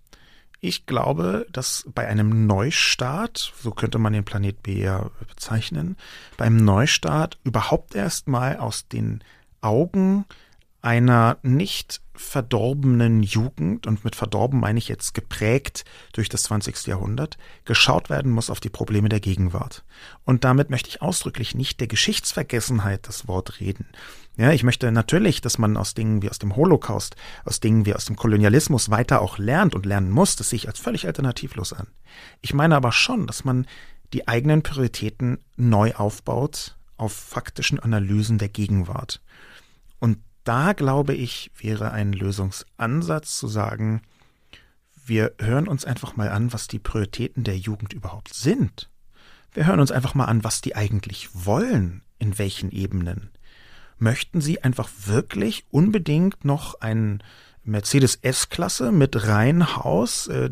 Ich 0.67 0.87
glaube, 0.87 1.47
dass 1.53 1.85
bei 1.95 2.09
einem 2.09 2.47
Neustart, 2.47 3.53
so 3.61 3.71
könnte 3.73 3.99
man 3.99 4.15
den 4.15 4.25
Planet 4.25 4.63
B 4.63 4.83
ja 4.83 5.11
bezeichnen, 5.29 5.99
beim 6.39 6.57
Neustart 6.57 7.39
überhaupt 7.45 7.95
erst 7.95 8.29
mal 8.29 8.57
aus 8.57 8.89
den 8.89 9.23
Augen 9.61 10.25
einer 10.85 11.39
nicht 11.43 12.03
verdorbenen 12.15 13.23
Jugend, 13.23 13.87
und 13.87 14.05
mit 14.05 14.15
verdorben 14.15 14.61
meine 14.61 14.79
ich 14.79 14.87
jetzt 14.87 15.15
geprägt 15.15 15.85
durch 16.13 16.29
das 16.29 16.45
20. 16.45 16.87
Jahrhundert, 16.87 17.39
geschaut 17.65 18.11
werden 18.11 18.31
muss 18.31 18.51
auf 18.51 18.61
die 18.61 18.69
Probleme 18.69 19.09
der 19.09 19.21
Gegenwart. 19.21 19.83
Und 20.25 20.45
damit 20.45 20.71
möchte 20.71 20.91
ich 20.91 21.03
ausdrücklich 21.03 21.55
nicht 21.55 21.81
der 21.81 21.89
Geschichtsvergessenheit 21.89 23.09
das 23.09 23.27
Wort 23.27 23.61
reden. 23.61 23.87
Ja, 24.37 24.53
ich 24.53 24.63
möchte 24.63 24.93
natürlich, 24.93 25.41
dass 25.41 25.59
man 25.59 25.77
aus 25.77 25.95
Dingen 25.95 26.23
wie 26.23 26.29
aus 26.29 26.39
dem 26.39 26.55
Holocaust, 26.55 27.17
aus 27.45 27.61
Dingen 27.61 27.87
wie 27.87 27.95
aus 27.95 28.05
dem 28.05 28.17
Kolonialismus 28.17 28.91
weiter 28.91 29.23
auch 29.23 29.39
lernt 29.39 29.75
und 29.75 29.87
lernen 29.87 30.11
muss. 30.11 30.37
Das 30.37 30.51
sehe 30.51 30.59
ich 30.59 30.69
als 30.69 30.79
völlig 30.79 31.07
alternativlos 31.07 31.73
an. 31.73 31.87
Ich 32.43 32.53
meine 32.53 32.77
aber 32.77 32.93
schon, 32.93 33.27
dass 33.27 33.45
man 33.45 33.67
die 34.13 34.29
eigenen 34.29 34.63
Prioritäten 34.63 35.39
neu 35.57 35.95
aufbaut 35.95 36.77
auf 36.97 37.13
faktischen 37.13 37.81
Analysen 37.81 38.39
der 38.39 38.49
Gegenwart. 38.49 39.21
Und 39.99 40.19
da 40.45 40.73
glaube 40.73 41.15
ich, 41.15 41.51
wäre 41.59 41.93
ein 41.93 42.13
Lösungsansatz 42.13 43.39
zu 43.39 43.49
sagen, 43.49 44.03
wir 45.07 45.33
hören 45.39 45.69
uns 45.69 45.85
einfach 45.85 46.17
mal 46.17 46.29
an, 46.31 46.53
was 46.53 46.69
die 46.69 46.79
Prioritäten 46.79 47.45
der 47.45 47.59
Jugend 47.59 47.93
überhaupt 47.93 48.33
sind. 48.33 48.91
Wir 49.53 49.67
hören 49.67 49.81
uns 49.81 49.91
einfach 49.91 50.15
mal 50.15 50.25
an, 50.25 50.45
was 50.45 50.61
die 50.61 50.77
eigentlich 50.77 51.29
wollen, 51.33 52.03
in 52.19 52.39
welchen 52.39 52.71
Ebenen 52.71 53.31
möchten 53.99 54.41
Sie 54.41 54.63
einfach 54.63 54.89
wirklich 55.07 55.65
unbedingt 55.71 56.45
noch 56.45 56.81
einen 56.81 57.23
Mercedes 57.65 58.17
S-Klasse 58.17 58.93
mit 58.93 59.27
Reihenhaus, 59.27 60.27
äh, 60.29 60.51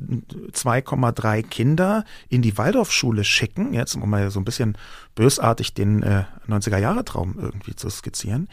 2,3 0.52 1.42
Kinder 1.42 2.04
in 2.30 2.40
die 2.40 2.56
Waldorfschule 2.56 3.24
schicken, 3.24 3.74
jetzt 3.74 3.94
um 3.94 4.08
mal 4.08 4.30
so 4.30 4.40
ein 4.40 4.46
bisschen 4.46 4.78
bösartig 5.14 5.74
den 5.74 6.02
äh, 6.02 6.24
90er-Jahre-Traum 6.48 7.36
irgendwie 7.38 7.76
zu 7.76 7.90
skizzieren, 7.90 8.48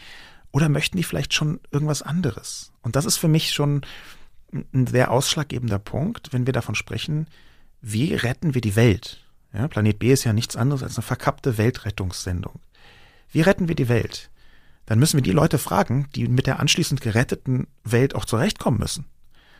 oder 0.52 0.68
möchten 0.68 0.96
die 0.96 1.04
vielleicht 1.04 1.34
schon 1.34 1.60
irgendwas 1.70 2.02
anderes? 2.02 2.72
Und 2.82 2.96
das 2.96 3.04
ist 3.04 3.16
für 3.16 3.28
mich 3.28 3.52
schon 3.52 3.82
ein 4.52 4.86
sehr 4.86 5.10
ausschlaggebender 5.10 5.78
Punkt, 5.78 6.32
wenn 6.32 6.46
wir 6.46 6.52
davon 6.52 6.74
sprechen, 6.74 7.28
wie 7.80 8.14
retten 8.14 8.54
wir 8.54 8.60
die 8.60 8.76
Welt? 8.76 9.24
Ja, 9.52 9.68
Planet 9.68 9.98
B 9.98 10.12
ist 10.12 10.24
ja 10.24 10.32
nichts 10.32 10.56
anderes 10.56 10.82
als 10.82 10.96
eine 10.96 11.02
verkappte 11.02 11.56
Weltrettungssendung. 11.58 12.60
Wie 13.30 13.40
retten 13.40 13.68
wir 13.68 13.74
die 13.74 13.88
Welt? 13.88 14.30
dann 14.90 14.98
müssen 14.98 15.18
wir 15.18 15.22
die 15.22 15.30
Leute 15.30 15.58
fragen, 15.58 16.08
die 16.16 16.26
mit 16.26 16.48
der 16.48 16.58
anschließend 16.58 17.00
geretteten 17.00 17.68
Welt 17.84 18.16
auch 18.16 18.24
zurechtkommen 18.24 18.80
müssen. 18.80 19.06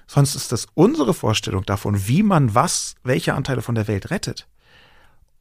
Sonst 0.09 0.35
ist 0.35 0.51
das 0.51 0.67
unsere 0.75 1.15
Vorstellung 1.15 1.65
davon, 1.65 2.09
wie 2.09 2.25
man 2.25 2.57
was, 2.57 2.97
welche 3.05 3.35
Anteile 3.35 3.63
von 3.63 3.77
der 3.77 3.87
Welt 3.87 4.11
rettet. 4.11 4.49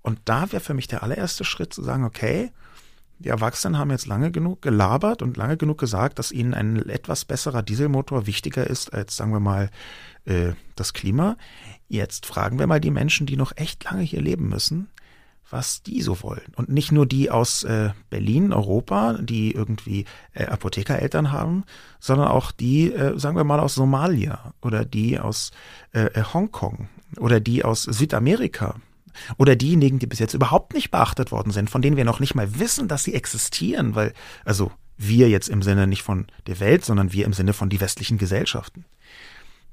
Und 0.04 0.20
da 0.26 0.52
wäre 0.52 0.62
für 0.62 0.76
mich 0.76 0.88
der 0.88 1.02
allererste 1.02 1.44
Schritt 1.44 1.74
zu 1.74 1.82
sagen, 1.82 2.04
okay, 2.04 2.52
die 3.20 3.30
Erwachsenen 3.30 3.78
haben 3.78 3.92
jetzt 3.92 4.08
lange 4.08 4.32
genug 4.32 4.62
gelabert 4.62 5.22
und 5.22 5.36
lange 5.38 5.58
genug 5.58 5.78
gesagt, 5.78 6.20
dass 6.20 6.32
ihnen 6.32 6.54
ein 6.54 6.88
etwas 6.90 7.26
besserer 7.26 7.62
Dieselmotor 7.62 8.26
wichtiger 8.28 8.66
ist 8.66 8.94
als, 8.94 9.16
sagen 9.16 9.34
wir 9.34 9.42
mal, 9.42 9.70
äh, 10.26 10.54
das 10.76 10.94
Klima. 10.94 11.38
Jetzt 11.90 12.26
fragen 12.26 12.60
wir 12.60 12.68
mal 12.68 12.80
die 12.80 12.92
Menschen, 12.92 13.28
die 13.28 13.36
noch 13.36 13.52
echt 13.56 13.84
lange 13.84 14.04
hier 14.04 14.22
leben 14.22 14.48
müssen, 14.48 14.90
was 15.50 15.84
die 15.84 16.02
so 16.02 16.22
wollen. 16.24 16.54
Und 16.56 16.70
nicht 16.70 16.92
nur 16.92 17.06
die 17.06 17.30
aus 17.30 17.64
äh, 17.64 17.90
Berlin, 18.10 18.54
Europa, 18.54 19.18
die 19.20 19.52
irgendwie 19.52 20.06
äh, 20.34 20.46
Apothekereltern 20.46 21.32
haben, 21.32 21.66
sondern 22.00 22.30
auch 22.30 22.52
die, 22.52 22.94
äh, 22.94 23.20
sagen 23.20 23.36
wir 23.36 23.44
mal, 23.44 23.60
aus 23.60 23.76
Somalia 23.76 24.54
oder 24.62 24.86
die 24.86 25.20
aus 25.20 25.52
äh, 25.92 26.06
äh, 26.06 26.24
Hongkong 26.24 26.88
oder 27.18 27.40
die 27.40 27.66
aus 27.66 27.84
Südamerika. 27.84 28.76
Oder 29.38 29.56
diejenigen, 29.56 30.00
die 30.00 30.08
bis 30.08 30.20
jetzt 30.20 30.34
überhaupt 30.34 30.74
nicht 30.74 30.92
beachtet 30.92 31.32
worden 31.32 31.52
sind, 31.52 31.70
von 31.70 31.82
denen 31.82 31.98
wir 31.98 32.06
noch 32.06 32.20
nicht 32.20 32.36
mal 32.36 32.60
wissen, 32.60 32.88
dass 32.88 33.04
sie 33.04 33.14
existieren, 33.14 33.96
weil, 33.96 34.14
also 34.46 34.72
wir 34.98 35.30
jetzt 35.30 35.50
im 35.50 35.62
Sinne 35.62 35.88
nicht 35.88 36.04
von 36.04 36.28
der 36.48 36.60
Welt, 36.60 36.84
sondern 36.84 37.14
wir 37.14 37.26
im 37.26 37.34
Sinne 37.34 37.54
von 37.54 37.70
die 37.70 37.80
westlichen 37.80 38.18
Gesellschaften. 38.18 38.86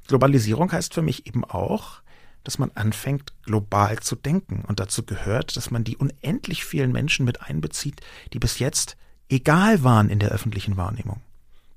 Globalisierung 0.07 0.71
heißt 0.71 0.95
für 0.95 1.03
mich 1.03 1.27
eben 1.27 1.45
auch, 1.45 2.01
dass 2.45 2.59
man 2.59 2.71
anfängt, 2.77 3.33
global 3.43 3.99
zu 3.99 4.15
denken. 4.15 4.65
Und 4.67 4.79
dazu 4.79 5.03
gehört, 5.05 5.57
dass 5.57 5.73
man 5.73 5.83
die 5.83 5.97
unendlich 5.97 6.65
vielen 6.65 6.93
Menschen 6.93 7.25
mit 7.25 7.43
einbezieht, 7.43 8.01
die 8.33 8.39
bis 8.39 8.61
jetzt 8.61 8.97
egal 9.29 9.83
waren 9.83 10.09
in 10.09 10.21
der 10.21 10.31
öffentlichen 10.31 10.77
Wahrnehmung. 10.77 11.21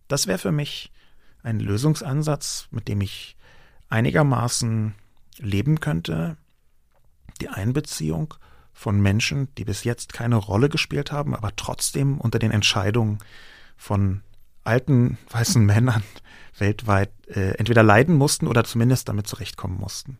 Das 0.08 0.28
wäre 0.28 0.38
für 0.38 0.52
mich 0.52 0.92
ein 1.42 1.60
Lösungsansatz, 1.60 2.68
mit 2.70 2.88
dem 2.88 3.02
ich 3.02 3.36
einigermaßen 3.90 4.94
leben 5.38 5.80
könnte. 5.80 6.38
Die 7.42 7.50
Einbeziehung 7.50 8.34
von 8.74 9.00
Menschen, 9.02 9.54
die 9.58 9.66
bis 9.66 9.84
jetzt 9.84 10.14
keine 10.14 10.38
Rolle 10.38 10.70
gespielt 10.70 11.12
haben, 11.12 11.36
aber 11.36 11.56
trotzdem 11.56 12.20
unter 12.20 12.40
den 12.40 12.52
Entscheidungen 12.52 13.20
von 13.76 14.22
alten 14.64 15.18
weißen 15.30 15.66
Männern 15.66 16.04
weltweit 16.58 17.12
äh, 17.28 17.52
entweder 17.58 17.84
leiden 17.84 18.16
mussten 18.16 18.48
oder 18.48 18.64
zumindest 18.64 19.10
damit 19.10 19.28
zurechtkommen 19.28 19.80
mussten. 19.80 20.18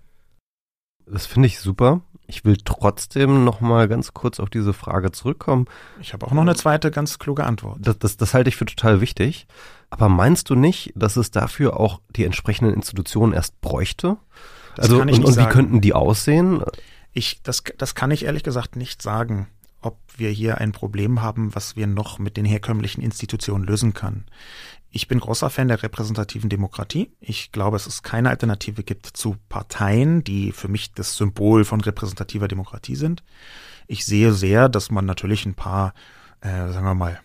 Das 1.06 1.26
finde 1.26 1.48
ich 1.48 1.60
super. 1.60 2.02
Ich 2.28 2.46
will 2.46 2.58
trotzdem 2.64 3.44
noch 3.44 3.60
mal 3.62 3.88
ganz 3.88 4.14
kurz 4.14 4.40
auf 4.40 4.50
diese 4.50 4.74
Frage 4.74 5.12
zurückkommen. 5.12 5.66
Ich 6.00 6.14
habe 6.14 6.28
auch 6.28 6.32
noch 6.32 6.44
eine 6.44 6.56
zweite 6.56 6.92
ganz 6.92 7.18
kluge 7.18 7.44
Antwort. 7.44 7.80
Das, 7.82 7.98
das, 7.98 8.18
das 8.18 8.34
halte 8.36 8.50
ich 8.50 8.56
für 8.56 8.66
total 8.66 9.02
wichtig. 9.02 9.48
Aber 9.90 10.10
meinst 10.10 10.50
du 10.52 10.56
nicht, 10.56 10.94
dass 10.96 11.18
es 11.18 11.32
dafür 11.32 11.80
auch 11.80 12.02
die 12.16 12.26
entsprechenden 12.26 12.76
Institutionen 12.76 13.34
erst 13.34 13.60
bräuchte? 13.62 14.18
Das 14.76 14.86
also 14.86 15.02
und, 15.02 15.12
und 15.12 15.38
wie 15.38 15.46
könnten 15.48 15.82
die 15.82 15.94
aussehen? 15.94 16.64
Ich, 17.20 17.44
das, 17.44 17.64
das 17.78 17.96
kann 17.96 18.12
ich 18.12 18.24
ehrlich 18.24 18.44
gesagt 18.44 18.78
nicht 18.78 19.02
sagen, 19.02 19.50
ob 19.82 20.00
wir 20.16 20.30
hier 20.30 20.60
ein 20.60 20.72
Problem 20.72 21.22
haben, 21.22 21.54
was 21.54 21.76
wir 21.76 21.86
noch 21.86 22.18
mit 22.18 22.38
den 22.38 22.46
herkömmlichen 22.46 23.02
Institutionen 23.02 23.66
lösen 23.66 23.94
können. 23.94 24.26
Ich 24.90 25.10
bin 25.10 25.20
großer 25.20 25.50
Fan 25.50 25.68
der 25.68 25.84
repräsentativen 25.84 26.50
Demokratie. 26.50 27.12
Ich 27.20 27.52
glaube, 27.52 27.76
es 27.76 28.04
keine 28.04 28.30
Alternative 28.30 28.84
gibt 28.84 29.06
zu 29.06 29.36
Parteien, 29.50 30.24
die 30.24 30.54
für 30.54 30.70
mich 30.70 30.94
das 30.94 31.18
Symbol 31.18 31.66
von 31.66 31.82
repräsentativer 31.82 32.48
Demokratie 32.48 32.96
sind. 32.96 33.22
Ich 33.86 34.06
sehe 34.06 34.32
sehr, 34.32 34.70
dass 34.70 34.90
man 34.90 35.06
natürlich 35.06 35.46
ein 35.46 35.56
paar, 35.56 35.94
äh, 36.40 36.72
sagen 36.72 36.86
wir 36.86 36.96
mal, 36.96 37.20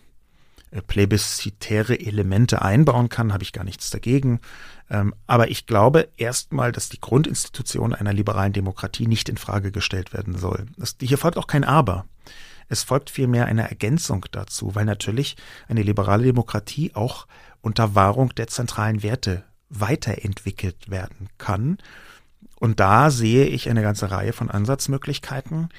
plebiszitäre 0.81 1.99
Elemente 1.99 2.61
einbauen 2.61 3.09
kann, 3.09 3.33
habe 3.33 3.43
ich 3.43 3.53
gar 3.53 3.63
nichts 3.63 3.89
dagegen. 3.89 4.39
Ähm, 4.89 5.13
aber 5.27 5.49
ich 5.49 5.65
glaube 5.65 6.09
erstmal, 6.17 6.71
dass 6.71 6.89
die 6.89 6.99
Grundinstitution 6.99 7.93
einer 7.93 8.13
liberalen 8.13 8.53
Demokratie 8.53 9.07
nicht 9.07 9.29
in 9.29 9.37
Frage 9.37 9.71
gestellt 9.71 10.13
werden 10.13 10.37
soll. 10.37 10.65
Hier 11.01 11.17
folgt 11.17 11.37
auch 11.37 11.47
kein 11.47 11.63
Aber. 11.63 12.05
Es 12.67 12.83
folgt 12.83 13.09
vielmehr 13.09 13.45
eine 13.45 13.69
Ergänzung 13.69 14.25
dazu, 14.31 14.73
weil 14.73 14.85
natürlich 14.85 15.37
eine 15.67 15.83
liberale 15.83 16.23
Demokratie 16.23 16.91
auch 16.95 17.27
unter 17.61 17.95
Wahrung 17.95 18.33
der 18.35 18.47
zentralen 18.47 19.03
Werte 19.03 19.43
weiterentwickelt 19.69 20.89
werden 20.89 21.29
kann. 21.37 21.77
Und 22.59 22.79
da 22.79 23.11
sehe 23.11 23.45
ich 23.45 23.69
eine 23.69 23.81
ganze 23.81 24.09
Reihe 24.11 24.33
von 24.33 24.49
Ansatzmöglichkeiten. 24.49 25.69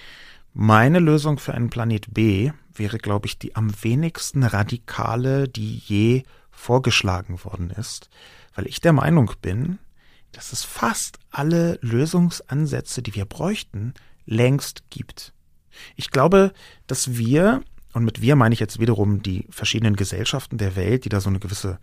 Meine 0.53 1.01
Lösung 1.01 1.39
für 1.39 1.55
einen 1.55 1.71
Planet 1.71 2.13
B 2.13 2.51
wäre, 2.79 2.99
glaube 2.99 3.27
ich, 3.27 3.39
die 3.39 3.57
am 3.57 3.73
wenigsten 3.83 4.43
radikale, 4.43 5.49
die 5.49 5.77
je 5.79 6.25
vorgeschlagen 6.51 7.43
worden 7.45 7.71
ist, 7.71 8.09
weil 8.55 8.67
ich 8.67 8.81
der 8.81 8.93
Meinung 8.93 9.33
bin, 9.43 9.79
dass 10.33 10.53
es 10.53 10.65
fast 10.65 11.19
alle 11.31 11.79
Lösungsansätze, 11.83 13.03
die 13.03 13.15
wir 13.15 13.25
bräuchten, 13.25 13.95
längst 14.27 14.91
gibt. 14.91 15.33
Ich 15.95 16.11
glaube, 16.11 16.53
dass 16.87 17.17
wir 17.17 17.63
und 17.97 18.05
mit 18.05 18.21
wir 18.21 18.37
meine 18.37 18.53
ich 18.53 18.61
jetzt 18.61 18.79
wiederum 18.79 19.23
die 19.23 19.47
verschiedenen 19.49 19.97
Gesellschaften 19.97 20.59
der 20.59 20.77
Welt, 20.77 21.07
die 21.07 21.09
da 21.09 21.19
so 21.19 21.31
eine 21.31 21.39
gewisse 21.39 21.79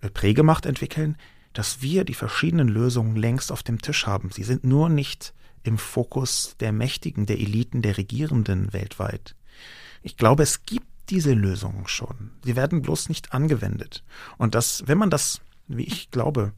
äh, 0.00 0.08
Prägemacht 0.08 0.64
entwickeln, 0.64 1.18
dass 1.52 1.82
wir 1.82 2.04
die 2.04 2.14
verschiedenen 2.14 2.68
Lösungen 2.68 3.16
längst 3.16 3.52
auf 3.52 3.62
dem 3.62 3.82
Tisch 3.82 4.06
haben. 4.06 4.30
Sie 4.30 4.44
sind 4.44 4.64
nur 4.64 4.88
nicht 4.88 5.34
im 5.64 5.76
Fokus 5.76 6.56
der 6.58 6.72
Mächtigen, 6.72 7.26
der 7.26 7.38
Eliten, 7.38 7.82
der 7.82 7.98
Regierenden 7.98 8.72
weltweit. 8.72 9.34
Ich 10.02 10.16
glaube, 10.16 10.42
es 10.42 10.64
gibt 10.64 10.86
diese 11.10 11.32
Lösungen 11.32 11.88
schon. 11.88 12.32
Sie 12.44 12.56
werden 12.56 12.82
bloß 12.82 13.08
nicht 13.08 13.32
angewendet. 13.32 14.04
Und 14.36 14.54
das, 14.54 14.84
wenn 14.86 14.98
man 14.98 15.10
das, 15.10 15.40
wie 15.66 15.84
ich 15.84 16.10
glaube, 16.10 16.52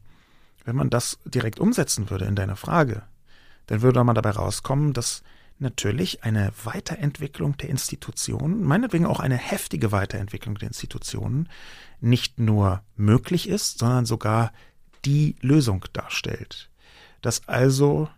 wenn 0.65 0.75
man 0.75 0.89
das 0.89 1.19
direkt 1.25 1.59
umsetzen 1.59 2.09
würde 2.09 2.25
in 2.25 2.35
deine 2.35 2.55
Frage, 2.55 3.03
dann 3.67 3.81
würde 3.81 4.03
man 4.03 4.15
dabei 4.15 4.31
rauskommen, 4.31 4.93
dass 4.93 5.23
natürlich 5.59 6.23
eine 6.23 6.51
Weiterentwicklung 6.63 7.55
der 7.57 7.69
Institutionen, 7.69 8.63
meinetwegen 8.63 9.05
auch 9.05 9.19
eine 9.19 9.37
heftige 9.37 9.91
Weiterentwicklung 9.91 10.55
der 10.55 10.67
Institutionen, 10.67 11.47
nicht 11.99 12.39
nur 12.39 12.83
möglich 12.95 13.47
ist, 13.47 13.79
sondern 13.79 14.05
sogar 14.05 14.51
die 15.05 15.35
Lösung 15.41 15.85
darstellt. 15.93 16.69
Dass 17.21 17.47
also 17.47 18.09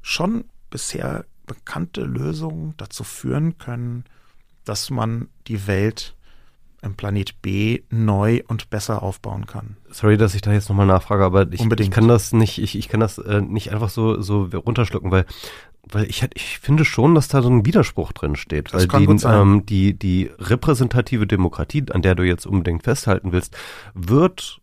schon 0.00 0.44
bisher 0.70 1.26
bekannte 1.46 2.02
Lösungen 2.02 2.74
dazu 2.76 3.02
führen 3.02 3.58
können, 3.58 4.04
dass 4.64 4.90
man 4.90 5.28
die 5.46 5.66
Welt 5.66 6.14
im 6.82 6.94
Planet 6.94 7.42
B 7.42 7.82
neu 7.90 8.40
und 8.48 8.70
besser 8.70 9.02
aufbauen 9.02 9.46
kann. 9.46 9.76
Sorry, 9.90 10.16
dass 10.16 10.34
ich 10.34 10.40
da 10.40 10.52
jetzt 10.52 10.68
nochmal 10.68 10.86
nachfrage, 10.86 11.24
aber 11.24 11.52
ich, 11.52 11.60
ich, 11.60 11.90
kann 11.90 12.08
das 12.08 12.32
nicht, 12.32 12.58
ich, 12.58 12.76
ich 12.76 12.88
kann 12.88 13.00
das 13.00 13.18
äh, 13.18 13.42
nicht 13.42 13.72
einfach 13.72 13.90
so, 13.90 14.20
so 14.22 14.44
runterschlucken, 14.44 15.10
weil 15.10 15.26
weil 15.92 16.04
ich, 16.04 16.24
ich 16.34 16.58
finde 16.58 16.84
schon, 16.84 17.14
dass 17.14 17.28
da 17.28 17.42
so 17.42 17.48
ein 17.48 17.64
Widerspruch 17.64 18.12
drin 18.12 18.36
steht. 18.36 18.72
Das 18.72 18.88
weil 18.92 19.06
die. 19.06 19.26
Ähm, 19.26 19.66
die, 19.66 19.98
die 19.98 20.30
repräsentative 20.38 21.26
Demokratie, 21.26 21.84
an 21.90 22.02
der 22.02 22.14
du 22.14 22.22
jetzt 22.22 22.46
unbedingt 22.46 22.84
festhalten 22.84 23.32
willst, 23.32 23.56
wird 23.94 24.60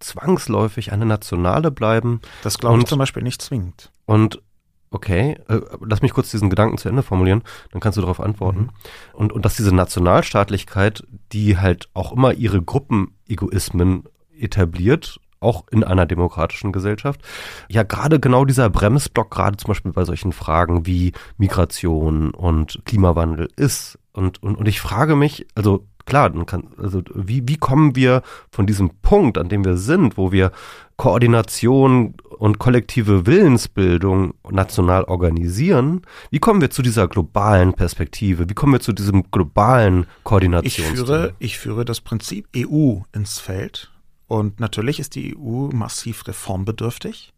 zwangsläufig 0.00 0.92
eine 0.92 1.06
nationale 1.06 1.70
bleiben. 1.70 2.20
Das 2.42 2.58
glaube 2.58 2.78
ich 2.78 2.86
zum 2.86 2.98
Beispiel 2.98 3.22
nicht 3.22 3.42
zwingend. 3.42 3.90
Und 4.06 4.42
okay, 4.90 5.36
äh, 5.48 5.60
lass 5.80 6.02
mich 6.02 6.12
kurz 6.12 6.30
diesen 6.30 6.50
Gedanken 6.50 6.78
zu 6.78 6.88
Ende 6.88 7.02
formulieren, 7.02 7.42
dann 7.72 7.80
kannst 7.80 7.96
du 7.96 8.00
darauf 8.02 8.20
antworten. 8.20 8.60
Mhm. 8.60 8.70
Und, 9.12 9.32
und 9.32 9.44
dass 9.44 9.56
diese 9.56 9.74
Nationalstaatlichkeit, 9.74 11.04
die 11.32 11.58
halt 11.58 11.88
auch 11.94 12.12
immer 12.12 12.34
ihre 12.34 12.62
Gruppenegoismen 12.62 14.04
etabliert, 14.38 15.20
auch 15.40 15.66
in 15.70 15.84
einer 15.84 16.06
demokratischen 16.06 16.72
Gesellschaft, 16.72 17.20
ja 17.68 17.82
gerade 17.84 18.18
genau 18.18 18.44
dieser 18.44 18.70
Bremsblock, 18.70 19.30
gerade 19.30 19.56
zum 19.56 19.68
Beispiel 19.68 19.92
bei 19.92 20.04
solchen 20.04 20.32
Fragen 20.32 20.86
wie 20.86 21.12
Migration 21.36 22.30
und 22.32 22.80
Klimawandel 22.84 23.48
ist. 23.56 23.98
Und, 24.12 24.42
und, 24.42 24.56
und 24.56 24.66
ich 24.66 24.80
frage 24.80 25.14
mich, 25.14 25.46
also 25.54 25.86
klar, 26.06 26.30
dann 26.30 26.46
kann, 26.46 26.68
also 26.78 27.02
wie, 27.14 27.46
wie 27.46 27.56
kommen 27.56 27.94
wir 27.94 28.22
von 28.50 28.66
diesem 28.66 28.90
Punkt, 29.02 29.38
an 29.38 29.48
dem 29.48 29.64
wir 29.64 29.76
sind, 29.76 30.16
wo 30.16 30.32
wir 30.32 30.50
Koordination 30.96 32.14
und 32.38 32.58
kollektive 32.58 33.26
Willensbildung 33.26 34.34
national 34.50 35.04
organisieren, 35.04 36.02
wie 36.30 36.38
kommen 36.38 36.60
wir 36.60 36.70
zu 36.70 36.82
dieser 36.82 37.08
globalen 37.08 37.74
Perspektive? 37.74 38.48
Wie 38.48 38.54
kommen 38.54 38.72
wir 38.72 38.80
zu 38.80 38.92
diesem 38.92 39.30
globalen 39.30 40.02
Ich 40.02 40.24
Koordinations? 40.24 40.98
führe, 40.98 41.34
ich 41.38 41.58
führe 41.58 41.84
das 41.84 42.00
Prinzip 42.00 42.46
EU 42.56 42.98
ins 43.12 43.38
Feld. 43.38 43.90
Und 44.26 44.60
natürlich 44.60 45.00
ist 45.00 45.14
die 45.14 45.36
EU 45.36 45.68
massiv 45.72 46.26
reformbedürftig. 46.28 47.32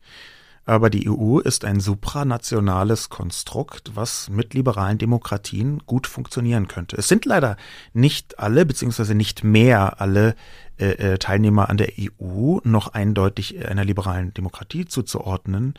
Aber 0.66 0.90
die 0.90 1.08
EU 1.10 1.38
ist 1.38 1.64
ein 1.64 1.80
supranationales 1.80 3.08
Konstrukt, 3.08 3.92
was 3.94 4.28
mit 4.28 4.54
liberalen 4.54 4.98
Demokratien 4.98 5.80
gut 5.86 6.06
funktionieren 6.06 6.68
könnte. 6.68 6.96
Es 6.96 7.08
sind 7.08 7.24
leider 7.24 7.56
nicht 7.92 8.38
alle, 8.38 8.66
beziehungsweise 8.66 9.14
nicht 9.14 9.42
mehr 9.42 10.00
alle 10.00 10.36
äh, 10.78 10.92
äh, 10.92 11.18
Teilnehmer 11.18 11.68
an 11.68 11.76
der 11.76 11.92
EU 11.98 12.58
noch 12.62 12.88
eindeutig 12.88 13.66
einer 13.66 13.84
liberalen 13.84 14.32
Demokratie 14.32 14.84
zuzuordnen. 14.84 15.74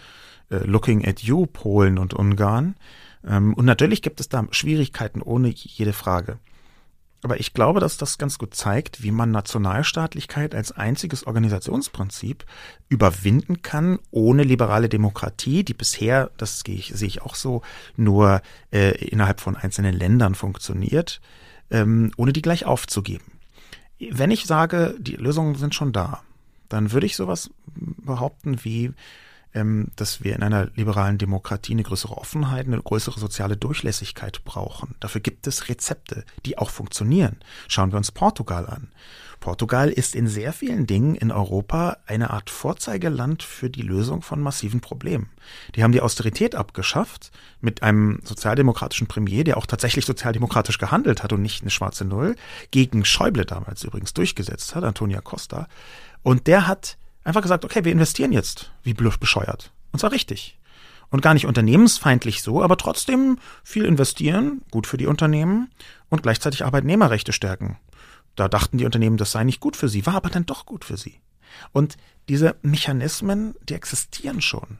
Äh, 0.50 0.58
looking 0.66 1.08
at 1.08 1.22
you, 1.22 1.46
Polen 1.46 1.98
und 1.98 2.14
Ungarn. 2.14 2.76
Ähm, 3.26 3.54
und 3.54 3.66
natürlich 3.66 4.02
gibt 4.02 4.20
es 4.20 4.30
da 4.30 4.46
Schwierigkeiten 4.52 5.22
ohne 5.22 5.50
jede 5.50 5.94
Frage. 5.94 6.38
Aber 7.24 7.40
ich 7.40 7.54
glaube, 7.54 7.80
dass 7.80 7.98
das 7.98 8.18
ganz 8.18 8.40
gut 8.40 8.56
zeigt, 8.56 9.04
wie 9.04 9.12
man 9.12 9.30
Nationalstaatlichkeit 9.30 10.56
als 10.56 10.72
einziges 10.72 11.28
Organisationsprinzip 11.28 12.46
überwinden 12.90 13.62
kann, 13.62 14.00
ohne 14.10 14.44
liberale 14.44 14.90
Demokratie, 14.90 15.64
die 15.64 15.76
bisher, 15.76 16.32
das 16.38 16.64
gehe 16.64 16.76
ich, 16.76 16.94
sehe 16.96 17.08
ich 17.08 17.22
auch 17.22 17.36
so, 17.36 17.62
nur 17.96 18.42
äh, 18.72 18.98
innerhalb 19.06 19.40
von 19.40 19.56
einzelnen 19.56 19.94
Ländern 19.94 20.34
funktioniert, 20.34 21.22
ähm, 21.70 22.12
ohne 22.18 22.34
die 22.34 22.42
gleich 22.42 22.66
aufzugeben. 22.66 23.26
Wenn 24.00 24.32
ich 24.32 24.46
sage, 24.46 24.96
die 25.00 25.16
Lösungen 25.16 25.56
sind 25.56 25.76
schon 25.76 25.94
da, 25.94 26.24
dann 26.70 26.92
würde 26.92 27.06
ich 27.06 27.16
sowas 27.16 27.52
behaupten 27.76 28.64
wie, 28.64 28.94
dass 29.54 30.24
wir 30.24 30.36
in 30.36 30.44
einer 30.44 30.68
liberalen 30.76 31.18
Demokratie 31.18 31.74
eine 31.74 31.84
größere 31.84 32.18
Offenheit, 32.18 32.68
eine 32.68 32.82
größere 32.82 33.20
soziale 33.20 33.58
Durchlässigkeit 33.58 34.44
brauchen. 34.46 34.96
Dafür 35.00 35.22
gibt 35.22 35.46
es 35.46 35.68
Rezepte, 35.68 36.24
die 36.46 36.58
auch 36.58 36.70
funktionieren. 36.70 37.38
Schauen 37.68 37.92
wir 37.92 37.98
uns 37.98 38.12
Portugal 38.12 38.66
an. 38.68 38.92
Portugal 39.42 39.90
ist 39.90 40.16
in 40.16 40.28
sehr 40.28 40.54
vielen 40.54 40.86
Dingen 40.86 41.16
in 41.16 41.32
Europa 41.32 41.98
eine 42.06 42.30
Art 42.30 42.52
Vorzeigeland 42.52 43.42
für 43.42 43.72
die 43.72 43.82
Lösung 43.82 44.22
von 44.22 44.40
massiven 44.40 44.82
Problemen. 44.82 45.32
Die 45.76 45.84
haben 45.84 45.92
die 45.92 46.00
Austerität 46.00 46.54
abgeschafft 46.54 47.32
mit 47.60 47.82
einem 47.82 48.20
sozialdemokratischen 48.24 49.08
Premier, 49.08 49.44
der 49.44 49.58
auch 49.58 49.66
tatsächlich 49.66 50.06
sozialdemokratisch 50.06 50.78
gehandelt 50.78 51.24
hat 51.24 51.34
und 51.34 51.42
nicht 51.42 51.64
eine 51.64 51.72
schwarze 51.72 52.06
Null, 52.06 52.36
gegen 52.70 53.04
Schäuble 53.04 53.46
damals 53.46 53.84
übrigens 53.84 54.14
durchgesetzt 54.14 54.76
hat, 54.76 54.84
Antonia 54.84 55.22
Costa. 55.22 55.68
Und 56.22 56.46
der 56.46 56.68
hat 56.68 56.98
einfach 57.24 57.42
gesagt, 57.42 57.66
okay, 57.66 57.84
wir 57.84 57.92
investieren 57.92 58.32
jetzt, 58.32 58.72
wie 58.84 58.94
bescheuert. 59.20 59.72
Und 59.92 60.00
zwar 60.00 60.12
richtig. 60.12 60.58
Und 61.10 61.22
gar 61.22 61.34
nicht 61.34 61.46
unternehmensfeindlich 61.46 62.42
so, 62.42 62.64
aber 62.64 62.78
trotzdem 62.78 63.38
viel 63.64 63.84
investieren, 63.84 64.62
gut 64.72 64.88
für 64.88 64.98
die 64.98 65.08
Unternehmen 65.08 65.70
und 66.10 66.24
gleichzeitig 66.24 66.64
Arbeitnehmerrechte 66.64 67.34
stärken. 67.34 67.78
Da 68.36 68.48
dachten 68.48 68.78
die 68.78 68.86
Unternehmen, 68.86 69.18
das 69.18 69.32
sei 69.32 69.44
nicht 69.44 69.60
gut 69.60 69.76
für 69.76 69.90
sie, 69.90 70.06
war 70.06 70.16
aber 70.16 70.30
dann 70.30 70.46
doch 70.46 70.66
gut 70.66 70.86
für 70.86 70.96
sie. 70.96 71.20
Und 71.74 71.98
diese 72.30 72.56
Mechanismen, 72.62 73.56
die 73.68 73.74
existieren 73.74 74.42
schon. 74.42 74.78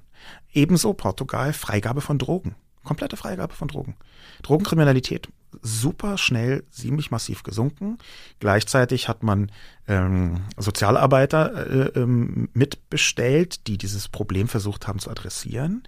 Ebenso 0.54 0.94
Portugal, 0.94 1.52
Freigabe 1.52 2.00
von 2.00 2.18
Drogen. 2.18 2.56
Komplette 2.84 3.18
Freigabe 3.18 3.54
von 3.54 3.68
Drogen. 3.68 3.96
Drogenkriminalität 4.42 5.28
super 5.62 6.18
schnell, 6.18 6.64
ziemlich 6.70 7.12
massiv 7.12 7.44
gesunken. 7.44 7.98
Gleichzeitig 8.40 9.08
hat 9.08 9.24
man 9.24 9.52
ähm, 9.88 10.46
Sozialarbeiter 10.58 11.94
äh, 11.96 12.00
ähm, 12.00 12.50
mitbestellt, 12.54 13.68
die 13.68 13.78
dieses 13.78 14.08
Problem 14.08 14.48
versucht 14.48 14.88
haben 14.88 15.00
zu 15.00 15.10
adressieren. 15.10 15.84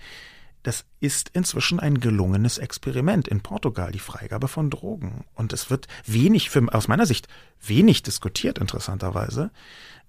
Das 0.63 0.85
ist 1.01 1.29
inzwischen 1.33 1.79
ein 1.79 1.99
gelungenes 1.99 2.57
Experiment 2.57 3.27
in 3.27 3.41
Portugal, 3.41 3.91
die 3.91 3.99
Freigabe 3.99 4.47
von 4.47 4.69
Drogen. 4.69 5.25
Und 5.33 5.51
es 5.51 5.69
wird 5.69 5.87
wenig, 6.05 6.49
für, 6.49 6.73
aus 6.73 6.87
meiner 6.87 7.05
Sicht, 7.05 7.27
wenig 7.61 8.01
diskutiert, 8.03 8.59
interessanterweise. 8.59 9.51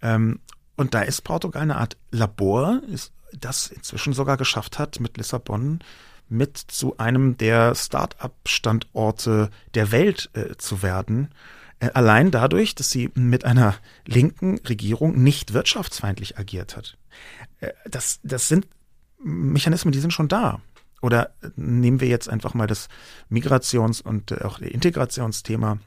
Ähm, 0.01 0.40
und 0.76 0.94
da 0.94 1.02
ist 1.02 1.22
Portugal 1.22 1.62
eine 1.62 1.76
Art 1.76 1.97
Labor, 2.10 2.82
ist, 2.86 3.12
das 3.32 3.66
inzwischen 3.66 4.12
sogar 4.12 4.36
geschafft 4.36 4.78
hat, 4.78 5.01
mit 5.01 5.16
Lissabon 5.16 5.81
mit 6.28 6.56
zu 6.59 6.98
einem 6.98 7.36
der 7.36 7.74
Start-up-Standorte 7.74 9.51
der 9.74 9.92
Welt 9.92 10.30
äh, 10.34 10.56
zu 10.56 10.82
werden. 10.82 11.28
Äh, 11.80 11.90
allein 11.94 12.30
dadurch, 12.30 12.74
dass 12.74 12.90
sie 12.90 13.10
mit 13.14 13.44
einer 13.44 13.74
linken 14.06 14.59
Regierung 14.59 15.22
nicht 15.22 15.52
wirtschaftsfeindlich 15.52 16.38
agiert 16.38 16.76
hat. 16.76 16.96
Äh, 17.60 17.72
das, 17.88 18.20
das 18.22 18.48
sind 18.48 18.66
Mechanismen, 19.18 19.92
die 19.92 20.01
sind 20.01 20.12
schon 20.12 20.28
da. 20.28 20.60
Oder 21.02 21.30
äh, 21.42 21.51
nehmen 21.56 22.01
wir 22.01 22.09
jetzt 22.09 22.28
einfach 22.28 22.55
mal 22.55 22.66
das 22.66 22.88
Migrations- 23.30 24.02
und 24.02 24.30
äh, 24.30 24.42
auch 24.42 24.60
Integrationsthema. 24.60 25.78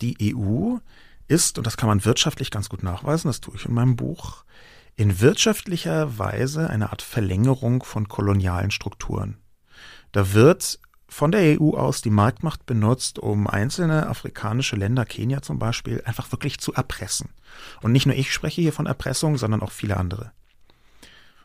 Die 0.00 0.34
EU 0.36 0.76
ist, 1.28 1.58
und 1.58 1.66
das 1.66 1.76
kann 1.76 1.88
man 1.88 2.04
wirtschaftlich 2.04 2.50
ganz 2.50 2.68
gut 2.68 2.82
nachweisen, 2.82 3.28
das 3.28 3.40
tue 3.40 3.54
ich 3.54 3.66
in 3.66 3.74
meinem 3.74 3.96
Buch, 3.96 4.44
in 4.96 5.20
wirtschaftlicher 5.20 6.18
Weise 6.18 6.68
eine 6.70 6.90
Art 6.90 7.02
Verlängerung 7.02 7.82
von 7.82 8.08
kolonialen 8.08 8.70
Strukturen. 8.70 9.38
Da 10.12 10.32
wird 10.32 10.78
von 11.08 11.32
der 11.32 11.60
EU 11.60 11.70
aus 11.76 12.02
die 12.02 12.10
Marktmacht 12.10 12.66
benutzt, 12.66 13.18
um 13.18 13.46
einzelne 13.46 14.06
afrikanische 14.06 14.76
Länder, 14.76 15.04
Kenia 15.04 15.42
zum 15.42 15.58
Beispiel, 15.58 16.02
einfach 16.04 16.30
wirklich 16.32 16.58
zu 16.58 16.72
erpressen. 16.72 17.30
Und 17.82 17.92
nicht 17.92 18.06
nur 18.06 18.14
ich 18.14 18.32
spreche 18.32 18.60
hier 18.60 18.72
von 18.72 18.86
Erpressung, 18.86 19.36
sondern 19.36 19.60
auch 19.60 19.72
viele 19.72 19.96
andere. 19.96 20.32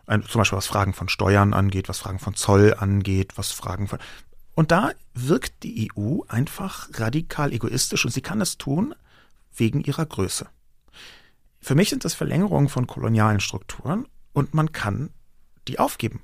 Zum 0.08 0.40
Beispiel 0.40 0.58
was 0.58 0.68
Fragen 0.68 0.94
von 0.94 1.10
Steuern 1.10 1.54
angeht, 1.54 1.90
was 1.90 1.98
Fragen 1.98 2.20
von 2.20 2.36
Zoll 2.36 2.76
angeht, 2.78 3.34
was 3.38 3.52
Fragen 3.52 3.88
von. 3.88 3.98
Und 4.54 4.70
da 4.70 4.92
wirkt 5.16 5.64
die 5.64 5.92
EU 5.98 6.20
einfach 6.28 6.90
radikal 6.94 7.52
egoistisch 7.52 8.06
und 8.06 8.12
sie 8.12 8.22
kann 8.22 8.42
es 8.42 8.60
tun 8.60 8.94
wegen 9.56 9.82
ihrer 9.82 10.06
Größe. 10.06 10.48
Für 11.66 11.74
mich 11.74 11.90
sind 11.90 12.06
das 12.06 12.14
Verlängerungen 12.14 12.70
von 12.70 12.86
kolonialen 12.86 13.40
Strukturen 13.40 14.08
und 14.34 14.54
man 14.54 14.72
kann 14.72 15.10
die 15.68 15.80
aufgeben. 15.80 16.22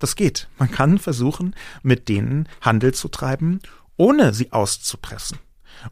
Das 0.00 0.16
geht. 0.16 0.48
Man 0.58 0.70
kann 0.70 0.98
versuchen, 0.98 1.56
mit 1.82 2.10
denen 2.10 2.46
Handel 2.60 2.92
zu 2.92 3.08
treiben, 3.08 3.60
ohne 3.96 4.34
sie 4.34 4.52
auszupressen. 4.52 5.38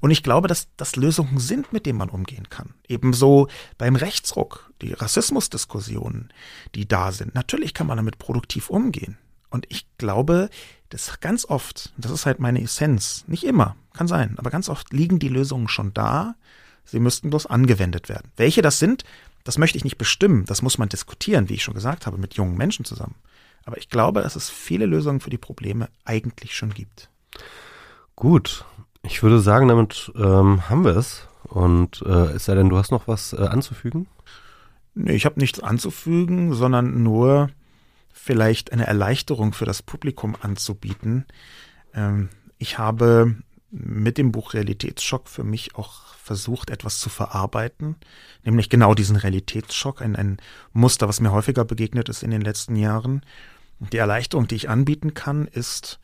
Und 0.00 0.10
ich 0.10 0.22
glaube, 0.22 0.48
dass 0.48 0.68
das 0.76 0.96
Lösungen 0.96 1.38
sind, 1.38 1.72
mit 1.72 1.86
denen 1.86 1.96
man 1.96 2.10
umgehen 2.10 2.50
kann. 2.50 2.74
Ebenso 2.88 3.48
beim 3.78 3.96
Rechtsruck, 3.96 4.70
die 4.82 4.92
Rassismusdiskussionen, 4.92 6.30
die 6.74 6.86
da 6.86 7.10
sind. 7.10 7.34
Natürlich 7.34 7.72
kann 7.72 7.86
man 7.86 7.96
damit 7.96 8.18
produktiv 8.18 8.68
umgehen. 8.68 9.16
Und 9.48 9.64
ich 9.70 9.86
glaube, 9.96 10.50
dass 10.90 11.20
ganz 11.20 11.46
oft, 11.46 11.94
das 11.96 12.12
ist 12.12 12.26
halt 12.26 12.38
meine 12.38 12.60
Essenz, 12.60 13.24
nicht 13.28 13.44
immer, 13.44 13.76
kann 13.94 14.08
sein, 14.08 14.38
aber 14.38 14.50
ganz 14.50 14.68
oft 14.68 14.92
liegen 14.92 15.18
die 15.18 15.28
Lösungen 15.28 15.68
schon 15.68 15.94
da. 15.94 16.34
Sie 16.84 17.00
müssten 17.00 17.30
bloß 17.30 17.46
angewendet 17.46 18.08
werden. 18.08 18.30
Welche 18.36 18.62
das 18.62 18.78
sind, 18.78 19.04
das 19.44 19.58
möchte 19.58 19.78
ich 19.78 19.84
nicht 19.84 19.98
bestimmen. 19.98 20.44
Das 20.44 20.62
muss 20.62 20.78
man 20.78 20.88
diskutieren, 20.88 21.48
wie 21.48 21.54
ich 21.54 21.62
schon 21.62 21.74
gesagt 21.74 22.06
habe, 22.06 22.18
mit 22.18 22.34
jungen 22.34 22.56
Menschen 22.56 22.84
zusammen. 22.84 23.14
Aber 23.64 23.78
ich 23.78 23.88
glaube, 23.88 24.22
dass 24.22 24.36
es 24.36 24.50
viele 24.50 24.86
Lösungen 24.86 25.20
für 25.20 25.30
die 25.30 25.38
Probleme 25.38 25.88
eigentlich 26.04 26.56
schon 26.56 26.74
gibt. 26.74 27.08
Gut, 28.16 28.64
ich 29.02 29.22
würde 29.22 29.40
sagen, 29.40 29.68
damit 29.68 30.12
ähm, 30.16 30.68
haben 30.68 30.84
wir 30.84 30.96
es. 30.96 31.26
Und 31.44 32.02
äh, 32.06 32.32
es 32.34 32.44
sei 32.44 32.54
denn, 32.54 32.68
du 32.68 32.76
hast 32.76 32.90
noch 32.90 33.08
was 33.08 33.32
äh, 33.32 33.38
anzufügen? 33.38 34.06
Nee, 34.94 35.14
ich 35.14 35.24
habe 35.24 35.40
nichts 35.40 35.60
anzufügen, 35.60 36.52
sondern 36.52 37.02
nur 37.02 37.50
vielleicht 38.12 38.72
eine 38.72 38.86
Erleichterung 38.86 39.52
für 39.52 39.64
das 39.64 39.82
Publikum 39.82 40.36
anzubieten. 40.40 41.26
Ähm, 41.94 42.28
ich 42.58 42.78
habe 42.78 43.36
mit 43.70 44.18
dem 44.18 44.32
Buch 44.32 44.54
Realitätsschock 44.54 45.28
für 45.28 45.44
mich 45.44 45.74
auch 45.76 46.09
versucht, 46.30 46.70
etwas 46.70 47.00
zu 47.00 47.08
verarbeiten, 47.08 47.96
nämlich 48.44 48.68
genau 48.68 48.94
diesen 48.94 49.16
Realitätsschock, 49.16 50.00
ein, 50.00 50.14
ein 50.14 50.36
Muster, 50.72 51.08
was 51.08 51.18
mir 51.18 51.32
häufiger 51.32 51.64
begegnet 51.64 52.08
ist 52.08 52.22
in 52.22 52.30
den 52.30 52.40
letzten 52.40 52.76
Jahren, 52.76 53.22
Die 53.80 53.96
Erleichterung, 53.96 54.46
die 54.46 54.54
ich 54.54 54.68
anbieten 54.68 55.12
kann, 55.12 55.48
ist, 55.48 55.98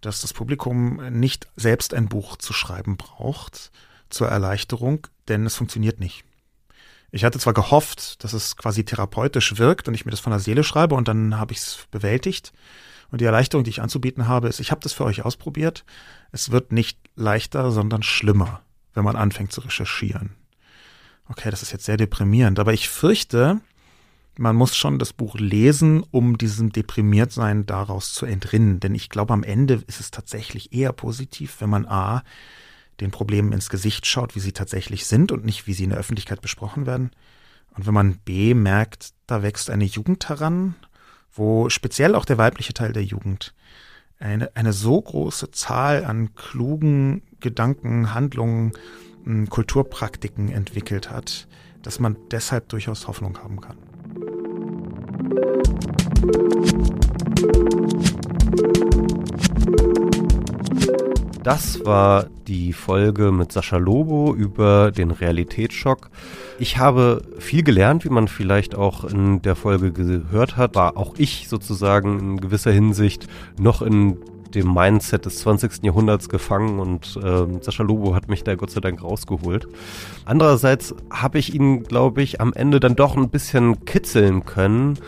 dass 0.00 0.20
das 0.20 0.32
Publikum 0.32 0.96
nicht 1.10 1.46
selbst 1.54 1.94
ein 1.94 2.08
Buch 2.08 2.38
zu 2.38 2.52
schreiben 2.52 2.96
braucht 2.96 3.70
zur 4.08 4.28
Erleichterung, 4.28 5.06
denn 5.28 5.46
es 5.46 5.54
funktioniert 5.54 6.00
nicht. 6.00 6.24
Ich 7.12 7.24
hatte 7.24 7.38
zwar 7.38 7.54
gehofft, 7.54 8.24
dass 8.24 8.32
es 8.32 8.56
quasi 8.56 8.84
therapeutisch 8.84 9.58
wirkt 9.58 9.86
und 9.86 9.94
ich 9.94 10.06
mir 10.06 10.10
das 10.10 10.20
von 10.20 10.32
der 10.32 10.40
Seele 10.40 10.64
schreibe 10.64 10.96
und 10.96 11.06
dann 11.06 11.38
habe 11.38 11.52
ich 11.52 11.58
es 11.58 11.86
bewältigt. 11.92 12.52
Und 13.12 13.20
die 13.20 13.26
Erleichterung, 13.26 13.62
die 13.62 13.70
ich 13.70 13.82
anzubieten 13.82 14.26
habe, 14.26 14.48
ist, 14.48 14.58
ich 14.58 14.70
habe 14.72 14.80
das 14.80 14.92
für 14.92 15.04
euch 15.04 15.24
ausprobiert. 15.24 15.84
Es 16.32 16.50
wird 16.50 16.72
nicht 16.72 16.98
leichter, 17.14 17.70
sondern 17.70 18.02
schlimmer, 18.02 18.62
wenn 18.94 19.04
man 19.04 19.16
anfängt 19.16 19.52
zu 19.52 19.60
recherchieren. 19.60 20.30
Okay, 21.28 21.50
das 21.50 21.62
ist 21.62 21.72
jetzt 21.72 21.84
sehr 21.84 21.96
deprimierend, 21.96 22.58
aber 22.58 22.72
ich 22.72 22.88
fürchte, 22.88 23.60
man 24.38 24.56
muss 24.56 24.76
schon 24.76 24.98
das 24.98 25.12
Buch 25.12 25.34
lesen, 25.34 26.04
um 26.10 26.38
diesem 26.38 26.70
Deprimiertsein 26.70 27.66
daraus 27.66 28.14
zu 28.14 28.24
entrinnen. 28.24 28.80
Denn 28.80 28.94
ich 28.94 29.10
glaube, 29.10 29.34
am 29.34 29.42
Ende 29.42 29.82
ist 29.86 30.00
es 30.00 30.10
tatsächlich 30.10 30.72
eher 30.72 30.92
positiv, 30.92 31.60
wenn 31.60 31.70
man 31.70 31.86
A, 31.86 32.22
den 33.00 33.10
Problemen 33.10 33.52
ins 33.52 33.68
Gesicht 33.68 34.06
schaut, 34.06 34.34
wie 34.34 34.40
sie 34.40 34.52
tatsächlich 34.52 35.06
sind 35.06 35.32
und 35.32 35.44
nicht, 35.44 35.66
wie 35.66 35.74
sie 35.74 35.84
in 35.84 35.90
der 35.90 35.98
Öffentlichkeit 35.98 36.40
besprochen 36.40 36.86
werden. 36.86 37.10
Und 37.76 37.86
wenn 37.86 37.94
man 37.94 38.18
B 38.18 38.54
merkt, 38.54 39.10
da 39.26 39.42
wächst 39.42 39.70
eine 39.70 39.84
Jugend 39.84 40.28
heran, 40.28 40.74
wo 41.32 41.68
speziell 41.68 42.14
auch 42.14 42.24
der 42.24 42.38
weibliche 42.38 42.74
Teil 42.74 42.92
der 42.92 43.04
Jugend 43.04 43.54
eine, 44.18 44.54
eine 44.56 44.72
so 44.72 45.00
große 45.00 45.50
Zahl 45.50 46.04
an 46.04 46.34
klugen 46.34 47.22
Gedanken, 47.40 48.14
Handlungen, 48.14 48.72
hm, 49.24 49.48
Kulturpraktiken 49.48 50.50
entwickelt 50.50 51.10
hat, 51.10 51.46
dass 51.82 52.00
man 52.00 52.16
deshalb 52.30 52.68
durchaus 52.68 53.06
Hoffnung 53.06 53.38
haben 53.38 53.60
kann. 53.60 53.76
Das 61.48 61.82
war 61.86 62.26
die 62.46 62.74
Folge 62.74 63.32
mit 63.32 63.52
Sascha 63.52 63.78
Lobo 63.78 64.34
über 64.34 64.92
den 64.92 65.10
Realitätsschock. 65.10 66.10
Ich 66.58 66.76
habe 66.76 67.22
viel 67.38 67.62
gelernt, 67.62 68.04
wie 68.04 68.10
man 68.10 68.28
vielleicht 68.28 68.74
auch 68.74 69.04
in 69.04 69.40
der 69.40 69.56
Folge 69.56 69.90
gehört 69.90 70.58
hat. 70.58 70.74
War 70.74 70.98
auch 70.98 71.14
ich 71.16 71.48
sozusagen 71.48 72.18
in 72.18 72.36
gewisser 72.36 72.70
Hinsicht 72.70 73.28
noch 73.58 73.80
in 73.80 74.18
dem 74.54 74.74
Mindset 74.74 75.24
des 75.24 75.38
20. 75.38 75.84
Jahrhunderts 75.84 76.28
gefangen 76.28 76.80
und 76.80 77.16
äh, 77.16 77.46
Sascha 77.62 77.82
Lobo 77.82 78.14
hat 78.14 78.28
mich 78.28 78.44
da 78.44 78.54
Gott 78.54 78.70
sei 78.70 78.80
Dank 78.80 79.02
rausgeholt. 79.02 79.68
Andererseits 80.26 80.94
habe 81.10 81.38
ich 81.38 81.54
ihn, 81.54 81.82
glaube 81.82 82.20
ich, 82.20 82.42
am 82.42 82.52
Ende 82.52 82.78
dann 82.78 82.94
doch 82.94 83.16
ein 83.16 83.30
bisschen 83.30 83.86
kitzeln 83.86 84.44
können, 84.44 84.98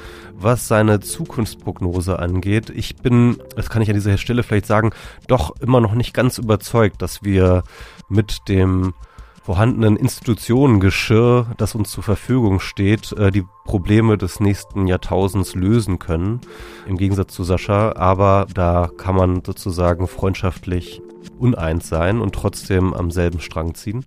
was 0.42 0.68
seine 0.68 1.00
Zukunftsprognose 1.00 2.18
angeht. 2.18 2.70
Ich 2.70 2.96
bin, 2.96 3.38
das 3.56 3.70
kann 3.70 3.82
ich 3.82 3.88
an 3.88 3.94
dieser 3.94 4.18
Stelle 4.18 4.42
vielleicht 4.42 4.66
sagen, 4.66 4.90
doch 5.26 5.54
immer 5.60 5.80
noch 5.80 5.94
nicht 5.94 6.14
ganz 6.14 6.38
überzeugt, 6.38 7.02
dass 7.02 7.22
wir 7.22 7.62
mit 8.08 8.48
dem 8.48 8.94
vorhandenen 9.42 9.96
Institutionengeschirr, 9.96 11.46
das 11.56 11.74
uns 11.74 11.90
zur 11.90 12.04
Verfügung 12.04 12.60
steht, 12.60 13.12
äh, 13.12 13.30
die 13.30 13.44
Probleme 13.64 14.18
des 14.18 14.38
nächsten 14.40 14.86
Jahrtausends 14.86 15.54
lösen 15.54 15.98
können. 15.98 16.40
Im 16.86 16.96
Gegensatz 16.96 17.34
zu 17.34 17.42
Sascha. 17.42 17.96
Aber 17.96 18.46
da 18.54 18.90
kann 18.96 19.16
man 19.16 19.42
sozusagen 19.44 20.06
freundschaftlich 20.06 21.02
uneins 21.38 21.88
sein 21.88 22.20
und 22.20 22.34
trotzdem 22.34 22.94
am 22.94 23.10
selben 23.10 23.40
Strang 23.40 23.74
ziehen. 23.74 24.04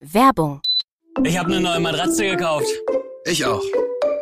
Werbung. 0.00 0.60
Ich 1.24 1.38
habe 1.38 1.52
eine 1.52 1.60
neue 1.60 1.80
Matratze 1.80 2.24
gekauft. 2.24 2.68
Ich 3.24 3.44
auch. 3.44 3.62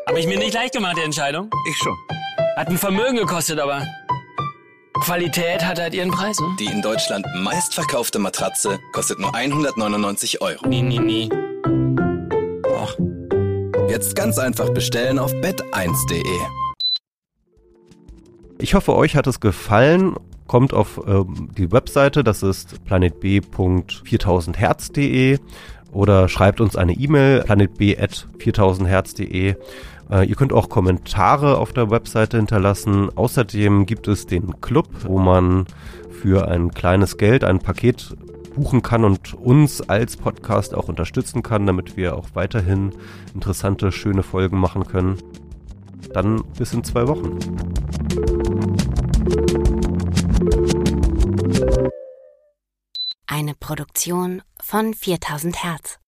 Habe 0.09 0.19
ich 0.21 0.27
mir 0.27 0.39
nicht 0.39 0.55
leicht 0.55 0.73
gemacht, 0.73 0.97
die 0.97 1.03
Entscheidung? 1.03 1.51
Ich 1.69 1.77
schon. 1.77 1.95
Hat 2.57 2.69
ein 2.69 2.79
Vermögen 2.79 3.19
gekostet, 3.19 3.61
aber 3.61 3.87
Qualität 5.03 5.63
hat 5.63 5.79
halt 5.79 5.93
ihren 5.93 6.11
Preis, 6.11 6.41
ne? 6.41 6.47
Die 6.59 6.65
in 6.65 6.81
Deutschland 6.81 7.27
meistverkaufte 7.37 8.19
Matratze 8.19 8.79
kostet 8.95 9.19
nur 9.19 9.35
199 9.35 10.41
Euro. 10.41 10.67
Nee, 10.67 10.81
nee, 10.81 10.99
nee. 10.99 11.29
Och. 12.65 12.97
Jetzt 13.91 14.17
ganz 14.17 14.39
einfach 14.39 14.71
bestellen 14.71 15.19
auf 15.19 15.35
bett1.de. 15.35 16.25
Ich 18.57 18.73
hoffe, 18.73 18.97
euch 18.97 19.15
hat 19.15 19.27
es 19.27 19.41
gefallen. 19.41 20.17
Kommt 20.47 20.73
auf 20.73 20.99
ähm, 21.07 21.51
die 21.59 21.71
Webseite, 21.71 22.25
das 22.25 22.43
ist 22.43 22.83
planetb.4000herz.de 22.87 25.39
oder 25.93 26.29
schreibt 26.29 26.61
uns 26.61 26.77
eine 26.77 26.93
E-Mail 26.93 27.43
planetb.4000herz.de. 27.43 29.57
Äh, 30.11 30.27
ihr 30.27 30.35
könnt 30.37 30.53
auch 30.53 30.69
Kommentare 30.69 31.59
auf 31.59 31.73
der 31.73 31.91
Webseite 31.91 32.37
hinterlassen. 32.37 33.11
Außerdem 33.17 33.87
gibt 33.87 34.09
es 34.09 34.27
den 34.27 34.61
Club, 34.61 34.89
wo 35.05 35.19
man 35.19 35.67
für 36.11 36.49
ein 36.49 36.73
kleines 36.73 37.17
Geld 37.17 37.45
ein 37.45 37.59
Paket 37.61 38.17
buchen 38.57 38.83
kann 38.83 39.05
und 39.05 39.35
uns 39.35 39.89
als 39.89 40.17
Podcast 40.17 40.75
auch 40.75 40.89
unterstützen 40.89 41.43
kann, 41.43 41.67
damit 41.67 41.97
wir 41.97 42.17
auch 42.17 42.29
weiterhin 42.35 42.93
interessante, 43.35 43.93
schöne 43.93 44.23
Folgen 44.23 44.59
machen 44.59 44.85
können. 44.87 45.19
Dann 46.13 46.43
bis 46.57 46.73
in 46.73 46.83
zwei 46.83 47.07
Wochen. 47.07 47.39
Eine 53.27 53.55
Produktion 53.55 54.43
von 54.61 54.95
4000 54.95 55.63
Hertz. 55.63 55.99